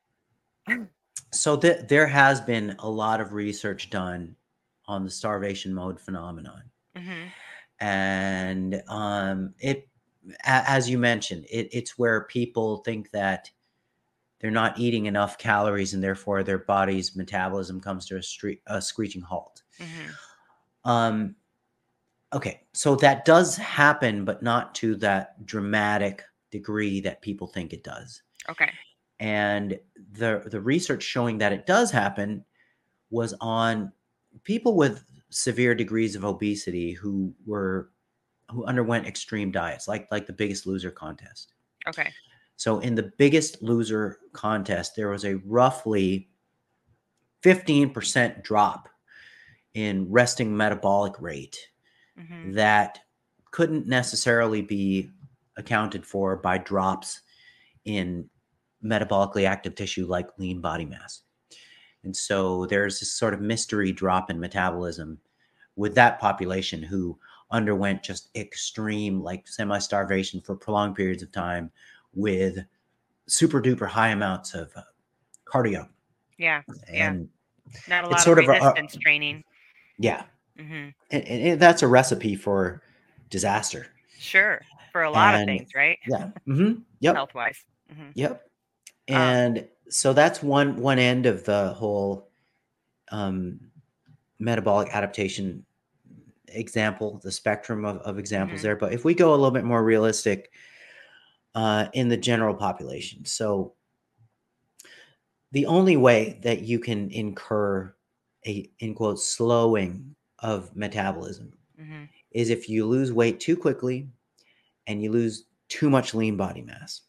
So 1.31 1.59
th- 1.59 1.87
there 1.89 2.07
has 2.07 2.41
been 2.41 2.75
a 2.79 2.89
lot 2.89 3.21
of 3.21 3.35
research 3.35 3.91
done 3.91 4.35
on 4.87 5.05
the 5.05 5.11
starvation 5.11 5.75
mode 5.75 6.01
phenomenon, 6.01 6.63
hmm 6.97 7.25
and 7.81 8.83
um, 8.89 9.53
it, 9.61 9.89
a- 10.45 10.71
as 10.71 10.89
you 10.89 10.97
mentioned, 10.99 11.45
it, 11.51 11.69
it's 11.71 11.99
where 11.99 12.25
people 12.25 12.79
think 12.79 13.11
that 13.11 13.51
they're 14.41 14.51
not 14.51 14.79
eating 14.79 15.05
enough 15.05 15.37
calories, 15.37 15.93
and 15.93 16.03
therefore 16.03 16.43
their 16.43 16.61
body's 16.61 17.15
metabolism 17.15 17.79
comes 17.79 18.07
to 18.07 18.17
a, 18.17 18.21
stre- 18.21 18.61
a 18.67 18.81
screeching 18.81 19.21
halt. 19.21 19.63
Hmm 19.79 20.11
Um, 20.85 21.37
okay, 22.33 22.63
so 22.73 22.97
that 22.97 23.25
does 23.25 23.57
happen, 23.57 24.25
but 24.25 24.43
not 24.43 24.75
to 24.77 24.95
that 24.97 25.45
dramatic 25.47 26.23
degree 26.51 27.01
that 27.01 27.23
people 27.23 27.47
think 27.47 27.73
it 27.73 27.85
does. 27.85 28.23
Okay. 28.49 28.71
And 29.21 29.79
the 30.13 30.45
the 30.47 30.61
research 30.61 31.03
showing 31.03 31.39
that 31.39 31.53
it 31.53 31.67
does 31.67 31.91
happen 31.91 32.45
was 33.11 33.35
on 33.41 33.93
people 34.45 34.77
with 34.77 35.05
severe 35.31 35.75
degrees 35.75 36.15
of 36.15 36.25
obesity 36.25 36.93
who 36.93 37.35
were 37.47 37.91
who 38.51 38.65
underwent 38.65 39.07
extreme 39.07 39.51
diets, 39.51 39.89
like 39.89 40.09
like 40.11 40.27
the 40.27 40.33
Biggest 40.33 40.67
Loser 40.67 40.91
contest. 40.91 41.55
Okay. 41.87 42.13
So 42.57 42.81
in 42.81 42.95
the 42.95 43.13
Biggest 43.19 43.63
Loser 43.63 44.19
contest, 44.33 44.97
there 44.97 45.11
was 45.11 45.25
a 45.25 45.37
roughly 45.47 46.29
15% 47.45 48.43
drop 48.43 48.89
in 49.79 50.11
resting 50.11 50.57
metabolic 50.57 51.15
rate 51.21 51.57
hmm 52.19 52.51
that 52.53 52.99
couldn't 53.53 53.87
necessarily 53.87 54.61
be 54.61 55.09
accounted 55.57 56.05
for 56.05 56.35
by 56.37 56.59
drops 56.59 57.23
in 57.85 58.29
metabolically 58.85 59.47
active 59.47 59.75
tissue 59.77 60.05
like 60.07 60.27
lean 60.39 60.61
body 60.61 60.85
mass. 60.85 61.23
And 62.05 62.15
so 62.15 62.67
there's 62.67 62.99
this 63.01 63.13
sort 63.13 63.35
of 63.35 63.41
mystery 63.41 63.93
drop 63.93 64.31
in 64.31 64.39
metabolism 64.41 65.19
with 65.77 65.95
that 65.95 66.19
population 66.19 66.83
who 66.83 67.17
underwent 67.53 68.03
just 68.03 68.29
extreme, 68.37 69.21
like 69.23 69.47
semi 69.49 69.79
starvation 69.79 70.41
for 70.41 70.55
prolonged 70.57 70.97
periods 70.97 71.23
of 71.23 71.31
time 71.33 71.71
with 72.15 72.59
super 73.27 73.63
duper 73.63 73.87
high 73.89 74.09
amounts 74.11 74.55
of 74.55 74.71
uh, 74.77 74.83
cardio. 75.47 75.89
Yeah. 76.37 76.63
Yeah. 76.93 77.11
And 77.11 77.29
Not 77.89 78.05
a 78.05 78.07
It's 78.09 78.13
lot 78.13 78.21
sort 78.23 78.39
of 78.39 78.45
of 78.45 78.51
a- 78.51 78.53
resistance 78.59 78.97
training. 78.97 79.45
Yeah, 79.99 80.25
mm-hmm. 80.59 80.91
and, 81.11 81.25
and, 81.25 81.61
that's 81.61 81.83
a 81.83 81.89
recipe 81.89 82.37
for 82.37 82.83
disaster. 83.31 83.89
Sure, 84.19 84.61
for 84.93 85.03
a 85.03 85.11
lot 85.11 85.35
and, 85.35 85.43
of 85.43 85.57
things, 85.57 85.75
right? 85.75 85.99
Yeah. 86.07 86.31
Mm-hmm. 86.47 86.81
Yep. 87.01 87.15
Health 87.15 87.35
wise. 87.35 87.65
Mm-hmm. 87.93 88.11
Yep. 88.15 88.33
Um 89.11 89.17
and 89.17 89.59
um, 89.59 89.65
so 89.91 90.13
that's 90.13 90.43
one 90.43 90.77
one 90.77 90.99
end 90.99 91.27
of 91.27 91.45
the 91.45 91.73
whole 91.75 92.29
um, 93.11 93.61
metabolic 94.39 94.89
adaptation 94.93 95.65
example, 96.49 97.21
the 97.23 97.33
spectrum 97.33 97.85
of, 97.85 97.99
of 97.99 98.19
examples 98.19 98.59
mm-hmm. 98.59 98.67
there. 98.69 98.77
But 98.77 98.93
if 98.93 99.05
we 99.05 99.15
go 99.15 99.31
a 99.31 99.37
little 99.37 99.51
bit 99.51 99.65
more 99.65 99.83
realistic 99.83 100.51
uh, 101.55 101.87
in 101.93 102.09
the 102.09 102.17
general 102.17 102.55
population, 102.55 103.25
so 103.25 103.75
the 105.53 105.67
only 105.67 105.97
way 105.97 106.39
that 106.43 106.63
you 106.63 106.79
can 106.79 107.11
incur 107.11 107.95
a 108.47 108.71
in 108.79 108.95
quote 108.95 109.21
slowing 109.21 110.15
of 110.41 110.75
metabolism 110.77 111.53
mm-hmm. 111.81 112.05
is 112.33 112.51
if 112.51 112.69
you 112.69 112.87
lose 112.87 113.13
weight 113.13 113.41
too 113.41 113.57
quickly 113.57 114.09
and 114.87 115.03
you 115.03 115.11
lose 115.11 115.45
too 115.69 115.91
much 115.91 116.15
lean 116.15 116.37
body 116.37 116.63
mass. 116.63 117.03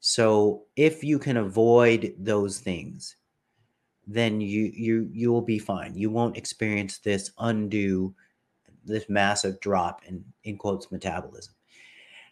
So 0.00 0.64
if 0.76 1.02
you 1.02 1.18
can 1.18 1.36
avoid 1.36 2.14
those 2.18 2.60
things, 2.60 3.16
then 4.06 4.40
you 4.40 4.70
you 4.74 5.08
you 5.12 5.32
will 5.32 5.42
be 5.42 5.58
fine. 5.58 5.94
You 5.94 6.10
won't 6.10 6.36
experience 6.36 6.98
this 6.98 7.30
undue, 7.38 8.14
this 8.84 9.08
massive 9.08 9.60
drop 9.60 10.02
in 10.06 10.24
in 10.44 10.56
quotes 10.56 10.90
metabolism. 10.90 11.54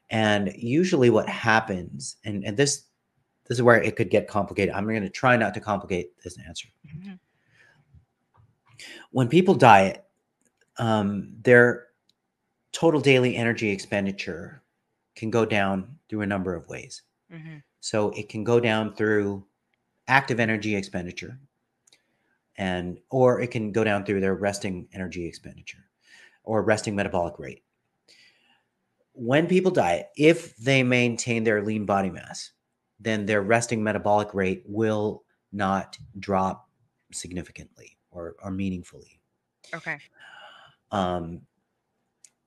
And 0.09 0.53
usually, 0.57 1.11
what 1.11 1.29
happens, 1.29 2.17
and 2.25 2.45
and 2.45 2.57
this 2.57 2.85
this 3.49 3.59
is 3.59 3.63
where 3.63 3.83
it 3.83 3.97
could 3.97 4.11
get 4.11 4.29
complicated. 4.29 4.75
I'm 4.75 4.87
going 4.87 5.03
to 5.03 5.11
try 5.11 5.37
not 5.37 5.55
to 5.55 5.61
complicate 5.61 6.13
this 6.23 6.39
answer. 6.47 6.69
Mm-hmm. 6.87 7.15
When 9.11 9.29
people 9.29 9.55
diet, 9.55 10.05
um, 10.79 11.33
their 11.43 11.87
total 12.73 13.01
daily 13.01 13.37
energy 13.37 13.71
expenditure 13.71 14.63
can 15.15 15.31
go 15.31 15.47
down 15.47 15.97
through 16.09 16.21
a 16.21 16.27
number 16.27 16.55
of 16.55 16.69
ways. 16.69 17.03
Mm-hmm. 17.33 17.57
So 17.81 18.11
it 18.11 18.29
can 18.29 18.45
go 18.45 18.61
down 18.61 18.95
through 18.95 19.47
active 20.09 20.41
energy 20.41 20.77
expenditure, 20.77 21.39
and 22.57 22.99
or 23.11 23.41
it 23.41 23.51
can 23.51 23.73
go 23.73 23.85
down 23.85 24.05
through 24.05 24.21
their 24.21 24.35
resting 24.35 24.89
energy 24.93 25.27
expenditure 25.27 25.85
or 26.45 26.63
resting 26.63 26.95
metabolic 26.95 27.39
rate. 27.39 27.63
When 29.13 29.47
people 29.47 29.71
diet, 29.71 30.11
if 30.17 30.57
they 30.57 30.83
maintain 30.83 31.45
their 31.45 31.63
lean 31.63 31.87
body 31.87 32.11
mass, 32.11 32.53
then 33.01 33.25
their 33.25 33.43
resting 33.43 33.83
metabolic 33.83 34.35
rate 34.35 34.63
will 34.67 35.25
not 35.53 35.97
drop 36.19 36.69
significantly 37.13 37.96
or, 38.17 38.37
or 38.43 38.51
meaningfully. 38.51 39.21
Okay. 39.75 39.99
Um, 40.91 41.43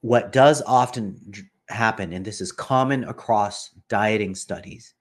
what 0.02 0.32
does 0.32 0.62
often 0.66 1.20
happen, 1.68 2.14
and 2.14 2.26
this 2.26 2.42
is 2.42 2.52
common 2.52 3.04
across 3.04 3.72
dieting 3.90 4.36
studies, 4.36 4.94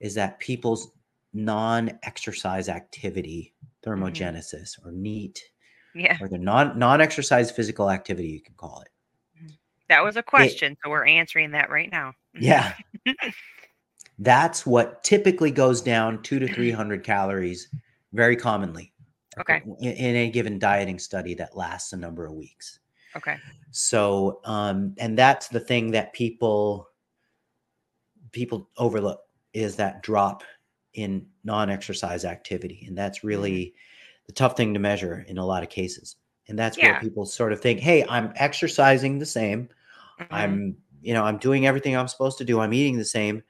is 0.00 0.14
that 0.14 0.38
people's 0.40 0.92
non 1.32 1.98
exercise 2.02 2.68
activity 2.68 3.54
Mm-hmm. 3.86 4.02
thermogenesis 4.02 4.78
mm-hmm. 4.78 4.88
or 4.88 4.92
NEAT. 4.92 5.44
Yeah. 5.94 6.18
Or 6.20 6.28
the 6.28 6.38
non 6.38 6.78
non 6.78 7.00
exercise 7.00 7.50
physical 7.50 7.90
activity, 7.90 8.28
you 8.28 8.40
can 8.40 8.54
call 8.54 8.82
it. 8.82 8.88
Mm-hmm. 9.36 9.54
That 9.88 10.04
was 10.04 10.16
a 10.16 10.22
question. 10.22 10.72
It, 10.72 10.78
so 10.84 10.90
we're 10.90 11.06
answering 11.06 11.50
that 11.52 11.70
right 11.70 11.90
now. 11.90 12.12
Mm-hmm. 12.36 12.44
Yeah. 12.44 12.74
That's 14.18 14.66
what 14.66 15.02
typically 15.02 15.50
goes 15.50 15.80
down 15.80 16.22
two 16.22 16.38
to 16.38 16.46
300 16.46 17.02
calories 17.02 17.68
very 18.12 18.36
commonly. 18.36 18.92
Okay. 19.40 19.62
In, 19.80 19.92
in 19.92 20.16
a 20.16 20.30
given 20.30 20.58
dieting 20.58 20.98
study 20.98 21.34
that 21.34 21.56
lasts 21.56 21.92
a 21.92 21.96
number 21.96 22.26
of 22.26 22.34
weeks. 22.34 22.80
Okay. 23.16 23.36
So, 23.70 24.40
um, 24.44 24.94
and 24.98 25.18
that's 25.18 25.48
the 25.48 25.60
thing 25.60 25.90
that 25.92 26.12
people 26.12 26.88
people 28.32 28.68
overlook 28.76 29.20
is 29.52 29.76
that 29.76 30.02
drop 30.02 30.44
in 30.94 31.26
non-exercise 31.44 32.24
activity 32.24 32.84
and 32.86 32.96
that's 32.96 33.18
mm-hmm. 33.18 33.28
really 33.28 33.74
the 34.26 34.32
tough 34.32 34.56
thing 34.56 34.74
to 34.74 34.80
measure 34.80 35.24
in 35.28 35.38
a 35.38 35.44
lot 35.44 35.62
of 35.62 35.68
cases 35.68 36.16
and 36.48 36.58
that's 36.58 36.76
yeah. 36.76 36.92
where 36.92 37.00
people 37.00 37.24
sort 37.24 37.52
of 37.52 37.60
think 37.60 37.80
hey 37.80 38.04
i'm 38.08 38.32
exercising 38.36 39.18
the 39.18 39.26
same 39.26 39.68
mm-hmm. 40.20 40.34
i'm 40.34 40.76
you 41.00 41.14
know 41.14 41.24
i'm 41.24 41.38
doing 41.38 41.66
everything 41.66 41.96
i'm 41.96 42.08
supposed 42.08 42.38
to 42.38 42.44
do 42.44 42.60
i'm 42.60 42.72
eating 42.72 42.98
the 42.98 43.04
same 43.04 43.42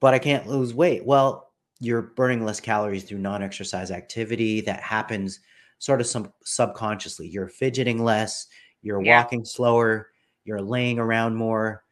but 0.00 0.14
i 0.14 0.18
can't 0.18 0.46
lose 0.46 0.72
weight 0.72 1.04
well 1.04 1.51
you're 1.82 2.02
burning 2.02 2.44
less 2.44 2.60
calories 2.60 3.04
through 3.04 3.18
non-exercise 3.18 3.90
activity 3.90 4.60
that 4.60 4.80
happens 4.80 5.40
sort 5.78 6.00
of 6.00 6.06
some 6.06 6.32
subconsciously 6.44 7.28
you're 7.28 7.48
fidgeting 7.48 8.02
less 8.02 8.46
you're 8.82 9.02
yeah. 9.02 9.18
walking 9.18 9.44
slower 9.44 10.08
you're 10.44 10.62
laying 10.62 10.98
around 10.98 11.34
more 11.34 11.84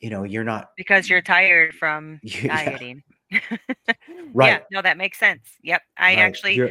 you 0.00 0.10
know 0.10 0.24
you're 0.24 0.44
not 0.44 0.70
because 0.76 1.08
you're 1.08 1.22
tired 1.22 1.74
from 1.74 2.20
dieting 2.44 3.02
right. 4.34 4.48
Yeah, 4.48 4.58
no, 4.70 4.82
that 4.82 4.96
makes 4.96 5.18
sense. 5.18 5.42
Yep. 5.62 5.82
I 5.96 6.02
right. 6.02 6.18
actually 6.18 6.54
you're, 6.54 6.70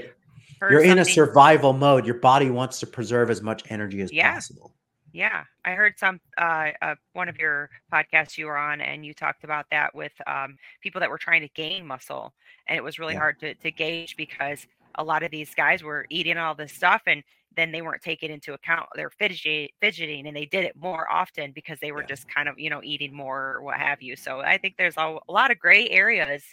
you're 0.61 0.84
in 0.84 0.99
a 0.99 1.05
survival 1.05 1.73
mode. 1.73 2.05
Your 2.05 2.15
body 2.15 2.49
wants 2.49 2.80
to 2.81 2.88
preserve 2.88 3.30
as 3.30 3.41
much 3.41 3.63
energy 3.69 4.01
as 4.01 4.11
yeah. 4.11 4.34
possible. 4.34 4.73
Yeah, 5.13 5.43
I 5.65 5.71
heard 5.71 5.99
some 5.99 6.19
uh, 6.38 6.71
uh, 6.81 6.95
one 7.13 7.27
of 7.27 7.38
your 7.38 7.69
podcasts 7.91 8.38
you 8.38 8.45
were 8.45 8.57
on, 8.57 8.81
and 8.81 9.05
you 9.05 9.13
talked 9.13 9.43
about 9.43 9.65
that 9.71 9.93
with 9.93 10.13
um, 10.25 10.57
people 10.81 11.01
that 11.01 11.09
were 11.09 11.17
trying 11.17 11.41
to 11.41 11.49
gain 11.49 11.85
muscle, 11.85 12.33
and 12.67 12.77
it 12.77 12.83
was 12.83 12.99
really 12.99 13.13
yeah. 13.13 13.19
hard 13.19 13.39
to, 13.41 13.53
to 13.55 13.71
gauge 13.71 14.15
because 14.15 14.65
a 14.95 15.03
lot 15.03 15.23
of 15.23 15.31
these 15.31 15.53
guys 15.53 15.83
were 15.83 16.05
eating 16.09 16.38
all 16.38 16.55
this 16.55 16.71
stuff, 16.71 17.01
and 17.07 17.23
then 17.57 17.71
they 17.71 17.81
weren't 17.81 18.01
taking 18.01 18.31
into 18.31 18.53
account 18.53 18.88
they're 18.95 19.09
fidgeting, 19.09 19.69
fidgeting, 19.81 20.27
and 20.27 20.35
they 20.35 20.45
did 20.45 20.63
it 20.63 20.75
more 20.75 21.11
often 21.11 21.51
because 21.51 21.79
they 21.81 21.91
were 21.91 22.01
yeah. 22.01 22.07
just 22.07 22.29
kind 22.29 22.47
of 22.47 22.57
you 22.57 22.69
know 22.69 22.81
eating 22.83 23.13
more 23.13 23.55
or 23.55 23.61
what 23.61 23.77
have 23.77 24.01
you. 24.01 24.15
So 24.15 24.39
I 24.39 24.57
think 24.57 24.75
there's 24.77 24.97
a, 24.97 25.17
a 25.27 25.31
lot 25.31 25.51
of 25.51 25.59
gray 25.59 25.89
areas 25.89 26.43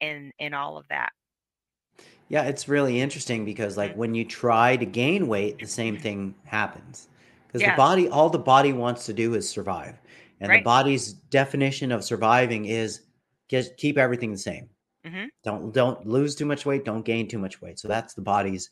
in 0.00 0.32
in 0.38 0.54
all 0.54 0.78
of 0.78 0.88
that. 0.88 1.10
Yeah, 2.28 2.44
it's 2.44 2.68
really 2.68 3.00
interesting 3.00 3.44
because 3.44 3.76
like 3.76 3.90
mm-hmm. 3.90 4.00
when 4.00 4.14
you 4.14 4.24
try 4.24 4.76
to 4.76 4.86
gain 4.86 5.28
weight, 5.28 5.58
the 5.58 5.66
same 5.66 5.98
thing 5.98 6.34
happens. 6.44 7.08
Because 7.48 7.62
yeah. 7.62 7.72
the 7.72 7.76
body, 7.76 8.08
all 8.08 8.30
the 8.30 8.38
body 8.38 8.72
wants 8.72 9.06
to 9.06 9.12
do 9.12 9.34
is 9.34 9.48
survive. 9.48 9.98
And 10.40 10.50
right. 10.50 10.60
the 10.60 10.64
body's 10.64 11.14
definition 11.14 11.90
of 11.90 12.04
surviving 12.04 12.66
is 12.66 13.00
just 13.48 13.76
keep 13.76 13.98
everything 13.98 14.30
the 14.30 14.38
same. 14.38 14.68
Mm-hmm. 15.04 15.24
Don't 15.42 15.72
don't 15.72 16.06
lose 16.06 16.36
too 16.36 16.44
much 16.44 16.66
weight, 16.66 16.84
don't 16.84 17.04
gain 17.04 17.26
too 17.26 17.38
much 17.38 17.60
weight. 17.60 17.78
So 17.78 17.88
that's 17.88 18.14
the 18.14 18.22
body's 18.22 18.70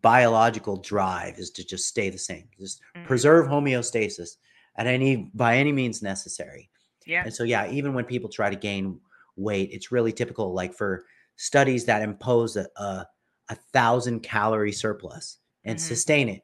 biological 0.00 0.78
drive 0.78 1.38
is 1.38 1.50
to 1.50 1.64
just 1.64 1.88
stay 1.88 2.08
the 2.08 2.18
same. 2.18 2.48
Just 2.58 2.80
mm-hmm. 2.96 3.06
preserve 3.06 3.48
homeostasis 3.48 4.36
at 4.76 4.86
any 4.86 5.30
by 5.34 5.56
any 5.56 5.72
means 5.72 6.02
necessary. 6.02 6.70
Yeah. 7.06 7.24
And 7.24 7.34
so 7.34 7.44
yeah, 7.44 7.68
even 7.70 7.92
when 7.92 8.04
people 8.04 8.30
try 8.30 8.48
to 8.48 8.56
gain 8.56 9.00
weight. 9.36 9.70
It's 9.72 9.92
really 9.92 10.12
typical, 10.12 10.52
like 10.52 10.74
for 10.74 11.04
studies 11.36 11.84
that 11.86 12.02
impose 12.02 12.56
a, 12.56 12.66
a, 12.76 13.06
a 13.50 13.54
thousand 13.72 14.20
calorie 14.20 14.72
surplus 14.72 15.38
and 15.64 15.78
mm-hmm. 15.78 15.86
sustain 15.86 16.28
it 16.28 16.42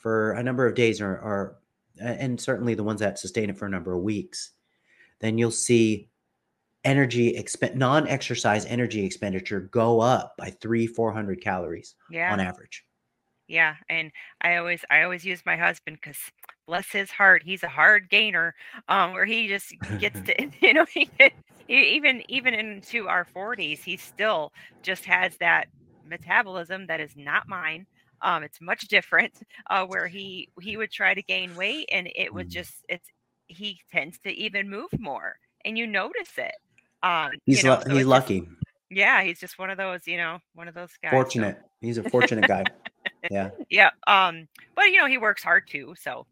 for 0.00 0.32
a 0.32 0.42
number 0.42 0.66
of 0.66 0.74
days 0.74 1.00
or, 1.00 1.12
or 1.12 1.56
and 2.00 2.40
certainly 2.40 2.74
the 2.74 2.82
ones 2.82 3.00
that 3.00 3.18
sustain 3.18 3.50
it 3.50 3.58
for 3.58 3.66
a 3.66 3.70
number 3.70 3.94
of 3.94 4.02
weeks, 4.02 4.52
then 5.20 5.38
you'll 5.38 5.50
see 5.50 6.08
energy 6.84 7.34
exp- 7.34 7.74
non-exercise 7.74 8.64
energy 8.66 9.04
expenditure 9.04 9.60
go 9.60 10.00
up 10.00 10.34
by 10.38 10.48
three, 10.48 10.86
400 10.86 11.40
calories 11.42 11.94
yeah. 12.10 12.32
on 12.32 12.40
average. 12.40 12.84
Yeah. 13.48 13.74
And 13.90 14.10
I 14.40 14.56
always, 14.56 14.82
I 14.90 15.02
always 15.02 15.24
use 15.24 15.42
my 15.44 15.56
husband 15.56 15.98
because 16.00 16.16
bless 16.66 16.90
his 16.90 17.10
heart, 17.10 17.42
he's 17.44 17.62
a 17.62 17.68
hard 17.68 18.08
gainer, 18.08 18.54
um, 18.88 19.12
where 19.12 19.26
he 19.26 19.48
just 19.48 19.74
gets 19.98 20.20
to, 20.26 20.50
you 20.62 20.72
know, 20.72 20.86
he, 20.86 21.10
even 21.70 22.22
even 22.28 22.52
into 22.52 23.06
our 23.06 23.24
40s 23.24 23.82
he 23.84 23.96
still 23.96 24.52
just 24.82 25.04
has 25.04 25.36
that 25.36 25.68
metabolism 26.04 26.86
that 26.88 27.00
is 27.00 27.12
not 27.16 27.48
mine 27.48 27.86
um 28.22 28.42
it's 28.42 28.60
much 28.60 28.88
different 28.88 29.32
uh 29.70 29.84
where 29.84 30.06
he 30.06 30.48
he 30.60 30.76
would 30.76 30.90
try 30.90 31.14
to 31.14 31.22
gain 31.22 31.54
weight 31.56 31.88
and 31.92 32.08
it 32.14 32.32
would 32.32 32.48
mm. 32.48 32.52
just 32.52 32.72
it's 32.88 33.08
he 33.46 33.80
tends 33.92 34.18
to 34.20 34.30
even 34.32 34.68
move 34.68 34.88
more 34.98 35.36
and 35.64 35.76
you 35.76 35.86
notice 35.86 36.38
it 36.38 36.54
um 37.02 37.30
he's 37.46 37.62
you 37.62 37.68
know, 37.68 37.80
so 37.84 37.94
he's 37.94 38.06
lucky 38.06 38.40
just, 38.40 38.52
yeah 38.90 39.22
he's 39.22 39.40
just 39.40 39.58
one 39.58 39.70
of 39.70 39.76
those 39.76 40.06
you 40.06 40.16
know 40.16 40.38
one 40.54 40.68
of 40.68 40.74
those 40.74 40.90
guys 41.02 41.10
fortunate 41.10 41.56
so. 41.58 41.68
he's 41.80 41.98
a 41.98 42.08
fortunate 42.10 42.46
guy 42.46 42.64
yeah 43.30 43.50
yeah 43.68 43.90
um 44.06 44.46
but 44.76 44.86
you 44.86 44.98
know 44.98 45.06
he 45.06 45.18
works 45.18 45.42
hard 45.42 45.66
too 45.68 45.94
so 46.00 46.26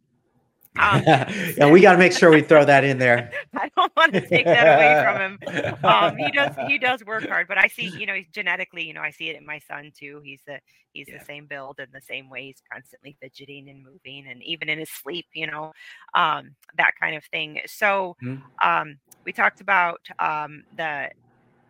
um, 0.79 1.03
yeah, 1.07 1.71
we 1.71 1.81
got 1.81 1.93
to 1.93 1.99
make 1.99 2.13
sure 2.13 2.31
we 2.31 2.43
throw 2.43 2.65
that 2.65 2.85
in 2.85 2.99
there. 2.99 3.31
I 3.55 3.71
don't 3.77 3.93
want 3.97 4.13
to 4.15 4.21
take 4.21 4.45
that 4.45 4.77
away 4.77 5.03
from 5.05 5.21
him. 5.21 5.75
Um, 5.89 6.17
he 6.17 6.31
does 6.31 6.55
he 6.67 6.79
does 6.79 7.05
work 7.05 7.27
hard, 7.29 7.49
but 7.49 7.57
I 7.57 7.69
see 7.69 7.89
you 7.89 8.07
know 8.07 8.15
he's 8.15 8.29
genetically, 8.33 8.87
you 8.87 8.93
know, 8.93 9.01
I 9.01 9.11
see 9.11 9.29
it 9.29 9.37
in 9.37 9.47
my 9.47 9.59
son 9.61 9.93
too. 9.97 10.21
He's 10.25 10.41
the 10.47 10.61
he's 10.93 11.09
yeah. 11.09 11.19
the 11.19 11.25
same 11.25 11.47
build 11.47 11.79
and 11.79 11.89
the 11.93 12.01
same 12.01 12.29
way. 12.29 12.47
He's 12.47 12.63
constantly 12.71 13.17
fidgeting 13.21 13.69
and 13.69 13.83
moving, 13.83 14.27
and 14.29 14.43
even 14.43 14.69
in 14.69 14.79
his 14.79 14.91
sleep, 14.91 15.27
you 15.33 15.47
know, 15.47 15.73
um, 16.15 16.55
that 16.77 16.93
kind 17.01 17.17
of 17.17 17.25
thing. 17.27 17.61
So 17.67 18.17
mm-hmm. 18.23 18.43
um, 18.69 18.99
we 19.25 19.33
talked 19.33 19.61
about 19.61 20.01
um, 20.19 20.65
the 20.77 21.11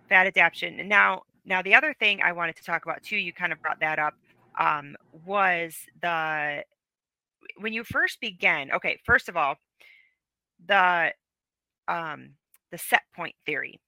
fat 0.09 0.26
adaptation, 0.26 0.80
and 0.80 0.89
now 0.89 1.22
now 1.44 1.62
the 1.62 1.74
other 1.74 1.94
thing 1.94 2.20
I 2.22 2.32
wanted 2.32 2.56
to 2.56 2.64
talk 2.64 2.85
about 2.85 3.02
too. 3.02 3.16
You 3.16 3.32
kind 3.32 3.52
of 3.52 3.60
brought 3.60 3.80
that 3.80 3.98
up 3.98 4.14
um, 4.59 4.97
was 5.24 5.76
the 6.01 6.64
when 7.59 7.73
you 7.73 7.85
first 7.85 8.20
begin, 8.20 8.70
okay, 8.73 9.01
first 9.05 9.29
of 9.29 9.37
all, 9.37 9.57
the 10.65 11.15
um 11.89 12.37
the 12.70 12.79
set 12.79 13.05
point 13.15 13.37
theory. 13.47 13.81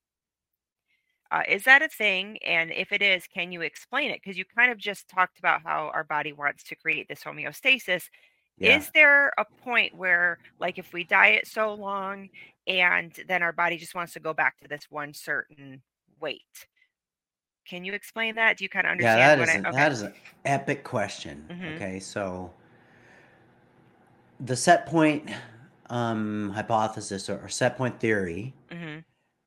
Uh, 1.30 1.42
is 1.48 1.62
that 1.64 1.82
a 1.82 1.88
thing? 1.88 2.38
And 2.38 2.72
if 2.72 2.90
it 2.92 3.02
is, 3.02 3.26
can 3.28 3.52
you 3.52 3.60
explain 3.62 4.10
it? 4.10 4.20
Because 4.22 4.36
you 4.36 4.44
kind 4.44 4.72
of 4.72 4.78
just 4.78 5.08
talked 5.08 5.38
about 5.38 5.62
how 5.62 5.88
our 5.94 6.02
body 6.04 6.32
wants 6.32 6.64
to 6.64 6.74
create 6.76 7.06
this 7.08 7.22
homeostasis. 7.22 8.08
Yeah. 8.58 8.84
Is 8.84 8.90
there 8.94 9.32
a 9.38 9.44
point 9.62 9.94
where, 9.96 10.38
like, 10.58 10.76
if 10.78 10.92
we 10.92 11.04
diet 11.04 11.46
so 11.46 11.72
long 11.74 12.30
and 12.66 13.12
then 13.28 13.42
our 13.42 13.52
body 13.52 13.78
just 13.78 13.94
wants 13.94 14.12
to 14.14 14.20
go 14.20 14.34
back 14.34 14.58
to 14.60 14.68
this 14.68 14.86
one 14.90 15.14
certain 15.14 15.82
weight? 16.20 16.68
Can 17.66 17.84
you 17.84 17.94
explain 17.94 18.34
that? 18.34 18.58
Do 18.58 18.64
you 18.64 18.68
kind 18.68 18.86
of 18.86 18.90
Yeah, 18.98 19.16
understand 19.16 19.36
that 19.36 19.38
what 19.38 19.48
is 19.48 19.54
an 19.54 19.66
Okay. 19.66 19.72
that 19.72 19.92
is 19.92 20.02
an 20.02 20.14
epic 20.44 20.84
question. 20.84 21.50
hmm 21.50 21.80
Okay, 21.80 21.98
so 22.00 22.52
the 24.40 24.56
set 24.56 24.86
point 24.86 25.30
um, 25.88 26.50
hypothesis 26.50 27.28
or, 27.28 27.40
or 27.40 27.48
set 27.48 27.76
point 27.76 27.98
theory 28.00 28.54
hmm 28.70 28.98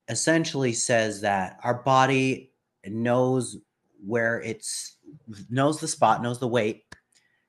essentially 0.09 0.73
says 0.73 1.21
that 1.21 1.57
our 1.63 1.75
body 1.83 2.53
knows 2.85 3.57
where 4.05 4.41
it's 4.41 4.97
knows 5.49 5.79
the 5.79 5.87
spot, 5.87 6.21
knows 6.21 6.39
the 6.39 6.47
weight 6.47 6.83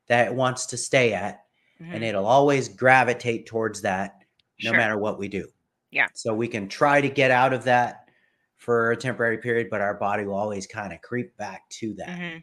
that 0.06 0.28
it 0.28 0.34
wants 0.34 0.66
to 0.66 0.76
stay 0.76 1.12
at, 1.14 1.44
and 1.80 1.96
hmm 1.98 2.02
it'll 2.04 2.26
always 2.26 2.68
gravitate 2.68 3.46
towards 3.46 3.82
that 3.82 4.24
no 4.62 4.70
Sure. 4.70 4.78
matter 4.78 4.98
what 4.98 5.18
we 5.18 5.28
do. 5.28 5.48
Yeah. 5.90 6.08
So 6.14 6.32
we 6.34 6.46
can 6.48 6.68
try 6.68 7.00
to 7.00 7.08
get 7.08 7.30
out 7.32 7.52
of 7.52 7.64
that 7.64 8.08
for 8.56 8.92
a 8.92 8.96
temporary 8.96 9.38
period, 9.38 9.68
but 9.70 9.80
our 9.80 9.94
body 9.94 10.24
will 10.24 10.36
always 10.36 10.66
kind 10.66 10.92
of 10.92 11.02
creep 11.02 11.36
back 11.36 11.68
to 11.70 11.94
that. 11.94 12.18
hmm 12.18 12.38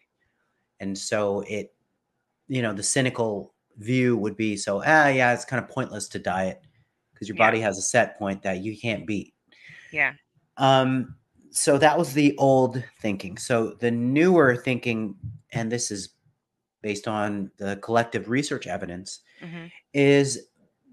And 0.80 0.98
so 0.98 1.42
it, 1.42 1.74
you 2.48 2.62
know, 2.62 2.74
the 2.74 2.84
cynical 2.84 3.51
view 3.78 4.18
would 4.18 4.38
be 4.38 4.58
so, 4.58 4.82
ah, 4.86 5.08
yeah, 5.08 5.34
it's 5.34 5.46
kind 5.46 5.64
of 5.64 5.70
pointless 5.70 6.08
to 6.10 6.20
diet 6.20 6.62
because 7.14 7.28
your 7.30 7.36
Yeah. 7.36 7.38
body 7.38 7.60
has 7.62 7.78
a 7.78 7.82
set 7.82 8.18
point 8.18 8.44
that 8.44 8.60
you 8.64 8.78
can't 8.80 9.08
beat. 9.08 9.34
Yeah. 9.92 10.16
Um, 10.58 11.18
so 11.52 11.78
that 11.78 11.98
was 11.98 12.14
the 12.14 12.36
old 12.38 12.84
thinking. 13.00 13.38
So 13.38 13.74
the 13.74 13.92
newer 13.92 14.56
thinking, 14.56 15.16
and 15.52 15.72
this 15.72 15.92
is 15.92 16.16
based 16.82 17.08
on 17.08 17.52
the 17.58 17.78
collective 17.78 18.30
research 18.30 18.68
evidence, 18.68 19.22
hmm 19.42 19.72
is 19.94 20.48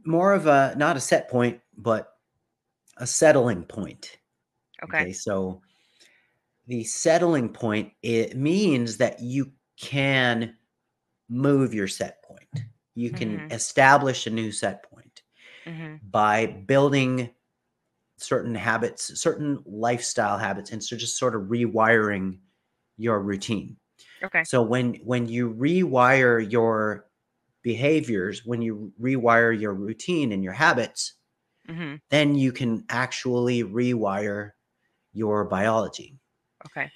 more 0.05 0.35
of 0.35 0.47
a 0.47 0.75
not 0.77 0.97
a 0.97 1.01
set 1.01 1.31
point, 1.31 1.61
but 1.77 2.15
a 2.99 3.07
settling 3.07 3.65
point. 3.65 4.19
Okay. 4.83 5.13
So 5.13 5.63
the 6.67 6.85
settling 6.85 7.49
point 7.53 7.93
it 8.03 8.37
means 8.37 8.99
that 8.99 9.21
you 9.21 9.53
can 9.77 10.58
move 11.29 11.75
your 11.75 11.89
set 11.89 12.23
point. 12.23 12.65
You 12.95 13.13
can 13.13 13.45
Mhm. 13.45 13.51
establish 13.51 14.27
a 14.27 14.31
new 14.31 14.53
set 14.53 14.83
point 14.91 15.23
hmm 15.67 16.01
by 16.03 16.47
building 16.47 17.31
certain 18.19 18.55
habits, 18.55 19.21
certain 19.21 19.63
lifestyle 19.67 20.39
habits, 20.39 20.73
and 20.73 20.83
so 20.83 20.97
just 20.97 21.19
sort 21.19 21.35
of 21.37 21.43
rewiring 21.45 22.41
your 22.97 23.21
routine. 23.23 23.79
Okay. 24.23 24.45
So 24.45 24.63
when 24.63 24.97
when 24.97 25.29
you 25.29 25.53
rewire 25.55 26.51
your 26.51 27.07
behaviors, 27.63 28.45
when 28.47 28.63
you 28.63 28.93
rewire 29.01 29.59
your 29.59 29.75
routine 29.75 30.33
and 30.33 30.45
your 30.45 30.55
habits, 30.55 31.15
hmm 31.69 32.01
then 32.11 32.35
you 32.37 32.53
can 32.53 32.85
actually 32.91 33.65
rewire 33.65 34.53
your 35.13 35.45
biology. 35.45 36.19
Okay. 36.67 36.93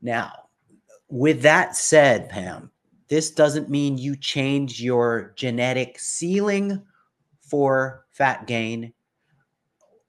Now, 0.00 0.50
with 1.08 1.42
that 1.42 1.76
said, 1.76 2.30
Pam, 2.30 2.72
this 3.14 3.30
doesn't 3.30 3.70
mean 3.70 3.96
you 3.96 4.16
change 4.16 4.82
your 4.82 5.34
genetic 5.36 6.00
ceiling 6.00 6.82
for 7.40 8.06
fat 8.10 8.44
gain 8.48 8.92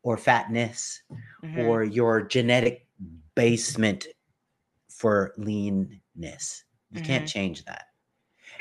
or 0.02 0.18
fatness 0.18 1.04
hmm 1.44 1.60
or 1.60 1.84
your 1.84 2.24
genetic 2.24 2.88
basement 3.36 4.08
for 4.90 5.36
leanness. 5.38 6.64
You 6.92 7.02
can't 7.02 7.28
change 7.28 7.64
that. 7.66 7.84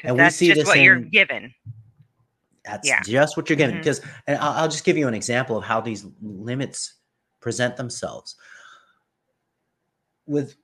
and 0.03 0.15
we 0.15 0.19
that's 0.19 0.37
see 0.37 0.49
just 0.49 0.61
this 0.61 0.67
what 0.67 0.79
you're 0.79 1.01
given. 1.01 1.55
That's 2.67 2.87
Yeah. 2.87 3.01
just 3.01 3.39
what 3.39 3.49
you're. 3.49 3.57
Mhm. 3.57 3.79
Because, 3.79 4.03
and 4.27 4.37
I'll, 4.37 4.53
I'll 4.53 4.69
just 4.69 4.85
give 4.85 4.99
you 4.99 5.09
an 5.09 5.15
example 5.15 5.57
of 5.57 5.65
how 5.65 5.81
these 5.81 6.05
limits 6.21 6.97
present 7.41 7.79
themselves. 7.79 8.37
With, 10.27 10.55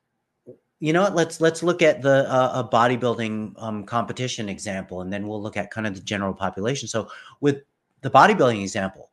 you 0.81 0.93
know 0.93 1.03
what? 1.03 1.15
Let's 1.15 1.41
let's 1.41 1.63
look 1.63 1.83
at 1.83 2.03
the 2.03 2.31
uh, 2.31 2.63
a 2.65 2.69
bodybuilding 2.69 3.55
um, 3.63 3.85
competition 3.85 4.49
example, 4.49 5.03
and 5.03 5.13
then 5.13 5.27
we'll 5.29 5.43
look 5.43 5.57
at 5.57 5.71
kind 5.71 5.87
of 5.87 5.95
the 5.95 6.01
general 6.01 6.35
population. 6.35 6.89
So, 6.89 7.09
with 7.41 7.59
the 8.03 8.11
bodybuilding 8.11 8.63
example, 8.63 9.11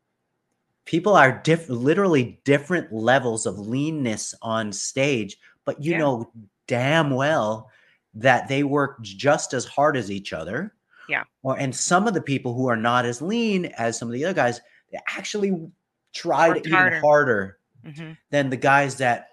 people 0.85 1.15
are 1.15 1.41
diff- 1.43 1.69
literally 1.69 2.39
different 2.45 2.91
levels 2.93 3.45
of 3.45 3.59
leanness 3.59 4.33
on 4.41 4.71
stage, 4.71 5.37
but 5.65 5.81
you 5.83 5.91
Yeah. 5.91 5.97
know 5.99 6.31
damn 6.67 7.11
well 7.11 7.69
that 8.13 8.47
they 8.47 8.63
work 8.63 9.01
just 9.01 9.53
as 9.53 9.65
hard 9.65 9.95
as 9.97 10.09
each 10.09 10.33
other. 10.33 10.73
Yeah. 11.09 11.23
Or 11.43 11.57
and 11.59 11.73
some 11.75 12.07
of 12.07 12.13
the 12.13 12.21
people 12.21 12.53
who 12.53 12.67
are 12.67 12.75
not 12.77 13.05
as 13.05 13.21
lean 13.21 13.65
as 13.77 13.97
some 13.97 14.07
of 14.07 14.13
the 14.13 14.23
other 14.25 14.33
guys, 14.33 14.59
they 14.91 14.99
actually 15.15 15.69
tried 16.13 16.49
Worked 16.49 16.67
even 16.67 16.77
harder. 16.77 16.99
harder 17.01 17.57
hmm 17.85 18.11
than 18.31 18.49
the 18.49 18.57
guys 18.57 18.95
that 18.97 19.29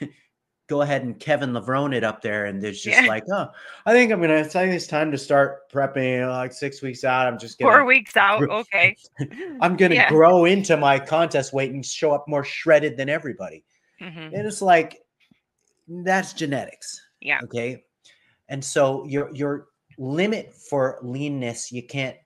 go 0.66 0.80
ahead 0.80 1.02
and 1.02 1.18
Kevin 1.20 1.50
Levrone 1.52 1.94
it 1.94 2.04
up 2.04 2.22
there 2.22 2.46
and 2.46 2.62
there's 2.62 2.80
just 2.80 3.00
Yeah. 3.02 3.06
like, 3.06 3.24
oh, 3.30 3.48
I 3.84 3.92
think 3.92 4.10
I'm 4.10 4.20
gonna 4.20 4.38
I 4.40 4.42
think 4.44 4.72
it's 4.74 4.86
time 4.86 5.10
to 5.10 5.18
start 5.18 5.70
prepping 5.70 6.12
you 6.14 6.20
know, 6.22 6.30
like 6.30 6.52
six 6.52 6.80
weeks 6.80 7.04
out. 7.04 7.26
I'm 7.26 7.38
just 7.38 7.58
gonna 7.58 7.70
Four 7.72 7.84
weeks 7.84 8.16
out. 8.16 8.42
Okay. 8.42 8.96
I'm 9.60 9.76
gonna 9.76 9.94
Yeah. 9.96 10.08
grow 10.08 10.46
into 10.46 10.76
my 10.76 10.98
contest 10.98 11.52
weight 11.52 11.72
and 11.72 11.84
show 11.84 12.12
up 12.12 12.26
more 12.28 12.44
shredded 12.44 12.96
than 12.96 13.08
everybody. 13.08 13.62
hmm 13.98 14.06
And 14.06 14.46
it's 14.46 14.62
like 14.62 15.00
that's 15.86 16.32
genetics. 16.32 16.98
Yeah. 17.20 17.40
Okay. 17.44 17.84
And 18.48 18.64
so 18.64 19.04
your 19.06 19.30
your 19.34 19.66
limit 19.98 20.54
for 20.54 20.98
leanness, 21.02 21.70
you 21.70 21.82
can't 21.86 22.16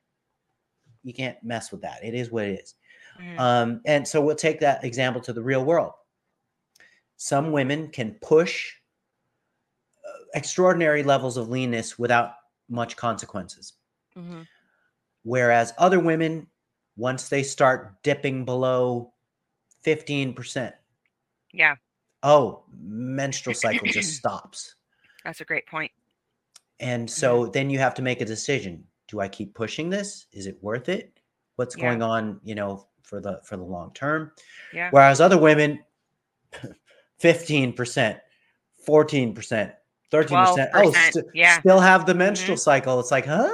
you 1.02 1.12
can't 1.12 1.36
mess 1.42 1.72
with 1.72 1.80
that. 1.82 2.04
It 2.04 2.14
is 2.14 2.30
what 2.30 2.44
it 2.44 2.60
is. 2.60 2.74
Mhm. 3.20 3.38
Um, 3.40 3.80
and 3.84 4.06
so 4.06 4.20
we'll 4.20 4.36
take 4.36 4.60
that 4.60 4.84
example 4.84 5.20
to 5.22 5.32
the 5.32 5.42
real 5.42 5.64
world. 5.64 5.92
Some 7.18 7.50
women 7.50 7.88
can 7.88 8.12
push 8.22 8.72
uh, 10.06 10.10
extraordinary 10.34 11.02
levels 11.02 11.36
of 11.36 11.48
leanness 11.48 11.98
without 11.98 12.34
much 12.68 12.96
consequences. 12.96 13.74
Mm-hmm. 14.16 14.42
Whereas 15.24 15.74
other 15.78 15.98
women, 15.98 16.46
once 16.96 17.28
they 17.28 17.42
start 17.42 18.00
dipping 18.04 18.44
below 18.44 19.12
15%, 19.84 20.72
Yeah. 21.52 21.74
oh, 22.22 22.62
menstrual 22.80 23.54
cycle 23.66 23.88
just 23.88 24.14
stops. 24.14 24.76
That's 25.24 25.40
a 25.40 25.44
great 25.44 25.66
point. 25.66 25.90
And 26.78 27.10
so 27.10 27.46
then 27.46 27.68
you 27.68 27.80
have 27.80 27.94
to 27.94 28.02
make 28.02 28.20
a 28.20 28.24
decision. 28.24 28.84
Do 29.08 29.18
I 29.18 29.26
keep 29.26 29.54
pushing 29.54 29.90
this? 29.90 30.26
Is 30.32 30.46
it 30.46 30.56
worth 30.62 30.88
it? 30.88 31.18
What's 31.56 31.76
Yeah. 31.76 31.82
going 31.82 32.02
on, 32.02 32.40
you 32.44 32.54
know, 32.54 32.86
for 33.02 33.20
the 33.20 33.40
for 33.42 33.56
the 33.56 33.64
long 33.64 33.92
term? 33.94 34.30
Yeah. 34.72 34.90
Whereas 34.92 35.20
other 35.20 35.36
women 35.38 35.82
15%, 37.22 38.20
14%, 38.86 39.72
13%, 40.12 40.70
oh, 40.74 40.92
st- 40.92 41.24
yeah. 41.34 41.60
still 41.60 41.80
have 41.80 42.06
the 42.06 42.14
menstrual 42.14 42.56
cycle. 42.56 42.98
It's 43.00 43.10
like, 43.10 43.26
huh? 43.26 43.52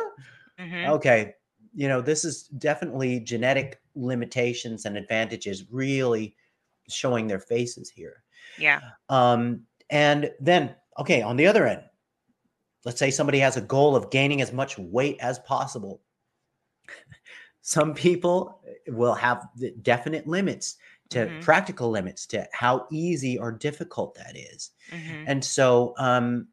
hmm 0.59 0.85
Okay. 0.87 1.35
You 1.75 1.89
know, 1.89 2.01
this 2.01 2.25
is 2.25 2.45
definitely 2.59 3.19
genetic 3.21 3.81
limitations 3.97 4.85
and 4.85 4.97
advantages 4.97 5.65
really 5.71 6.37
showing 6.89 7.27
their 7.27 7.41
faces 7.41 7.91
here. 7.91 8.23
Yeah. 8.59 8.81
Um, 9.09 9.63
and 9.91 10.31
then, 10.41 10.77
okay, 10.99 11.23
on 11.23 11.37
the 11.37 11.47
other 11.47 11.67
end, 11.67 11.83
let's 12.85 12.99
say 12.99 13.11
somebody 13.11 13.39
has 13.41 13.57
a 13.57 13.61
goal 13.61 13.97
of 13.97 14.11
gaining 14.11 14.41
as 14.41 14.53
much 14.53 14.79
weight 14.79 15.17
as 15.21 15.39
possible. 15.41 16.01
Some 17.63 17.95
people 17.95 18.61
will 18.89 19.15
have 19.15 19.49
definite 19.83 20.27
limits 20.27 20.77
to 21.15 21.29
Mhm. 21.29 21.41
practical 21.41 21.91
limits 21.91 22.27
to 22.29 22.47
how 22.53 22.87
easy 22.93 23.39
or 23.39 23.53
difficult 23.53 24.15
that 24.17 24.37
is. 24.37 24.73
hmm 24.91 25.25
And 25.27 25.45
so, 25.45 25.95
um, 25.99 26.49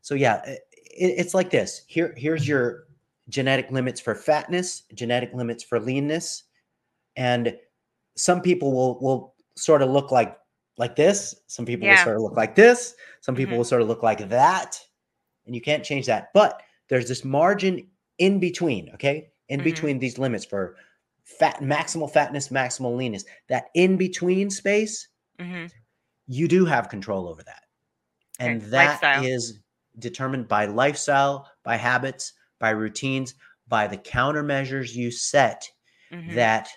so 0.00 0.14
yeah, 0.14 0.42
it, 0.46 0.60
it's 0.92 1.34
like 1.34 1.50
this. 1.50 1.82
Here, 1.86 2.14
here's 2.16 2.46
your 2.46 2.84
genetic 3.28 3.70
limits 3.70 4.00
for 4.00 4.14
fatness, 4.14 4.82
genetic 4.94 5.32
limits 5.32 5.62
for 5.62 5.80
leanness, 5.80 6.44
and 7.16 7.56
some 8.16 8.40
people 8.42 8.72
will 8.72 9.00
will 9.00 9.34
sort 9.56 9.82
of 9.82 9.90
look 9.90 10.10
like 10.12 10.38
like 10.78 10.96
this. 10.96 11.36
Some 11.46 11.66
people 11.66 11.88
will 11.88 11.96
sort 11.96 12.16
of 12.16 12.22
look 12.22 12.36
like 12.36 12.54
this. 12.54 12.94
Some 13.20 13.36
people 13.36 13.56
Mhm. 13.56 13.58
will 13.58 13.64
sort 13.64 13.82
of 13.82 13.88
look 13.88 14.02
like 14.02 14.28
that, 14.30 14.80
and 15.46 15.54
you 15.54 15.60
can't 15.60 15.84
change 15.84 16.06
that. 16.06 16.30
But 16.34 16.62
there's 16.88 17.08
this 17.08 17.24
margin 17.24 17.88
in 18.18 18.40
between. 18.40 18.90
Okay, 18.94 19.32
in 19.48 19.60
Mhm. 19.60 19.64
between 19.64 19.98
these 19.98 20.18
limits 20.18 20.44
for 20.44 20.76
fat, 21.24 21.60
maximal 21.60 22.10
fatness, 22.10 22.48
maximal 22.48 22.96
leanness. 22.96 23.24
That 23.48 23.66
in 23.74 23.96
between 23.96 24.50
space 24.50 25.08
hmm 25.38 25.72
you 26.26 26.48
do 26.48 26.64
have 26.64 26.88
control 26.88 27.28
over 27.28 27.42
that. 27.42 27.64
And 28.40 28.60
Okay, 28.60 28.62
that 28.62 29.02
is 29.12 29.54
lifestyle. 29.54 29.62
determined 29.98 30.48
by 30.48 30.66
lifestyle, 30.66 31.50
by 31.64 31.76
habits, 31.76 32.34
by 32.60 32.70
routines, 32.70 33.34
by 33.68 33.86
the 33.88 33.98
countermeasures 33.98 34.94
you 34.94 35.10
set 35.10 35.70
Mhm. 36.10 36.28
that 36.34 36.68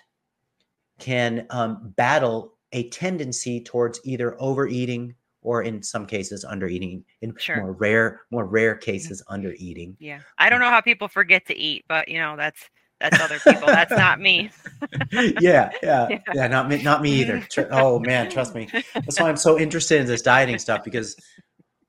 can 0.98 1.46
um, 1.50 1.90
battle 1.96 2.58
a 2.72 2.88
tendency 2.90 3.62
towards 3.62 4.00
either 4.04 4.40
overeating 4.40 5.14
or 5.42 5.62
in 5.62 5.82
some 5.82 6.06
cases 6.06 6.44
undereating 6.44 7.04
in 7.20 7.36
Sure. 7.38 7.54
more 7.54 7.72
rare 7.72 8.22
more 8.30 8.46
rare 8.46 8.74
cases 8.74 9.22
undereating 9.30 9.96
Yeah. 9.98 10.22
I 10.38 10.50
don't 10.50 10.60
know 10.60 10.70
how 10.70 10.80
people 10.80 11.08
forget 11.08 11.46
to 11.46 11.56
eat, 11.56 11.84
but 11.88 12.08
you 12.08 12.18
know, 12.18 12.36
that's 12.36 12.68
that's 13.00 13.20
other 13.20 13.38
people. 13.38 13.66
That's 13.66 13.90
not 13.92 14.20
me. 14.20 14.50
yeah 15.12 15.70
yeah 15.82 16.08
Yeah. 16.10 16.18
yeah 16.34 16.46
not 16.48 16.68
me 16.68 16.82
not 16.82 17.00
me 17.02 17.10
either 17.12 17.46
oh 17.70 17.98
man 17.98 18.30
trust 18.30 18.54
me 18.54 18.68
that's 18.94 19.18
why 19.18 19.28
i'm 19.28 19.36
so 19.36 19.58
interested 19.58 20.00
in 20.00 20.06
this 20.06 20.20
dieting 20.20 20.58
stuff 20.58 20.84
because 20.84 21.16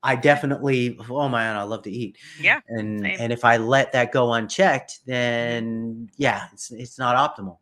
i 0.04 0.16
definitely 0.16 0.98
oh 1.10 1.28
man 1.28 1.58
i 1.58 1.64
love 1.64 1.84
to 1.84 1.92
eat 1.92 2.18
Yeah. 2.40 2.62
and 2.70 3.02
same. 3.02 3.18
and 3.20 3.34
if 3.34 3.44
i 3.44 3.58
let 3.58 3.92
that 3.92 4.14
go 4.14 4.32
unchecked 4.34 5.00
then 5.06 6.10
yeah 6.18 6.48
it's 6.54 6.72
it's 6.72 6.98
not 6.98 7.16
optimal 7.16 7.58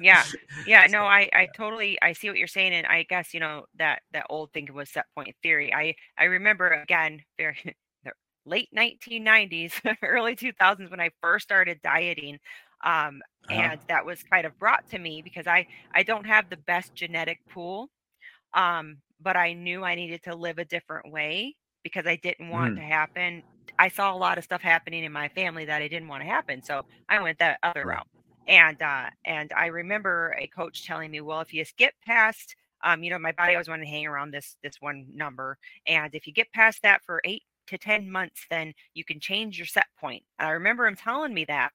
Yeah. 0.00 0.22
Yeah, 0.66 0.86
no, 0.90 1.04
I 1.04 1.28
I 1.32 1.48
totally 1.56 1.98
I 2.02 2.12
see 2.12 2.28
what 2.28 2.38
you're 2.38 2.46
saying 2.48 2.72
and 2.74 2.86
I 2.86 3.04
guess, 3.08 3.32
you 3.32 3.40
know, 3.40 3.64
that 3.78 4.02
that 4.12 4.26
old 4.30 4.52
thing 4.52 4.68
was 4.72 4.90
set 4.90 5.06
point 5.14 5.34
theory. 5.42 5.72
I 5.72 5.94
I 6.18 6.24
remember 6.24 6.68
again 6.68 7.22
very 7.38 7.56
late 8.46 8.68
1990s, 8.72 9.80
early 10.02 10.36
2000s 10.36 10.90
when 10.90 11.00
I 11.00 11.10
first 11.22 11.44
started 11.44 11.82
dieting. 11.82 12.38
Um 12.84 13.22
Uh-huh. 13.48 13.70
and 13.70 13.80
that 13.88 14.06
was 14.06 14.22
kind 14.24 14.46
of 14.46 14.58
brought 14.58 14.88
to 14.90 14.98
me 14.98 15.22
because 15.22 15.46
I 15.46 15.66
I 15.94 16.02
don't 16.04 16.26
have 16.26 16.50
the 16.50 16.56
best 16.58 16.94
genetic 16.94 17.40
pool. 17.50 17.90
Um 18.54 19.02
but 19.20 19.36
I 19.36 19.52
knew 19.54 19.82
I 19.84 19.94
needed 19.94 20.22
to 20.24 20.34
live 20.36 20.58
a 20.58 20.64
different 20.64 21.10
way 21.12 21.56
because 21.82 22.06
I 22.06 22.16
didn't 22.16 22.50
want 22.50 22.74
Mhm. 22.74 22.76
to 22.76 22.82
happen. 22.82 23.42
I 23.78 23.88
saw 23.88 24.12
a 24.14 24.16
lot 24.16 24.38
of 24.38 24.44
stuff 24.44 24.62
happening 24.62 25.04
in 25.04 25.12
my 25.12 25.28
family 25.30 25.64
that 25.66 25.82
I 25.82 25.88
didn't 25.88 26.08
want 26.08 26.22
to 26.22 26.28
happen. 26.28 26.62
So 26.62 26.82
I 27.08 27.20
went 27.22 27.38
that 27.38 27.58
other 27.62 27.86
route 27.86 28.06
and 28.48 28.80
uh 28.80 29.10
and 29.24 29.52
i 29.56 29.66
remember 29.66 30.36
a 30.38 30.46
coach 30.46 30.86
telling 30.86 31.10
me 31.10 31.20
well 31.20 31.40
if 31.40 31.52
you 31.52 31.64
skip 31.64 31.94
past 32.06 32.54
um 32.84 33.02
you 33.02 33.10
know 33.10 33.18
my 33.18 33.32
body 33.32 33.54
always 33.54 33.68
wanted 33.68 33.84
to 33.84 33.90
hang 33.90 34.06
around 34.06 34.30
this 34.32 34.56
this 34.62 34.76
one 34.80 35.06
number 35.14 35.58
and 35.86 36.14
if 36.14 36.26
you 36.28 36.32
get 36.32 36.52
past 36.52 36.80
that 36.82 37.02
for 37.04 37.20
eight 37.24 37.42
to 37.66 37.78
ten 37.78 38.10
months 38.10 38.46
then 38.50 38.72
you 38.94 39.04
can 39.04 39.20
change 39.20 39.58
your 39.58 39.66
set 39.66 39.86
point. 39.98 40.24
i 40.38 40.50
remember 40.50 40.86
him 40.86 40.96
telling 40.96 41.34
me 41.34 41.44
that 41.44 41.72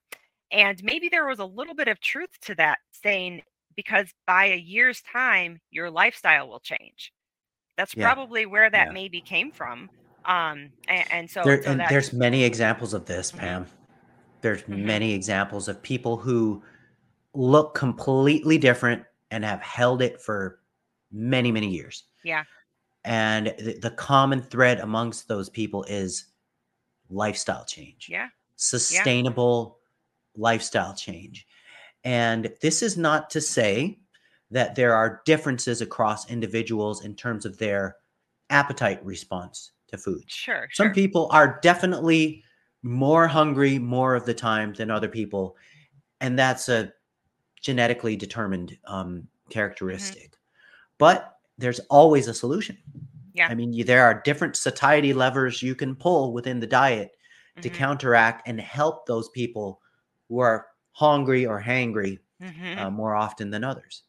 and 0.50 0.82
maybe 0.84 1.08
there 1.08 1.26
was 1.26 1.38
a 1.38 1.44
little 1.44 1.74
bit 1.74 1.88
of 1.88 2.00
truth 2.00 2.30
to 2.42 2.54
that 2.54 2.78
saying 2.92 3.42
because 3.76 4.12
by 4.26 4.46
a 4.46 4.56
year's 4.56 5.02
time 5.02 5.60
your 5.70 5.90
lifestyle 5.90 6.48
will 6.48 6.60
change 6.60 7.12
that's 7.76 7.94
Yeah. 7.94 8.14
probably 8.14 8.46
where 8.46 8.70
that 8.70 8.90
Yeah. 8.90 8.92
maybe 8.92 9.22
came 9.22 9.52
from 9.52 9.90
um 10.26 10.72
and, 10.88 11.06
and 11.10 11.30
so, 11.30 11.42
there, 11.44 11.60
so 11.60 11.70
and 11.70 11.80
there's 11.88 12.12
many 12.12 12.44
examples 12.44 12.94
of 12.94 13.06
this 13.06 13.32
Mhm. 13.32 13.38
pam 13.40 13.66
there's 14.42 14.66
Mhm. 14.68 14.76
many 14.84 15.12
examples 15.14 15.68
of 15.68 15.82
people 15.82 16.16
who 16.16 16.62
look 17.34 17.74
completely 17.74 18.58
different 18.58 19.04
and 19.30 19.44
have 19.44 19.62
held 19.62 20.02
it 20.02 20.20
for 20.20 20.60
many 21.12 21.52
many 21.52 21.68
years 21.68 22.04
yeah 22.22 22.44
and 23.04 23.54
the, 23.58 23.78
the 23.80 23.90
common 23.90 24.40
thread 24.42 24.80
amongst 24.80 25.28
those 25.28 25.48
people 25.48 25.84
is 25.84 26.26
lifestyle 27.10 27.64
change 27.64 28.08
yeah. 28.08 28.28
Sustainable 28.56 29.80
lifestyle 30.36 30.94
change. 30.94 31.46
And 32.04 32.52
this 32.60 32.82
is 32.82 32.96
not 32.96 33.30
to 33.30 33.40
say 33.40 33.98
that 34.50 34.74
there 34.74 34.94
are 34.94 35.22
differences 35.24 35.80
across 35.80 36.30
individuals 36.30 37.04
in 37.04 37.14
terms 37.14 37.44
of 37.44 37.58
their 37.58 37.96
appetite 38.50 39.04
response 39.04 39.72
to 39.88 39.98
food. 39.98 40.24
Sure 40.26 40.68
some 40.72 40.88
sure. 40.88 40.94
people 40.94 41.28
are 41.32 41.58
definitely 41.62 42.42
more 42.82 43.26
hungry 43.26 43.78
more 43.78 44.14
of 44.14 44.26
the 44.26 44.34
time 44.34 44.72
than 44.74 44.90
other 44.90 45.08
people 45.08 45.56
and 46.20 46.38
that's 46.38 46.68
a 46.68 46.92
genetically 47.60 48.16
determined 48.16 48.76
um, 48.86 49.26
characteristic. 49.50 50.36
But 50.98 51.31
there's 51.58 51.80
always 51.90 52.28
a 52.28 52.34
solution 52.34 52.76
Yeah. 53.32 53.48
i 53.48 53.54
mean 53.54 53.72
you, 53.72 53.84
there 53.84 54.04
are 54.04 54.22
different 54.22 54.56
satiety 54.56 55.12
levers 55.12 55.62
you 55.62 55.74
can 55.74 55.96
pull 55.96 56.32
within 56.32 56.60
the 56.60 56.66
diet 56.66 57.12
to 57.60 57.70
Mhm, 57.70 57.70
counteract 57.70 58.46
and 58.48 58.60
help 58.60 59.06
those 59.06 59.28
people 59.30 59.80
who 60.28 60.38
are 60.40 60.68
hungry 60.92 61.46
or 61.46 61.60
hangry 61.62 62.18
mhm. 62.40 62.84
uh, 62.84 62.90
more 62.90 63.14
often 63.16 63.50
than 63.50 63.64
others 63.64 64.04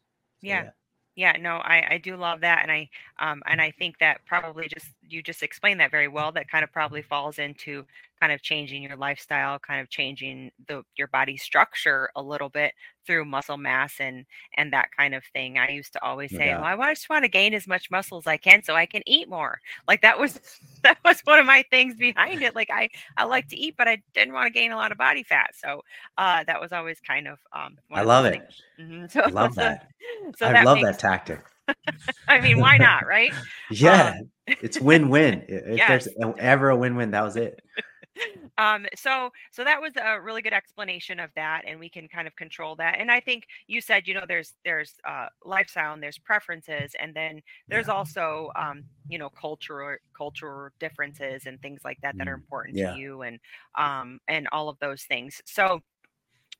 So, 0.46 0.48
Yeah. 0.48 0.70
Yeah, 1.16 1.32
no, 1.38 1.58
I, 1.58 1.94
I 1.94 1.98
do 1.98 2.16
love 2.16 2.40
that, 2.40 2.62
and 2.62 2.72
I 2.72 2.90
um 3.18 3.42
and 3.46 3.60
I 3.60 3.70
think 3.72 3.98
that 3.98 4.20
probably 4.26 4.68
just 4.68 4.86
you 5.08 5.22
just 5.22 5.42
explained 5.42 5.80
that 5.80 5.90
very 5.90 6.08
well. 6.08 6.32
That 6.32 6.48
kind 6.50 6.64
of 6.64 6.72
probably 6.72 7.02
falls 7.02 7.38
into 7.38 7.84
kind 8.20 8.32
of 8.32 8.42
changing 8.42 8.82
your 8.82 8.96
lifestyle, 8.96 9.58
kind 9.58 9.80
of 9.80 9.88
changing 9.90 10.50
the 10.68 10.82
your 10.96 11.08
body 11.08 11.36
structure 11.36 12.08
a 12.16 12.22
little 12.22 12.48
bit 12.48 12.72
through 13.06 13.24
muscle 13.24 13.56
mass 13.58 13.94
and 14.00 14.24
and 14.56 14.72
that 14.72 14.88
kind 14.96 15.14
of 15.14 15.22
thing. 15.32 15.58
I 15.58 15.70
used 15.70 15.92
to 15.94 16.02
always 16.04 16.34
say, 16.34 16.46
doubt. 16.46 16.62
well, 16.78 16.88
I 16.88 16.94
just 16.94 17.08
want 17.10 17.24
to 17.24 17.28
gain 17.28 17.54
as 17.54 17.66
much 17.66 17.90
muscle 17.90 18.18
as 18.18 18.26
I 18.26 18.36
can 18.36 18.62
so 18.62 18.74
I 18.74 18.86
can 18.86 19.02
eat 19.06 19.28
more. 19.28 19.60
Like 19.88 20.02
that 20.02 20.18
was 20.18 20.40
that 20.82 20.98
was 21.04 21.20
one 21.24 21.38
of 21.38 21.46
my 21.46 21.64
things 21.70 21.96
behind 21.96 22.42
it. 22.42 22.54
Like 22.54 22.70
I 22.72 22.88
I 23.16 23.24
like 23.24 23.48
to 23.48 23.56
eat, 23.56 23.74
but 23.76 23.88
I 23.88 24.02
didn't 24.14 24.34
want 24.34 24.46
to 24.46 24.52
gain 24.52 24.72
a 24.72 24.76
lot 24.76 24.92
of 24.92 24.98
body 24.98 25.22
fat. 25.22 25.50
So 25.54 25.82
uh 26.18 26.44
that 26.44 26.60
was 26.60 26.72
always 26.72 27.00
kind 27.00 27.28
of 27.28 27.38
um. 27.52 27.76
i 27.92 28.02
love 28.02 28.24
those 28.24 28.34
it. 28.34 28.42
Mhm, 28.80 29.10
So, 29.12 29.20
i 29.22 29.28
love 29.30 29.54
so- 29.54 29.60
that 29.60 29.88
So 30.36 30.46
i 30.46 30.52
that 30.52 30.64
love 30.64 30.76
makes, 30.76 30.88
that 30.88 30.98
tactic 30.98 31.40
I 32.28 32.40
mean, 32.40 32.58
why 32.58 32.78
not, 32.78 33.06
right? 33.06 33.34
yeah 33.68 34.14
it's 34.60 34.80
win-win 34.80 35.44
if 35.48 35.86
yes. 35.86 35.86
there's 35.86 36.08
ever 36.38 36.70
a 36.70 36.76
win-win 36.76 37.10
that 37.10 37.22
was 37.22 37.36
it 37.36 37.60
Um, 38.56 38.86
so 38.94 39.30
so 39.50 39.64
that 39.64 39.80
was 39.80 39.92
a 40.00 40.20
really 40.20 40.40
good 40.42 40.52
explanation 40.52 41.18
of 41.18 41.30
that, 41.34 41.62
and 41.66 41.78
we 41.80 41.88
can 41.88 42.06
kind 42.08 42.28
of 42.28 42.36
control 42.36 42.76
that. 42.76 42.96
And 43.00 43.10
I 43.10 43.18
think 43.20 43.46
you 43.66 43.80
said, 43.80 44.06
you 44.06 44.14
know, 44.14 44.24
there's 44.28 44.54
there's 44.64 44.94
uh, 45.04 45.26
lifestyle 45.44 45.92
and 45.94 46.02
there's 46.02 46.18
preferences, 46.18 46.92
and 47.00 47.14
then 47.14 47.40
there's 47.68 47.88
Yeah. 47.88 47.92
also 47.92 48.50
um, 48.56 48.84
you 49.08 49.18
know, 49.18 49.30
cultural 49.30 49.96
cultural 50.16 50.70
differences 50.78 51.46
and 51.46 51.60
things 51.62 51.80
like 51.84 51.98
that 52.02 52.16
that 52.18 52.28
are 52.28 52.34
Mm, 52.34 52.34
important 52.34 52.76
yeah. 52.76 52.86
to 52.86 52.90
you, 52.92 53.22
and 53.22 53.40
um, 53.76 54.20
and 54.28 54.48
all 54.52 54.68
of 54.68 54.78
those 54.78 55.02
things. 55.04 55.40
So 55.46 55.80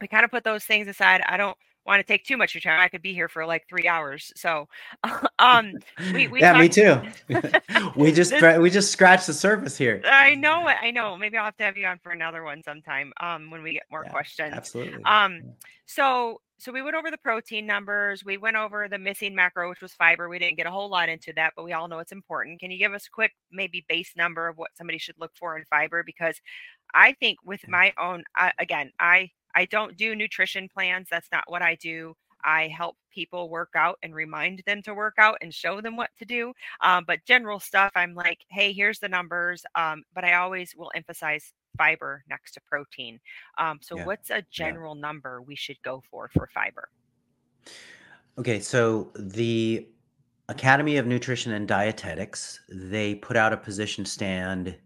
we 0.00 0.08
kind 0.08 0.24
of 0.24 0.30
put 0.30 0.44
those 0.44 0.64
things 0.64 0.88
aside. 0.88 1.22
I 1.28 1.36
don't 1.36 1.56
want 1.86 2.00
to 2.00 2.04
take 2.04 2.24
too 2.24 2.36
much 2.36 2.54
of 2.54 2.64
your 2.64 2.72
time. 2.72 2.80
I 2.80 2.88
could 2.88 3.02
be 3.02 3.12
here 3.12 3.28
for 3.28 3.46
like 3.46 3.66
three 3.68 3.86
hours. 3.88 4.32
So, 4.36 4.68
um, 5.38 5.72
we 6.12 6.28
we 6.28 6.40
yeah, 6.40 6.58
me 6.58 6.68
too. 6.68 7.00
we 7.96 8.12
just 8.12 8.30
This- 8.30 8.58
we 8.58 8.70
just 8.70 8.92
scratched 8.92 9.26
the 9.26 9.32
surface 9.34 9.76
here. 9.76 10.02
I 10.04 10.34
know 10.34 10.68
it. 10.68 10.76
I 10.80 10.90
know. 10.90 11.16
Maybe 11.16 11.36
I'll 11.36 11.44
have 11.46 11.56
to 11.58 11.64
have 11.64 11.76
you 11.76 11.86
on 11.86 11.98
for 12.02 12.12
another 12.12 12.42
one 12.42 12.62
sometime. 12.62 13.12
Um, 13.20 13.50
when 13.50 13.62
we 13.62 13.72
get 13.74 13.84
more 13.90 14.04
Yeah, 14.04 14.10
questions. 14.12 14.52
Absolutely. 14.54 15.02
Um, 15.04 15.42
so 15.86 16.40
so 16.58 16.72
we 16.72 16.82
went 16.82 16.96
over 16.96 17.10
the 17.10 17.18
protein 17.18 17.66
numbers. 17.66 18.24
We 18.24 18.38
went 18.38 18.56
over 18.56 18.88
the 18.88 18.98
missing 18.98 19.34
macro, 19.34 19.68
which 19.68 19.82
was 19.82 19.92
fiber. 19.92 20.28
We 20.28 20.38
didn't 20.38 20.56
get 20.56 20.66
a 20.66 20.70
whole 20.70 20.88
lot 20.88 21.08
into 21.08 21.32
that, 21.34 21.52
but 21.56 21.64
we 21.64 21.72
all 21.72 21.88
know 21.88 21.98
it's 21.98 22.12
important. 22.12 22.60
Can 22.60 22.70
you 22.70 22.78
give 22.78 22.94
us 22.94 23.06
a 23.06 23.10
quick, 23.10 23.32
maybe 23.52 23.84
base 23.88 24.12
number 24.16 24.48
of 24.48 24.56
what 24.56 24.70
somebody 24.76 24.98
should 24.98 25.16
look 25.18 25.32
for 25.34 25.58
in 25.58 25.64
fiber? 25.64 26.02
Because 26.04 26.40
I 26.94 27.12
think 27.14 27.38
with 27.44 27.66
my 27.68 27.92
own, 27.98 28.24
I, 28.36 28.52
again, 28.58 28.92
I 28.98 29.30
I 29.54 29.66
don't 29.66 29.96
do 29.96 30.14
nutrition 30.14 30.68
plans. 30.68 31.08
That's 31.10 31.28
not 31.32 31.44
what 31.46 31.62
I 31.62 31.76
do. 31.76 32.16
I 32.44 32.68
help 32.68 32.96
people 33.10 33.48
work 33.48 33.70
out 33.74 33.98
and 34.02 34.14
remind 34.14 34.62
them 34.66 34.82
to 34.82 34.94
work 34.94 35.14
out 35.18 35.38
and 35.40 35.52
show 35.52 35.80
them 35.80 35.96
what 35.96 36.10
to 36.18 36.26
do. 36.26 36.52
Um, 36.82 37.04
but 37.06 37.24
general 37.24 37.58
stuff, 37.58 37.92
I'm 37.94 38.14
like, 38.14 38.40
hey, 38.48 38.72
here's 38.72 38.98
the 38.98 39.08
numbers. 39.08 39.64
Um, 39.74 40.04
but 40.14 40.24
I 40.24 40.34
always 40.34 40.74
will 40.76 40.92
emphasize 40.94 41.52
fiber 41.78 42.22
next 42.28 42.52
to 42.52 42.60
protein. 42.60 43.18
Um, 43.58 43.78
so, 43.80 43.96
Yeah, 43.96 44.06
what's 44.06 44.30
a 44.30 44.44
general 44.50 44.94
number 44.94 45.40
we 45.40 45.56
should 45.56 45.80
go 45.82 46.02
for 46.10 46.28
for 46.28 46.48
fiber? 46.52 46.88
Okay, 48.36 48.60
so 48.60 49.10
the 49.16 49.88
Academy 50.48 50.98
of 50.98 51.06
Nutrition 51.06 51.52
and 51.52 51.66
Dietetics, 51.66 52.60
they 52.68 53.14
put 53.14 53.36
out 53.36 53.52
a 53.52 53.56
position 53.56 54.04
stand. 54.04 54.76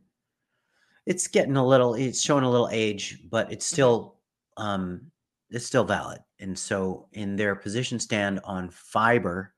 It's 1.07 1.27
getting 1.27 1.57
a 1.57 1.67
little, 1.67 1.95
it's 1.95 2.21
showing 2.21 2.45
a 2.45 2.51
little 2.51 2.69
age, 2.71 3.19
but 3.31 3.51
it's 3.51 3.67
still 3.67 4.18
um 4.59 5.11
it's 5.51 5.67
still 5.67 5.85
valid. 5.85 6.19
And 6.41 6.59
so 6.59 7.09
in 7.13 7.37
their 7.37 7.55
position 7.55 7.99
stand 7.99 8.41
on 8.45 8.69
fiber, 8.71 9.55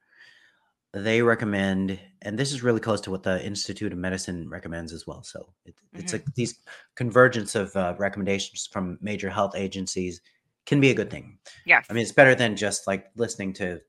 they 0.93 1.23
recommend, 1.23 1.99
and 2.23 2.39
this 2.39 2.53
is 2.53 2.63
really 2.63 2.81
close 2.81 3.01
to 3.03 3.11
what 3.11 3.23
the 3.23 3.45
Institute 3.45 3.93
of 3.93 3.99
Medicine 3.99 4.49
recommends 4.49 4.93
as 4.93 5.07
well. 5.07 5.23
So 5.23 5.53
it, 5.65 5.75
it's 5.93 6.13
like 6.13 6.25
these 6.35 6.59
convergence 6.97 7.55
of 7.55 7.75
uh, 7.77 7.95
recommendations 7.99 8.69
from 8.73 8.99
major 9.01 9.31
health 9.31 9.55
agencies 9.57 10.21
can 10.67 10.81
be 10.81 10.91
a 10.91 10.95
good 10.95 11.11
thing. 11.11 11.39
Yes. 11.65 11.87
I 11.89 11.93
mean, 11.93 12.03
it's 12.03 12.13
better 12.13 12.35
than 12.35 12.57
just 12.57 12.87
like 12.87 13.07
listening 13.17 13.53
to 13.55 13.81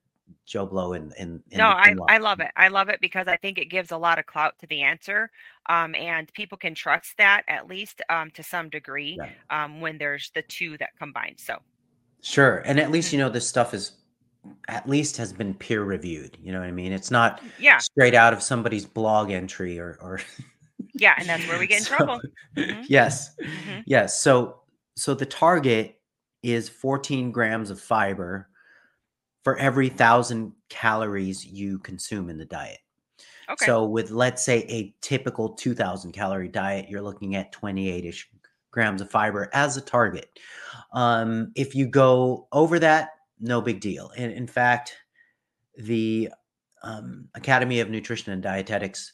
Joe 0.45 0.65
Blow 0.65 0.93
in 0.93 1.11
in, 1.17 1.41
in 1.51 1.57
no, 1.57 1.67
I, 1.67 1.89
in 1.89 1.99
I 2.07 2.17
love 2.17 2.39
it. 2.39 2.51
I 2.55 2.67
love 2.69 2.89
it 2.89 2.99
because 3.01 3.27
I 3.27 3.37
think 3.37 3.57
it 3.57 3.65
gives 3.65 3.91
a 3.91 3.97
lot 3.97 4.19
of 4.19 4.25
clout 4.25 4.57
to 4.59 4.67
the 4.67 4.81
answer. 4.81 5.29
Um, 5.69 5.93
and 5.95 6.31
people 6.33 6.57
can 6.57 6.73
trust 6.75 7.17
that 7.17 7.43
at 7.47 7.67
least 7.67 8.01
um, 8.09 8.31
to 8.31 8.43
some 8.43 8.69
degree 8.69 9.17
Yeah. 9.19 9.63
um, 9.65 9.81
when 9.81 9.97
there's 9.97 10.31
the 10.35 10.41
two 10.43 10.77
that 10.79 10.89
combine. 10.99 11.35
So, 11.37 11.57
Sure, 12.21 12.57
and 12.65 12.79
at 12.79 12.91
least 12.91 13.09
Mhm. 13.09 13.13
you 13.13 13.19
know 13.19 13.29
this 13.29 13.47
stuff 13.47 13.73
is 13.73 13.93
at 14.67 14.89
least 14.89 15.17
has 15.17 15.31
been 15.33 15.53
peer 15.53 15.83
reviewed. 15.83 16.37
You 16.41 16.51
know 16.51 16.59
what 16.59 16.67
I 16.67 16.71
mean? 16.71 16.91
It's 16.91 17.11
not 17.11 17.41
yeah. 17.59 17.77
straight 17.77 18.15
out 18.15 18.33
of 18.33 18.41
somebody's 18.41 18.85
blog 18.85 19.31
entry 19.31 19.79
or 19.79 19.97
or. 20.01 20.19
Yeah. 20.93 21.13
And 21.17 21.29
that's 21.29 21.47
where 21.47 21.59
we 21.59 21.67
get 21.67 21.79
in 21.79 21.83
So- 21.85 21.95
trouble. 21.95 22.21
Mhm. 22.57 22.85
Yes, 22.89 23.35
Mhm. 23.37 23.83
yes. 23.85 24.19
So 24.21 24.61
so 24.97 25.13
the 25.13 25.25
target 25.25 25.99
is 26.43 26.67
14 26.69 27.31
grams 27.31 27.69
of 27.69 27.79
fiber 27.79 28.49
for 29.43 29.57
every 29.57 29.89
thousand 29.89 30.53
calories 30.69 31.45
you 31.45 31.79
consume 31.79 32.29
in 32.29 32.37
the 32.37 32.45
diet. 32.45 32.79
Okay. 33.49 33.65
So 33.65 33.85
with 33.85 34.11
let's 34.11 34.43
say 34.43 34.59
a 34.69 34.93
typical 35.01 35.49
2000 35.49 36.11
calorie 36.11 36.47
diet, 36.47 36.89
you're 36.89 37.01
looking 37.01 37.35
at 37.35 37.51
28ish 37.51 38.25
grams 38.69 39.01
of 39.01 39.09
fiber 39.09 39.49
as 39.53 39.75
a 39.75 39.81
target. 39.81 40.39
Um, 40.93 41.51
if 41.55 41.75
you 41.75 41.87
go 41.87 42.47
over 42.51 42.79
that, 42.79 43.09
no 43.39 43.61
big 43.61 43.81
deal. 43.81 44.11
And 44.15 44.31
in 44.31 44.47
fact, 44.47 44.95
the 45.75 46.29
um, 46.83 47.27
Academy 47.35 47.79
of 47.79 47.89
Nutrition 47.89 48.31
and 48.31 48.41
Dietetics 48.41 49.13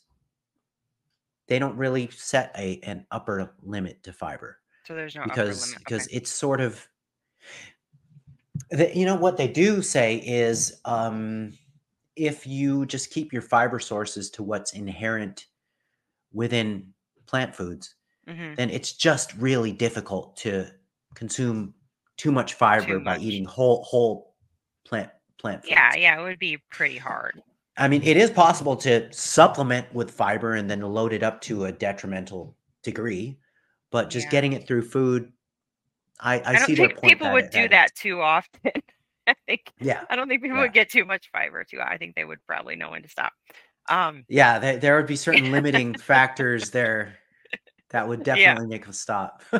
they 1.47 1.59
don't 1.59 1.77
really 1.77 2.09
set 2.11 2.51
a 2.57 2.79
an 2.83 3.05
upper 3.11 3.53
limit 3.63 4.03
to 4.03 4.13
fiber 4.13 4.59
so 4.85 4.95
there's 4.95 5.15
no 5.15 5.21
upper 5.21 5.31
because 5.31 5.67
limit. 5.67 5.79
because 5.79 6.07
it's 6.07 6.31
sort 6.31 6.61
of 6.61 6.87
the, 8.71 8.91
you 8.95 9.05
know 9.05 9.15
what 9.15 9.37
they 9.37 9.47
do 9.47 9.81
say 9.81 10.17
is 10.17 10.81
um, 10.85 11.53
if 12.15 12.45
you 12.47 12.85
just 12.85 13.11
keep 13.11 13.31
your 13.33 13.41
fiber 13.41 13.79
sources 13.79 14.29
to 14.31 14.43
what's 14.43 14.73
inherent 14.73 15.45
within 16.33 16.93
plant 17.25 17.55
foods 17.55 17.95
hmm 18.27 18.53
then 18.55 18.69
it's 18.69 18.93
just 18.93 19.33
really 19.35 19.71
difficult 19.71 20.35
to 20.35 20.67
consume 21.13 21.73
too 22.17 22.31
much 22.31 22.55
fiber 22.55 22.97
Too 22.97 22.99
by 22.99 23.13
much. 23.13 23.21
eating 23.21 23.45
whole 23.45 23.83
whole 23.83 24.33
plant 24.85 25.09
plant 25.37 25.61
foods. 25.61 25.71
Yeah, 25.71 25.95
yeah, 25.95 26.19
it 26.19 26.23
would 26.23 26.39
be 26.39 26.57
pretty 26.71 26.97
hard. 26.97 27.41
I 27.77 27.87
mean, 27.87 28.01
it 28.01 28.17
is 28.17 28.31
possible 28.31 28.75
to 28.77 29.11
supplement 29.13 29.93
with 29.93 30.09
fiber 30.09 30.53
and 30.53 30.69
then 30.69 30.81
load 30.81 31.13
it 31.13 31.21
up 31.21 31.41
to 31.41 31.65
a 31.65 31.71
detrimental 31.71 32.57
degree, 32.81 33.37
but 33.91 34.09
just 34.09 34.25
Yeah. 34.25 34.31
getting 34.31 34.53
it 34.53 34.65
through 34.67 34.81
food, 34.89 35.31
I, 36.19 36.39
I, 36.39 36.41
I, 36.51 36.53
don't 36.53 36.67
think 36.67 36.95
point. 36.97 37.13
people 37.13 37.31
would 37.31 37.49
do 37.49 37.63
is. 37.63 37.69
that 37.69 37.95
too 37.95 38.21
often. 38.21 38.71
I 39.27 39.35
think 39.45 39.71
Yeah, 39.79 40.03
I 40.09 40.15
don't 40.15 40.27
think 40.27 40.41
people 40.41 40.57
Yeah. 40.57 40.63
would 40.63 40.73
get 40.73 40.89
too 40.89 41.05
much 41.05 41.29
fiber 41.31 41.63
too. 41.63 41.79
I 41.81 41.97
think 41.97 42.15
they 42.15 42.23
would 42.23 42.39
probably 42.47 42.75
know 42.75 42.91
when 42.91 43.03
to 43.03 43.09
stop. 43.09 43.33
Um, 43.89 44.25
yeah. 44.27 44.59
There, 44.59 44.77
there 44.77 44.95
would 44.97 45.07
be 45.07 45.15
certain 45.27 45.51
limiting 45.51 45.95
factors 45.95 46.71
there 46.71 47.17
that 47.89 48.07
would 48.07 48.25
Yeah. 48.25 48.35
definitely 48.35 48.67
make 48.67 48.83
them 48.83 48.93
stop. 48.93 49.43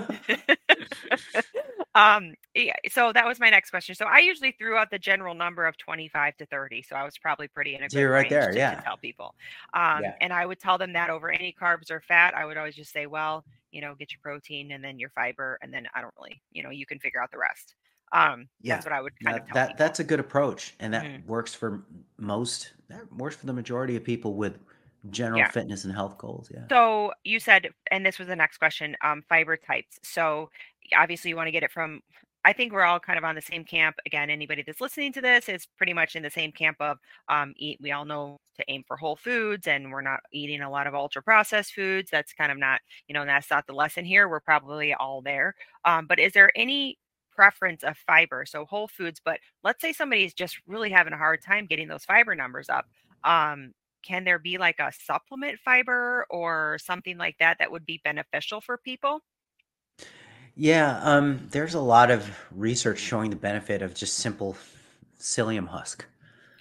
um, 1.98 2.34
yeah, 2.54 2.74
so 2.90 3.14
that 3.14 3.26
was 3.26 3.40
my 3.40 3.50
next 3.50 3.70
question. 3.70 3.96
So 3.96 4.06
I 4.06 4.20
usually 4.20 4.52
threw 4.52 4.76
out 4.78 4.90
the 4.92 5.00
general 5.00 5.34
number 5.34 5.66
of 5.66 5.78
25 5.78 6.38
to 6.38 6.46
30. 6.46 6.82
So 6.84 6.96
I 6.96 7.04
was 7.04 7.18
probably 7.18 7.48
pretty 7.48 7.76
in 7.76 7.84
a 7.84 7.90
So 7.90 7.98
good 7.98 8.00
you're 8.00 8.12
right 8.12 8.28
range 8.28 8.30
there, 8.30 8.54
to, 8.54 8.62
to 8.64 8.76
yeah. 8.76 8.84
tell 8.84 8.98
people. 8.98 9.36
Um, 9.74 10.12
Yeah. 10.12 10.18
and 10.20 10.34
I 10.34 10.46
would 10.46 10.60
tell 10.60 10.78
them 10.78 10.94
that 10.94 11.10
over 11.10 11.32
any 11.32 11.54
carbs 11.60 11.92
or 11.92 12.02
fat, 12.02 12.36
I 12.36 12.46
would 12.46 12.58
always 12.58 12.76
just 12.76 12.92
say, 12.92 13.06
well, 13.08 13.46
you 13.72 13.82
know, 13.82 13.96
get 13.96 14.12
your 14.12 14.20
protein 14.24 14.72
and 14.72 14.84
then 14.84 15.00
your 15.00 15.10
fiber, 15.12 15.58
and 15.62 15.74
then 15.74 15.88
I 15.94 16.02
don't 16.02 16.14
really, 16.18 16.42
you 16.52 16.64
know, 16.64 16.70
you 16.70 16.86
can 16.86 17.00
figure 17.00 17.22
out 17.22 17.32
the 17.32 17.38
rest. 17.40 17.76
Um, 18.12 18.50
Yeah. 18.62 18.82
that's 18.82 18.86
what 18.86 18.94
I 18.94 19.02
would 19.02 19.14
kind 19.26 19.38
that, 19.38 19.44
of 19.44 19.46
tell 19.48 19.60
that 19.60 19.68
people. 19.68 19.78
that's 19.78 20.00
a 20.00 20.04
good 20.04 20.20
approach, 20.20 20.76
and 20.80 20.94
that 20.94 21.12
Mhm. 21.12 21.24
works 21.26 21.54
for 21.54 21.86
most. 22.18 22.74
That 22.90 23.12
works 23.14 23.36
for 23.36 23.46
the 23.46 23.54
majority 23.54 23.96
of 23.96 24.04
people 24.04 24.36
with 24.36 24.60
general 25.10 25.44
Yeah. 25.44 25.52
fitness 25.52 25.84
and 25.86 25.94
health 25.94 26.18
goals. 26.18 26.52
Yeah. 26.54 26.70
So 26.70 27.14
you 27.24 27.40
said, 27.40 27.70
and 27.92 28.06
this 28.06 28.20
was 28.20 28.28
the 28.28 28.36
next 28.36 28.58
question, 28.58 28.96
um, 29.02 29.24
fiber 29.30 29.56
types. 29.56 30.00
So 30.04 30.50
obviously 30.96 31.30
you 31.30 31.36
want 31.36 31.48
to 31.48 31.52
get 31.52 31.64
it 31.64 31.72
from. 31.72 32.02
I 32.46 32.54
think 32.54 32.72
we're 32.72 32.84
all 32.84 33.00
kind 33.00 33.18
of 33.18 33.26
on 33.26 33.36
the 33.36 33.42
same 33.42 33.66
camp. 33.66 33.98
Again, 34.06 34.30
anybody 34.30 34.64
that's 34.66 34.80
listening 34.80 35.12
to 35.14 35.22
this 35.22 35.50
is 35.50 35.68
pretty 35.78 35.94
much 35.94 36.16
in 36.16 36.24
the 36.24 36.30
same 36.30 36.52
camp 36.52 36.78
of 36.80 36.98
um, 37.28 37.54
eat. 37.58 37.80
We 37.82 37.92
all 37.92 38.06
know 38.06 38.38
to 38.58 38.64
aim 38.70 38.84
for 38.88 38.96
whole 38.96 39.18
foods, 39.18 39.68
and 39.68 39.92
we're 39.92 40.02
not 40.02 40.22
eating 40.32 40.62
a 40.62 40.70
lot 40.70 40.88
of 40.88 40.96
ultra 40.96 41.22
processed 41.22 41.74
foods. 41.74 42.10
That's 42.10 42.34
kind 42.34 42.52
of 42.52 42.58
not, 42.58 42.80
you 43.08 43.14
know, 43.14 43.26
that's 43.26 43.52
not 43.52 43.68
the 43.68 43.74
lesson 43.74 44.06
here. 44.06 44.30
We're 44.30 44.40
probably 44.40 44.94
all 44.94 45.22
there. 45.22 45.56
Um, 45.84 46.08
but 46.08 46.20
is 46.20 46.34
there 46.34 46.52
any 46.56 46.98
preference 47.36 47.84
of 47.84 47.98
fiber? 47.98 48.46
So 48.46 48.66
whole 48.66 48.88
foods, 48.88 49.20
but 49.24 49.40
let's 49.64 49.82
say 49.82 49.92
somebody's 49.92 50.34
just 50.34 50.58
really 50.68 50.90
having 50.90 51.14
a 51.14 51.18
hard 51.18 51.42
time 51.42 51.66
getting 51.66 51.88
those 51.90 52.06
fiber 52.06 52.34
numbers 52.34 52.70
up. 52.70 52.86
Um, 53.24 53.74
can 54.04 54.24
there 54.24 54.40
be 54.40 54.58
like 54.58 54.80
a 54.80 54.92
supplement 54.92 55.60
fiber 55.60 56.26
or 56.30 56.78
something 56.82 57.18
like 57.18 57.36
that 57.40 57.58
that 57.60 57.72
would 57.72 57.86
be 57.86 58.00
beneficial 58.04 58.62
for 58.62 58.78
people? 58.78 59.22
Yeah, 60.58 61.00
um, 61.04 61.48
there's 61.52 61.76
a 61.76 61.80
lot 61.80 62.10
of 62.12 62.30
research 62.52 63.00
showing 63.00 63.30
the 63.30 63.36
benefit 63.36 63.82
of 63.82 63.94
just 63.94 64.16
simple 64.18 64.58
psyllium 65.20 65.68
husk. 65.68 66.06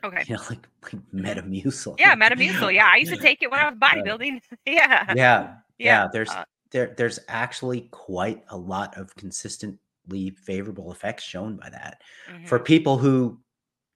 Okay. 0.04 0.24
You 0.28 0.36
know, 0.36 0.42
like, 0.50 0.68
like 0.92 1.02
Metamucil. 1.14 1.96
Yeah, 1.98 2.14
Metamucil. 2.14 2.72
Yeah, 2.74 2.88
I 2.92 2.96
used 2.96 3.12
to 3.12 3.18
take 3.18 3.42
it 3.42 3.50
when 3.50 3.60
I 3.60 3.70
was 3.70 3.78
bodybuilding. 3.80 4.40
yeah. 4.66 5.14
yeah, 5.14 5.56
yeah. 5.78 6.04
Yeah, 6.04 6.08
There's 6.12 6.36
uh, 6.36 6.44
there 6.70 6.94
there's 6.96 7.18
actually 7.28 7.82
quite 7.90 8.44
a 8.50 8.56
lot 8.56 8.96
of 8.96 9.14
consistently 9.16 10.30
favorable 10.44 10.92
effects 10.92 11.24
shown 11.24 11.56
by 11.56 11.70
that 11.70 12.02
for 12.44 12.58
mhm, 12.58 12.64
people 12.64 12.98
who, 12.98 13.40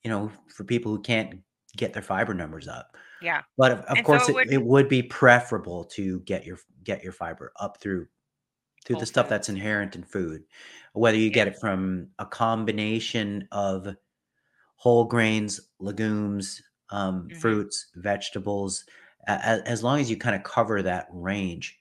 you 0.02 0.10
know, 0.10 0.32
for 0.48 0.64
people 0.64 0.92
who 0.96 1.02
can't 1.02 1.40
get 1.76 1.92
their 1.92 2.02
fiber 2.02 2.34
numbers 2.34 2.66
up. 2.68 2.96
Yeah. 3.20 3.42
But 3.58 3.72
of, 3.72 3.80
of 3.80 3.98
And 3.98 4.06
so 4.06 4.06
course, 4.06 4.28
it 4.28 4.30
it, 4.30 4.34
would- 4.34 4.52
it 4.52 4.64
would 4.64 4.88
be 4.88 5.02
preferable 5.02 5.84
to 5.96 6.20
get 6.20 6.44
your 6.46 6.58
get 6.84 7.02
your 7.04 7.12
fiber 7.12 7.52
up 7.60 7.80
through 7.80 8.08
through 8.84 8.94
Whole 8.94 9.00
the 9.00 9.06
stuff 9.06 9.28
that's 9.28 9.48
inherent 9.48 9.94
in 9.94 10.02
food, 10.04 10.44
whether 10.94 11.16
you 11.18 11.30
get 11.30 11.48
it 11.48 11.58
from 11.60 12.08
a 12.18 12.26
combination 12.26 13.46
of 13.52 13.86
whole 14.76 15.04
grains, 15.04 15.60
legumes, 15.78 16.62
um, 16.90 17.28
Mhm. 17.28 17.36
fruits, 17.40 17.90
vegetables. 17.96 18.84
a- 19.28 19.32
a- 19.32 19.68
As 19.68 19.82
long 19.84 20.00
as 20.00 20.10
you 20.10 20.16
kind 20.16 20.34
of 20.34 20.42
cover 20.44 20.80
that 20.80 21.06
range, 21.10 21.78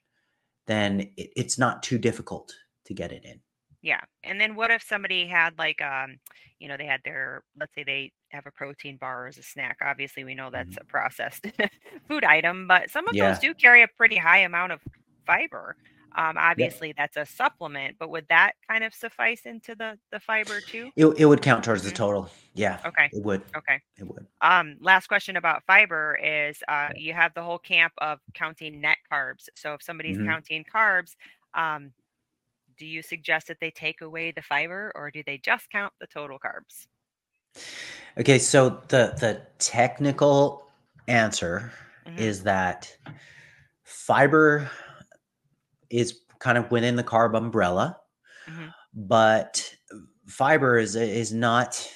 then 0.68 1.00
it, 1.16 1.32
it's 1.38 1.58
not 1.58 1.82
too 1.82 1.98
difficult 1.98 2.54
to 2.84 2.94
get 2.94 3.14
it 3.14 3.24
in. 3.24 3.42
Yeah. 3.82 4.02
And 4.26 4.42
then 4.42 4.56
what 4.56 4.72
if 4.72 4.84
somebody 4.84 5.26
had 5.26 5.58
like 5.58 5.82
um, 5.82 6.20
you 6.60 6.68
know, 6.68 6.76
they 6.76 6.86
had 6.86 7.00
their 7.06 7.44
let's 7.58 7.74
say 7.74 7.84
they 7.86 8.12
have 8.32 8.46
a 8.46 8.52
protein 8.52 8.98
bar 8.98 9.28
as 9.28 9.38
a 9.38 9.42
snack. 9.44 9.78
Obviously, 9.82 10.26
we 10.26 10.36
know 10.36 10.50
that's 10.50 10.76
a 10.76 10.84
processed 10.84 11.46
food 12.10 12.26
item, 12.26 12.68
but 12.68 12.90
some 12.90 13.08
of 13.08 13.16
Yeah. 13.16 13.30
those 13.30 13.40
do 13.40 13.54
carry 13.54 13.84
a 13.84 13.88
pretty 13.88 14.18
high 14.18 14.40
amount 14.40 14.74
of 14.74 14.82
fiber. 15.26 15.78
Um, 16.15 16.38
obviously 16.38 16.94
that's 16.98 17.18
a 17.18 17.26
supplement, 17.26 17.98
but 17.99 18.10
would 18.10 18.27
that 18.30 18.53
kind 18.68 18.84
of 18.84 18.94
suffice 18.94 19.45
into 19.45 19.76
the 19.76 19.99
the 20.11 20.19
fiber 20.19 20.61
too? 20.61 20.91
It, 20.95 21.06
it 21.18 21.26
would 21.26 21.41
count 21.41 21.64
towards 21.64 21.84
the 21.84 21.91
Mhm. 21.91 21.95
total. 21.95 22.30
Yeah, 22.53 22.80
Okay. 22.86 23.11
it 23.11 23.23
would. 23.23 23.44
Okay. 23.57 23.81
It 23.98 24.07
would. 24.07 24.27
Um, 24.41 24.77
last 24.81 25.07
question 25.07 25.38
about 25.38 25.65
fiber 25.65 26.15
is 26.23 26.64
uh, 26.68 26.91
you 26.95 27.14
have 27.14 27.34
the 27.34 27.44
whole 27.44 27.60
camp 27.60 27.94
of 27.99 28.19
counting 28.36 28.81
net 28.81 28.98
carbs. 29.11 29.49
So 29.56 29.73
if 29.76 29.84
somebody's 29.84 30.18
Mhm. 30.18 30.26
counting 30.26 30.65
carbs, 30.65 31.15
um, 31.56 31.94
do 32.77 32.86
you 32.88 33.02
suggest 33.03 33.48
that 33.48 33.60
they 33.61 33.72
take 33.72 34.02
away 34.02 34.31
the 34.31 34.41
fiber 34.44 34.91
or 34.95 35.11
do 35.11 35.23
they 35.26 35.38
just 35.40 35.69
count 35.72 35.94
the 35.99 36.07
total 36.07 36.40
carbs? 36.40 36.88
Okay, 38.18 38.40
so 38.40 38.69
the 38.90 39.15
the 39.19 39.41
technical 39.60 40.69
answer 41.07 41.72
Mhm. 42.06 42.18
is 42.18 42.44
that 42.44 42.95
fiber 43.84 44.69
is 45.90 46.22
kind 46.40 46.57
of 46.57 46.70
within 46.72 46.95
the 46.95 47.03
carb 47.03 47.36
umbrella, 47.36 47.99
Mhm. 48.48 48.74
but 48.94 49.76
fiber 50.28 50.78
is 50.78 50.95
is 50.95 51.34
not 51.34 51.88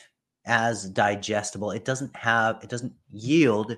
as 0.45 0.89
digestible. 0.89 1.71
It 1.71 1.85
doesn't 1.85 2.15
have 2.15 2.59
it 2.63 2.69
doesn't 2.69 2.93
yield 3.11 3.77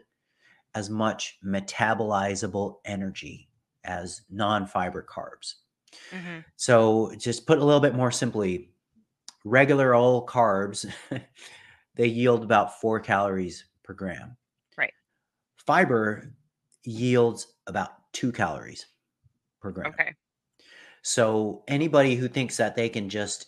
as 0.74 0.90
much 0.90 1.38
metabolizable 1.46 2.80
energy 2.86 3.50
as 3.84 4.24
non-fiber 4.30 5.04
carbs. 5.08 5.56
Mhm. 6.12 6.44
So 6.56 7.14
just 7.18 7.46
put 7.46 7.60
a 7.60 7.64
little 7.64 7.80
bit 7.80 7.94
more 7.96 8.12
simply, 8.12 8.74
regular 9.46 9.94
old 9.94 10.28
carbs, 10.28 10.92
they 11.96 12.08
yield 12.08 12.44
about 12.44 12.82
four 12.82 13.00
calories 13.00 13.66
per 13.84 13.94
gram. 13.94 14.36
Right. 14.78 14.94
Fiber 15.56 16.34
yields 16.84 17.54
about 17.68 18.12
two 18.12 18.32
calories 18.32 18.88
per 19.66 19.72
gram. 19.72 19.88
Okay. 19.94 20.14
So 21.02 21.64
anybody 21.68 22.16
who 22.16 22.28
thinks 22.28 22.58
that 22.58 22.76
they 22.76 22.90
can 22.90 23.10
just 23.10 23.48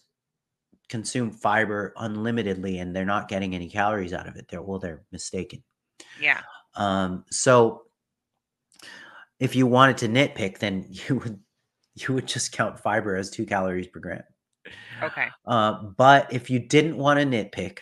consume 0.89 1.31
fiber 1.31 1.93
unlimitedly 1.97 2.79
and 2.79 2.95
they're 2.95 3.05
not 3.05 3.27
getting 3.27 3.53
any 3.53 3.69
calories 3.69 4.13
out 4.13 4.27
of 4.27 4.35
it, 4.35 4.47
they're 4.49 4.61
well, 4.61 4.79
they're 4.79 5.03
mistaken. 5.11 5.63
Yeah. 6.19 6.41
Um, 6.75 7.25
so 7.31 7.83
if 9.39 9.55
you 9.55 9.67
wanted 9.67 9.97
to 9.97 10.07
nitpick, 10.07 10.57
then 10.59 10.85
you 10.89 11.15
would 11.17 11.39
you 11.95 12.13
would 12.13 12.27
just 12.27 12.51
count 12.51 12.79
fiber 12.79 13.15
as 13.15 13.29
two 13.31 13.45
calories 13.45 13.87
per 13.87 13.99
gram. 13.99 14.23
Okay. 15.01 15.27
Uh, 15.45 15.83
but 15.97 16.31
if 16.31 16.49
you 16.49 16.59
didn't 16.59 16.97
want 16.97 17.19
to 17.19 17.25
nitpick, 17.25 17.79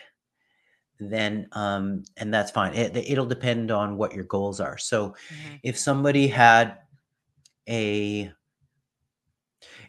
then 1.00 1.48
um, 1.52 2.04
and 2.16 2.34
that's 2.34 2.52
fine. 2.52 2.74
It, 2.74 2.96
it'll 2.96 3.26
depend 3.26 3.72
on 3.72 3.98
what 3.98 4.14
your 4.14 4.24
goals 4.24 4.62
are. 4.62 4.78
So 4.78 5.10
Mhm. 5.10 5.60
if 5.64 5.78
somebody 5.78 6.28
had 6.28 6.78
a 7.70 8.32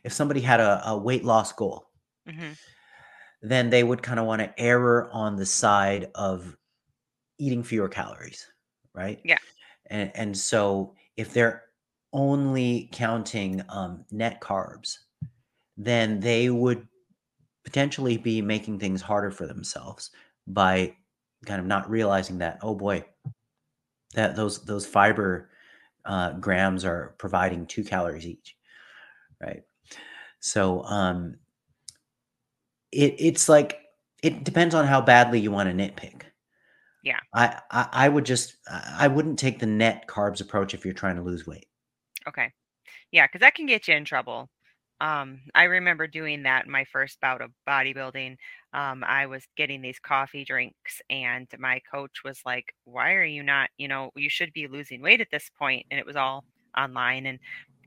if 0.05 0.13
somebody 0.13 0.41
had 0.41 0.61
a, 0.61 0.89
a 0.89 0.97
weight 0.97 1.25
loss 1.25 1.53
goal, 1.53 1.91
Mhm. 2.29 2.57
then 3.43 3.71
they 3.71 3.85
would 3.85 4.03
kind 4.03 4.19
of 4.19 4.27
want 4.27 4.41
to 4.41 4.61
error 4.61 5.09
on 5.13 5.37
the 5.37 5.47
side 5.47 6.11
of 6.15 6.57
eating 7.39 7.63
fewer 7.63 7.89
calories, 7.89 8.47
right? 8.95 9.21
Yeah. 9.25 9.39
And 9.87 10.11
and 10.15 10.37
so 10.37 10.95
if 11.17 11.33
they're 11.33 11.65
only 12.13 12.89
counting 12.93 13.63
um, 13.69 14.05
net 14.11 14.41
carbs, 14.41 14.99
then 15.77 16.21
they 16.21 16.51
would 16.51 16.87
potentially 17.65 18.17
be 18.17 18.41
making 18.41 18.79
things 18.79 19.03
harder 19.03 19.31
for 19.31 19.47
themselves 19.47 20.11
by 20.47 20.97
kind 21.45 21.61
of 21.61 21.67
not 21.67 21.91
realizing 21.91 22.39
that 22.39 22.59
oh 22.63 22.75
boy 22.75 23.05
that 24.15 24.35
those 24.37 24.65
those 24.65 24.87
fiber 24.87 25.51
uh, 26.07 26.33
grams 26.33 26.85
are 26.85 27.15
providing 27.19 27.67
two 27.67 27.85
calories 27.85 28.27
each 28.27 28.57
right 29.41 29.63
so 30.41 30.83
um 30.85 31.37
it 32.93 33.15
it's 33.19 33.49
like 33.49 33.81
it 34.23 34.45
depends 34.45 34.75
on 34.75 34.87
how 34.87 35.01
badly 35.01 35.41
you 35.41 35.51
want 35.51 35.69
to 35.69 35.75
nitpick 35.75 36.23
Yeah. 37.03 37.19
I, 37.35 37.61
I 37.71 37.89
i 37.93 38.09
would 38.09 38.25
just 38.25 38.57
i 38.71 39.09
wouldn't 39.09 39.39
take 39.39 39.59
the 39.59 39.67
net 39.67 40.07
carbs 40.09 40.41
approach 40.41 40.75
if 40.75 40.85
you're 40.85 40.95
trying 40.95 41.17
to 41.17 41.23
lose 41.23 41.47
weight 41.47 41.67
Okay. 42.29 42.53
Yeah, 43.13 43.27
because 43.27 43.41
that 43.41 43.55
can 43.55 43.67
get 43.67 43.89
you 43.89 43.95
in 43.95 44.05
trouble. 44.05 44.49
Um, 45.01 45.41
I 45.55 45.65
remember 45.65 46.07
doing 46.07 46.45
that 46.45 46.65
in 46.65 46.73
my 46.73 46.85
first 46.85 47.21
bout 47.21 47.43
of 47.43 47.51
bodybuilding. 47.69 48.37
Um, 48.77 49.03
I 49.05 49.27
was 49.27 49.45
getting 49.57 49.81
these 49.83 49.99
coffee 49.99 50.45
drinks, 50.45 51.01
and 51.11 51.49
my 51.59 51.81
coach 51.91 52.23
was 52.25 52.41
like, 52.47 52.75
Why 52.85 53.15
are 53.15 53.25
you 53.25 53.43
not, 53.43 53.71
you 53.79 53.89
know, 53.89 54.11
you 54.17 54.31
should 54.31 54.53
be 54.53 54.69
losing 54.69 55.01
weight 55.03 55.21
at 55.23 55.29
this 55.33 55.51
point? 55.59 55.87
And 55.91 55.99
it 55.99 56.07
was 56.07 56.17
all 56.17 56.45
online. 56.79 57.27
And 57.27 57.39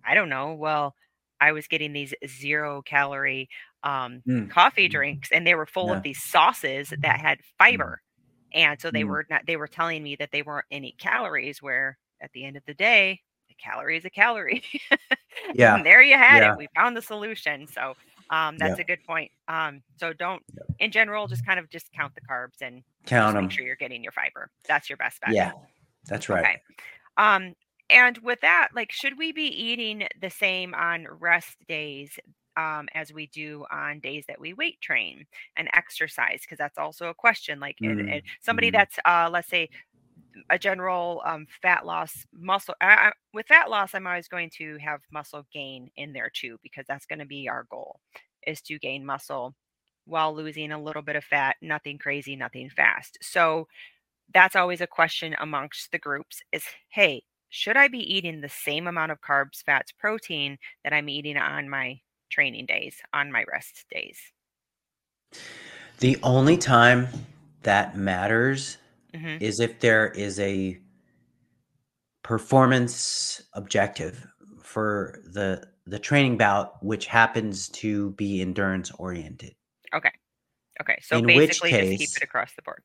I 0.06 0.16
don't 0.16 0.30
know. 0.30 0.54
Well, 0.56 0.96
I 1.40 1.52
was 1.54 1.68
getting 1.68 1.94
these 1.94 2.14
zero 2.28 2.82
calorie 2.82 3.50
um, 3.84 4.24
Mm, 4.28 4.50
coffee 4.50 4.90
drinks, 4.90 5.32
and 5.32 5.48
they 5.48 5.56
were 5.56 5.68
full 5.68 5.88
yeah 5.88 5.98
of 5.98 6.04
these 6.04 6.22
sauces 6.24 6.94
that 7.02 7.22
had 7.22 7.38
mm, 7.40 7.44
fiber. 7.58 8.02
And 8.54 8.82
so 8.82 8.92
they 8.92 9.04
mm. 9.04 9.10
were 9.10 9.26
not, 9.30 9.44
they 9.48 9.58
were 9.58 9.68
telling 9.68 10.04
me 10.04 10.16
that 10.18 10.32
they 10.32 10.42
weren't 10.42 10.66
any 10.72 10.96
calories, 11.00 11.62
where 11.62 11.98
at 12.22 12.32
the 12.34 12.46
end 12.46 12.58
of 12.58 12.64
the 12.66 12.74
day, 12.74 13.22
a 13.52 13.56
calorie 13.56 13.98
is 13.98 14.06
a 14.06 14.10
calorie. 14.10 14.64
yeah 15.54 15.76
and 15.76 15.86
there 15.86 16.02
you 16.02 16.16
had 16.16 16.44
yeah 16.44 16.54
it. 16.54 16.58
We 16.58 16.68
found 16.76 16.98
the 16.98 17.02
solution. 17.02 17.68
So 17.68 17.96
um, 18.30 18.58
yeah 18.60 18.68
that's 18.68 18.80
a 18.80 18.84
good 18.84 19.04
point. 19.06 19.32
Um, 19.48 19.82
so 19.98 20.14
don't, 20.14 20.42
yeah 20.56 20.64
in 20.80 20.92
general, 20.92 21.28
just 21.28 21.46
kind 21.46 21.60
of 21.60 21.70
just 21.70 21.92
count 21.92 22.16
the 22.16 22.22
carbs 22.22 22.62
and 22.62 22.84
count 23.06 23.36
just 23.36 23.42
make 23.42 23.52
sure 23.52 23.66
you're 23.66 23.76
getting 23.76 24.02
your 24.04 24.14
fiber. 24.14 24.50
That's 24.68 24.90
your 24.90 24.98
best 24.98 25.20
bet. 25.22 25.34
yeah 25.34 25.52
that's 26.06 26.30
right 26.30 26.46
Okay. 26.46 26.62
Um, 27.18 27.54
and 27.90 28.18
with 28.20 28.40
that, 28.42 28.70
like, 28.76 28.92
should 28.92 29.18
we 29.18 29.32
be 29.32 29.48
eating 29.48 30.08
the 30.22 30.30
same 30.30 30.74
on 30.74 31.08
rest 31.20 31.58
days 31.68 32.18
um, 32.56 32.88
as 32.94 33.12
we 33.12 33.28
do 33.28 33.66
on 33.72 34.00
days 34.00 34.26
that 34.28 34.40
we 34.40 34.54
weight 34.54 34.80
train 34.80 35.26
and 35.58 35.68
exercise? 35.74 36.42
Because 36.42 36.60
that's 36.60 36.78
also 36.78 37.08
a 37.10 37.14
question. 37.14 37.60
Like, 37.60 37.78
and, 37.82 38.00
Mm, 38.00 38.14
and 38.14 38.22
somebody 38.42 38.70
mm. 38.70 38.74
that's, 38.74 39.00
uh, 39.06 39.30
let's 39.32 39.50
say, 39.50 39.70
a 40.50 40.60
general 40.60 41.22
um, 41.26 41.46
fat 41.62 41.86
loss 41.86 42.26
muscle 42.34 42.76
I, 42.82 42.86
I, 42.88 43.12
with 43.34 43.48
fat 43.48 43.70
loss 43.70 43.94
i'm 43.94 44.08
always 44.08 44.28
going 44.28 44.50
to 44.58 44.78
have 44.78 45.02
muscle 45.12 45.46
gain 45.54 45.90
in 45.98 46.14
there 46.14 46.32
too 46.34 46.58
because 46.64 46.86
that's 46.88 47.06
going 47.06 47.20
to 47.20 47.26
be 47.26 47.50
our 47.50 47.66
goal 47.70 48.00
is 48.46 48.62
to 48.64 48.80
gain 48.80 49.06
muscle 49.06 49.56
while 50.06 50.34
losing 50.34 50.72
a 50.72 50.82
little 50.82 51.02
bit 51.02 51.16
of 51.16 51.24
fat 51.24 51.56
nothing 51.62 51.98
crazy 51.98 52.36
nothing 52.36 52.70
fast. 52.70 53.18
So 53.22 53.68
that's 54.34 54.56
always 54.56 54.82
a 54.82 54.88
question 54.88 55.36
amongst 55.40 55.92
the 55.92 56.00
groups 56.00 56.42
is 56.52 56.64
hey 56.90 57.24
should 57.50 57.78
i 57.78 57.88
be 57.88 58.00
eating 58.00 58.42
the 58.42 58.50
same 58.50 58.88
amount 58.88 59.12
of 59.12 59.22
carbs 59.22 59.64
fats 59.66 59.92
protein 59.92 60.58
that 60.84 60.94
i'm 60.94 61.10
eating 61.10 61.38
on 61.38 61.68
my 61.68 62.00
training 62.30 62.66
days 62.66 62.96
on 63.14 63.32
my 63.32 63.44
rest 63.52 63.86
days? 63.92 64.18
The 66.00 66.18
only 66.24 66.58
time 66.58 67.08
that 67.64 67.98
matters 67.98 68.78
hmm 69.14 69.38
is 69.40 69.60
if 69.60 69.80
there 69.80 70.10
is 70.10 70.40
a 70.40 70.80
performance 72.24 73.42
objective 73.54 74.28
for 74.62 75.20
the 75.34 75.68
the 75.86 75.98
training 76.00 76.38
bout 76.38 76.84
which 76.84 77.08
happens 77.08 77.70
to 77.70 78.12
be 78.12 78.42
endurance 78.42 78.92
oriented. 78.92 79.56
okay. 79.94 80.12
Okay. 80.82 81.00
So 81.02 81.18
In 81.18 81.26
which 81.26 81.50
basically 81.50 81.72
just 81.72 81.82
keep 81.84 82.00
case, 82.00 82.18
it 82.18 82.24
across 82.24 82.54
the 82.56 82.62
board. 82.62 82.84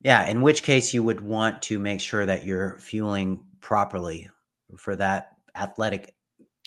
Yeah, 0.00 0.26
in 0.26 0.42
which 0.42 0.62
case 0.62 0.94
you 0.94 1.02
would 1.02 1.20
want 1.20 1.60
to 1.62 1.78
make 1.78 2.00
sure 2.00 2.24
that 2.24 2.44
you're 2.44 2.78
fueling 2.78 3.44
properly 3.60 4.30
for 4.76 4.96
that 4.96 5.32
athletic 5.56 6.14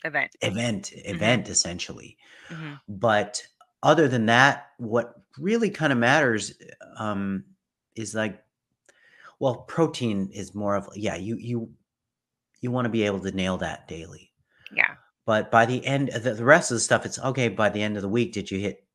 event. 0.04 0.32
event 0.42 0.90
hmm 0.90 1.00
event 1.16 1.50
essentially. 1.50 2.18
hmm 2.50 2.74
But 2.88 3.42
other 3.84 4.08
than 4.08 4.28
that, 4.28 4.68
what 4.78 5.16
really 5.40 5.70
kind 5.70 5.92
of 5.92 6.00
matters 6.00 6.54
um, 6.98 7.46
is 7.96 8.14
like 8.14 8.44
well 9.42 9.56
protein 9.56 10.30
is 10.32 10.54
more 10.54 10.76
of 10.76 10.88
yeah 10.96 11.16
you 11.16 11.36
you 11.36 11.70
you 12.62 12.70
want 12.70 12.86
to 12.86 12.90
be 12.90 13.04
able 13.04 13.20
to 13.20 13.32
nail 13.32 13.58
that 13.58 13.88
daily. 13.88 14.32
Yeah. 14.74 14.92
But 15.26 15.50
by 15.50 15.66
the 15.66 15.84
end 15.86 16.10
the, 16.10 16.36
the 16.36 16.46
rest 16.46 16.72
of 16.72 16.76
the 16.76 16.82
stuff 16.82 17.06
it's 17.06 17.20
okay 17.20 17.50
by 17.50 17.70
the 17.70 17.82
end 17.82 17.98
of 17.98 18.04
the 18.04 18.10
week 18.10 18.32
did 18.32 18.50
you 18.52 18.60
hit 18.60 18.86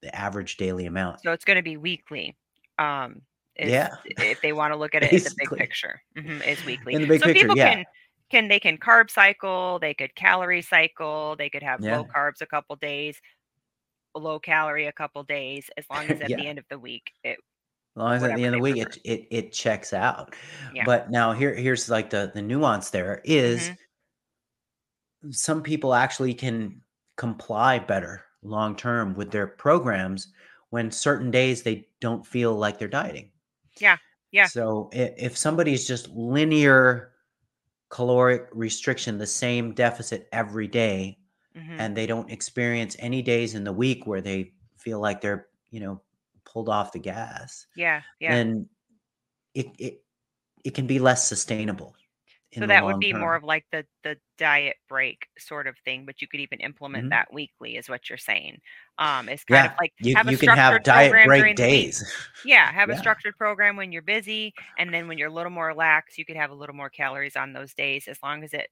the 0.00 0.14
average 0.14 0.56
daily 0.56 0.86
amount? 0.86 1.20
So 1.22 1.32
it's 1.32 1.44
going 1.44 1.56
to 1.56 1.62
be 1.62 1.76
weekly. 1.76 2.36
Um, 2.78 3.22
is 3.56 3.72
yeah. 3.72 3.96
if 4.04 4.40
they 4.40 4.52
want 4.52 4.72
to 4.72 4.78
look 4.78 4.94
at 4.94 5.02
it 5.02 5.12
in 5.12 5.18
the 5.18 5.34
big 5.36 5.58
picture, 5.58 6.00
hmm 6.16 6.40
is 6.42 6.64
weekly. 6.64 6.94
in 6.94 7.02
the 7.02 7.08
big 7.08 7.20
So 7.20 7.26
picture 7.26 7.48
people 7.48 7.56
yeah. 7.56 7.74
can 7.74 7.84
can 8.30 8.48
they 8.48 8.60
can 8.60 8.78
carb 8.78 9.10
cycle, 9.10 9.80
they 9.80 9.94
could 9.94 10.14
calorie 10.14 10.62
cycle, 10.62 11.34
they 11.36 11.50
could 11.50 11.64
have 11.64 11.80
yeah. 11.80 11.96
low 11.96 12.04
carbs 12.04 12.40
a 12.40 12.46
couple 12.46 12.76
days, 12.76 13.20
low 14.14 14.38
calorie 14.38 14.86
a 14.86 14.92
couple 14.92 15.24
days, 15.24 15.68
as 15.76 15.84
long 15.90 16.04
as 16.08 16.20
at 16.20 16.28
the 16.28 16.46
end 16.46 16.60
of 16.60 16.64
the 16.70 16.78
week, 16.78 17.10
it 17.24 17.38
long 17.98 18.14
as 18.14 18.22
at 18.24 18.34
the 18.34 18.44
end 18.44 18.54
of 18.54 18.58
the 18.60 18.62
week 18.62 18.78
it, 18.78 18.98
it 19.04 19.26
it 19.30 19.52
checks 19.52 19.92
out 19.92 20.34
Yeah. 20.72 20.84
but 20.84 21.10
now 21.10 21.32
here 21.32 21.54
here's 21.54 21.88
like 21.90 22.10
the 22.10 22.30
the 22.34 22.42
nuance 22.42 22.90
there 22.90 23.20
is 23.24 23.70
hmm 23.70 23.74
some 25.30 25.62
people 25.62 25.94
actually 25.94 26.34
can 26.34 26.82
comply 27.16 27.78
better 27.78 28.24
long 28.42 28.76
term 28.76 29.14
with 29.14 29.30
their 29.30 29.46
programs 29.46 30.32
when 30.70 30.90
certain 30.90 31.30
days 31.30 31.62
they 31.62 31.88
don't 32.00 32.26
feel 32.26 32.54
like 32.54 32.78
they're 32.78 32.88
dieting. 32.88 33.30
Yeah. 33.80 33.98
Yeah. 34.30 34.46
So 34.48 34.90
if, 34.92 35.14
if 35.16 35.36
somebody's 35.36 35.86
just 35.86 36.08
linear 36.10 37.12
caloric 37.90 38.48
restriction, 38.52 39.18
the 39.18 39.26
same 39.26 39.74
deficit 39.74 40.28
every 40.32 40.68
day, 40.68 41.18
hmm 41.54 41.78
and 41.78 41.96
they 41.96 42.06
don't 42.06 42.30
experience 42.30 42.96
any 42.98 43.22
days 43.22 43.54
in 43.54 43.64
the 43.64 43.72
week 43.72 44.06
where 44.06 44.20
they 44.20 44.54
feel 44.78 45.00
like 45.00 45.20
they're, 45.20 45.48
you 45.70 45.80
know, 45.80 46.02
pulled 46.52 46.68
off 46.68 46.92
the 46.92 46.98
gas, 46.98 47.66
Yeah. 47.74 48.02
Yeah. 48.20 48.32
then 48.32 48.68
it 49.54 49.66
it 49.78 50.02
it 50.64 50.74
can 50.74 50.86
be 50.86 50.98
less 50.98 51.28
sustainable 51.28 51.94
So 52.58 52.66
that 52.66 52.84
would 52.84 52.98
be 52.98 53.12
more 53.12 53.34
of 53.36 53.44
like 53.44 53.66
the 53.70 53.86
the 54.02 54.16
diet 54.38 54.76
break 54.88 55.26
sort 55.38 55.66
of 55.66 55.76
thing, 55.84 56.04
but 56.06 56.20
you 56.22 56.28
could 56.28 56.40
even 56.40 56.60
implement 56.60 57.04
Mhm. 57.04 57.10
that 57.10 57.32
weekly, 57.32 57.76
is 57.76 57.88
what 57.88 58.08
you're 58.08 58.18
saying. 58.18 58.60
Um, 58.98 59.28
it's 59.28 59.44
kind 59.44 59.66
of 59.66 59.72
like 59.80 59.92
you 60.00 60.16
have 60.16 60.26
a 60.28 60.32
you 60.32 60.38
can 60.38 60.50
have 60.50 60.82
diet 60.82 61.12
break 61.22 61.56
week. 61.56 61.56
days. 61.56 62.04
Yeah, 62.44 62.72
have 62.72 62.90
a 62.90 62.96
structured 62.96 63.36
program 63.36 63.76
when 63.76 63.92
you're 63.92 64.02
busy, 64.02 64.54
and 64.78 64.92
then 64.94 65.08
when 65.08 65.18
you're 65.18 65.28
a 65.28 65.32
little 65.32 65.50
more 65.52 65.74
lax, 65.74 66.18
you 66.18 66.24
could 66.24 66.36
have 66.36 66.50
a 66.50 66.54
little 66.54 66.74
more 66.74 66.90
calories 66.90 67.36
on 67.36 67.52
those 67.52 67.74
days, 67.74 68.08
as 68.08 68.18
long 68.22 68.44
as 68.44 68.54
it 68.54 68.70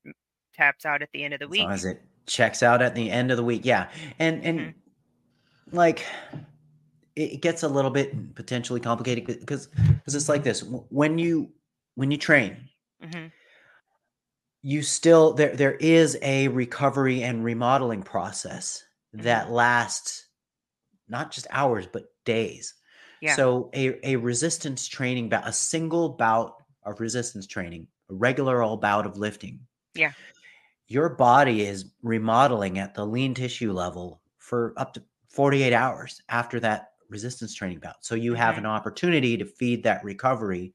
taps 0.54 0.86
out 0.86 1.02
at 1.02 1.10
the 1.12 1.24
end 1.24 1.34
of 1.34 1.40
the 1.40 1.46
as 1.46 1.50
long 1.58 1.70
week. 1.70 1.70
as 1.72 1.84
it 1.84 2.02
checks 2.26 2.62
out 2.62 2.82
at 2.82 2.94
the 2.94 3.10
end 3.10 3.30
of 3.30 3.36
the 3.36 3.44
week 3.44 3.60
yeah 3.64 3.88
and 4.18 4.42
hmm 4.42 4.44
and 4.44 4.74
like 5.72 6.04
it 7.16 7.40
gets 7.40 7.62
a 7.62 7.68
little 7.68 7.90
bit 7.90 8.34
potentially 8.34 8.78
complicated 8.78 9.26
because 9.26 9.66
because 9.66 10.14
it's 10.14 10.28
like 10.28 10.44
this 10.44 10.62
when 10.90 11.18
you 11.18 11.50
when 11.94 12.10
you 12.10 12.18
train 12.18 12.56
hmm 13.02 13.26
you 14.62 14.82
still 14.82 15.32
there 15.32 15.54
there 15.54 15.74
is 15.74 16.18
a 16.22 16.48
recovery 16.48 17.22
and 17.22 17.44
remodeling 17.44 18.02
process 18.02 18.84
that 19.12 19.50
lasts 19.50 20.26
not 21.08 21.30
just 21.30 21.46
hours 21.50 21.86
but 21.86 22.04
days 22.24 22.74
Yeah. 23.20 23.34
so 23.36 23.70
a, 23.74 24.14
a 24.14 24.16
resistance 24.16 24.88
training 24.88 25.28
bout 25.28 25.46
a 25.46 25.52
single 25.52 26.08
bout 26.10 26.54
of 26.84 27.00
resistance 27.00 27.46
training 27.46 27.86
a 28.10 28.14
regular 28.14 28.62
old 28.62 28.80
bout 28.80 29.06
of 29.06 29.16
lifting 29.16 29.60
Yeah. 29.94 30.12
your 30.88 31.10
body 31.10 31.64
is 31.64 31.92
remodeling 32.02 32.78
at 32.78 32.94
the 32.94 33.06
lean 33.06 33.34
tissue 33.34 33.72
level 33.72 34.20
for 34.38 34.74
up 34.76 34.94
to 34.94 35.02
48 35.28 35.72
hours 35.72 36.20
after 36.28 36.58
that 36.60 36.92
resistance 37.08 37.54
training 37.54 37.78
bout. 37.78 38.04
So 38.04 38.14
you 38.14 38.34
have 38.34 38.54
hmm 38.54 38.60
an 38.60 38.66
opportunity 38.66 39.36
to 39.36 39.44
feed 39.44 39.82
that 39.84 40.04
recovery 40.04 40.74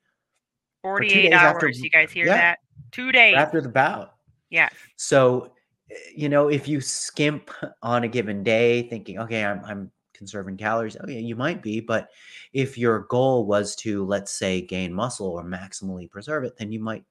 for 0.81 0.99
two 0.99 1.07
48 1.07 1.21
days 1.23 1.33
after, 1.33 1.65
hours. 1.65 1.79
You 1.83 1.89
guys 1.89 2.11
hear 2.11 2.25
yeah, 2.25 2.35
that? 2.35 2.59
Two 2.91 3.11
days. 3.11 3.35
after 3.35 3.61
the 3.61 3.69
bout. 3.69 4.15
Yeah. 4.49 4.69
So, 4.97 5.51
eh, 5.89 5.95
you 6.15 6.29
know, 6.29 6.49
if 6.49 6.67
you 6.67 6.81
skimp 6.81 7.51
on 7.81 8.03
a 8.03 8.07
given 8.07 8.43
day 8.43 8.83
thinking, 8.83 9.19
okay, 9.19 9.45
I'm, 9.45 9.63
I'm 9.65 9.91
conserving 10.13 10.57
calories, 10.57 10.97
oh, 10.99 11.07
yeah, 11.07 11.19
you 11.19 11.35
might 11.35 11.61
be. 11.61 11.79
But 11.79 12.09
if 12.53 12.77
your 12.77 12.99
goal 13.01 13.45
was 13.45 13.75
to, 13.77 14.05
let's 14.05 14.31
say, 14.31 14.61
gain 14.61 14.93
muscle 14.93 15.27
or 15.27 15.43
maximally 15.43 16.09
preserve 16.09 16.43
it, 16.43 16.57
then 16.57 16.71
you 16.71 16.79
might 16.79 17.03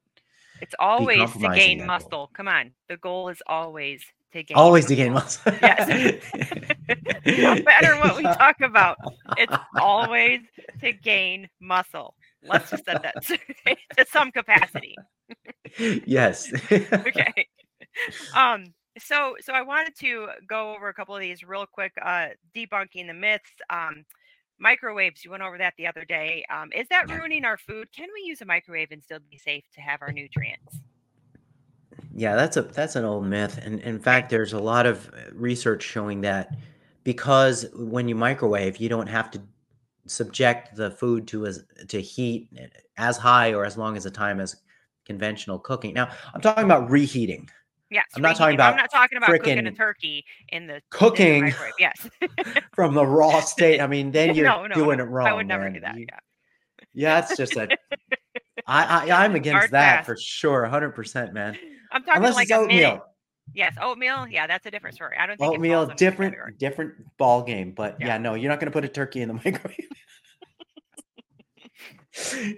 It's 0.61 0.75
always 0.79 1.33
to 1.33 1.49
gain 1.55 1.79
that 1.79 1.87
goal. 1.87 1.87
muscle. 1.87 2.31
Come 2.35 2.49
on. 2.49 2.73
The 2.89 2.97
goal 2.97 3.29
is 3.29 3.43
always 3.47 4.05
to 4.32 4.43
gain 4.43 4.57
Always 4.57 4.86
to 4.86 4.94
gain 4.97 5.12
muscle. 5.12 5.52
muscle. 5.52 5.61
Yes. 5.62 6.23
no 7.27 7.55
matter 7.62 7.97
what 7.98 8.16
we 8.16 8.23
talk 8.23 8.61
about, 8.61 8.97
it's 9.36 9.55
always 9.78 10.40
to 10.81 10.93
gain 10.93 11.48
muscle. 11.61 12.15
Let's 12.43 12.70
just 12.70 12.85
set 12.85 13.02
that 13.02 13.23
to 13.97 14.07
some 14.11 14.31
capacity. 14.32 14.97
yes. 15.78 16.51
Okay. 16.70 17.47
Um, 18.36 18.66
so 18.98 19.36
so 19.40 19.52
I 19.52 19.62
wanted 19.62 19.94
to 20.01 20.28
go 20.48 20.74
over 20.74 20.89
a 20.89 20.94
couple 20.94 21.15
of 21.15 21.20
these 21.20 21.43
real 21.43 21.66
quick, 21.66 21.93
uh, 22.01 22.28
debunking 22.57 23.07
the 23.09 23.15
myths. 23.15 23.51
Um, 23.69 24.05
microwaves, 24.59 25.24
you 25.24 25.31
went 25.31 25.43
over 25.43 25.59
that 25.59 25.74
the 25.77 25.86
other 25.86 26.05
day. 26.05 26.44
Um, 26.51 26.70
is 26.74 26.86
that 26.89 27.11
ruining 27.11 27.44
our 27.44 27.57
food? 27.59 27.89
Can 27.94 28.09
we 28.15 28.28
use 28.28 28.43
a 28.43 28.44
microwave 28.44 28.89
and 28.93 29.02
still 29.02 29.19
be 29.31 29.39
safe 29.39 29.65
to 29.74 29.81
have 29.81 30.02
our 30.02 30.12
nutrients? 30.12 30.78
Yeah, 32.21 32.37
that's 32.37 32.59
a 32.59 32.63
that's 32.63 32.97
an 32.97 33.07
old 33.07 33.25
myth, 33.25 33.59
and 33.65 33.81
in 33.81 33.99
fact, 33.99 34.29
there's 34.29 34.53
a 34.53 34.59
lot 34.59 34.85
of 34.85 35.09
uh, 35.09 35.33
research 35.33 35.83
showing 35.83 36.21
that 36.21 36.55
because 37.03 37.65
when 37.75 38.09
you 38.09 38.15
microwave, 38.15 38.77
you 38.77 38.91
don't 38.91 39.07
have 39.07 39.31
to 39.31 39.41
subject 40.05 40.77
the 40.77 40.91
food 40.91 41.27
to 41.29 41.47
as 41.47 41.65
to 41.89 41.99
heat 41.99 42.51
eh, 42.59 42.67
as 42.99 43.17
high 43.17 43.55
or 43.55 43.65
as 43.65 43.79
long 43.79 43.97
as 43.97 44.05
the 44.05 44.11
time 44.11 44.39
as 44.39 44.57
conventional 45.07 45.59
cooking. 45.59 45.95
Now, 45.95 46.11
I'm 46.35 46.43
talking 46.43 46.65
about 46.65 46.91
reheating. 46.91 47.49
Yes, 47.91 48.05
I'm 48.15 48.21
not 48.21 48.37
talking 48.37 48.59
reheating. 48.59 48.61
I'm 48.67 48.75
about 48.75 48.83
not 48.83 48.91
talking 48.93 49.17
about 49.17 49.31
cooking 49.31 49.67
a 49.67 49.73
turkey 49.73 50.23
in 50.51 50.67
the 50.67 50.75
in 50.75 50.79
the 50.79 50.83
cooking 50.91 51.45
microwave. 51.45 51.73
Yes. 51.79 52.07
from 52.75 52.93
the 52.93 53.07
raw 53.07 53.41
state. 53.41 53.81
I 53.81 53.87
mean, 53.87 54.11
then 54.11 54.35
you're 54.35 54.45
no, 54.45 54.67
no, 54.67 54.75
doing 54.75 54.99
no. 54.99 55.05
it 55.05 55.07
wrong. 55.07 55.27
I 55.27 55.33
would 55.33 55.49
never 55.49 55.65
man. 55.65 55.73
do 55.73 55.81
that. 55.81 55.97
You- 55.97 56.07
Yeah. 56.11 56.19
yeah, 56.93 57.19
it's 57.21 57.35
just 57.35 57.57
a. 57.57 57.67
I, 58.67 59.09
I 59.11 59.25
I'm 59.25 59.37
against 59.37 59.57
Hard 59.57 59.71
that 59.71 59.97
pass. 60.01 60.07
for 60.07 60.19
sure, 60.19 60.61
100 60.61 60.91
percent, 60.91 61.33
man. 61.33 61.57
I'm 61.93 62.03
talking 62.05 62.19
Unless 62.19 62.35
like 62.37 62.45
it's 62.45 62.53
a 62.53 62.57
oatmeal. 62.57 62.77
minute. 62.89 63.03
Yes, 63.53 63.75
oatmeal. 63.81 64.29
Yeah, 64.29 64.47
that's 64.47 64.65
a 64.67 64.71
different 64.71 64.95
story. 64.95 65.17
I 65.19 65.27
don't 65.27 65.37
think 65.37 65.53
Oatmeal, 65.55 65.73
falls 65.81 65.83
under 65.91 65.95
that 65.95 65.99
different 65.99 66.59
different 66.59 66.93
ball 67.19 67.43
game. 67.43 67.73
But 67.73 67.97
yeah. 68.01 68.07
Yeah. 68.09 68.19
no, 68.19 68.35
you're 68.35 68.49
not 68.51 68.61
going 68.61 68.71
to 68.71 68.73
put 68.73 68.85
a 68.85 68.89
turkey 68.89 69.23
in 69.23 69.29
the 69.29 69.35
microwave. 69.45 69.77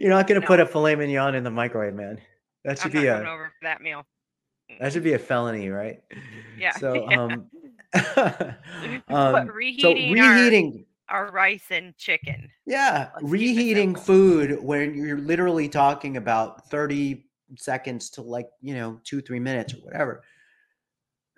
you're 0.00 0.10
not 0.10 0.26
going 0.26 0.40
to 0.40 0.44
No. 0.44 0.46
put 0.46 0.60
a 0.60 0.66
filet 0.66 0.94
mignon 0.96 1.34
in 1.34 1.44
the 1.44 1.50
microwave, 1.50 1.94
man. 1.94 2.18
That 2.64 2.72
I'm 2.72 2.76
should 2.76 2.92
be 2.92 3.06
a 3.06 3.16
over 3.18 3.46
for 3.46 3.64
that 3.64 3.80
meal. 3.80 4.04
that 4.80 4.92
should 4.92 5.02
be 5.04 5.14
a 5.14 5.18
felony, 5.18 5.68
right? 5.70 6.00
Yeah. 6.58 6.72
So 6.76 7.08
um, 7.10 7.46
um 9.08 9.46
so 9.46 9.52
reheating, 9.52 10.18
our- 10.18 10.34
reheating 10.34 10.84
our, 11.08 11.30
rice 11.30 11.64
and 11.70 11.96
chicken. 11.96 12.50
Yeah, 12.66 13.10
Let's 13.16 13.24
reheating 13.30 13.94
food 13.94 14.62
when 14.62 14.94
you're 14.94 15.18
literally 15.18 15.68
talking 15.68 16.16
about 16.16 16.68
30 16.70 17.24
seconds 17.56 18.10
to 18.10 18.22
like, 18.22 18.48
you 18.60 18.74
know, 18.74 19.00
two, 19.04 19.20
three 19.20 19.40
minutes 19.40 19.74
or 19.74 19.78
whatever. 19.78 20.22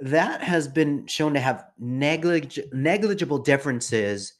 That 0.00 0.42
has 0.42 0.66
been 0.66 1.06
shown 1.06 1.34
to 1.34 1.40
have 1.40 1.66
neglig- 1.80 2.72
negligible 2.72 3.38
differences 3.38 4.34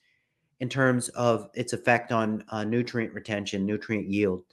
in 0.60 0.68
terms 0.68 1.08
of 1.10 1.50
its 1.54 1.72
effect 1.72 2.12
on 2.12 2.44
uh, 2.48 2.64
nutrient 2.64 3.12
retention, 3.14 3.64
nutrient 3.66 4.08
yield 4.08 4.44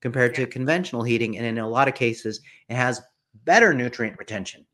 compared 0.00 0.34
to 0.34 0.46
conventional 0.46 1.02
heating. 1.02 1.36
And 1.36 1.46
in 1.46 1.58
a 1.58 1.68
lot 1.68 1.88
of 1.88 1.94
cases, 1.94 2.40
it 2.68 2.74
has 2.76 3.00
better 3.44 3.74
nutrient 3.74 4.18
retention 4.18 4.66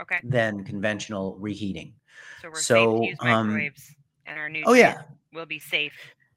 Okay. 0.00 0.20
than 0.24 0.64
conventional 0.64 1.36
reheating. 1.38 1.94
So 2.40 2.48
we're 2.48 2.54
safe 2.56 2.64
So, 2.64 3.00
to 3.00 3.06
use 3.06 3.18
um, 3.20 3.48
microwaves 3.48 3.94
and 4.26 4.38
our 4.38 4.48
nutrients 4.48 4.70
Oh, 4.70 4.74
yeah. 4.74 5.02
will 5.32 5.46
be 5.46 5.58
safe 5.58 5.94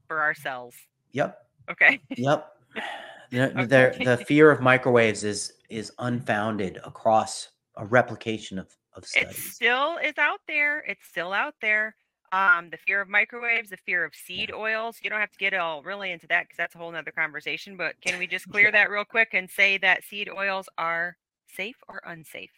for 0.07 0.21
ourselves. 0.21 0.75
Yep. 1.13 1.37
Okay. 1.71 1.99
Yep. 2.15 2.51
The, 3.31 3.37
Okay. 3.57 3.67
the, 3.67 4.03
the 4.03 4.17
fear 4.25 4.51
of 4.51 4.61
microwaves 4.61 5.23
is 5.23 5.53
is 5.69 5.91
unfounded 5.99 6.79
across 6.85 7.49
a 7.75 7.85
replication 7.85 8.59
of, 8.59 8.75
of 8.93 9.05
studies. 9.05 9.37
It 9.37 9.53
still 9.53 9.97
is 9.97 10.17
out 10.17 10.41
there. 10.47 10.79
It's 10.87 11.05
still 11.07 11.33
out 11.33 11.55
there. 11.61 11.95
Um, 12.31 12.69
the 12.69 12.77
fear 12.77 13.01
of 13.01 13.07
microwaves, 13.09 13.69
the 13.69 13.77
fear 13.77 14.03
of 14.03 14.13
seed 14.13 14.51
oils. 14.51 14.99
You 15.01 15.09
don't 15.09 15.19
have 15.19 15.31
to 15.31 15.37
get 15.37 15.53
all 15.53 15.81
really 15.83 16.11
into 16.11 16.27
that 16.27 16.43
because 16.43 16.57
that's 16.57 16.75
a 16.75 16.77
whole 16.77 16.91
nother 16.91 17.11
conversation. 17.11 17.77
But 17.77 17.99
can 18.01 18.19
we 18.19 18.27
just 18.27 18.47
clear 18.49 18.65
Yeah. 18.65 18.71
that 18.71 18.89
real 18.89 19.05
quick 19.05 19.29
and 19.33 19.49
say 19.49 19.77
that 19.79 20.03
seed 20.03 20.29
oils 20.29 20.67
are 20.77 21.17
safe 21.47 21.77
or 21.87 22.01
unsafe? 22.05 22.51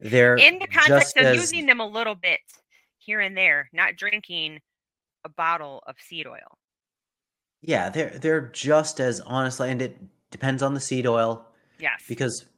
They're 0.00 0.36
In 0.36 0.58
the 0.58 0.66
context 0.66 1.16
of 1.16 1.24
as, 1.24 1.36
using 1.36 1.66
them 1.66 1.80
a 1.80 1.86
little 1.86 2.14
bit 2.14 2.40
here 2.98 3.20
and 3.20 3.36
there, 3.36 3.68
not 3.72 3.96
drinking 3.96 4.60
a 5.24 5.28
bottle 5.28 5.82
of 5.86 5.96
seed 6.00 6.26
oil. 6.26 6.58
Yeah, 7.66 7.88
they're 7.90 8.18
they're 8.18 8.48
just 8.48 9.00
as 9.00 9.20
honestly, 9.20 9.70
and 9.70 9.80
it 9.82 9.98
depends 10.30 10.62
on 10.62 10.74
the 10.74 10.80
seed 10.80 11.06
oil 11.06 11.46
Yes. 11.78 12.02
because 12.06 12.48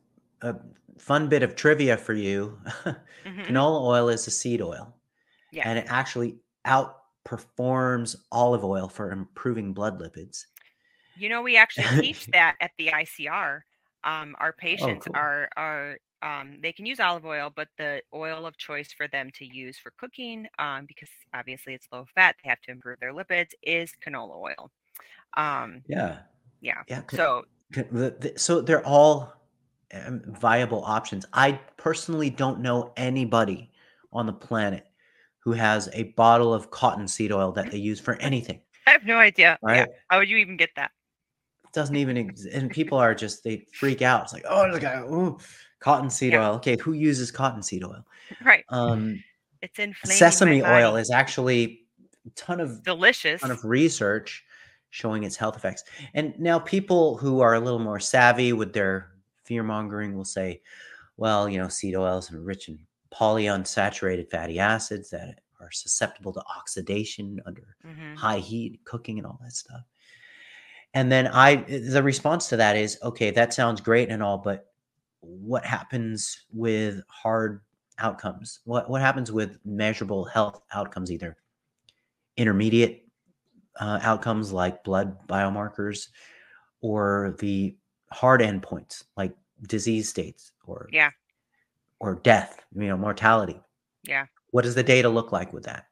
a 0.42 0.56
fun 0.98 1.28
bit 1.28 1.42
of 1.42 1.56
trivia 1.56 1.96
for 1.96 2.14
you: 2.14 2.60
Mhm. 3.24 3.66
canola 3.66 3.82
oil 3.82 4.08
is 4.08 4.26
a 4.26 4.30
seed 4.30 4.62
oil, 4.62 4.96
Yes. 5.50 5.66
and 5.66 5.78
it 5.78 5.86
actually 5.88 6.38
outperforms 6.66 8.16
olive 8.32 8.64
oil 8.64 8.88
for 8.88 9.12
improving 9.12 9.74
blood 9.74 10.00
lipids. 10.00 10.46
You 11.14 11.28
know, 11.28 11.42
we 11.42 11.56
actually 11.56 11.88
teach 11.88 12.28
that 12.32 12.56
at 12.60 12.72
the 12.78 12.92
ICR. 12.92 13.64
Um, 14.04 14.36
our 14.38 14.52
patients 14.52 14.86
Oh, 14.86 15.00
cool. 15.00 15.14
are 15.14 15.48
are 15.56 15.98
um, 16.22 16.60
they 16.60 16.72
can 16.72 16.86
use 16.86 17.00
olive 17.00 17.24
oil, 17.24 17.50
but 17.54 17.68
the 17.78 18.02
oil 18.14 18.46
of 18.46 18.56
choice 18.58 18.92
for 18.92 19.08
them 19.08 19.30
to 19.32 19.44
use 19.44 19.78
for 19.78 19.90
cooking, 19.98 20.46
um, 20.58 20.86
because 20.86 21.10
obviously 21.34 21.74
it's 21.74 21.88
low 21.92 22.06
fat, 22.14 22.36
they 22.42 22.48
have 22.48 22.60
to 22.62 22.70
improve 22.70 23.00
their 23.00 23.12
lipids, 23.12 23.50
is 23.62 23.92
canola 24.04 24.36
oil. 24.36 24.70
Um, 25.36 25.82
Yeah, 25.88 26.18
yeah. 26.60 26.82
yeah. 26.88 27.02
So 27.10 27.44
ca- 27.72 27.84
the- 27.90 28.16
the- 28.18 28.38
so 28.38 28.60
they're 28.60 28.84
all 28.86 29.32
um, 29.94 30.22
viable 30.26 30.82
options. 30.84 31.24
I 31.32 31.52
personally 31.76 32.30
don't 32.30 32.60
know 32.60 32.92
anybody 32.96 33.70
on 34.12 34.26
the 34.26 34.32
planet 34.32 34.86
who 35.40 35.52
has 35.52 35.88
a 35.92 36.04
bottle 36.14 36.52
of 36.52 36.70
cottonseed 36.70 37.30
oil 37.32 37.52
that 37.52 37.70
they 37.70 37.78
use 37.78 38.00
for 38.00 38.14
anything. 38.20 38.60
I 38.86 38.90
have 38.90 39.04
no 39.04 39.18
idea. 39.18 39.58
Yeah. 39.66 39.86
How 40.08 40.18
would 40.18 40.28
you 40.28 40.36
even 40.38 40.56
get 40.56 40.70
that? 40.76 40.90
It 41.64 41.72
doesn't 41.72 41.96
even 41.96 42.16
exist. 42.16 42.54
And 42.54 42.70
people 42.70 42.98
are 42.98 43.14
just, 43.14 43.44
they 43.44 43.66
freak 43.74 44.00
out. 44.02 44.24
It's 44.24 44.32
like, 44.32 44.44
oh, 44.48 44.66
look 44.72 44.82
at 44.84 45.02
ooh, 45.04 45.38
cottonseed 45.80 46.32
Yeah. 46.32 46.48
oil. 46.48 46.54
Okay, 46.56 46.76
who 46.80 46.92
uses 46.92 47.30
cottonseed 47.30 47.84
oil? 47.84 48.04
Right. 48.44 48.64
Um, 48.70 49.22
It's 49.62 49.78
inflaming. 49.78 50.16
sesame 50.18 50.62
oil 50.62 50.96
is 50.96 51.10
actually 51.10 51.82
a 52.26 52.30
ton 52.30 52.60
of 52.60 52.82
delicious. 52.82 53.40
ton 53.40 53.50
of 53.50 53.64
research 53.64 54.44
showing 54.97 55.24
its 55.24 55.36
health 55.36 55.56
effects. 55.56 55.85
And 56.14 56.32
now 56.39 56.59
people 56.59 57.18
who 57.18 57.40
are 57.40 57.55
a 57.55 57.60
little 57.60 57.78
more 57.78 58.01
savvy 58.01 58.55
with 58.55 58.73
their 58.73 59.12
fear 59.44 59.62
mongering 59.62 60.16
will 60.16 60.24
say, 60.24 60.62
well, 61.18 61.51
you 61.51 61.59
know, 61.59 61.68
seed 61.68 61.94
oils 61.94 62.32
are 62.32 62.40
rich 62.40 62.68
in 62.68 62.78
polyunsaturated 63.12 64.31
fatty 64.31 64.59
acids 64.59 65.10
that 65.10 65.40
are 65.60 65.70
susceptible 65.70 66.32
to 66.32 66.43
oxidation 66.59 67.40
under 67.44 67.77
Mhm. 67.85 68.16
high 68.16 68.39
heat, 68.39 68.81
cooking, 68.85 69.18
and 69.18 69.27
all 69.27 69.39
that 69.43 69.52
stuff. 69.52 69.82
And 70.94 71.12
then 71.12 71.27
I, 71.27 71.56
the 71.56 72.02
response 72.02 72.48
to 72.48 72.56
that 72.56 72.74
is, 72.74 72.98
okay, 73.02 73.31
that 73.32 73.52
sounds 73.52 73.82
great 73.82 74.09
and 74.09 74.23
all, 74.23 74.39
but 74.39 74.73
what 75.20 75.64
happens 75.64 76.47
with 76.52 77.02
hard 77.09 77.60
outcomes? 77.98 78.60
What 78.64 78.89
what 78.89 79.02
happens 79.02 79.31
with 79.31 79.59
measurable 79.64 80.24
health 80.24 80.62
outcomes, 80.73 81.10
either 81.10 81.36
intermediate 82.36 83.05
uh, 83.81 83.98
outcomes 84.03 84.53
like 84.53 84.82
blood 84.85 85.16
biomarkers, 85.28 86.09
or 86.81 87.36
the 87.40 87.77
hard 88.12 88.40
endpoints 88.40 89.05
like 89.16 89.32
disease 89.69 90.09
states 90.09 90.53
or 90.66 90.89
Yeah. 90.93 91.11
or 92.01 92.16
death, 92.16 92.65
you 92.74 92.86
know, 92.89 92.97
mortality. 92.97 93.61
Yeah. 94.05 94.27
What 94.51 94.62
does 94.62 94.74
the 94.74 94.82
data 94.82 95.09
look 95.09 95.32
like 95.32 95.53
with 95.53 95.65
that? 95.65 95.86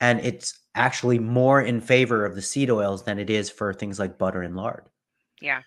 And 0.00 0.20
it's 0.20 0.58
actually 0.74 1.18
more 1.18 1.60
in 1.62 1.80
favor 1.80 2.24
of 2.26 2.34
the 2.34 2.42
seed 2.42 2.70
oils 2.70 3.04
than 3.04 3.18
it 3.18 3.30
is 3.30 3.48
for 3.50 3.72
things 3.72 3.98
like 3.98 4.18
butter 4.18 4.42
and 4.42 4.54
lard. 4.56 4.84
Yeah. 5.40 5.62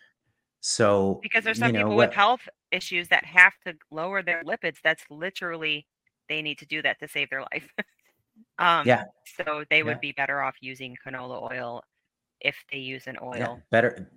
So 0.62 1.20
Because 1.24 1.44
there's 1.44 1.58
you 1.58 1.66
some 1.66 1.72
know, 1.74 1.80
people 1.80 1.96
what- 1.96 2.10
with 2.10 2.16
health 2.16 2.42
issues 2.72 3.08
that 3.10 3.26
have 3.26 3.54
to 3.66 3.76
lower 3.92 4.22
their 4.22 4.44
lipids. 4.44 4.78
That's 4.84 5.04
literally 5.10 5.88
they 6.30 6.42
need 6.42 6.58
to 6.60 6.66
do 6.66 6.82
that 6.82 7.00
to 7.00 7.08
save 7.08 7.30
their 7.30 7.42
life. 7.54 7.68
um, 8.60 8.86
Yeah. 8.86 9.06
So 9.38 9.66
they 9.70 9.80
Yeah. 9.80 9.84
would 9.84 10.02
be 10.02 10.12
better 10.14 10.42
off 10.42 10.56
using 10.62 10.98
canola 11.06 11.52
oil 11.52 11.84
if 12.40 12.56
they 12.72 12.78
use 12.78 13.08
an 13.08 13.18
oil. 13.22 13.34
Yeah, 13.40 13.56
better. 13.72 14.12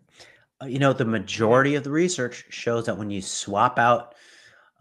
uh, 0.63 0.67
You 0.67 0.79
know, 0.79 0.93
the 0.93 1.05
majority 1.05 1.75
of 1.75 1.85
the 1.85 1.91
research 1.91 2.45
shows 2.51 2.87
that 2.87 2.97
when 2.99 3.11
you 3.11 3.23
swap 3.23 3.79
out 3.79 4.15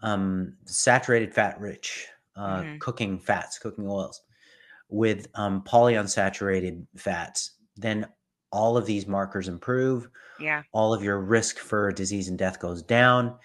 um, 0.02 0.56
saturated 0.66 1.34
fat 1.34 1.60
rich 1.60 2.08
uh, 2.36 2.64
Mhm. 2.64 2.78
cooking 2.80 3.18
fats, 3.18 3.58
cooking 3.58 3.86
oils, 3.86 4.20
with 4.88 5.26
um, 5.34 5.62
polyunsaturated 5.62 6.86
fats, 6.96 7.52
then 7.76 8.08
all 8.52 8.76
of 8.76 8.86
these 8.86 9.06
markers 9.06 9.48
improve. 9.48 10.08
Yeah. 10.40 10.62
All 10.72 10.94
of 10.94 11.02
your 11.02 11.20
risk 11.20 11.58
for 11.58 11.92
disease 11.92 12.28
and 12.28 12.38
death 12.38 12.60
goes 12.60 12.82
down. 12.82 13.38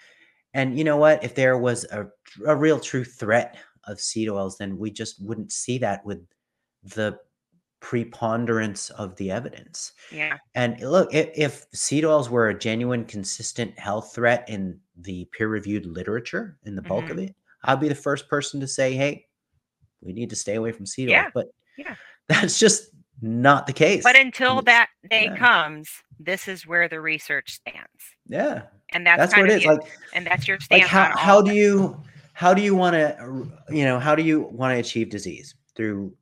And 0.54 0.78
you 0.78 0.84
know 0.84 0.96
what? 0.96 1.24
If 1.24 1.34
there 1.34 1.58
was 1.58 1.84
a, 1.84 2.08
a 2.46 2.56
real 2.56 2.80
true 2.80 3.04
threat 3.04 3.58
of 3.86 4.00
seed 4.00 4.28
oils, 4.28 4.58
then 4.58 4.76
we 4.78 4.90
just 4.90 5.22
wouldn't 5.22 5.52
see 5.52 5.78
that 5.78 6.04
with 6.04 6.24
the 6.82 7.18
preponderance 7.80 8.90
of 8.90 9.14
the 9.16 9.30
evidence. 9.30 9.92
Yeah. 10.10 10.38
And 10.54 10.80
look, 10.80 11.12
if, 11.14 11.30
if 11.34 11.66
seed 11.72 12.04
oils 12.04 12.28
were 12.28 12.48
a 12.48 12.58
genuine, 12.58 13.04
consistent 13.04 13.78
health 13.78 14.14
threat 14.14 14.44
in 14.48 14.80
the 15.02 15.26
peer 15.32 15.48
reviewed 15.48 15.86
literature, 15.86 16.56
in 16.64 16.74
the 16.74 16.82
bulk 16.82 17.10
of 17.10 17.16
Mhm. 17.16 17.28
it, 17.28 17.36
I'd 17.64 17.80
be 17.80 17.88
the 17.88 17.94
first 17.94 18.28
person 18.28 18.60
to 18.60 18.66
say, 18.66 18.94
hey, 18.94 19.26
we 20.00 20.12
need 20.12 20.30
to 20.30 20.36
stay 20.36 20.54
away 20.56 20.72
from 20.72 20.86
seed 20.86 21.08
Yeah, 21.08 21.24
oils. 21.24 21.32
But 21.34 21.46
yeah. 21.76 21.94
that's 22.28 22.58
just 22.58 22.90
not 23.22 23.66
the 23.66 23.72
case. 23.72 24.02
But 24.02 24.16
until 24.16 24.62
that 24.62 24.88
day 25.08 25.24
yeah. 25.24 25.36
comes, 25.36 25.88
this 26.18 26.48
is 26.48 26.66
where 26.66 26.88
the 26.88 27.00
research 27.00 27.52
stands. 27.54 27.88
yeah, 28.26 28.62
And 28.90 29.06
that's, 29.06 29.20
that's, 29.20 29.36
what 29.36 29.50
it 29.50 29.62
is. 29.62 29.66
Like, 29.66 29.80
and 30.12 30.26
that's 30.26 30.48
your 30.48 30.58
stance. 30.60 30.82
like 30.82 30.90
how, 30.90 31.16
how 31.16 31.38
of 31.40 31.46
do 31.46 31.54
you 31.54 32.02
how 32.36 32.52
do 32.52 32.60
you 32.60 32.74
want 32.74 32.92
to 32.94 33.48
you 33.70 33.86
know 33.86 33.98
how 33.98 34.14
do 34.14 34.22
you 34.22 34.42
want 34.52 34.74
to 34.74 34.78
achieve 34.78 35.08
disease? 35.08 35.54
Through 35.74 36.14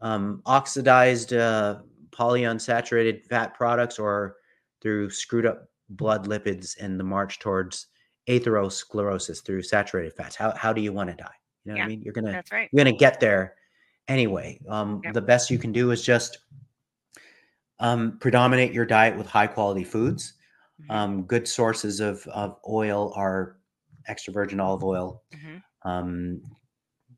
um, 0.00 0.40
oxidized 0.46 1.32
uh, 1.32 1.80
polyunsaturated 2.10 3.24
fat 3.24 3.52
products 3.54 3.98
or 3.98 4.36
through 4.80 5.10
screwed 5.10 5.44
up 5.44 5.68
blood 5.90 6.28
lipids 6.28 6.76
and 6.80 6.98
the 6.98 7.02
march 7.02 7.40
towards 7.40 7.88
atherosclerosis 8.28 9.44
through 9.44 9.62
saturated 9.62 10.12
fats. 10.12 10.36
How, 10.36 10.52
how 10.52 10.72
do 10.72 10.80
you 10.80 10.92
want 10.92 11.10
to 11.10 11.16
die? 11.16 11.34
You 11.64 11.72
know 11.72 11.78
Yeah, 11.78 11.82
what 11.82 11.86
i 11.86 11.88
mean? 11.88 12.02
You're 12.02 12.14
gonna 12.14 12.30
That's 12.30 12.52
right. 12.52 12.68
you're 12.70 12.84
gonna 12.84 12.96
get 12.96 13.18
there 13.18 13.56
anyway. 14.06 14.60
Um, 14.68 15.02
the 15.12 15.20
best 15.20 15.50
you 15.50 15.58
can 15.58 15.72
do 15.72 15.90
is 15.90 16.04
just 16.04 16.38
um, 17.80 18.16
predominate 18.20 18.72
your 18.72 18.86
diet 18.86 19.18
with 19.18 19.26
high 19.26 19.48
quality 19.48 19.82
foods. 19.82 20.34
Mhm, 20.80 20.94
um, 20.94 21.22
good 21.24 21.48
sources 21.48 21.98
of, 21.98 22.24
of 22.28 22.58
oil 22.68 23.12
are 23.16 23.56
extra 24.06 24.32
virgin 24.32 24.60
olive 24.60 24.82
oil 24.84 25.22
mhm. 25.34 25.62
um, 25.82 26.40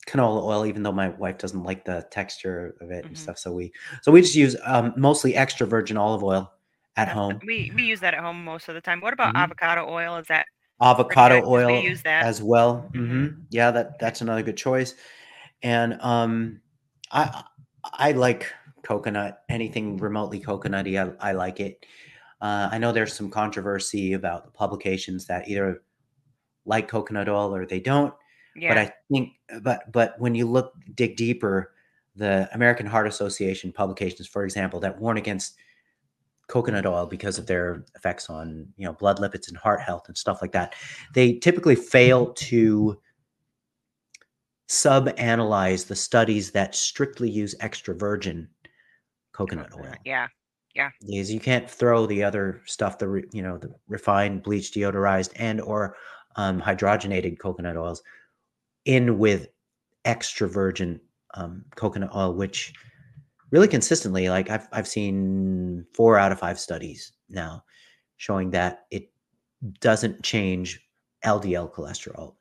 canola 0.07 0.43
oil, 0.45 0.67
even 0.67 0.83
though 0.83 0.93
my 0.93 1.09
wife 1.09 1.39
doesn't 1.39 1.63
like 1.65 1.85
the 1.85 2.07
texture 2.11 2.77
of 2.81 2.91
it 2.91 3.05
and 3.07 3.15
Mhm. 3.15 3.19
stuff. 3.19 3.39
So 3.39 3.53
we 3.53 3.73
so 4.03 4.13
we 4.13 4.21
just 4.21 4.35
use 4.35 4.57
um, 4.65 4.93
mostly 4.97 5.35
extra 5.35 5.67
virgin 5.67 5.97
olive 5.97 6.23
oil 6.23 6.53
at 6.97 7.07
That's- 7.07 7.15
home. 7.17 7.41
We 7.47 7.73
we 7.75 7.83
use 7.85 8.01
that 8.01 8.15
at 8.15 8.21
home 8.21 8.45
most 8.45 8.69
of 8.69 8.75
the 8.75 8.81
time. 8.81 9.01
What 9.01 9.13
about 9.15 9.35
Mhm. 9.35 9.43
avocado 9.45 9.89
oil? 9.89 10.17
Is 10.17 10.27
that 10.29 10.47
Avocado 10.81 11.37
good, 11.37 11.45
'cause 11.45 11.51
we 11.51 11.73
oil 11.75 11.83
use 11.83 12.03
that. 12.03 12.25
as 12.25 12.43
well. 12.43 12.91
Mhm. 12.93 13.09
hmm 13.09 13.41
Yeah, 13.51 13.71
that 13.71 13.99
that's 13.99 14.21
another 14.21 14.43
good 14.43 14.57
choice. 14.57 14.95
And 15.63 15.99
um, 16.03 16.61
I 17.13 17.45
I 17.85 18.13
like 18.13 18.53
coconut. 18.83 19.43
Anything 19.49 19.97
remotely 19.97 20.41
coconutty, 20.41 20.99
I, 21.01 21.31
I 21.31 21.33
like 21.33 21.61
it. 21.61 21.87
Uh, 22.41 22.69
I 22.73 22.77
know 22.79 22.93
there's 22.93 23.15
some 23.15 23.31
controversy 23.31 24.13
about 24.15 24.45
the 24.45 24.51
publications 24.51 25.25
that 25.27 25.49
either 25.49 25.83
like 26.67 26.89
coconut 26.89 27.29
oil 27.29 27.55
or 27.55 27.67
they 27.67 27.81
don't. 27.81 28.15
yeah? 28.57 28.69
but 28.69 28.79
I 28.79 28.93
think 29.11 29.33
but 29.63 29.91
but 29.93 30.15
when 30.19 30.35
you 30.35 30.47
look 30.47 30.73
dig 30.95 31.17
deeper, 31.17 31.73
the 32.17 32.49
American 32.53 32.87
Heart 32.87 33.07
Association 33.09 33.73
publications, 33.73 34.29
for 34.29 34.45
example, 34.45 34.81
that 34.81 35.01
warn 35.01 35.17
against 35.17 35.57
coconut 36.47 36.85
oil 36.85 37.07
because 37.07 37.39
of 37.39 37.47
their 37.47 37.85
effects 37.97 38.29
on 38.29 38.69
you 38.77 38.85
know 38.85 38.93
blood 38.93 39.19
lipids 39.19 39.49
and 39.49 39.57
heart 39.57 39.81
health 39.81 40.05
and 40.09 40.17
stuff 40.17 40.43
like 40.43 40.53
that, 40.53 40.75
they 41.15 41.35
typically 41.35 41.75
fail 41.75 42.33
to 42.35 43.01
sub-analyze 44.67 45.85
the 45.85 45.95
studies 45.95 46.51
that 46.53 46.75
strictly 46.75 47.31
use 47.31 47.55
extra 47.61 47.95
virgin 47.95 48.49
coconut 49.33 49.71
oil 49.77 49.93
Yeah. 50.05 50.29
Yeah. 50.75 50.91
Is 51.03 51.33
you 51.33 51.39
can't 51.39 51.71
throw 51.71 52.05
the 52.07 52.25
other 52.25 52.61
stuff 52.67 52.99
the 52.99 53.07
re- 53.07 53.29
you 53.33 53.43
know 53.43 53.59
the 53.59 53.73
refined 53.89 54.43
bleached 54.43 54.75
deodorized 54.75 55.31
and 55.37 55.61
or 55.61 55.97
um, 56.37 56.61
hydrogenated 56.61 57.39
coconut 57.39 57.77
oils 57.77 58.03
in 58.85 59.19
with 59.19 59.49
extra 60.05 60.49
virgin 60.49 61.01
um, 61.35 61.65
coconut 61.77 62.11
oil 62.15 62.35
which 62.35 62.73
really 63.51 63.69
consistently 63.69 64.29
like 64.29 64.51
I've, 64.51 64.69
I've 64.73 64.89
seen 64.89 65.85
four 65.95 66.19
out 66.19 66.33
of 66.33 66.39
five 66.41 66.59
studies 66.59 67.13
now 67.29 67.65
showing 68.17 68.51
that 68.51 68.85
it 68.91 69.11
doesn't 69.81 70.23
change 70.23 70.81
ldl 71.25 71.73
cholesterol 71.73 72.35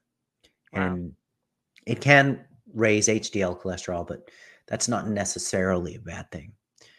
Wow. 0.74 0.82
and 0.82 1.14
it 1.86 2.02
can 2.02 2.44
raise 2.74 3.08
hdl 3.08 3.62
cholesterol 3.62 4.06
but 4.08 4.30
that's 4.68 4.88
not 4.88 5.08
necessarily 5.08 5.96
a 5.96 6.00
bad 6.00 6.30
thing 6.32 6.52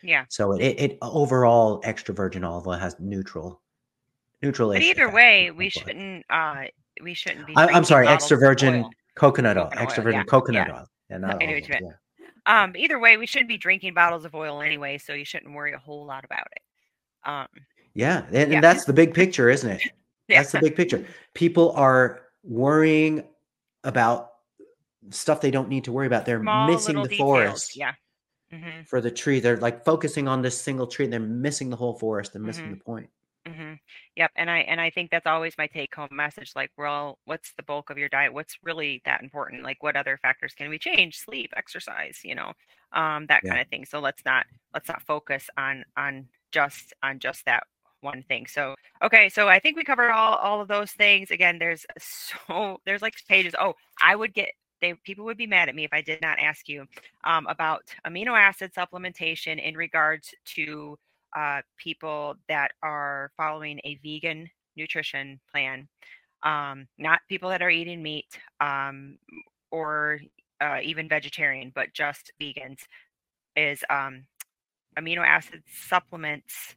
Yeah. 0.03 0.25
so 0.29 0.53
it, 0.53 0.62
it 0.79 0.99
overall 1.03 1.81
extra 1.85 2.15
virgin 2.15 2.45
olive 2.45 2.66
oil 2.66 2.79
has 2.79 2.97
neutral 3.01 3.61
neutral. 4.43 4.71
But 4.73 4.83
either 4.83 5.11
way, 5.11 5.51
we 5.51 5.69
shouldn't 5.71 6.25
uh 6.31 6.65
we 7.03 7.15
shouldn't 7.15 7.47
be 7.47 7.55
I, 7.57 7.66
I'm 7.66 7.85
sorry, 7.85 8.07
extra 8.09 8.37
virgin 8.37 8.75
oil. 8.85 8.91
coconut 9.16 9.57
oil, 9.57 9.65
Coconut 9.65 9.83
extra 9.83 10.01
oil, 10.03 10.05
virgin 10.05 10.21
yeah, 10.21 10.25
coconut 10.25 10.69
yeah. 10.69 10.75
oil, 10.75 10.87
and 11.11 11.23
not 11.23 11.29
know 11.41 11.47
olive 11.47 11.61
what 11.62 11.69
you 11.69 11.75
oil, 11.75 11.93
yeah. 12.47 12.62
Um, 12.62 12.77
either 12.77 12.99
way, 12.99 13.16
we 13.16 13.27
shouldn't 13.27 13.49
be 13.49 13.57
drinking 13.57 13.95
bottles 13.95 14.25
of 14.25 14.35
oil 14.35 14.61
anyway, 14.61 14.99
so 14.99 15.15
you 15.15 15.25
shouldn't 15.25 15.55
worry 15.55 15.73
a 15.73 15.79
whole 15.79 16.05
lot 16.05 16.25
about 16.25 16.47
it. 16.53 17.29
Um, 17.29 17.47
Yeah, 17.95 18.25
and, 18.33 18.53
and 18.53 18.62
that's 18.62 18.85
the 18.85 18.93
big 18.93 19.15
picture, 19.15 19.49
isn't 19.49 19.71
it? 19.71 19.83
yeah. 20.29 20.41
That's 20.41 20.53
the 20.53 20.61
big 20.61 20.77
picture. 20.77 21.07
People 21.33 21.73
are 21.73 22.21
worrying 22.43 23.25
about 23.83 24.33
stuff 25.11 25.41
they 25.41 25.51
don't 25.51 25.69
need 25.71 25.85
to 25.85 25.93
worry 25.93 26.07
about. 26.07 26.27
They're 26.27 26.41
Small 26.41 26.66
missing 26.66 26.97
the 27.03 27.09
details. 27.09 27.19
forest 27.19 27.77
Yeah. 27.77 27.93
hmm 28.53 28.83
for 28.87 29.01
the 29.01 29.11
tree. 29.11 29.41
They're 29.41 29.57
like 29.57 29.85
focusing 29.85 30.29
on 30.29 30.43
this 30.43 30.59
single 30.61 30.87
tree. 30.87 31.05
and 31.07 31.12
They're 31.12 31.21
missing 31.21 31.71
the 31.71 31.77
whole 31.77 31.95
forest. 31.99 32.33
They're 32.35 32.43
missing 32.43 32.66
Mhm. 32.66 32.79
the 32.79 32.85
point. 32.85 33.11
Hmm 33.47 33.75
Yep. 34.16 34.31
And 34.37 34.51
I 34.51 34.61
and 34.61 34.81
I 34.81 34.91
think 34.91 35.11
that's 35.11 35.27
always 35.27 35.59
my 35.59 35.66
take 35.66 35.95
home 35.95 36.09
message. 36.12 36.53
Like, 36.57 36.71
well, 36.79 37.19
what's 37.27 37.53
the 37.55 37.62
bulk 37.62 37.91
of 37.91 37.99
your 37.99 38.09
diet? 38.09 38.33
What's 38.33 38.57
really 38.62 39.03
that 39.05 39.23
important? 39.23 39.62
Like, 39.62 39.83
what 39.83 39.97
other 39.97 40.19
factors 40.23 40.55
can 40.55 40.71
we 40.71 40.79
change? 40.79 41.19
Sleep, 41.19 41.53
exercise, 41.57 42.21
you 42.25 42.35
know, 42.35 42.53
um, 42.93 43.27
that 43.27 43.43
Yeah. 43.43 43.51
kind 43.51 43.61
of 43.61 43.69
thing. 43.69 43.85
So 43.85 44.01
let's 44.01 44.25
not 44.25 44.47
let's 44.73 44.89
not 44.89 45.03
focus 45.03 45.51
on 45.59 45.85
on 45.97 46.29
just 46.53 46.95
on 47.03 47.19
just 47.19 47.45
that 47.45 47.65
one 48.01 48.23
thing. 48.29 48.47
So 48.47 48.77
okay, 49.03 49.29
so 49.29 49.49
I 49.49 49.59
think 49.59 49.77
we 49.77 49.85
covered 49.85 50.11
all 50.11 50.37
all 50.37 50.61
of 50.62 50.69
those 50.69 50.93
things. 50.93 51.31
Again, 51.31 51.59
there's 51.59 51.85
so 51.99 52.79
there's 52.87 53.03
like 53.03 53.15
pages. 53.29 53.55
Oh, 53.59 53.75
I 54.01 54.16
would 54.16 54.33
get 54.35 54.53
they 54.81 54.95
people 55.05 55.25
would 55.27 55.37
be 55.37 55.47
mad 55.47 55.69
at 55.69 55.75
me 55.75 55.85
if 55.85 55.93
I 55.93 56.01
did 56.03 56.21
not 56.23 56.39
ask 56.39 56.69
you 56.69 56.87
um, 57.25 57.47
about 57.47 57.83
amino 58.07 58.39
acid 58.39 58.73
supplementation 58.75 59.62
in 59.62 59.77
regards 59.77 60.35
to 60.57 60.99
uh, 61.35 61.61
people 61.77 62.36
that 62.48 62.73
are 62.82 63.31
following 63.36 63.81
a 63.85 63.98
vegan 64.02 64.48
nutrition 64.77 65.40
plan, 65.51 65.89
um, 66.43 66.86
not 66.98 67.20
people 67.28 67.48
that 67.51 67.62
are 67.62 67.70
eating 67.70 68.02
meat 68.02 68.27
um, 68.61 69.19
or 69.70 70.20
uh, 70.61 70.78
even 70.82 71.09
vegetarian, 71.09 71.73
but 71.74 71.93
just 71.93 72.32
vegans, 72.40 72.81
is 73.56 73.82
um, 73.90 74.24
amino 74.98 75.27
acid 75.27 75.62
supplements. 75.89 76.74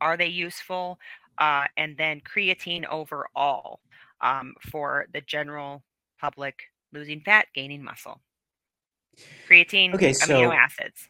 Are 0.00 0.16
they 0.16 0.26
useful? 0.26 0.98
Uh, 1.38 1.64
and 1.76 1.96
then 1.96 2.20
creatine 2.20 2.86
overall 2.90 3.80
um, 4.22 4.54
for 4.70 5.06
the 5.12 5.20
general 5.22 5.82
public 6.20 6.54
losing 6.92 7.20
fat, 7.20 7.46
gaining 7.54 7.82
muscle. 7.82 8.20
Creatine, 9.48 9.94
Okay, 9.94 10.12
so- 10.12 10.26
amino 10.26 10.54
acids. 10.54 11.08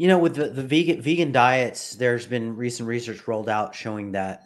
You 0.00 0.08
know, 0.08 0.16
with 0.16 0.34
the, 0.34 0.48
the 0.48 0.62
vegan 0.62 1.02
vegan 1.02 1.30
diets, 1.30 1.94
there's 1.94 2.26
been 2.26 2.56
recent 2.56 2.88
research 2.88 3.28
rolled 3.28 3.50
out 3.50 3.74
showing 3.74 4.12
that 4.12 4.44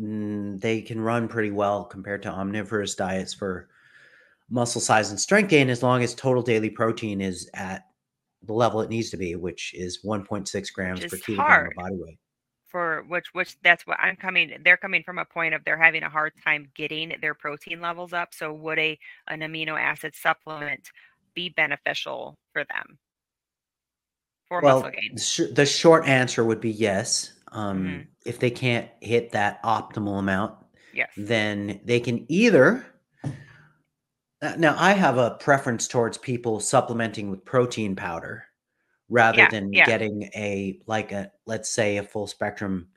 mm, 0.00 0.60
they 0.60 0.80
can 0.80 1.00
run 1.00 1.28
pretty 1.28 1.52
well 1.52 1.84
compared 1.84 2.24
to 2.24 2.30
omnivorous 2.30 2.96
diets 2.96 3.32
for 3.32 3.68
muscle 4.50 4.80
size 4.80 5.10
and 5.10 5.20
strength 5.20 5.50
gain 5.50 5.70
as 5.70 5.84
long 5.84 6.02
as 6.02 6.16
total 6.16 6.42
daily 6.42 6.68
protein 6.68 7.20
is 7.20 7.48
at 7.54 7.84
the 8.42 8.52
level 8.52 8.80
it 8.80 8.90
needs 8.90 9.08
to 9.10 9.16
be, 9.16 9.36
which 9.36 9.72
is 9.72 10.00
1.6 10.04 10.72
grams 10.72 11.06
per 11.06 11.16
kilogram 11.18 11.66
of 11.68 11.72
body 11.76 11.94
weight. 11.94 12.18
for 12.66 13.04
which 13.06 13.32
which 13.34 13.56
that's 13.62 13.86
what 13.86 14.00
I'm 14.00 14.16
coming 14.16 14.50
they're 14.64 14.76
coming 14.76 15.04
from 15.04 15.18
a 15.18 15.24
point 15.24 15.54
of 15.54 15.64
they're 15.64 15.80
having 15.80 16.02
a 16.02 16.10
hard 16.10 16.32
time 16.42 16.72
getting 16.74 17.14
their 17.20 17.34
protein 17.34 17.80
levels 17.80 18.12
up 18.12 18.34
so 18.34 18.52
would 18.52 18.80
a 18.80 18.98
an 19.28 19.42
amino 19.42 19.80
acid 19.80 20.16
supplement 20.16 20.90
be 21.34 21.50
beneficial 21.50 22.36
for 22.52 22.64
them 22.64 22.98
for 24.48 24.60
Well, 24.62 24.76
muscle 24.80 24.90
gain 24.92 25.14
the, 25.14 25.20
sh- 25.20 25.52
the 25.54 25.66
short 25.66 26.06
answer 26.06 26.44
would 26.44 26.60
be 26.60 26.70
yes. 26.70 27.32
Um, 27.52 27.84
Mhm. 27.86 28.06
If 28.24 28.38
they 28.40 28.50
can't 28.50 28.88
hit 29.00 29.30
that 29.32 29.62
optimal 29.62 30.18
amount, 30.18 30.54
yes 30.92 31.10
then 31.16 31.80
they 31.84 32.00
can 32.00 32.24
either 32.30 32.84
Uh, 34.42 34.54
now 34.58 34.74
i 34.78 34.92
have 34.92 35.16
a 35.16 35.30
preference 35.40 35.88
towards 35.88 36.18
people 36.18 36.60
supplementing 36.60 37.30
with 37.30 37.42
protein 37.44 37.96
powder 37.96 38.44
rather 39.08 39.38
Yeah, 39.38 39.48
than 39.50 39.72
yeah. 39.72 39.86
getting 39.86 40.24
a 40.34 40.78
like 40.86 41.10
a 41.12 41.32
let's 41.46 41.70
say 41.70 41.96
a 41.96 42.02
full 42.02 42.26
spectrum 42.26 42.88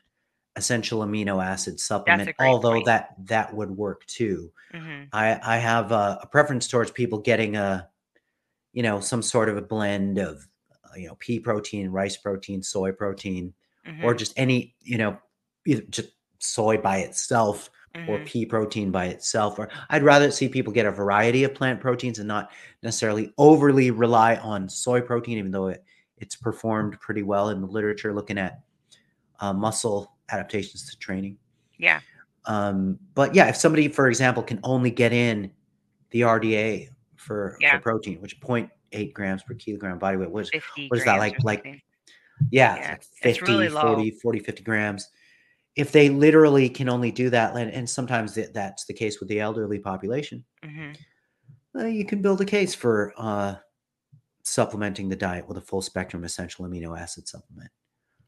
essential 0.58 1.00
amino 1.00 1.42
acid 1.44 1.80
supplement 1.80 2.36
although 2.40 2.72
point. 2.74 2.86
that 2.88 3.16
that 3.26 3.54
would 3.54 3.72
work 3.72 4.06
too 4.08 4.52
hmm 4.74 5.04
i 5.14 5.40
i 5.44 5.58
have 5.58 5.94
a, 5.94 6.20
a 6.24 6.28
preference 6.28 6.68
towards 6.68 6.92
people 6.92 7.20
getting 7.20 7.56
a 7.56 7.88
you 8.74 8.84
know 8.84 9.00
some 9.00 9.22
sort 9.22 9.48
of 9.48 9.56
a 9.56 9.62
blend 9.62 10.18
of 10.18 10.46
you 10.98 11.08
know 11.08 11.16
pea 11.20 11.40
protein 11.40 11.90
rice 11.90 12.18
protein 12.18 12.62
soy 12.64 12.92
protein 12.92 13.54
hmm 13.86 14.04
or 14.04 14.14
just 14.14 14.34
any 14.38 14.76
you 14.82 14.98
know 14.98 15.18
either 15.66 15.82
just 15.90 16.10
soy 16.40 16.78
by 16.78 16.98
itself 16.98 17.70
or 18.08 18.18
hmm 18.18 18.24
pea 18.26 18.46
protein 18.46 18.92
by 18.92 19.06
itself 19.08 19.60
or 19.60 19.68
i'd 19.90 20.04
rather 20.04 20.32
see 20.32 20.48
people 20.48 20.72
get 20.72 20.86
a 20.86 20.92
variety 20.92 21.44
of 21.44 21.54
plant 21.54 21.82
proteins 21.82 22.20
and 22.20 22.28
not 22.28 22.52
necessarily 22.84 23.34
overly 23.38 23.92
rely 23.92 24.36
on 24.38 24.70
soy 24.70 25.02
protein 25.02 25.38
even 25.38 25.52
though 25.52 25.68
it, 25.68 25.84
it's 26.18 26.36
performed 26.36 27.00
pretty 27.00 27.24
well 27.24 27.50
in 27.50 27.62
the 27.62 27.68
literature 27.68 28.14
looking 28.14 28.38
at 28.38 28.62
uh, 29.40 29.54
muscle 29.54 30.18
adaptations 30.32 30.90
to 30.90 30.98
training. 31.00 31.38
Yeah. 31.78 32.02
Um, 32.46 33.00
but 33.16 33.34
yeah 33.34 33.48
if 33.48 33.56
somebody 33.56 33.88
for 33.88 34.08
example 34.08 34.44
can 34.44 34.60
only 34.64 34.92
get 34.92 35.12
in 35.14 35.52
the 36.12 36.22
rda 36.22 36.90
for, 37.16 37.58
Yeah. 37.60 37.78
for 37.78 37.82
protein 37.82 38.22
which 38.22 38.40
0.8 38.92 39.14
grams 39.14 39.44
per 39.44 39.54
kilogram 39.54 39.98
body 40.00 40.18
weight 40.18 40.32
was 40.32 40.50
50 40.50 40.88
what 40.90 41.00
is 41.00 41.06
that, 41.06 41.18
like- 41.20 41.44
like 41.44 41.66
yeah, 42.52 42.76
Yeah, 42.78 42.94
it's 42.94 43.10
like 43.24 43.32
it's 43.36 43.42
really 43.42 43.66
50 43.68 43.80
40 43.82 44.12
40 44.12 44.40
50 44.40 44.64
grams 44.64 45.10
if 45.76 45.92
they 45.92 46.10
literally 46.10 46.68
can 46.68 46.90
only 46.90 47.12
do 47.12 47.30
that, 47.30 47.56
and, 47.56 47.72
and 47.72 47.90
sometimes 47.90 48.36
that, 48.36 48.54
that's 48.54 48.86
the 48.86 48.94
case 48.94 49.20
with 49.20 49.30
the 49.30 49.40
elderly 49.40 49.80
population, 49.80 50.44
hmm 50.64 50.92
uh, 51.78 51.86
you 51.86 52.04
can 52.04 52.20
build 52.22 52.42
a 52.42 52.46
case 52.46 52.74
for 52.74 53.14
uh, 53.16 53.56
supplementing 54.44 55.08
the 55.08 55.16
diet 55.16 55.48
with 55.48 55.56
a 55.58 55.62
full 55.62 55.82
spectrum 55.84 56.24
essential 56.24 56.66
amino 56.66 57.00
acid 57.00 57.28
supplement. 57.28 57.70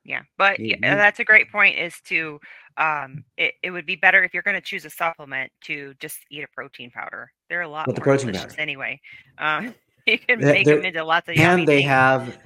Yeah, 0.03 0.21
but 0.38 0.59
You- 0.59 0.77
y- 0.81 0.89
you- 0.89 0.95
that's 0.95 1.19
a 1.19 1.23
great 1.25 1.51
point. 1.51 1.77
Is 1.77 1.99
to 2.05 2.39
um, 2.77 3.25
it, 3.38 3.55
it 3.63 3.71
would 3.71 3.85
be 3.88 3.95
better 3.95 4.23
if 4.23 4.33
you're 4.33 4.43
going 4.43 4.55
to 4.55 4.61
choose 4.61 4.85
a 4.85 4.89
supplement 4.91 5.51
to 5.65 5.93
just 5.99 6.19
eat 6.29 6.43
a 6.43 6.47
protein 6.53 6.91
powder. 6.91 7.31
They're 7.49 7.61
a 7.61 7.67
lot 7.67 7.88
With 7.88 7.95
the 7.95 8.01
protein 8.01 8.33
powder. 8.33 8.53
anyway. 8.59 9.01
Um, 9.39 9.73
you 10.07 10.19
can 10.19 10.49
make 10.52 10.69
them 10.69 10.86
into 10.86 11.03
lots 11.03 11.30
of 11.30 11.36
and 11.36 11.68
they 11.68 11.82
things. 11.82 11.88
have 11.88 12.40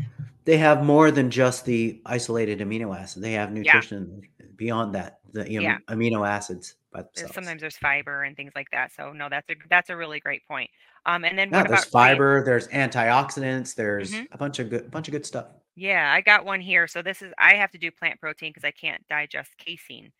they 0.45 0.57
have 0.57 0.83
more 0.83 1.11
than 1.11 1.31
just 1.31 1.65
the 1.65 2.01
isolated 2.05 2.59
amino 2.59 2.95
acid. 2.97 3.23
They 3.23 3.33
have 3.33 3.51
nutrition 3.51 4.27
beyond 4.55 4.95
that. 4.95 5.19
The 5.33 5.49
you 5.51 5.61
know, 5.61 5.65
Yeah. 5.65 5.77
amino 5.89 6.27
acids 6.27 6.75
themselves. 6.93 7.33
Sometimes 7.33 7.61
there's 7.61 7.77
fiber 7.77 8.23
and 8.23 8.35
things 8.35 8.51
like 8.55 8.69
that. 8.71 8.91
So 8.93 9.13
no, 9.13 9.29
that's 9.29 9.49
a 9.49 9.55
that's 9.69 9.89
a 9.89 9.95
really 9.95 10.19
great 10.19 10.45
point. 10.47 10.69
Um, 11.05 11.23
and 11.23 11.37
then 11.37 11.51
Yeah, 11.51 11.63
what 11.63 11.67
there's 11.67 11.85
fiber, 11.85 12.43
there's 12.43 12.67
antioxidants, 12.69 13.75
there's 13.75 14.11
Mhm. 14.11 14.27
a 14.31 14.37
bunch 14.37 14.59
of 14.59 14.69
good 14.69 14.91
bunch 14.91 15.07
of 15.07 15.11
good 15.13 15.25
stuff. 15.25 15.47
Yeah, 15.75 16.11
I 16.13 16.21
got 16.21 16.45
one 16.45 16.61
here. 16.61 16.87
So 16.87 17.01
this 17.01 17.21
is 17.21 17.33
I 17.37 17.55
have 17.55 17.71
to 17.71 17.77
do 17.77 17.91
plant 17.91 18.19
protein 18.19 18.51
because 18.51 18.63
I 18.65 18.71
can't 18.71 19.05
digest 19.09 19.57
casein. 19.57 20.11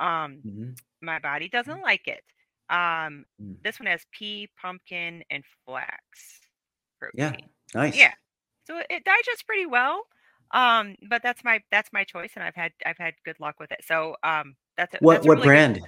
Um, 0.00 0.44
Mhm. 0.44 0.74
my 1.02 1.18
body 1.20 1.48
doesn't 1.48 1.82
like 1.82 2.08
it. 2.08 2.22
Um, 2.70 3.26
Mm. 3.40 3.56
this 3.64 3.80
one 3.80 3.88
has 3.88 4.06
pea, 4.12 4.50
pumpkin, 4.60 5.24
and 5.30 5.44
flax 5.66 6.41
Yeah. 7.14 7.32
Nice. 7.74 7.96
Yeah. 7.96 8.12
So 8.66 8.78
it- 8.78 9.04
digests 9.04 9.42
pretty 9.42 9.66
well. 9.66 10.02
Um, 10.52 10.96
but 11.08 11.22
that's 11.22 11.42
my 11.44 11.60
that's 11.70 11.90
my 11.92 12.04
choice, 12.04 12.32
and 12.36 12.44
I've 12.44 12.54
had 12.54 12.72
I've 12.84 12.98
had 12.98 13.14
good 13.24 13.40
luck 13.40 13.58
with 13.58 13.72
it. 13.72 13.80
So 13.84 14.16
um, 14.22 14.54
that's 14.76 14.94
a, 14.94 14.98
What 15.00 15.14
that's 15.14 15.26
what 15.26 15.36
really 15.38 15.46
brand? 15.48 15.80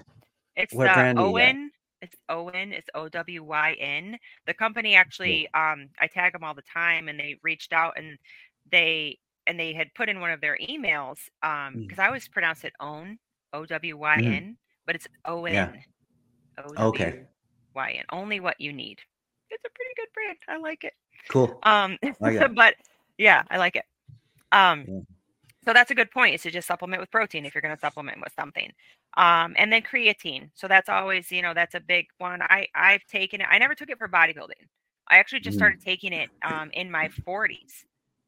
It's 0.56 0.72
what 0.72 0.88
uh, 0.88 0.94
brand 0.94 1.18
do 1.18 1.24
you 1.24 1.28
get? 1.36 1.48
Owen. 1.54 1.70
It's 2.00 2.16
Owen. 2.28 2.72
It's 2.72 2.88
O 2.94 3.08
W 3.08 3.42
Y 3.44 3.76
N. 3.78 4.18
The 4.46 4.54
company 4.54 4.94
actually, 4.94 5.48
um, 5.54 5.88
I 6.00 6.06
tag 6.06 6.32
them 6.32 6.44
all 6.44 6.54
the 6.54 6.62
time, 6.62 7.08
and 7.08 7.18
they 7.18 7.36
reached 7.42 7.72
out 7.74 7.94
and 7.98 8.16
they 8.72 9.18
and 9.46 9.60
they 9.60 9.74
had 9.74 9.92
put 9.94 10.08
in 10.08 10.20
one 10.20 10.30
of 10.30 10.40
their 10.40 10.56
emails 10.58 11.18
um 11.42 11.74
Mm. 11.74 11.82
because 11.82 11.98
I 11.98 12.06
always 12.06 12.26
pronounce 12.28 12.64
it 12.64 12.72
Own 12.80 13.18
O 13.52 13.66
W 13.66 13.96
Y 13.98 14.16
N, 14.22 14.56
but 14.86 14.94
it's 14.94 15.06
O 15.26 15.44
N 15.44 15.84
O 16.58 16.88
Okay. 16.88 17.26
Y 17.74 17.90
N. 17.98 18.04
Only 18.10 18.40
what 18.40 18.58
you 18.58 18.72
need. 18.72 19.00
It's 19.54 19.64
a 19.64 19.70
pretty 19.74 19.94
good 19.96 20.08
brand. 20.14 20.38
I 20.48 20.58
like 20.58 20.84
it. 20.84 20.94
Cool. 21.28 21.64
Um, 21.64 21.98
like 22.20 22.38
but 22.56 22.74
yeah, 23.18 23.44
I 23.50 23.58
like 23.58 23.76
it. 23.76 23.84
Um, 24.52 24.88
Yeah. 24.88 25.00
so 25.64 25.72
that's 25.72 25.90
a 25.90 25.94
good 25.94 26.10
point 26.10 26.34
is 26.34 26.42
to 26.42 26.50
just 26.50 26.68
supplement 26.68 27.00
with 27.00 27.10
protein 27.10 27.46
if 27.46 27.54
you're 27.54 27.62
going 27.62 27.74
to 27.74 27.80
supplement 27.80 28.20
with 28.20 28.32
something. 28.38 28.70
Um, 29.16 29.54
and 29.58 29.72
then 29.72 29.82
creatine. 29.82 30.50
So 30.54 30.68
that's 30.68 30.88
always, 30.88 31.30
you 31.32 31.42
know, 31.42 31.54
that's 31.54 31.74
a 31.74 31.80
big 31.80 32.06
one. 32.18 32.42
I 32.42 32.68
I've 32.74 33.04
taken 33.06 33.40
it. 33.40 33.48
I 33.50 33.58
never 33.58 33.74
took 33.74 33.90
it 33.90 33.98
for 33.98 34.08
bodybuilding. 34.08 34.68
I 35.08 35.18
actually 35.18 35.40
just 35.40 35.56
Mm. 35.56 35.58
started 35.58 35.80
taking 35.80 36.12
it 36.12 36.30
um, 36.44 36.70
in 36.72 36.90
my 36.90 37.10
40s 37.24 37.84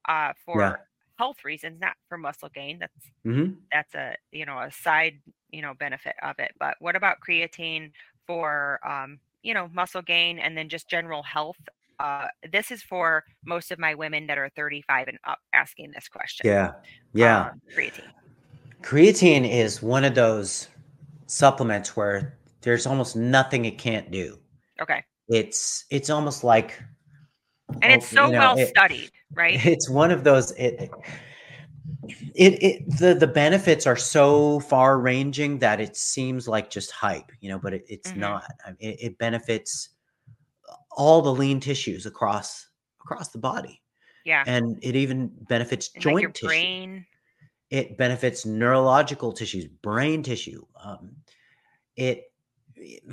uh, 0.08 0.32
for 0.44 0.60
Yeah. 0.60 0.76
health 1.18 1.44
reasons, 1.44 1.80
not 1.80 1.94
for 2.08 2.18
muscle 2.18 2.50
gain. 2.54 2.78
That's 2.78 3.10
hmm 3.24 3.66
that's 3.72 3.94
a 3.94 4.16
you 4.32 4.46
know 4.46 4.58
a 4.60 4.70
side 4.72 5.20
you 5.50 5.62
know 5.62 5.74
benefit 5.74 6.14
of 6.22 6.38
it. 6.38 6.52
But 6.58 6.76
what 6.80 6.96
about 6.96 7.18
creatine 7.26 7.92
for 8.26 8.80
um, 8.86 9.18
you 9.46 9.54
know 9.54 9.68
muscle 9.72 10.02
gain 10.02 10.38
and 10.38 10.56
then 10.58 10.68
just 10.68 10.88
general 10.88 11.22
health? 11.22 11.56
Uh, 11.98 12.26
this 12.52 12.70
is 12.70 12.82
for 12.82 13.24
most 13.44 13.70
of 13.70 13.78
my 13.78 13.94
women 13.94 14.26
that 14.26 14.36
are 14.36 14.50
35 14.54 15.08
and 15.08 15.18
up 15.24 15.38
asking 15.54 15.92
this 15.92 16.08
question. 16.08 16.46
Yeah. 16.46 16.72
Yeah. 17.14 17.50
um, 17.52 17.60
creatine. 17.74 18.10
Creatine 18.82 19.50
is 19.50 19.82
one 19.82 20.04
of 20.04 20.14
those 20.14 20.68
supplements 21.26 21.96
where 21.96 22.36
there's 22.60 22.86
almost 22.86 23.16
nothing 23.16 23.64
it 23.64 23.78
can't 23.78 24.10
do. 24.10 24.38
Okay, 24.82 25.02
It's 25.28 25.86
it's 25.90 26.10
almost 26.10 26.44
like 26.44 26.78
and 27.80 27.90
it's 27.92 28.12
oh, 28.12 28.16
so 28.16 28.26
you 28.26 28.32
know, 28.32 28.38
well 28.40 28.58
it- 28.58 28.68
studied, 28.68 29.10
right? 29.32 29.64
It's 29.74 29.88
one 29.88 30.10
of 30.10 30.22
those 30.22 30.50
it 30.52 30.90
it, 32.34 32.62
it 32.62 32.98
the 32.98 33.14
the 33.14 33.26
benefits 33.26 33.86
are 33.86 33.96
so 33.96 34.60
far 34.60 34.98
ranging 35.00 35.58
that 35.60 35.80
it 35.80 35.96
seems 35.96 36.46
like 36.46 36.70
just 36.70 36.90
hype, 36.90 37.30
you 37.40 37.48
know, 37.48 37.58
but 37.58 37.74
it, 37.74 37.84
it's 37.88 38.12
Mhm. 38.12 38.20
not. 38.20 38.50
I 38.64 38.70
mean, 38.70 38.76
it, 38.92 38.98
it 39.00 39.18
benefits 39.18 39.90
all 40.90 41.22
the 41.22 41.32
lean 41.32 41.60
tissues 41.60 42.06
across 42.06 42.68
across 43.00 43.28
the 43.28 43.38
body, 43.38 43.82
Yeah, 44.24 44.44
and 44.46 44.78
it 44.82 44.96
even 44.96 45.30
benefits 45.48 45.90
and 45.94 46.02
joint 46.02 46.14
like 46.16 46.22
your 46.22 46.30
tissue. 46.32 46.46
brain. 46.48 47.06
It 47.70 47.98
benefits 47.98 48.46
neurological 48.46 49.32
tissues, 49.32 49.66
brain 49.66 50.22
tissue. 50.22 50.64
Um, 50.82 51.16
it 51.96 52.32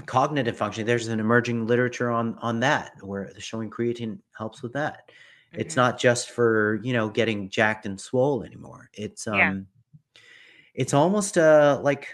cognitive 0.06 0.58
function. 0.58 0.86
There's 0.86 1.08
an 1.08 1.20
emerging 1.20 1.66
literature 1.68 2.12
on 2.12 2.38
on 2.40 2.60
that 2.60 2.94
where 3.02 3.32
the 3.34 3.42
showing 3.42 3.70
creatine 3.70 4.20
helps 4.38 4.62
with 4.62 4.74
that. 4.74 5.10
It's 5.54 5.74
Mhm. 5.76 5.78
not 5.78 6.00
just 6.00 6.32
for 6.32 6.80
you 6.84 6.94
know 6.94 7.10
getting 7.10 7.50
jacked 7.50 7.86
and 7.86 8.00
swole 8.00 8.44
anymore. 8.44 8.90
It's 8.94 9.28
um, 9.28 9.38
Yeah. 9.38 10.22
it's 10.74 10.94
almost 10.94 11.38
uh 11.38 11.80
like 11.84 12.08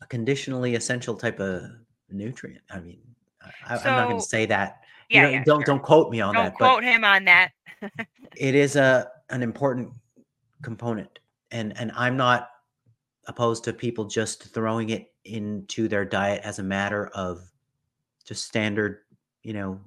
a 0.00 0.06
conditionally 0.06 0.74
essential 0.74 1.16
type 1.16 1.40
of 1.40 1.62
nutrient. 2.10 2.62
I 2.70 2.80
mean, 2.80 3.00
I, 3.40 3.76
I'm 3.76 3.96
not 3.96 4.08
going 4.08 4.20
to 4.20 4.26
say 4.26 4.46
that. 4.46 4.80
Yeah, 5.08 5.20
you 5.20 5.26
know, 5.26 5.32
yeah, 5.34 5.44
don't 5.44 5.60
sure. 5.60 5.64
don't 5.66 5.82
quote 5.82 6.10
me 6.10 6.20
on 6.20 6.34
that. 6.34 6.42
Don't 6.42 6.58
that, 6.58 6.58
quote 6.58 6.84
him 6.84 7.04
on 7.04 7.24
that. 7.26 7.52
it 8.36 8.54
is 8.54 8.76
a 8.76 9.10
an 9.30 9.42
important 9.42 9.92
component, 10.62 11.18
and 11.52 11.76
and 11.78 11.92
I'm 11.94 12.16
not 12.16 12.50
opposed 13.28 13.64
to 13.64 13.72
people 13.72 14.04
just 14.04 14.52
throwing 14.54 14.90
it 14.90 15.12
into 15.24 15.88
their 15.88 16.04
diet 16.04 16.42
as 16.44 16.58
a 16.58 16.62
matter 16.62 17.08
of 17.08 17.40
just 18.24 18.44
standard, 18.44 19.00
you 19.42 19.52
know, 19.52 19.80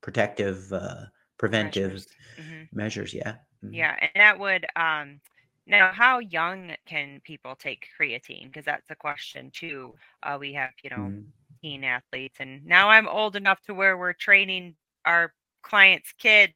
protective, 0.00 0.72
uh, 0.72 1.04
preventive 1.38 1.94
Measures. 1.94 2.06
Mhm. 2.38 2.68
measures. 2.72 3.14
Yeah. 3.14 3.36
Mhm. 3.64 3.72
Yeah, 3.72 3.96
and 4.00 4.10
that 4.16 4.38
would 4.38 4.66
um 4.76 5.20
now 5.66 5.92
how 5.92 6.18
young 6.18 6.74
can 6.86 7.20
people 7.24 7.56
take 7.56 7.88
creatine? 7.98 8.44
Because 8.46 8.64
that's 8.64 8.90
a 8.90 8.96
question 8.96 9.50
too. 9.52 9.94
Uh, 10.22 10.36
we 10.40 10.52
have 10.54 10.70
you 10.82 10.90
know 10.90 11.10
Mhm. 11.10 11.32
teen 11.62 11.84
athletes, 11.84 12.36
and 12.40 12.64
now 12.64 12.90
I'm 12.90 13.08
old 13.08 13.36
enough 13.36 13.60
to 13.62 13.74
where 13.74 13.96
we're 13.98 14.12
training 14.14 14.76
our 15.04 15.34
clients' 15.62 16.12
kids. 16.18 16.54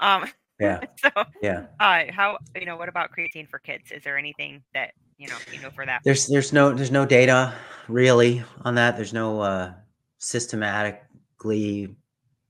Um, 0.00 0.26
Yeah. 0.58 0.80
so 0.98 1.10
Yeah. 1.42 1.66
uh, 1.80 2.04
how 2.12 2.38
you 2.56 2.66
know 2.66 2.76
what 2.76 2.88
about 2.88 3.10
creatine 3.16 3.48
for 3.48 3.58
kids? 3.60 3.90
Is 3.92 4.02
there 4.04 4.18
anything 4.18 4.64
that 4.74 4.94
you 5.18 5.28
know 5.28 5.40
you 5.50 5.60
know 5.60 5.70
for 5.74 5.86
that? 5.86 6.02
There's 6.04 6.26
there's 6.26 6.52
no 6.52 6.72
there's 6.72 6.90
no 6.90 7.04
data 7.06 7.54
really 7.88 8.42
on 8.62 8.74
that. 8.76 8.96
There's 8.96 9.12
no 9.12 9.40
uh, 9.40 9.74
systematically 10.18 11.94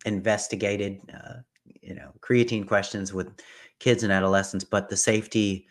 investigated 0.07 1.01
uh, 1.12 1.43
you 1.90 1.96
know 1.96 2.12
creatine 2.20 2.66
questions 2.66 3.12
with 3.12 3.28
kids 3.80 4.04
and 4.04 4.12
adolescents, 4.12 4.64
but 4.64 4.88
the 4.88 4.96
safety 4.96 5.66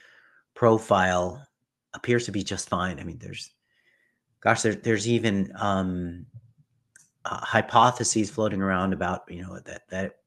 profile 0.53 1.47
appears 1.93 2.25
to 2.25 2.31
be 2.31 2.43
just 2.43 2.69
fine. 2.69 2.99
I 2.99 3.03
mean, 3.03 3.17
there's 3.19 3.51
gosh, 4.41 4.61
there, 4.61 4.75
there's 4.75 5.07
even 5.07 5.51
um, 5.55 6.25
uh, 7.25 7.39
hypotheses 7.41 8.29
floating 8.29 8.61
around 8.61 8.93
about 8.93 9.23
you 9.29 9.41
know 9.41 9.59
that 9.65 9.83
that 9.89 10.17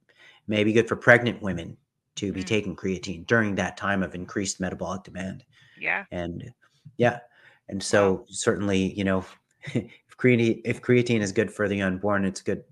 may 0.48 0.64
be 0.64 0.72
good 0.72 0.88
for 0.88 0.96
pregnant 0.96 1.42
women 1.42 1.76
to 2.16 2.32
be 2.32 2.42
Mm. 2.42 2.46
taking 2.46 2.76
creatine 2.76 3.26
during 3.26 3.54
that 3.54 3.76
time 3.76 4.02
of 4.02 4.14
increased 4.14 4.60
metabolic 4.60 5.02
demand 5.02 5.44
Yeah, 5.80 6.04
and 6.10 6.52
yeah 6.98 7.20
and 7.68 7.82
so 7.82 8.26
certainly 8.28 8.92
you 8.92 9.04
know 9.04 9.24
if 9.74 10.16
creatine 10.18 10.60
if 10.64 10.82
creatine 10.82 11.20
is 11.20 11.32
good 11.32 11.50
for 11.50 11.68
the 11.68 11.80
unborn 11.80 12.24
it's 12.24 12.42
good 12.42 12.64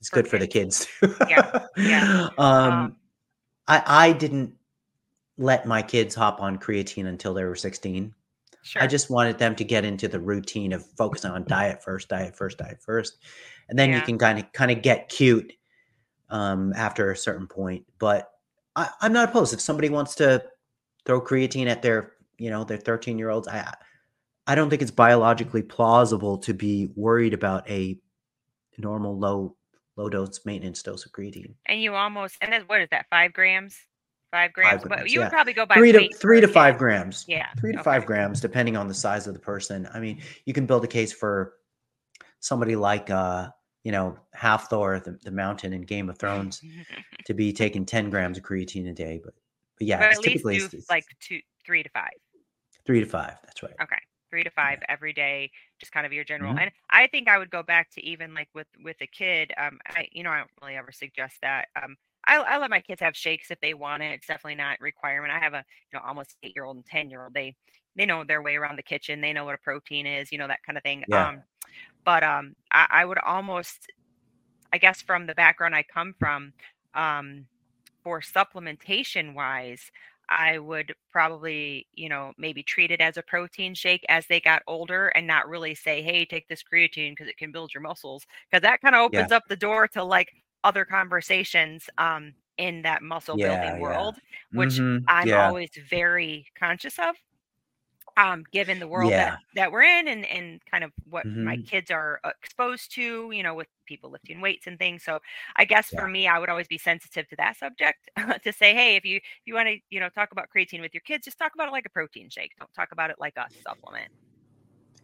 it's 0.00 0.10
good 0.10 0.28
for 0.28 0.38
the 0.38 0.46
kids 0.46 0.86
too. 1.00 1.14
Yeah, 1.28 1.66
yeah. 1.76 2.28
um, 2.38 2.72
Um, 2.72 2.96
i 3.66 3.82
i 3.86 4.12
didn't 4.12 4.54
let 5.36 5.66
my 5.66 5.82
kids 5.82 6.14
hop 6.14 6.40
on 6.40 6.58
creatine 6.58 7.06
until 7.06 7.34
they 7.34 7.44
were 7.44 7.54
16 7.54 8.14
sure. 8.62 8.82
i 8.82 8.86
just 8.86 9.10
wanted 9.10 9.38
them 9.38 9.54
to 9.54 9.64
get 9.64 9.84
into 9.84 10.08
the 10.08 10.20
routine 10.20 10.72
of 10.72 10.84
focusing 10.96 11.30
on 11.30 11.44
diet 11.44 11.82
first 11.82 12.08
diet 12.08 12.36
first 12.36 12.58
diet 12.58 12.82
first 12.82 13.18
and 13.68 13.78
then 13.78 13.92
you 13.92 14.00
can 14.00 14.18
kind 14.18 14.38
of 14.38 14.50
kind 14.52 14.70
of 14.70 14.82
get 14.82 15.08
cute 15.08 15.52
um 16.30 16.72
after 16.74 17.10
a 17.10 17.16
certain 17.16 17.46
point 17.46 17.84
but 17.98 18.30
I, 18.76 18.88
i'm 19.00 19.12
not 19.12 19.28
opposed 19.28 19.54
if 19.54 19.60
somebody 19.60 19.88
wants 19.88 20.14
to 20.16 20.42
throw 21.04 21.20
creatine 21.20 21.68
at 21.68 21.82
their 21.82 22.12
you 22.38 22.50
know 22.50 22.64
their 22.64 22.78
13 22.78 23.18
year 23.18 23.30
olds 23.30 23.48
i 23.48 23.72
i 24.46 24.54
don't 24.54 24.70
think 24.70 24.82
it's 24.82 24.90
biologically 24.90 25.62
plausible 25.62 26.38
to 26.38 26.54
be 26.54 26.88
worried 26.94 27.34
about 27.34 27.68
a 27.70 27.98
normal 28.78 29.18
low 29.18 29.56
low 29.98 30.08
dose 30.08 30.40
maintenance 30.46 30.82
dose 30.82 31.04
of 31.04 31.12
creatine 31.12 31.52
and 31.66 31.82
you 31.82 31.94
almost 31.94 32.36
and 32.40 32.52
then 32.52 32.62
what 32.68 32.80
is 32.80 32.88
that? 32.90 33.04
Five 33.10 33.32
grams. 33.34 33.76
Five 34.30 34.52
grams. 34.52 34.82
but 34.82 34.88
grams, 34.90 35.12
you 35.12 35.18
yeah. 35.20 35.26
would 35.26 35.32
probably 35.32 35.52
go 35.54 35.66
by 35.66 35.74
three 35.74 35.90
to 35.92 36.08
three 36.16 36.40
to 36.40 36.46
five 36.48 36.78
grams 36.78 37.24
Yeah. 37.26 37.46
three 37.58 37.72
to 37.72 37.78
okay. 37.78 37.84
five 37.84 38.06
grams 38.06 38.40
depending 38.40 38.76
on 38.76 38.86
the 38.86 38.94
size 38.94 39.26
of 39.26 39.34
the 39.34 39.40
person 39.40 39.88
i 39.92 39.98
mean 40.00 40.20
you 40.44 40.52
can 40.54 40.66
build 40.66 40.84
a 40.84 40.86
case 40.88 41.12
for 41.12 41.54
somebody 42.40 42.76
like 42.76 43.10
uh 43.10 43.48
you 43.84 43.90
know 43.92 44.18
Hafthor 44.36 45.02
the, 45.02 45.18
the 45.22 45.30
mountain 45.30 45.72
in 45.72 45.80
game 45.82 46.08
of 46.10 46.18
thrones 46.18 46.60
to 47.24 47.32
be 47.34 47.52
taking 47.52 47.86
10 47.86 48.10
grams 48.10 48.36
of 48.38 48.44
creatine 48.44 48.88
a 48.90 48.92
day 48.92 49.18
but 49.24 49.32
but 49.78 49.86
yeah 49.86 49.98
but 49.98 50.08
it's 50.10 50.18
at 50.18 50.24
least 50.24 50.32
typically 50.44 50.58
do 50.58 50.76
it's 50.76 50.90
like 50.90 51.04
two, 51.20 51.40
three 51.64 51.82
to 51.82 51.88
five. 51.90 52.10
three 52.86 53.00
to 53.00 53.06
five 53.06 53.34
that's 53.44 53.62
right 53.62 53.74
Okay. 53.82 53.96
Three 54.30 54.44
to 54.44 54.50
five 54.50 54.78
every 54.88 55.12
day, 55.12 55.50
just 55.78 55.92
kind 55.92 56.06
of 56.06 56.12
your 56.12 56.24
general. 56.24 56.54
Mhm. 56.54 56.60
And 56.60 56.70
I 56.90 57.06
think 57.08 57.28
I 57.28 57.38
would 57.38 57.50
go 57.50 57.62
back 57.62 57.90
to 57.92 58.04
even 58.04 58.34
like 58.34 58.48
with 58.54 58.68
with 58.82 58.96
a 59.00 59.06
kid. 59.06 59.52
Um, 59.56 59.78
I 59.86 60.08
you 60.12 60.22
know 60.22 60.30
I 60.30 60.38
don't 60.38 60.50
really 60.62 60.76
ever 60.76 60.92
suggest 60.92 61.36
that. 61.42 61.68
Um, 61.82 61.96
I, 62.26 62.36
I 62.38 62.58
let 62.58 62.70
my 62.70 62.80
kids 62.80 63.00
have 63.00 63.16
shakes 63.16 63.50
if 63.50 63.60
they 63.60 63.74
want 63.74 64.02
it. 64.02 64.12
It's 64.12 64.26
definitely 64.26 64.56
not 64.56 64.78
a 64.80 64.82
requirement. 64.82 65.32
I 65.32 65.38
have 65.38 65.54
a 65.54 65.64
you 65.92 65.98
know 65.98 66.04
almost 66.06 66.36
eight 66.42 66.52
year 66.54 66.64
old 66.64 66.76
and 66.76 66.86
ten 66.86 67.10
year 67.10 67.24
old. 67.24 67.34
They 67.34 67.54
they 67.96 68.06
know 68.06 68.24
their 68.24 68.42
way 68.42 68.56
around 68.56 68.76
the 68.76 68.82
kitchen. 68.82 69.20
They 69.20 69.32
know 69.32 69.44
what 69.44 69.54
a 69.54 69.58
protein 69.58 70.06
is. 70.06 70.32
You 70.32 70.38
know 70.38 70.48
that 70.48 70.62
kind 70.64 70.76
of 70.76 70.82
thing. 70.84 71.04
Yeah. 71.06 71.28
Um, 71.28 71.42
but 72.04 72.22
um, 72.24 72.54
I, 72.72 72.86
I 72.90 73.04
would 73.04 73.18
almost, 73.18 73.88
I 74.72 74.78
guess, 74.78 75.02
from 75.02 75.26
the 75.26 75.34
background 75.34 75.74
I 75.74 75.82
come 75.82 76.14
from, 76.18 76.52
um, 76.94 77.46
for 78.02 78.20
supplementation 78.20 79.34
wise, 79.34 79.90
I 80.30 80.58
would 80.58 80.94
probably, 81.10 81.86
you 81.92 82.08
know, 82.08 82.32
maybe 82.38 82.62
treat 82.62 82.90
it 82.90 83.00
as 83.00 83.16
a 83.16 83.22
protein 83.22 83.74
shake 83.74 84.04
as 84.08 84.26
they 84.26 84.40
got 84.40 84.62
older 84.66 85.08
and 85.08 85.26
not 85.26 85.48
really 85.48 85.74
say, 85.74 86.02
hey, 86.02 86.24
take 86.24 86.48
this 86.48 86.62
creatine 86.62 87.12
because 87.12 87.28
it 87.28 87.36
can 87.38 87.52
build 87.52 87.72
your 87.74 87.82
muscles. 87.82 88.26
Because 88.50 88.62
that 88.62 88.80
kind 88.80 88.94
of 88.94 89.00
Yeah. 89.06 89.28
opens 89.28 89.32
up 89.32 89.44
the 89.48 89.56
door 89.56 89.88
to 89.88 90.04
like 90.04 90.32
other 90.64 90.84
conversations 90.84 91.88
um, 91.98 92.34
in 92.58 92.82
that 92.82 93.02
muscle 93.02 93.36
Yeah, 93.36 93.38
building 93.38 93.78
yeah. 93.78 93.78
world, 93.78 94.18
which 94.54 94.80
Mhm. 94.80 95.08
I'm 95.08 95.32
yeah. 95.32 95.32
always 95.32 95.70
very 95.88 96.46
conscious 96.58 96.98
of. 96.98 97.16
Um, 98.18 98.44
given 98.52 98.80
the 98.80 98.88
world 98.88 99.14
Yeah. 99.14 99.18
that, 99.18 99.38
that 99.54 99.70
we're 99.72 99.82
in 99.82 100.08
and, 100.08 100.26
and 100.26 100.60
kind 100.70 100.82
of 100.84 100.92
what 101.08 101.26
my 101.40 101.56
Mhm. 101.56 101.64
kids 101.70 101.90
are 101.90 102.20
uh, 102.24 102.32
exposed 102.42 102.92
to, 102.94 103.30
you 103.32 103.42
know, 103.44 103.54
with 103.54 103.68
people 103.86 104.10
lifting 104.10 104.40
weights 104.40 104.66
and 104.66 104.78
things. 104.78 105.04
So 105.04 105.20
I 105.56 105.64
guess 105.64 105.90
Yeah. 105.92 106.00
for 106.00 106.08
me, 106.08 106.26
I 106.26 106.38
would 106.40 106.48
always 106.48 106.66
be 106.68 106.78
sensitive 106.78 107.28
to 107.28 107.36
that 107.36 107.56
subject 107.58 108.10
to 108.44 108.52
say, 108.52 108.74
hey, 108.74 108.96
if 108.96 109.04
you 109.04 109.16
if 109.18 109.22
you 109.46 109.54
want 109.54 109.68
to, 109.68 109.78
you 109.90 110.00
know, 110.00 110.08
talk 110.10 110.32
about 110.32 110.48
creatine 110.54 110.80
with 110.80 110.94
your 110.94 111.02
kids, 111.02 111.24
just 111.26 111.38
talk 111.38 111.52
about 111.54 111.68
it 111.68 111.72
like 111.72 111.86
a 111.86 111.90
protein 111.90 112.28
shake. 112.30 112.52
Don't 112.58 112.72
talk 112.74 112.90
about 112.92 113.10
it 113.10 113.16
like 113.20 113.36
a 113.36 113.46
supplement. 113.66 114.08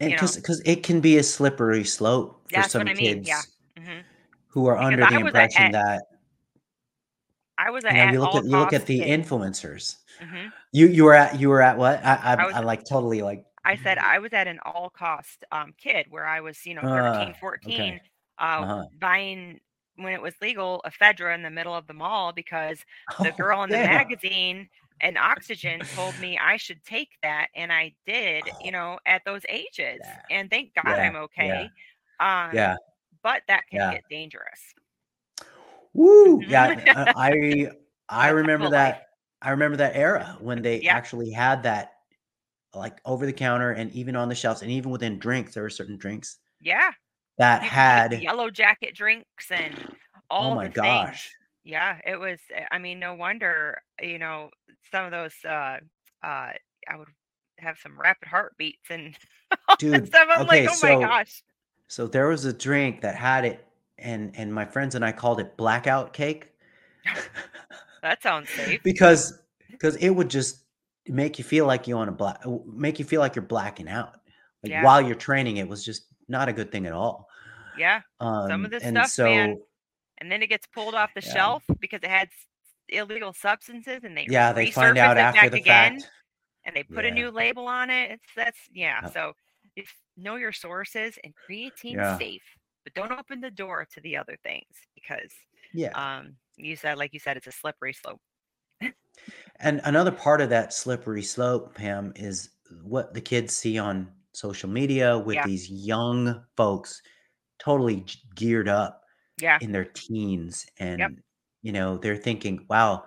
And 0.01 0.11
because 0.11 0.37
because 0.37 0.61
it 0.65 0.83
can 0.83 1.01
be 1.01 1.19
a 1.19 1.23
slippery 1.23 1.85
slope 1.85 2.41
for 2.51 2.63
That's 2.63 2.63
some 2.63 2.91
I 2.91 2.95
mean, 2.95 3.21
kids 3.21 3.25
yeah. 3.25 3.43
hmm 3.77 4.01
who 4.49 4.67
are 4.67 4.79
Because 4.79 4.89
under 4.89 5.07
the 5.07 5.19
impression 5.21 5.71
at- 5.71 5.73
that 5.73 6.05
I 7.59 7.71
was 7.71 7.85
a 7.85 7.89
you 7.89 7.97
know 7.97 8.05
at 8.05 8.17
you 8.17 8.21
look 8.21 8.35
at 8.35 8.45
you 8.45 8.59
look 8.59 8.73
at 8.73 8.87
the 8.87 9.07
influencers. 9.07 9.97
Mhm. 10.21 10.53
You 10.73 10.89
you 10.89 11.05
were 11.05 11.15
at 11.15 11.41
you 11.41 11.49
were 11.51 11.63
at 11.63 11.79
what? 11.79 12.05
I 12.05 12.15
I, 12.15 12.35
I 12.39 12.45
was- 12.45 12.57
I 12.59 12.61
like 12.61 12.85
totally 12.85 13.23
like 13.23 13.47
I 13.65 13.77
said 13.77 13.99
I 13.99 14.19
was 14.19 14.33
at 14.33 14.47
an 14.49 14.61
all 14.65 14.91
cost 14.91 15.45
um, 15.53 15.73
kid 15.79 16.07
where 16.11 16.27
I 16.27 16.41
was, 16.41 16.67
you 16.67 16.75
know, 16.75 16.87
Uh, 16.87 16.93
13, 16.93 17.35
14, 17.35 18.01
okay. 18.01 18.03
uh, 18.39 18.65
Uh-huh. 18.65 18.89
buying 18.93 19.61
when 19.97 20.13
it 20.13 20.21
was 20.23 20.35
legal 20.41 20.83
ephedra 20.87 21.35
in 21.35 21.43
the 21.43 21.51
middle 21.51 21.75
of 21.75 21.87
the 21.87 21.95
mall 21.95 22.33
because 22.33 22.85
the 23.23 23.33
Oh, 23.33 23.33
girl 23.33 23.63
in 23.63 23.71
the 23.71 23.79
damn. 23.79 23.99
magazine 23.99 24.69
and 25.01 25.17
oxygen 25.19 25.87
told 25.87 26.19
me 26.19 26.39
I 26.39 26.57
should 26.57 26.85
take 26.85 27.11
that 27.23 27.49
and 27.55 27.73
I 27.73 27.95
did, 28.07 28.53
you 28.59 28.71
know, 28.73 28.99
at 29.07 29.25
those 29.25 29.43
ages. 29.49 30.05
Yeah. 30.05 30.23
And 30.31 30.51
thank 30.51 30.75
God 30.75 30.99
Yeah, 30.99 31.01
I'm 31.01 31.17
okay. 31.17 31.73
Um 32.21 32.67
Yeah. 32.67 32.77
but 33.23 33.43
that 33.49 33.65
can 33.71 33.81
Yeah. 33.81 33.91
get 33.91 34.05
dangerous. 34.11 34.75
Woo! 35.95 36.45
Yeah, 36.49 36.71
uh, 36.95 37.09
I 37.15 37.71
I 38.09 38.29
remember 38.31 38.71
that. 38.71 39.09
I 39.43 39.51
remember 39.51 39.77
that 39.79 39.95
era 39.97 40.37
when 40.41 40.63
they 40.63 40.83
Yeah. 40.83 40.99
actually 40.99 41.31
had 41.31 41.63
that, 41.65 41.93
like 42.75 43.01
over 43.07 43.27
the 43.27 43.33
counter 43.35 43.73
and 43.73 43.93
even 43.93 44.17
on 44.17 44.29
the 44.31 44.35
shelves, 44.37 44.63
and 44.63 44.71
even 44.73 44.91
within 44.93 45.19
drinks, 45.19 45.55
there 45.55 45.65
were 45.65 45.71
certain 45.71 45.99
drinks 45.99 46.39
Yeah. 46.61 46.93
that 47.39 47.63
You 47.63 47.71
had. 47.71 48.29
yellow 48.29 48.51
jacket 48.51 48.95
drinks 48.95 49.51
and 49.51 49.87
all 50.31 50.51
Oh 50.51 50.51
my 50.53 50.69
the 50.69 50.69
gosh! 50.69 51.31
things. 51.31 51.37
Yeah, 51.65 52.01
it 52.07 52.17
was 52.19 52.41
eh, 52.55 52.67
I 52.73 52.79
mean, 52.79 52.99
no 53.01 53.15
wonder, 53.15 53.83
you 54.03 54.19
know, 54.19 54.51
some 54.93 55.07
of 55.07 55.13
those 55.13 55.35
uh 55.45 55.81
uh 56.25 56.53
I 56.89 56.97
would 56.97 57.09
have 57.59 57.79
some 57.79 57.99
rapid 58.01 58.29
heartbeats 58.29 58.91
and 58.91 59.17
Dude, 59.79 60.15
stuff. 60.15 60.29
I'm 60.31 60.47
okay, 60.47 60.49
like, 60.49 60.69
oh 60.69 60.77
so 60.77 60.81
my 60.81 60.97
gosh. 60.97 61.43
so 61.89 62.07
there 62.09 62.29
was 62.29 62.45
a 62.47 62.53
drink 62.55 63.03
that 63.03 63.17
had 63.17 63.45
it, 63.47 63.67
and 64.05 64.31
and 64.37 64.53
my 64.55 64.65
friends 64.65 64.95
and 64.95 65.05
I 65.05 65.11
called 65.13 65.41
it 65.41 65.57
blackout 65.57 66.13
cake 66.13 66.53
That 68.03 68.23
sounds 68.23 68.51
safe. 68.51 68.83
because 68.83 69.39
because 69.71 69.97
it 69.97 70.11
would 70.11 70.29
just 70.31 70.65
make 71.09 71.39
you 71.39 71.45
feel 71.45 71.67
like 71.67 71.89
you 71.89 71.97
on 71.97 72.09
a 72.09 72.13
black 72.13 72.41
make 72.67 72.99
you 72.99 73.05
feel 73.05 73.21
like 73.21 73.35
you're 73.35 73.43
blacking 73.45 73.89
out. 73.89 74.21
Like 74.63 74.71
Yeah. 74.73 74.85
while 74.85 75.01
you're 75.03 75.15
training, 75.17 75.57
it 75.59 75.69
was 75.69 75.85
just 75.85 76.05
not 76.29 76.49
a 76.49 76.53
good 76.53 76.71
thing 76.71 76.87
at 76.87 76.93
all. 76.93 77.29
Yeah. 77.79 78.01
Um, 78.21 78.65
of 78.65 78.71
this 78.71 78.83
and 78.83 78.97
stuff, 78.97 79.11
so 79.11 79.25
man, 79.25 79.59
And 80.19 80.31
then 80.31 80.43
it 80.43 80.49
gets 80.49 80.67
pulled 80.67 80.95
off 80.95 81.11
the 81.15 81.23
Yeah. 81.23 81.33
shelf 81.33 81.63
because 81.81 82.01
it 82.03 82.09
had 82.11 82.29
illegal 82.89 83.33
substances 83.33 84.01
and 84.05 84.17
they 84.17 84.27
yeah, 84.29 84.53
they 84.53 84.71
find 84.71 84.97
out 84.99 85.17
after 85.19 85.49
the 85.51 85.57
again 85.59 86.01
fact. 86.01 86.11
and 86.65 86.77
they 86.77 86.83
put 86.83 87.05
a 87.07 87.11
new 87.11 87.31
label 87.31 87.67
on 87.67 87.91
it. 87.91 88.13
It's 88.13 88.29
that's 88.37 88.59
yeah. 88.73 89.09
So 89.11 89.33
if 89.77 89.93
know 90.17 90.37
your 90.37 90.53
sources 90.53 91.19
and 91.25 91.35
creatine 91.49 91.95
Yeah. 91.97 92.19
safe, 92.19 92.43
but 92.85 92.95
don't 92.95 93.13
open 93.13 93.41
the 93.41 93.51
door 93.51 93.87
to 93.93 94.01
the 94.03 94.17
other 94.17 94.39
things 94.45 94.67
because 94.95 95.35
Yeah. 95.73 95.95
um 95.95 96.37
you 96.57 96.77
said 96.77 96.99
like 96.99 97.13
you 97.15 97.21
said 97.21 97.37
it's 97.37 97.47
a 97.49 97.53
slippery 97.53 97.93
slope. 97.93 98.21
And 99.57 99.81
another 99.85 100.13
part 100.13 100.41
of 100.41 100.51
that 100.51 100.73
slippery 100.73 101.23
slope, 101.23 101.75
Pam, 101.75 102.13
is 102.17 102.51
what 102.83 103.15
the 103.15 103.21
kids 103.21 103.57
see 103.57 103.79
on 103.79 104.13
social 104.33 104.69
media 104.69 105.19
with 105.19 105.43
Yeah. 105.43 105.43
these 105.43 105.71
young 105.71 106.45
folks 106.57 107.01
totally 107.59 108.07
geared 108.35 108.69
up 108.69 109.05
Yeah. 109.41 109.61
in 109.61 109.73
their 109.73 109.85
teens. 109.87 110.67
And, 110.79 111.23
you 111.63 111.73
know, 111.73 111.99
they're 111.99 112.17
thinking, 112.17 112.67
wow, 112.71 113.07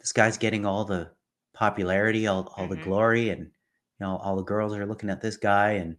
this 0.00 0.12
guy's 0.12 0.38
getting 0.38 0.66
all 0.66 0.84
the 0.84 1.12
popularity, 1.54 2.26
all, 2.26 2.48
all 2.56 2.68
the 2.68 2.76
Mhm. 2.76 2.78
glory, 2.78 3.30
and, 3.30 3.42
you 3.46 3.52
know, 4.00 4.18
all 4.18 4.36
the 4.36 4.44
girls 4.44 4.74
are 4.74 4.86
looking 4.86 5.10
at 5.10 5.22
this 5.22 5.36
guy. 5.38 5.72
And, 5.72 5.98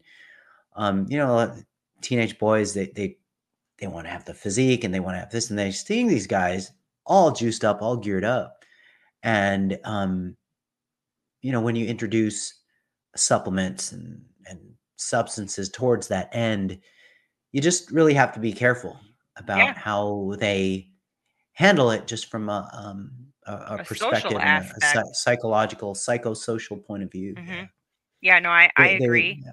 um, 0.75 1.07
you 1.09 1.17
know, 1.17 1.55
teenage 2.03 2.38
boys, 2.38 2.73
they, 2.73 2.88
they, 2.88 3.17
they 3.80 3.88
want 3.88 4.05
to 4.05 4.11
have 4.11 4.25
the 4.25 4.34
physique 4.34 4.84
and 4.84 4.93
they 4.93 4.99
want 4.99 5.15
to 5.15 5.19
have 5.19 5.31
this, 5.31 5.49
and 5.49 5.57
they're 5.57 5.71
seeing 5.71 6.07
these 6.07 6.27
guys 6.27 6.71
all 7.05 7.31
juiced 7.31 7.65
up, 7.65 7.81
all 7.81 7.97
geared 7.97 8.23
up. 8.23 8.63
And, 9.23 9.80
um, 9.84 10.35
you 11.41 11.51
know, 11.51 11.61
when 11.61 11.75
you 11.75 11.85
introduce 11.88 12.59
supplements 13.15 13.91
and, 13.91 14.21
and 14.45 14.59
substances 14.97 15.69
towards 15.69 16.07
that 16.09 16.30
end, 16.34 16.80
you 17.51 17.61
just 17.61 17.91
really 17.91 18.13
have 18.13 18.34
to 18.34 18.39
be 18.39 18.53
careful 18.53 18.99
about 19.38 19.57
Yeah. 19.57 19.73
how 19.73 20.34
they 20.39 20.89
handle 21.53 21.91
it 21.91 22.07
just 22.07 22.30
from 22.31 22.49
a, 22.49 22.69
um, 22.73 23.11
a, 23.45 23.53
a 23.53 23.75
A 23.80 23.84
perspective 23.84 24.38
and 24.39 24.65
a, 24.81 24.99
a 24.99 25.03
psychological, 25.13 25.93
psychosocial 25.93 26.84
point 26.85 27.03
of 27.03 27.11
view. 27.11 27.34
Yeah. 27.38 27.43
Mhm. 27.43 27.69
Yeah, 28.21 28.39
no, 28.39 28.49
I, 28.49 28.71
I 28.77 28.88
They- 28.88 28.97
they- 28.99 29.05
agree. 29.05 29.41
yeah. 29.45 29.51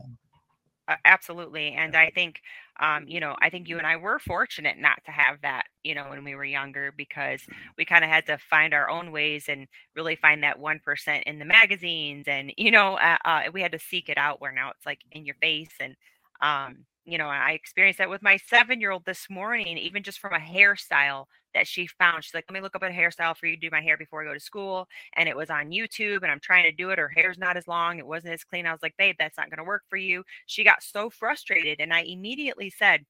Absolutely. 1.04 1.72
And 1.72 1.94
I 1.96 2.10
think, 2.10 2.40
um, 2.80 3.04
you 3.06 3.20
know, 3.20 3.36
I 3.40 3.50
think 3.50 3.68
you 3.68 3.78
and 3.78 3.86
I 3.86 3.96
were 3.96 4.18
fortunate 4.18 4.78
not 4.78 4.98
to 5.04 5.10
have 5.10 5.40
that, 5.42 5.64
you 5.84 5.94
know, 5.94 6.08
when 6.08 6.24
we 6.24 6.34
were 6.34 6.44
younger 6.44 6.92
because 6.96 7.42
we 7.76 7.84
kind 7.84 8.04
of 8.04 8.10
had 8.10 8.26
to 8.26 8.38
find 8.38 8.72
our 8.74 8.88
own 8.90 9.12
ways 9.12 9.46
and 9.48 9.66
really 9.94 10.16
find 10.16 10.42
that 10.42 10.58
1% 10.58 11.22
in 11.26 11.38
the 11.38 11.44
magazines. 11.44 12.24
And, 12.28 12.52
you 12.58 12.70
know, 12.70 12.94
uh, 12.96 13.16
uh, 13.24 13.42
we 13.52 13.62
had 13.62 13.72
to 13.72 13.78
seek 13.78 14.08
it 14.08 14.18
out 14.18 14.40
where 14.40 14.52
now 14.52 14.70
it's 14.70 14.86
like 14.86 15.00
in 15.12 15.24
your 15.26 15.36
face. 15.36 15.72
And, 15.80 15.94
um, 16.40 16.84
you 17.10 17.18
know, 17.18 17.28
I 17.28 17.52
experienced 17.52 17.98
that 17.98 18.10
with 18.10 18.22
my 18.22 18.36
seven 18.36 18.80
year 18.80 18.90
old 18.90 19.04
this 19.04 19.28
morning, 19.30 19.78
even 19.78 20.02
just 20.02 20.18
from 20.20 20.32
a 20.34 20.38
hairstyle 20.38 21.26
that 21.54 21.66
she 21.66 21.86
found. 21.86 22.24
She's 22.24 22.34
like, 22.34 22.44
let 22.48 22.54
me 22.54 22.60
look 22.60 22.76
up 22.76 22.82
a 22.82 22.90
hairstyle 22.90 23.36
for 23.36 23.46
you 23.46 23.56
to 23.56 23.60
do 23.60 23.70
my 23.72 23.80
hair 23.80 23.96
before 23.96 24.22
I 24.22 24.26
go 24.26 24.34
to 24.34 24.40
school. 24.40 24.86
And 25.16 25.28
it 25.28 25.36
was 25.36 25.50
on 25.50 25.70
YouTube 25.70 26.22
and 26.22 26.30
I'm 26.30 26.40
trying 26.40 26.64
to 26.64 26.72
do 26.72 26.90
it. 26.90 26.98
Her 26.98 27.08
hair's 27.08 27.38
not 27.38 27.56
as 27.56 27.66
long. 27.68 27.98
It 27.98 28.06
wasn't 28.06 28.34
as 28.34 28.44
clean. 28.44 28.66
I 28.66 28.72
was 28.72 28.82
like, 28.82 28.96
babe, 28.98 29.16
that's 29.18 29.36
not 29.36 29.50
going 29.50 29.58
to 29.58 29.64
work 29.64 29.82
for 29.88 29.96
you. 29.96 30.22
She 30.46 30.64
got 30.64 30.82
so 30.82 31.10
frustrated. 31.10 31.80
And 31.80 31.92
I 31.92 32.02
immediately 32.02 32.70
said, 32.70 33.04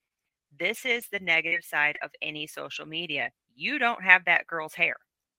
this 0.59 0.85
is 0.85 1.07
the 1.09 1.21
negative 1.21 1.65
side 1.65 1.99
of 2.03 2.11
any 2.23 2.47
social 2.47 2.87
media. 2.87 3.31
You 3.55 3.79
don't 3.79 4.03
have 4.03 4.25
that 4.25 4.47
girl's 4.47 4.75
hair. 4.75 4.97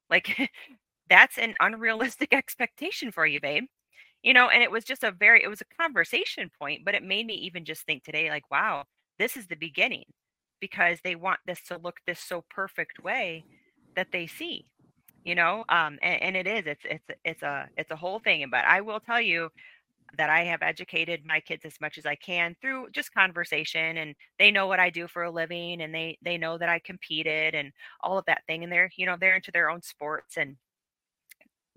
Like, 0.09 0.51
that's 1.09 1.37
an 1.37 1.55
unrealistic 1.59 2.33
expectation 2.33 3.11
for 3.11 3.25
you, 3.25 3.41
babe. 3.41 3.65
You 4.23 4.33
know, 4.33 4.49
and 4.49 4.61
it 4.61 4.71
was 4.71 4.83
just 4.83 5.03
a 5.03 5.11
very, 5.11 5.43
it 5.43 5.47
was 5.49 5.61
a 5.61 5.81
conversation 5.81 6.51
point, 6.59 6.85
but 6.85 6.93
it 6.95 7.03
made 7.03 7.25
me 7.25 7.33
even 7.35 7.65
just 7.65 7.83
think 7.85 8.03
today, 8.03 8.29
like, 8.29 8.49
wow, 8.51 8.83
this 9.17 9.35
is 9.35 9.47
the 9.47 9.55
beginning 9.55 10.05
because 10.59 10.99
they 11.03 11.15
want 11.15 11.39
this 11.47 11.61
to 11.63 11.77
look 11.77 11.97
this 12.05 12.19
so 12.19 12.43
perfect 12.49 12.99
way 13.03 13.45
that 13.95 14.07
they 14.11 14.27
see 14.27 14.65
you 15.25 15.35
know 15.35 15.65
um 15.69 15.97
and, 16.01 16.21
and 16.23 16.37
it 16.37 16.47
is 16.47 16.65
it's 16.67 16.81
it's 16.85 17.05
it's 17.25 17.43
a 17.43 17.67
it's 17.77 17.91
a 17.91 17.95
whole 17.95 18.19
thing 18.19 18.45
but 18.51 18.65
i 18.65 18.81
will 18.81 18.99
tell 18.99 19.21
you 19.21 19.49
that 20.17 20.29
i 20.29 20.43
have 20.43 20.61
educated 20.61 21.25
my 21.25 21.39
kids 21.39 21.65
as 21.65 21.79
much 21.81 21.97
as 21.97 22.05
i 22.05 22.15
can 22.15 22.55
through 22.61 22.87
just 22.91 23.13
conversation 23.13 23.97
and 23.97 24.15
they 24.39 24.51
know 24.51 24.67
what 24.67 24.79
i 24.79 24.89
do 24.89 25.07
for 25.07 25.23
a 25.23 25.31
living 25.31 25.81
and 25.81 25.93
they 25.95 26.17
they 26.23 26.37
know 26.37 26.57
that 26.57 26.69
i 26.69 26.79
competed 26.79 27.55
and 27.55 27.71
all 28.01 28.17
of 28.17 28.25
that 28.25 28.43
thing 28.47 28.63
and 28.63 28.71
they're 28.71 28.91
you 28.97 29.05
know 29.05 29.17
they're 29.19 29.35
into 29.35 29.51
their 29.51 29.69
own 29.69 29.81
sports 29.81 30.37
and 30.37 30.57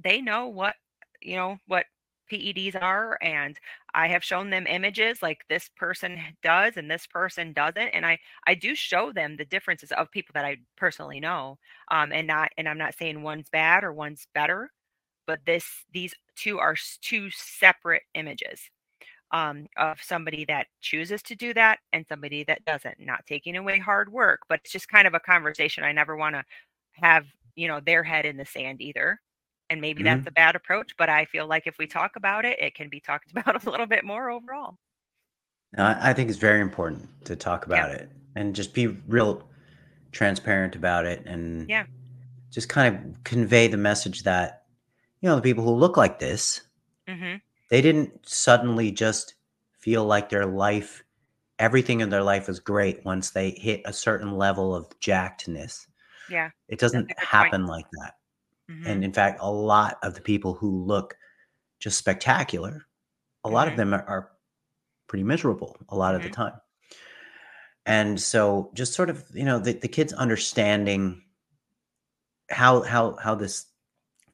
they 0.03 0.21
know 0.21 0.49
what 0.49 0.75
you 1.21 1.37
know 1.37 1.59
what 1.67 1.87
PEDs 2.31 2.75
are 2.81 3.19
and 3.23 3.59
I 3.95 4.09
have 4.09 4.25
shown 4.25 4.51
them 4.51 4.67
images 4.67 5.23
like 5.23 5.45
this 5.49 5.71
person 5.77 6.21
does 6.43 6.77
and 6.77 6.91
this 6.91 7.07
person 7.07 7.53
doesn't 7.53 7.89
and 7.89 8.07
I 8.07 8.19
I 8.47 8.55
do 8.55 8.75
show 8.75 9.13
them 9.13 9.37
the 9.37 9.45
differences 9.45 9.93
of 9.93 10.11
people 10.11 10.33
that 10.35 10.45
I 10.45 10.59
personally 10.77 11.21
know 11.21 11.59
um 11.91 12.13
and 12.13 12.27
not 12.27 12.51
and 12.59 12.69
I'm 12.69 12.79
not 12.79 12.95
saying 12.97 13.23
one's 13.23 13.49
bad 13.51 13.85
or 13.85 13.93
one's 13.93 14.27
better 14.35 14.71
but 15.27 15.41
this 15.47 15.67
these 15.93 16.15
two 16.37 16.59
are 16.59 16.77
two 17.03 17.31
separate 17.31 18.03
images 18.15 18.61
um, 19.33 19.67
of 19.77 20.01
somebody 20.03 20.45
that 20.47 20.67
chooses 20.81 21.23
to 21.25 21.35
do 21.37 21.53
that 21.55 21.79
and 21.93 22.07
somebody 22.09 22.45
that 22.45 22.65
doesn't. 22.65 23.01
Not 23.01 23.27
taking 23.27 23.57
away 23.57 23.79
hard 23.79 24.13
work, 24.13 24.41
but 24.49 24.61
it's 24.65 24.73
just 24.73 24.89
kind 24.89 25.07
of 25.07 25.15
a 25.15 25.21
conversation. 25.21 25.85
I 25.85 25.93
never 25.93 26.17
want 26.17 26.37
to 26.37 26.45
have 26.93 27.27
you 27.57 27.69
know 27.69 27.81
their 27.81 28.03
head 28.05 28.27
in 28.27 28.37
the 28.37 28.45
sand 28.47 28.81
either. 28.81 29.21
And 29.71 29.81
maybe 29.81 30.03
Mhm. 30.03 30.05
that's 30.05 30.27
a 30.27 30.31
bad 30.33 30.57
approach, 30.57 30.95
but 30.97 31.09
I 31.09 31.25
feel 31.25 31.47
like 31.47 31.67
if 31.67 31.79
we 31.79 31.87
talk 31.87 32.17
about 32.17 32.45
it, 32.45 32.59
it 32.61 32.75
can 32.75 32.89
be 32.89 33.01
talked 33.01 33.31
about 33.37 33.65
a 33.65 33.71
little 33.71 33.87
bit 33.87 34.05
more 34.05 34.31
overall. 34.31 34.79
I 35.77 36.13
think 36.13 36.31
it's 36.31 36.39
very 36.39 36.61
important 36.61 37.09
to 37.25 37.35
talk 37.37 37.67
Yeah. 37.67 37.87
about 37.87 37.91
it 37.93 38.11
and 38.37 38.55
just 38.55 38.75
be 38.75 38.87
real 38.87 39.49
transparent 40.13 40.77
about 40.77 41.07
it 41.07 41.27
and 41.27 41.69
Yeah. 41.69 41.87
just 42.51 42.69
kind 42.69 42.95
of 42.95 43.25
convey 43.25 43.67
the 43.67 43.77
message 43.77 44.23
that 44.23 44.65
you 45.21 45.29
know 45.29 45.37
the 45.37 45.43
people 45.43 45.65
who 45.65 45.73
look 45.75 45.97
like 45.97 46.19
this 46.19 46.61
hmm 47.09 47.37
they 47.71 47.81
didn't 47.81 48.27
suddenly 48.29 48.91
just 48.93 49.35
feel 49.81 50.05
like 50.05 50.29
their 50.29 50.47
life 50.47 51.03
everything 51.59 52.01
in 52.01 52.11
their 52.11 52.23
life 52.23 52.47
was 52.47 52.61
great 52.61 53.05
once 53.05 53.31
they 53.31 53.51
hit 53.51 53.83
a 53.85 53.93
certain 53.93 54.37
level 54.37 54.75
of 54.75 54.89
jackedness 55.01 55.87
Yeah. 56.29 56.51
it 56.69 56.79
doesn't 56.79 57.09
good 57.09 57.17
point. 57.17 57.29
happen 57.31 57.67
like 57.67 57.87
that 57.93 58.15
hmm 58.69 58.87
and 58.87 59.05
in 59.05 59.13
fact 59.13 59.39
a 59.43 59.51
lot 59.51 59.99
of 60.03 60.15
the 60.15 60.21
people 60.21 60.55
who 60.55 60.85
look 60.85 61.17
just 61.81 61.99
spectacular 61.99 62.87
a 63.45 63.49
lot 63.49 63.69
of 63.69 63.77
them 63.77 63.93
are, 63.93 64.05
are 64.09 64.31
pretty 65.07 65.23
miserable 65.25 65.77
a 65.91 65.97
lot 65.97 66.15
of 66.15 66.23
the 66.23 66.29
Mhm. 66.31 66.33
time. 66.33 66.53
And 67.87 68.19
so 68.19 68.71
just 68.75 68.95
sort 68.95 69.11
of 69.11 69.23
you 69.35 69.45
know 69.45 69.59
the, 69.59 69.75
the 69.75 69.89
kids 69.89 70.13
understanding 70.15 71.23
how 72.51 72.83
how 72.83 73.17
how 73.17 73.35
this 73.35 73.67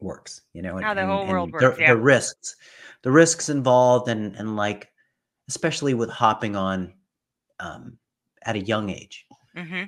works 0.01 0.43
you 0.55 0.63
know 0.63 0.77
and, 0.77 0.85
How 0.85 0.95
the 0.95 1.01
and- 1.03 1.11
whole 1.11 1.27
world 1.27 1.49
and 1.49 1.53
works, 1.55 1.77
the, 1.77 1.83
yeah. 1.83 1.93
the 1.95 2.01
risks 2.01 2.57
the 3.03 3.11
risks 3.11 3.49
involved 3.49 4.09
and 4.09 4.37
and 4.37 4.57
like 4.57 4.91
especially 5.49 5.95
with 5.95 6.09
hopping 6.11 6.55
on 6.57 6.95
um 7.59 7.99
at 8.45 8.55
a 8.57 8.61
young 8.61 8.89
age. 8.91 9.27
Hmm 9.57 9.85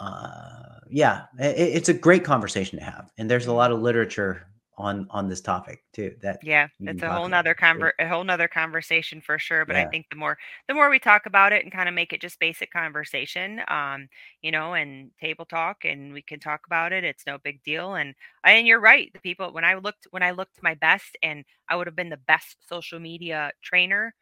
uh 0.00 0.80
yeah 0.90 1.26
i 1.40 1.46
i- 1.46 1.48
it's 1.50 1.90
a 1.90 1.94
great 1.94 2.24
conversation 2.24 2.78
to 2.78 2.84
have 2.84 3.12
and 3.18 3.30
there's 3.30 3.46
a 3.48 3.52
Mhm. 3.52 3.54
lot 3.54 3.72
of 3.72 3.80
literature 3.80 4.48
on 4.78 5.06
on 5.10 5.28
this 5.28 5.42
topic 5.42 5.84
too 5.92 6.16
that 6.22 6.40
Yeah, 6.42 6.68
it's 6.86 7.02
a 7.02 7.10
whole 7.10 7.28
nother 7.28 7.54
conver- 7.54 7.92
a 7.98 8.08
whole 8.08 8.24
nother 8.24 8.48
conversation 8.48 9.20
for 9.20 9.38
sure. 9.38 9.66
But 9.66 9.76
I 9.76 9.84
think 9.84 10.06
the 10.08 10.16
more 10.16 10.38
the 10.68 10.74
more 10.74 10.88
we 10.88 10.98
talk 10.98 11.26
about 11.26 11.52
it 11.52 11.62
and 11.64 11.70
kind 11.72 11.86
of 11.88 11.94
make 11.94 12.14
it 12.14 12.20
just 12.22 12.38
basic 12.40 12.72
conversation, 12.72 13.60
um, 13.68 14.08
you 14.40 14.50
know, 14.50 14.72
and 14.72 15.10
table 15.20 15.44
talk, 15.44 15.84
and 15.84 16.14
we 16.14 16.22
can 16.22 16.40
talk 16.40 16.62
about 16.66 16.92
it. 16.94 17.04
It's 17.04 17.26
no 17.26 17.36
big 17.38 17.62
deal. 17.62 17.94
And 17.94 18.14
and 18.42 18.66
you're 18.66 18.80
right. 18.80 19.12
The 19.12 19.20
people 19.20 19.52
when 19.52 19.64
I 19.66 19.74
looked 19.74 20.06
when 20.12 20.22
I 20.22 20.30
looked 20.30 20.62
my 20.62 20.74
best, 20.74 21.16
and 21.22 21.44
I 21.68 21.76
would 21.76 21.86
have 21.86 21.96
been 21.96 22.08
the 22.10 22.16
best 22.16 22.56
social 22.66 23.00
media 23.00 23.52
trainer 23.62 24.14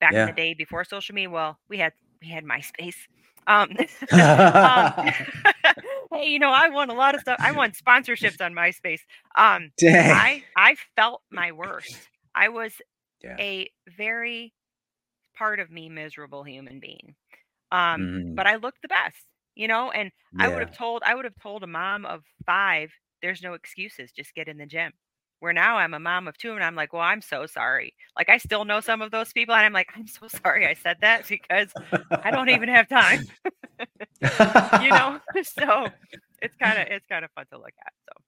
back 0.00 0.20
in 0.20 0.26
the 0.26 0.32
day 0.32 0.54
before 0.54 0.84
social 0.84 1.14
media. 1.14 1.30
Well, 1.30 1.58
we 1.68 1.78
had 1.78 1.92
we 2.22 2.28
had 2.28 2.44
MySpace. 2.44 2.96
Um, 3.46 3.70
um, 4.62 4.92
hey, 6.12 6.28
you 6.28 6.38
know, 6.38 6.50
I 6.50 6.68
won 6.70 6.90
a 6.90 6.94
lot 6.94 7.14
of 7.14 7.20
stuff. 7.20 7.38
I 7.42 7.52
won 7.52 7.72
sponsorships 7.72 8.44
on 8.44 8.54
MySpace. 8.54 9.00
Um, 9.36 9.70
dang 9.78 10.10
I 10.10 10.44
I 10.56 10.76
felt 10.96 11.22
my 11.30 11.52
worst. 11.52 12.08
I 12.34 12.48
was 12.48 12.74
yeah 13.22 13.40
a 13.40 13.70
very 13.96 14.54
part 15.36 15.60
of 15.60 15.70
me 15.70 15.88
miserable 15.88 16.44
human 16.44 16.80
being. 16.80 17.14
Um, 17.72 18.10
Mhm. 18.12 18.36
but 18.36 18.46
I 18.46 18.56
looked 18.56 18.82
the 18.82 18.88
best, 18.88 19.26
you 19.54 19.68
know, 19.68 19.90
and 19.92 20.12
I 20.38 20.48
would 20.48 20.62
have 20.62 20.72
told 20.72 21.02
I 21.04 21.14
would 21.14 21.24
have 21.26 21.36
told 21.42 21.62
a 21.64 21.66
mom 21.68 22.06
of 22.06 22.24
5, 22.46 22.90
there's 23.22 23.42
no 23.42 23.54
excuses, 23.54 24.12
just 24.12 24.34
get 24.34 24.48
in 24.48 24.58
the 24.58 24.66
gym. 24.66 24.92
Where 25.44 25.52
now 25.52 25.76
I'm 25.76 25.92
a 25.92 26.00
mom 26.00 26.26
of 26.26 26.38
2 26.38 26.54
and 26.54 26.64
I'm 26.64 26.74
like, 26.74 26.94
"Well, 26.94 27.02
I'm 27.02 27.20
so 27.20 27.44
sorry." 27.44 27.92
Like 28.16 28.30
I 28.30 28.38
still 28.38 28.64
know 28.64 28.80
some 28.80 29.02
of 29.02 29.10
those 29.10 29.30
people 29.30 29.54
and 29.54 29.62
I'm 29.66 29.74
like, 29.74 29.90
"I'm 29.94 30.06
so 30.06 30.26
sorry 30.26 30.66
I 30.66 30.72
said 30.72 30.96
that 31.02 31.28
because 31.28 31.68
I 32.10 32.30
don't 32.30 32.48
even 32.48 32.70
have 32.70 32.88
time." 32.88 33.26
you 34.82 34.88
know? 34.88 35.20
so 35.42 35.88
it's 36.40 36.56
kind 36.56 36.78
of 36.80 36.88
it's 36.88 37.04
kind 37.08 37.26
of 37.26 37.30
fun 37.32 37.44
to 37.52 37.58
look 37.58 37.74
at. 37.78 37.92
So 38.08 38.22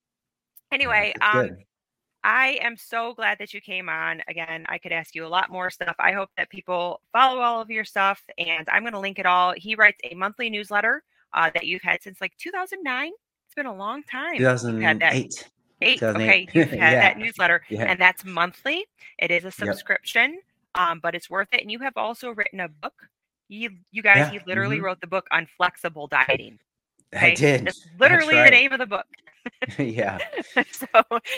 anyway, 0.70 1.14
um 1.22 1.47
good. 1.47 1.56
I 2.22 2.59
am 2.60 2.76
so 2.76 3.14
glad 3.14 3.38
that 3.38 3.55
you 3.55 3.62
came 3.62 3.88
on. 3.88 4.20
Again, 4.28 4.66
I 4.68 4.76
could 4.76 4.93
ask 4.93 5.14
you 5.14 5.24
a 5.24 5.28
lot 5.28 5.51
more 5.51 5.70
stuff. 5.70 5.97
I 5.98 6.12
hope 6.12 6.28
that 6.36 6.51
people 6.51 7.01
follow 7.14 7.40
all 7.40 7.62
of 7.62 7.70
your 7.70 7.84
stuff, 7.84 8.22
and 8.36 8.68
I'm 8.68 8.82
going 8.82 8.94
to 8.94 8.98
link 8.98 9.18
it 9.18 9.26
all. 9.26 9.55
He 9.56 9.74
writes 9.76 10.01
a 10.05 10.14
monthly 10.16 10.51
newsletter 10.51 11.05
uh, 11.32 11.51
that 11.55 11.66
you've 11.66 11.82
had 11.82 12.02
since 12.02 12.20
like 12.20 12.36
2009. 12.36 13.12
It's 13.47 13.55
been 13.55 13.66
a 13.66 13.74
long 13.74 14.02
time. 14.02 14.34
You've 14.74 14.82
had 14.82 14.98
that 14.98 15.12
2008 15.12 15.51
eight. 15.82 15.98
2008. 16.01 16.48
Okay, 16.48 16.48
you've 16.53 16.70
had 16.81 16.93
Yeah. 16.93 17.01
that 17.01 17.19
newsletter, 17.19 17.62
yeah 17.69 17.85
and 17.85 18.01
that's 18.01 18.24
monthly. 18.24 18.86
It 19.19 19.31
is 19.31 19.44
a 19.44 19.51
subscription, 19.51 20.40
um, 20.74 21.01
but 21.01 21.15
it's 21.15 21.31
worth 21.31 21.48
it. 21.53 21.62
And 21.62 21.70
you 21.70 21.78
have 21.81 21.97
also 21.97 22.31
written 22.31 22.61
a 22.61 22.69
book. 22.69 22.94
You, 23.48 23.70
you 23.93 24.03
guys, 24.03 24.16
Yeah, 24.19 24.31
he 24.31 24.40
literally 24.47 24.78
mhm. 24.78 24.82
wrote 24.82 25.01
the 25.01 25.07
book 25.07 25.27
on 25.31 25.47
flexible 25.57 26.07
dieting. 26.09 26.59
i 27.15 27.28
Okay, 27.28 27.35
did 27.35 27.66
That's 27.66 27.86
literally 27.98 28.35
the 28.35 28.51
name 28.51 28.73
of 28.73 28.78
the 28.78 28.86
book. 28.86 29.07
yeah 29.78 30.19
so 30.73 30.86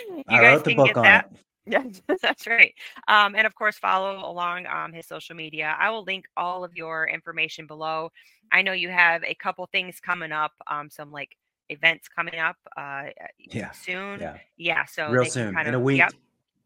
you 0.05 0.23
i 0.27 0.41
guys 0.41 0.61
can 0.63 0.83
get 0.83 0.95
that. 0.95 1.29
it 1.31 1.39
Yeah, 1.65 1.83
that's 2.21 2.47
right. 2.47 2.73
Um, 3.07 3.35
and 3.35 3.45
of 3.45 3.53
course, 3.55 3.77
follow 3.77 4.27
along 4.29 4.65
um, 4.65 4.91
his 4.93 5.07
social 5.07 5.35
media. 5.35 5.75
I 5.79 5.89
will 5.91 6.03
link 6.03 6.25
all 6.35 6.63
of 6.63 6.75
your 6.75 7.07
information 7.07 7.67
below. 7.67 8.09
I 8.51 8.61
know 8.63 8.71
you 8.71 8.89
have 8.89 9.23
a 9.23 9.35
couple 9.35 9.67
things 9.71 9.99
coming 9.99 10.31
up, 10.31 10.53
um, 10.67 10.89
some 10.89 11.11
like 11.11 11.35
events 11.69 12.07
coming 12.07 12.39
up 12.39 12.55
uh, 12.77 13.03
yeah 13.39 13.71
soon. 13.71 14.19
yeah 14.19 14.37
Yeah, 14.57 14.85
so 14.85 15.09
real 15.09 15.25
soon 15.25 15.53
kind 15.53 15.67
in 15.67 15.73
a 15.73 15.79
week 15.79 15.99
yep. 15.99 16.11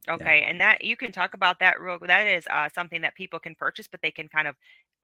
Okay, 0.09 0.43
and 0.45 0.59
that 0.59 0.83
you 0.83 0.97
can 0.97 1.13
talk 1.13 1.33
about 1.33 1.59
that 1.59 1.79
real. 1.79 1.97
That 2.05 2.27
is 2.27 2.45
uh, 2.51 2.67
something 2.75 2.99
that 3.03 3.15
people 3.15 3.39
can 3.39 3.55
purchase, 3.55 3.87
but 3.87 4.01
they 4.01 4.11
can 4.11 4.27
kind 4.27 4.49
of 4.49 4.55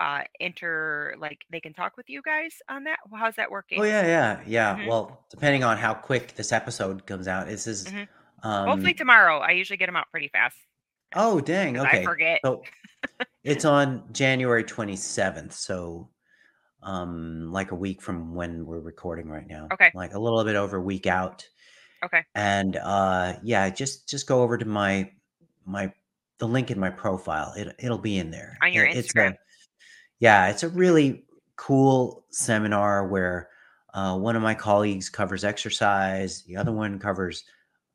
uh, 0.02 0.24
enter, 0.42 1.16
like 1.20 1.40
they 1.50 1.62
can 1.62 1.72
talk 1.74 1.96
with 1.96 2.10
you 2.10 2.22
guys 2.22 2.56
on 2.70 2.84
that. 2.84 2.98
How's 3.16 3.36
that 3.36 3.50
working? 3.50 3.78
oh 3.80 3.84
working? 3.84 3.94
yeah 3.94 4.06
yeah 4.06 4.40
yeah 4.46 4.76
Mhm. 4.78 4.88
well 4.88 5.26
depending 5.30 5.64
on 5.64 5.78
how 5.78 5.94
quick 5.94 6.36
this 6.36 6.52
episode 6.52 7.06
comes 7.06 7.30
out 7.30 7.48
this 7.48 7.66
is 7.66 7.86
Mhm. 7.86 8.08
um 8.44 8.68
Hopefully 8.68 8.94
tomorrow. 8.94 9.38
I 9.40 9.52
usually 9.52 9.78
get 9.78 9.86
them 9.86 9.96
out 9.96 10.08
pretty 10.12 10.28
fast. 10.28 10.58
oh 11.16 11.40
dang! 11.40 11.78
okay 11.84 12.02
I 12.02 12.04
forget. 12.04 12.40
so 12.44 12.62
it's 13.46 13.64
on 13.78 14.04
january 14.12 14.66
27th 14.66 15.54
so 15.54 16.10
um 16.84 17.51
like 17.51 17.72
a 17.72 17.76
week 17.76 18.01
from 18.01 18.34
when 18.34 18.65
we're 18.65 18.80
recording 18.80 19.27
right 19.30 19.47
now 19.47 19.68
Okay. 19.73 19.91
like 19.93 20.14
a 20.14 20.19
little 20.19 20.43
bit 20.43 20.56
over 20.56 20.77
a 20.77 20.81
week 20.81 21.07
out 21.07 21.45
Okay. 22.03 22.23
and 22.35 22.77
uh 22.77 23.34
yeah 23.43 23.69
just 23.69 24.07
just 24.07 24.27
go 24.27 24.41
over 24.41 24.57
to 24.57 24.65
my 24.65 25.11
my 25.65 25.91
the 26.38 26.47
link 26.47 26.72
in 26.72 26.80
my 26.80 26.89
profile 26.89 27.53
it, 27.57 27.76
it'll 27.80 27.97
be 27.97 28.18
in 28.18 28.31
there 28.31 28.57
On 28.61 28.72
your 28.72 28.85
It- 28.85 28.95
it's 28.95 29.14
Instagram. 29.14 29.31
a, 29.34 29.38
yeah 30.19 30.47
it's 30.49 30.64
a 30.64 30.69
really 30.69 31.26
cool 31.57 32.26
seminar 32.30 33.07
where 33.07 33.49
uh, 33.93 34.18
one 34.18 34.35
of 34.38 34.41
my 34.41 34.53
colleagues 34.56 35.10
covers 35.10 35.43
exercise 35.43 36.43
the 36.43 36.56
other 36.56 36.72
one 36.72 36.97
covers 36.99 37.43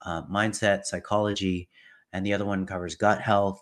uh, 0.02 0.22
mindset 0.24 0.84
psychology 0.84 1.68
and 2.12 2.26
the 2.26 2.34
other 2.34 2.44
one 2.44 2.66
covers 2.66 2.94
gut 2.96 3.20
health 3.22 3.60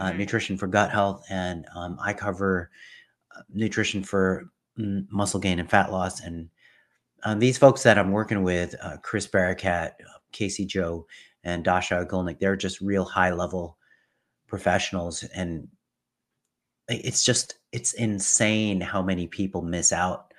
uh, 0.00 0.10
Mhm. 0.10 0.16
nutrition 0.18 0.56
for 0.58 0.66
gut 0.66 0.90
health 0.90 1.22
and 1.30 1.64
um, 1.76 1.96
i 2.02 2.12
cover 2.12 2.70
uh, 3.36 3.42
nutrition 3.54 4.02
for 4.02 4.50
muscle 4.76 5.40
gain 5.40 5.58
and 5.58 5.70
fat 5.70 5.90
loss 5.90 6.20
and 6.20 6.48
um, 7.26 7.38
these 7.40 7.58
folks 7.58 7.82
that 7.82 7.98
I'm 7.98 8.12
working 8.12 8.42
with, 8.42 8.74
uh, 8.80 8.98
Chris 9.02 9.26
Barakat, 9.26 9.88
uh, 9.88 10.18
Casey 10.32 10.64
Joe, 10.64 11.06
and 11.44 11.64
Dasha 11.64 12.06
Golnick, 12.08 12.38
they're 12.38 12.56
just 12.56 12.80
real 12.80 13.04
high 13.04 13.32
level 13.32 13.78
professionals. 14.46 15.24
And 15.34 15.66
it's 16.88 17.24
just, 17.24 17.58
it's 17.72 17.94
insane 17.94 18.80
how 18.80 19.02
many 19.02 19.26
people 19.26 19.62
miss 19.62 19.92
out 19.92 20.32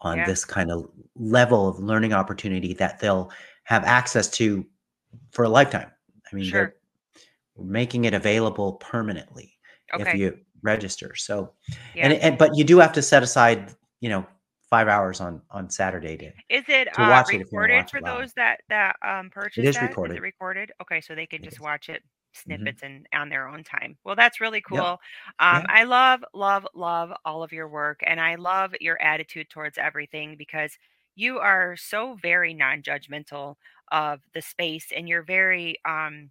on 0.00 0.18
Yeah. 0.18 0.26
this 0.26 0.44
kind 0.44 0.70
of 0.70 0.90
level 1.16 1.68
of 1.68 1.78
learning 1.78 2.12
opportunity 2.14 2.72
that 2.74 2.98
they'll 2.98 3.30
have 3.64 3.84
access 3.84 4.28
to 4.30 4.64
for 5.32 5.44
a 5.44 5.48
lifetime. 5.48 5.90
I 6.30 6.34
mean, 6.34 6.46
Sure. 6.46 6.74
they're 7.56 7.64
making 7.66 8.06
it 8.06 8.14
available 8.14 8.74
permanently 8.74 9.58
if 9.98 10.14
you 10.14 10.38
register. 10.62 11.14
So, 11.14 11.52
Yeah. 11.94 12.04
and, 12.04 12.12
and, 12.14 12.38
but 12.38 12.56
you 12.56 12.64
do 12.64 12.78
have 12.78 12.92
to 12.92 13.02
set 13.02 13.22
aside, 13.22 13.74
you 14.00 14.08
know, 14.08 14.26
five 14.70 14.88
hours 14.88 15.20
on, 15.20 15.42
on 15.50 15.68
Saturday 15.70 16.16
to, 16.16 16.32
Is 16.48 16.64
it 16.68 16.88
to 16.94 17.02
uh, 17.02 17.08
watch 17.08 17.28
it 17.32 17.38
you 17.38 17.38
wanna 17.38 17.44
recorded 17.52 17.90
for 17.90 17.98
it 17.98 18.04
those 18.04 18.32
that 18.34 18.60
that 18.68 18.96
um 19.06 19.30
purchase 19.30 19.64
is 19.64 19.74
that? 19.74 19.90
Is 19.90 19.90
recorded. 19.90 20.16
it 20.16 20.22
recorded? 20.22 20.72
Okay, 20.80 21.00
so 21.00 21.14
they 21.14 21.26
can 21.26 21.40
It 21.40 21.44
just 21.44 21.56
is. 21.56 21.62
watch 21.62 21.88
it 21.88 22.02
Mhm. 22.02 22.04
snippets 22.34 22.82
and 22.82 23.06
on 23.12 23.28
their 23.28 23.46
own 23.48 23.62
time. 23.62 23.98
Well, 24.04 24.16
that's 24.16 24.40
really 24.40 24.62
cool. 24.62 24.78
Yep. 24.78 24.98
Um. 25.40 25.64
I 25.68 25.84
love, 25.84 26.24
love, 26.32 26.66
love 26.74 27.12
all 27.26 27.42
of 27.42 27.52
your 27.52 27.68
work, 27.68 28.00
and 28.06 28.18
I 28.20 28.36
love 28.36 28.74
your 28.80 29.00
attitude 29.02 29.50
towards 29.50 29.76
everything 29.78 30.36
because 30.36 30.78
you 31.14 31.38
are 31.38 31.76
so 31.76 32.14
very 32.22 32.54
non-judgmental 32.54 33.56
of 33.92 34.20
the 34.32 34.40
space, 34.40 34.86
and 34.96 35.06
you're 35.08 35.22
very 35.22 35.76
um 35.84 36.30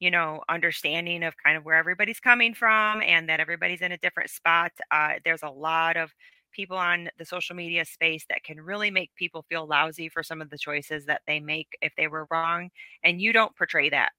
you 0.00 0.10
know 0.10 0.42
understanding 0.48 1.22
of 1.22 1.34
kind 1.44 1.56
of 1.56 1.64
where 1.64 1.76
everybody's 1.76 2.20
coming 2.20 2.54
from 2.54 3.02
and 3.02 3.28
that 3.28 3.40
everybody's 3.40 3.82
in 3.82 3.92
a 3.92 3.98
different 3.98 4.30
spot 4.30 4.72
uh, 4.90 5.14
there's 5.24 5.42
a 5.42 5.50
lot 5.50 5.96
of 5.96 6.12
people 6.52 6.76
on 6.76 7.08
the 7.18 7.24
social 7.24 7.54
media 7.54 7.84
space 7.84 8.24
that 8.28 8.42
can 8.44 8.60
really 8.60 8.90
make 8.90 9.14
people 9.14 9.44
feel 9.48 9.66
lousy 9.66 10.08
for 10.08 10.22
some 10.22 10.40
of 10.42 10.50
the 10.50 10.58
choices 10.58 11.06
that 11.06 11.20
they 11.26 11.38
make 11.40 11.68
if 11.80 11.92
they 11.96 12.08
were 12.08 12.26
wrong 12.30 12.70
and 13.04 13.20
you 13.22 13.32
don't 13.32 13.54
portray 13.56 13.88
that. 13.88 14.10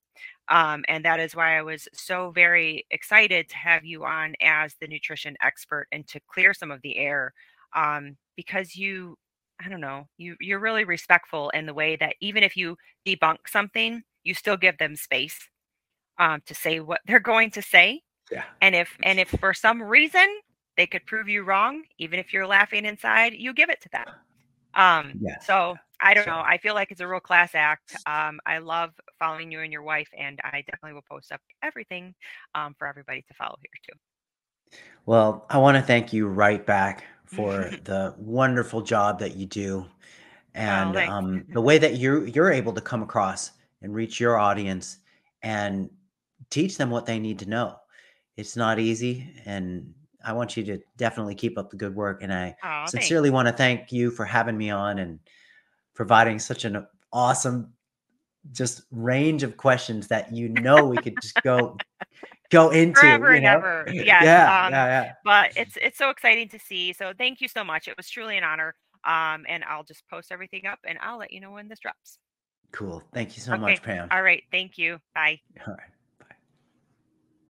Um, 0.50 0.84
and 0.88 1.06
that 1.06 1.20
is 1.20 1.36
why 1.36 1.58
I 1.58 1.62
was 1.62 1.88
so 1.94 2.32
very 2.32 2.86
excited 2.92 3.50
to 3.50 3.58
have 3.58 3.86
you 3.86 4.04
on 4.06 4.36
as 4.42 4.76
the 4.82 4.88
nutrition 4.88 5.38
expert 5.42 5.88
and 5.92 6.08
to 6.10 6.20
clear 6.28 6.54
some 6.54 6.72
of 6.72 6.82
the 6.82 6.98
air 6.98 7.34
um, 7.76 8.18
because 8.36 8.76
you, 8.76 9.18
I 9.64 9.70
don't 9.70 9.82
know, 9.82 10.08
you 10.18 10.36
you're 10.42 10.60
really 10.60 10.84
respectful 10.86 11.50
in 11.52 11.66
the 11.66 11.74
way 11.74 11.96
that 11.98 12.16
even 12.22 12.44
if 12.44 12.58
you 12.58 12.78
debunk 13.08 13.38
something, 13.48 14.04
you 14.24 14.34
still 14.34 14.58
give 14.58 14.78
them 14.78 14.96
space 14.96 15.40
um, 16.18 16.42
to 16.46 16.54
say 16.56 16.80
what 16.80 17.02
they're 17.06 17.20
going 17.20 17.52
to 17.52 17.62
say. 17.62 18.02
Yeah. 18.32 18.44
And 18.62 18.76
if 18.76 18.96
and 19.04 19.20
if 19.20 19.30
for 19.30 19.54
some 19.54 19.82
reason 19.82 20.26
they 20.78 20.88
could 20.88 21.06
prove 21.06 21.28
you 21.28 21.44
wrong, 21.44 21.84
even 21.98 22.20
if 22.20 22.32
you're 22.34 22.48
laughing 22.48 22.86
inside, 22.86 23.34
you 23.34 23.54
give 23.54 23.70
it 23.70 23.82
to 23.82 23.90
them. 23.90 24.06
Um, 24.74 25.14
Yes. 25.20 25.46
so 25.46 25.76
I 26.00 26.14
don't 26.14 26.24
So- 26.24 26.32
know. 26.32 26.40
I 26.40 26.58
feel 26.58 26.74
like 26.74 26.92
it's 26.92 27.02
a 27.02 27.08
real 27.08 27.20
class 27.20 27.54
act. 27.56 27.96
Um, 28.06 28.40
I 28.46 28.60
love 28.60 28.92
following 29.20 29.52
you 29.52 29.60
and 29.60 29.72
your 29.72 29.84
wife, 29.84 30.08
and 30.18 30.40
I 30.44 30.64
definitely 30.66 30.94
will 30.94 31.04
post 31.10 31.32
up 31.32 31.42
everything 31.62 32.16
um, 32.56 32.74
for 32.80 32.88
everybody 32.88 33.22
to 33.24 33.34
follow 33.34 33.58
here 33.62 33.70
too. 33.90 34.78
Well, 35.06 35.46
I 35.50 35.58
want 35.58 35.76
to 35.78 35.84
thank 35.84 36.14
you 36.14 36.28
right 36.28 36.66
back 36.66 37.04
for 37.26 37.70
the 37.84 38.16
wonderful 38.18 38.82
job 38.82 39.20
that 39.20 39.36
you 39.36 39.46
do 39.46 39.86
and 40.54 40.94
thanks. 40.96 41.12
um, 41.12 41.46
the 41.50 41.62
way 41.70 41.78
that 41.78 41.96
you 41.96 42.26
you're 42.26 42.52
able 42.52 42.74
to 42.74 42.82
come 42.82 43.04
across 43.04 43.52
and 43.82 43.94
reach 43.94 44.20
your 44.20 44.38
audience 44.38 45.00
and 45.44 45.90
teach 46.52 46.78
them 46.78 46.92
what 46.92 47.08
they 47.08 47.18
need 47.18 47.40
to 47.40 47.50
know. 47.50 47.78
It's 48.38 48.56
not 48.56 48.80
easy, 48.80 49.34
and 49.46 49.94
I 50.24 50.34
want 50.34 50.56
you 50.56 50.64
to 50.66 50.80
definitely 50.98 51.36
keep 51.36 51.58
up 51.58 51.72
the 51.72 51.78
good 51.78 51.96
work. 51.96 52.22
And 52.22 52.32
I 52.32 52.56
Oh, 52.64 52.68
thanks. 52.82 52.92
sincerely 52.92 53.32
want 53.32 53.48
to 53.48 53.54
thank 53.54 53.92
you 53.92 54.12
for 54.12 54.26
having 54.26 54.58
me 54.58 54.70
on 54.70 55.00
and 55.00 55.20
providing 55.96 56.38
such 56.38 56.66
an 56.66 56.86
awesome 57.12 57.74
just 58.52 58.84
range 58.92 59.44
of 59.44 59.58
questions 59.58 60.08
that 60.08 60.34
you 60.34 60.50
know 60.50 60.88
we 60.88 60.98
could 60.98 61.22
just 61.22 61.42
go 61.44 61.80
go 62.50 62.70
into 62.70 63.00
Forever 63.00 63.32
you 63.32 63.38
and 63.38 63.46
ever. 63.46 63.86
Yes, 63.94 64.24
yeah, 64.24 64.66
um, 64.66 64.72
yeah, 64.72 64.86
yeah. 64.88 65.14
But 65.24 65.52
it's 65.56 65.78
it's 65.82 65.98
so 65.98 66.10
exciting 66.10 66.50
to 66.50 66.60
see. 66.60 66.94
So 66.94 67.14
thank 67.18 67.42
you 67.42 67.48
so 67.48 67.64
much. 67.64 67.88
It 67.88 67.96
was 67.98 68.10
truly 68.10 68.38
an 68.38 68.44
honor. 68.44 68.76
Um, 69.04 69.46
and 69.50 69.64
I'll 69.64 69.84
just 69.84 70.08
post 70.08 70.32
everything 70.32 70.68
up, 70.68 70.78
and 70.86 70.98
I'll 71.02 71.18
let 71.18 71.34
you 71.34 71.40
know 71.40 71.52
when 71.52 71.68
this 71.68 71.80
drops. 71.80 72.20
Cool. 72.72 73.02
Thank 73.14 73.36
you 73.36 73.42
so 73.42 73.54
Okay. 73.54 73.62
much, 73.62 73.82
Pam. 73.82 74.08
All 74.12 74.22
right. 74.22 74.44
Thank 74.52 74.78
you. 74.78 75.00
Bye. 75.16 75.40
All 75.66 75.74
right. 75.74 75.90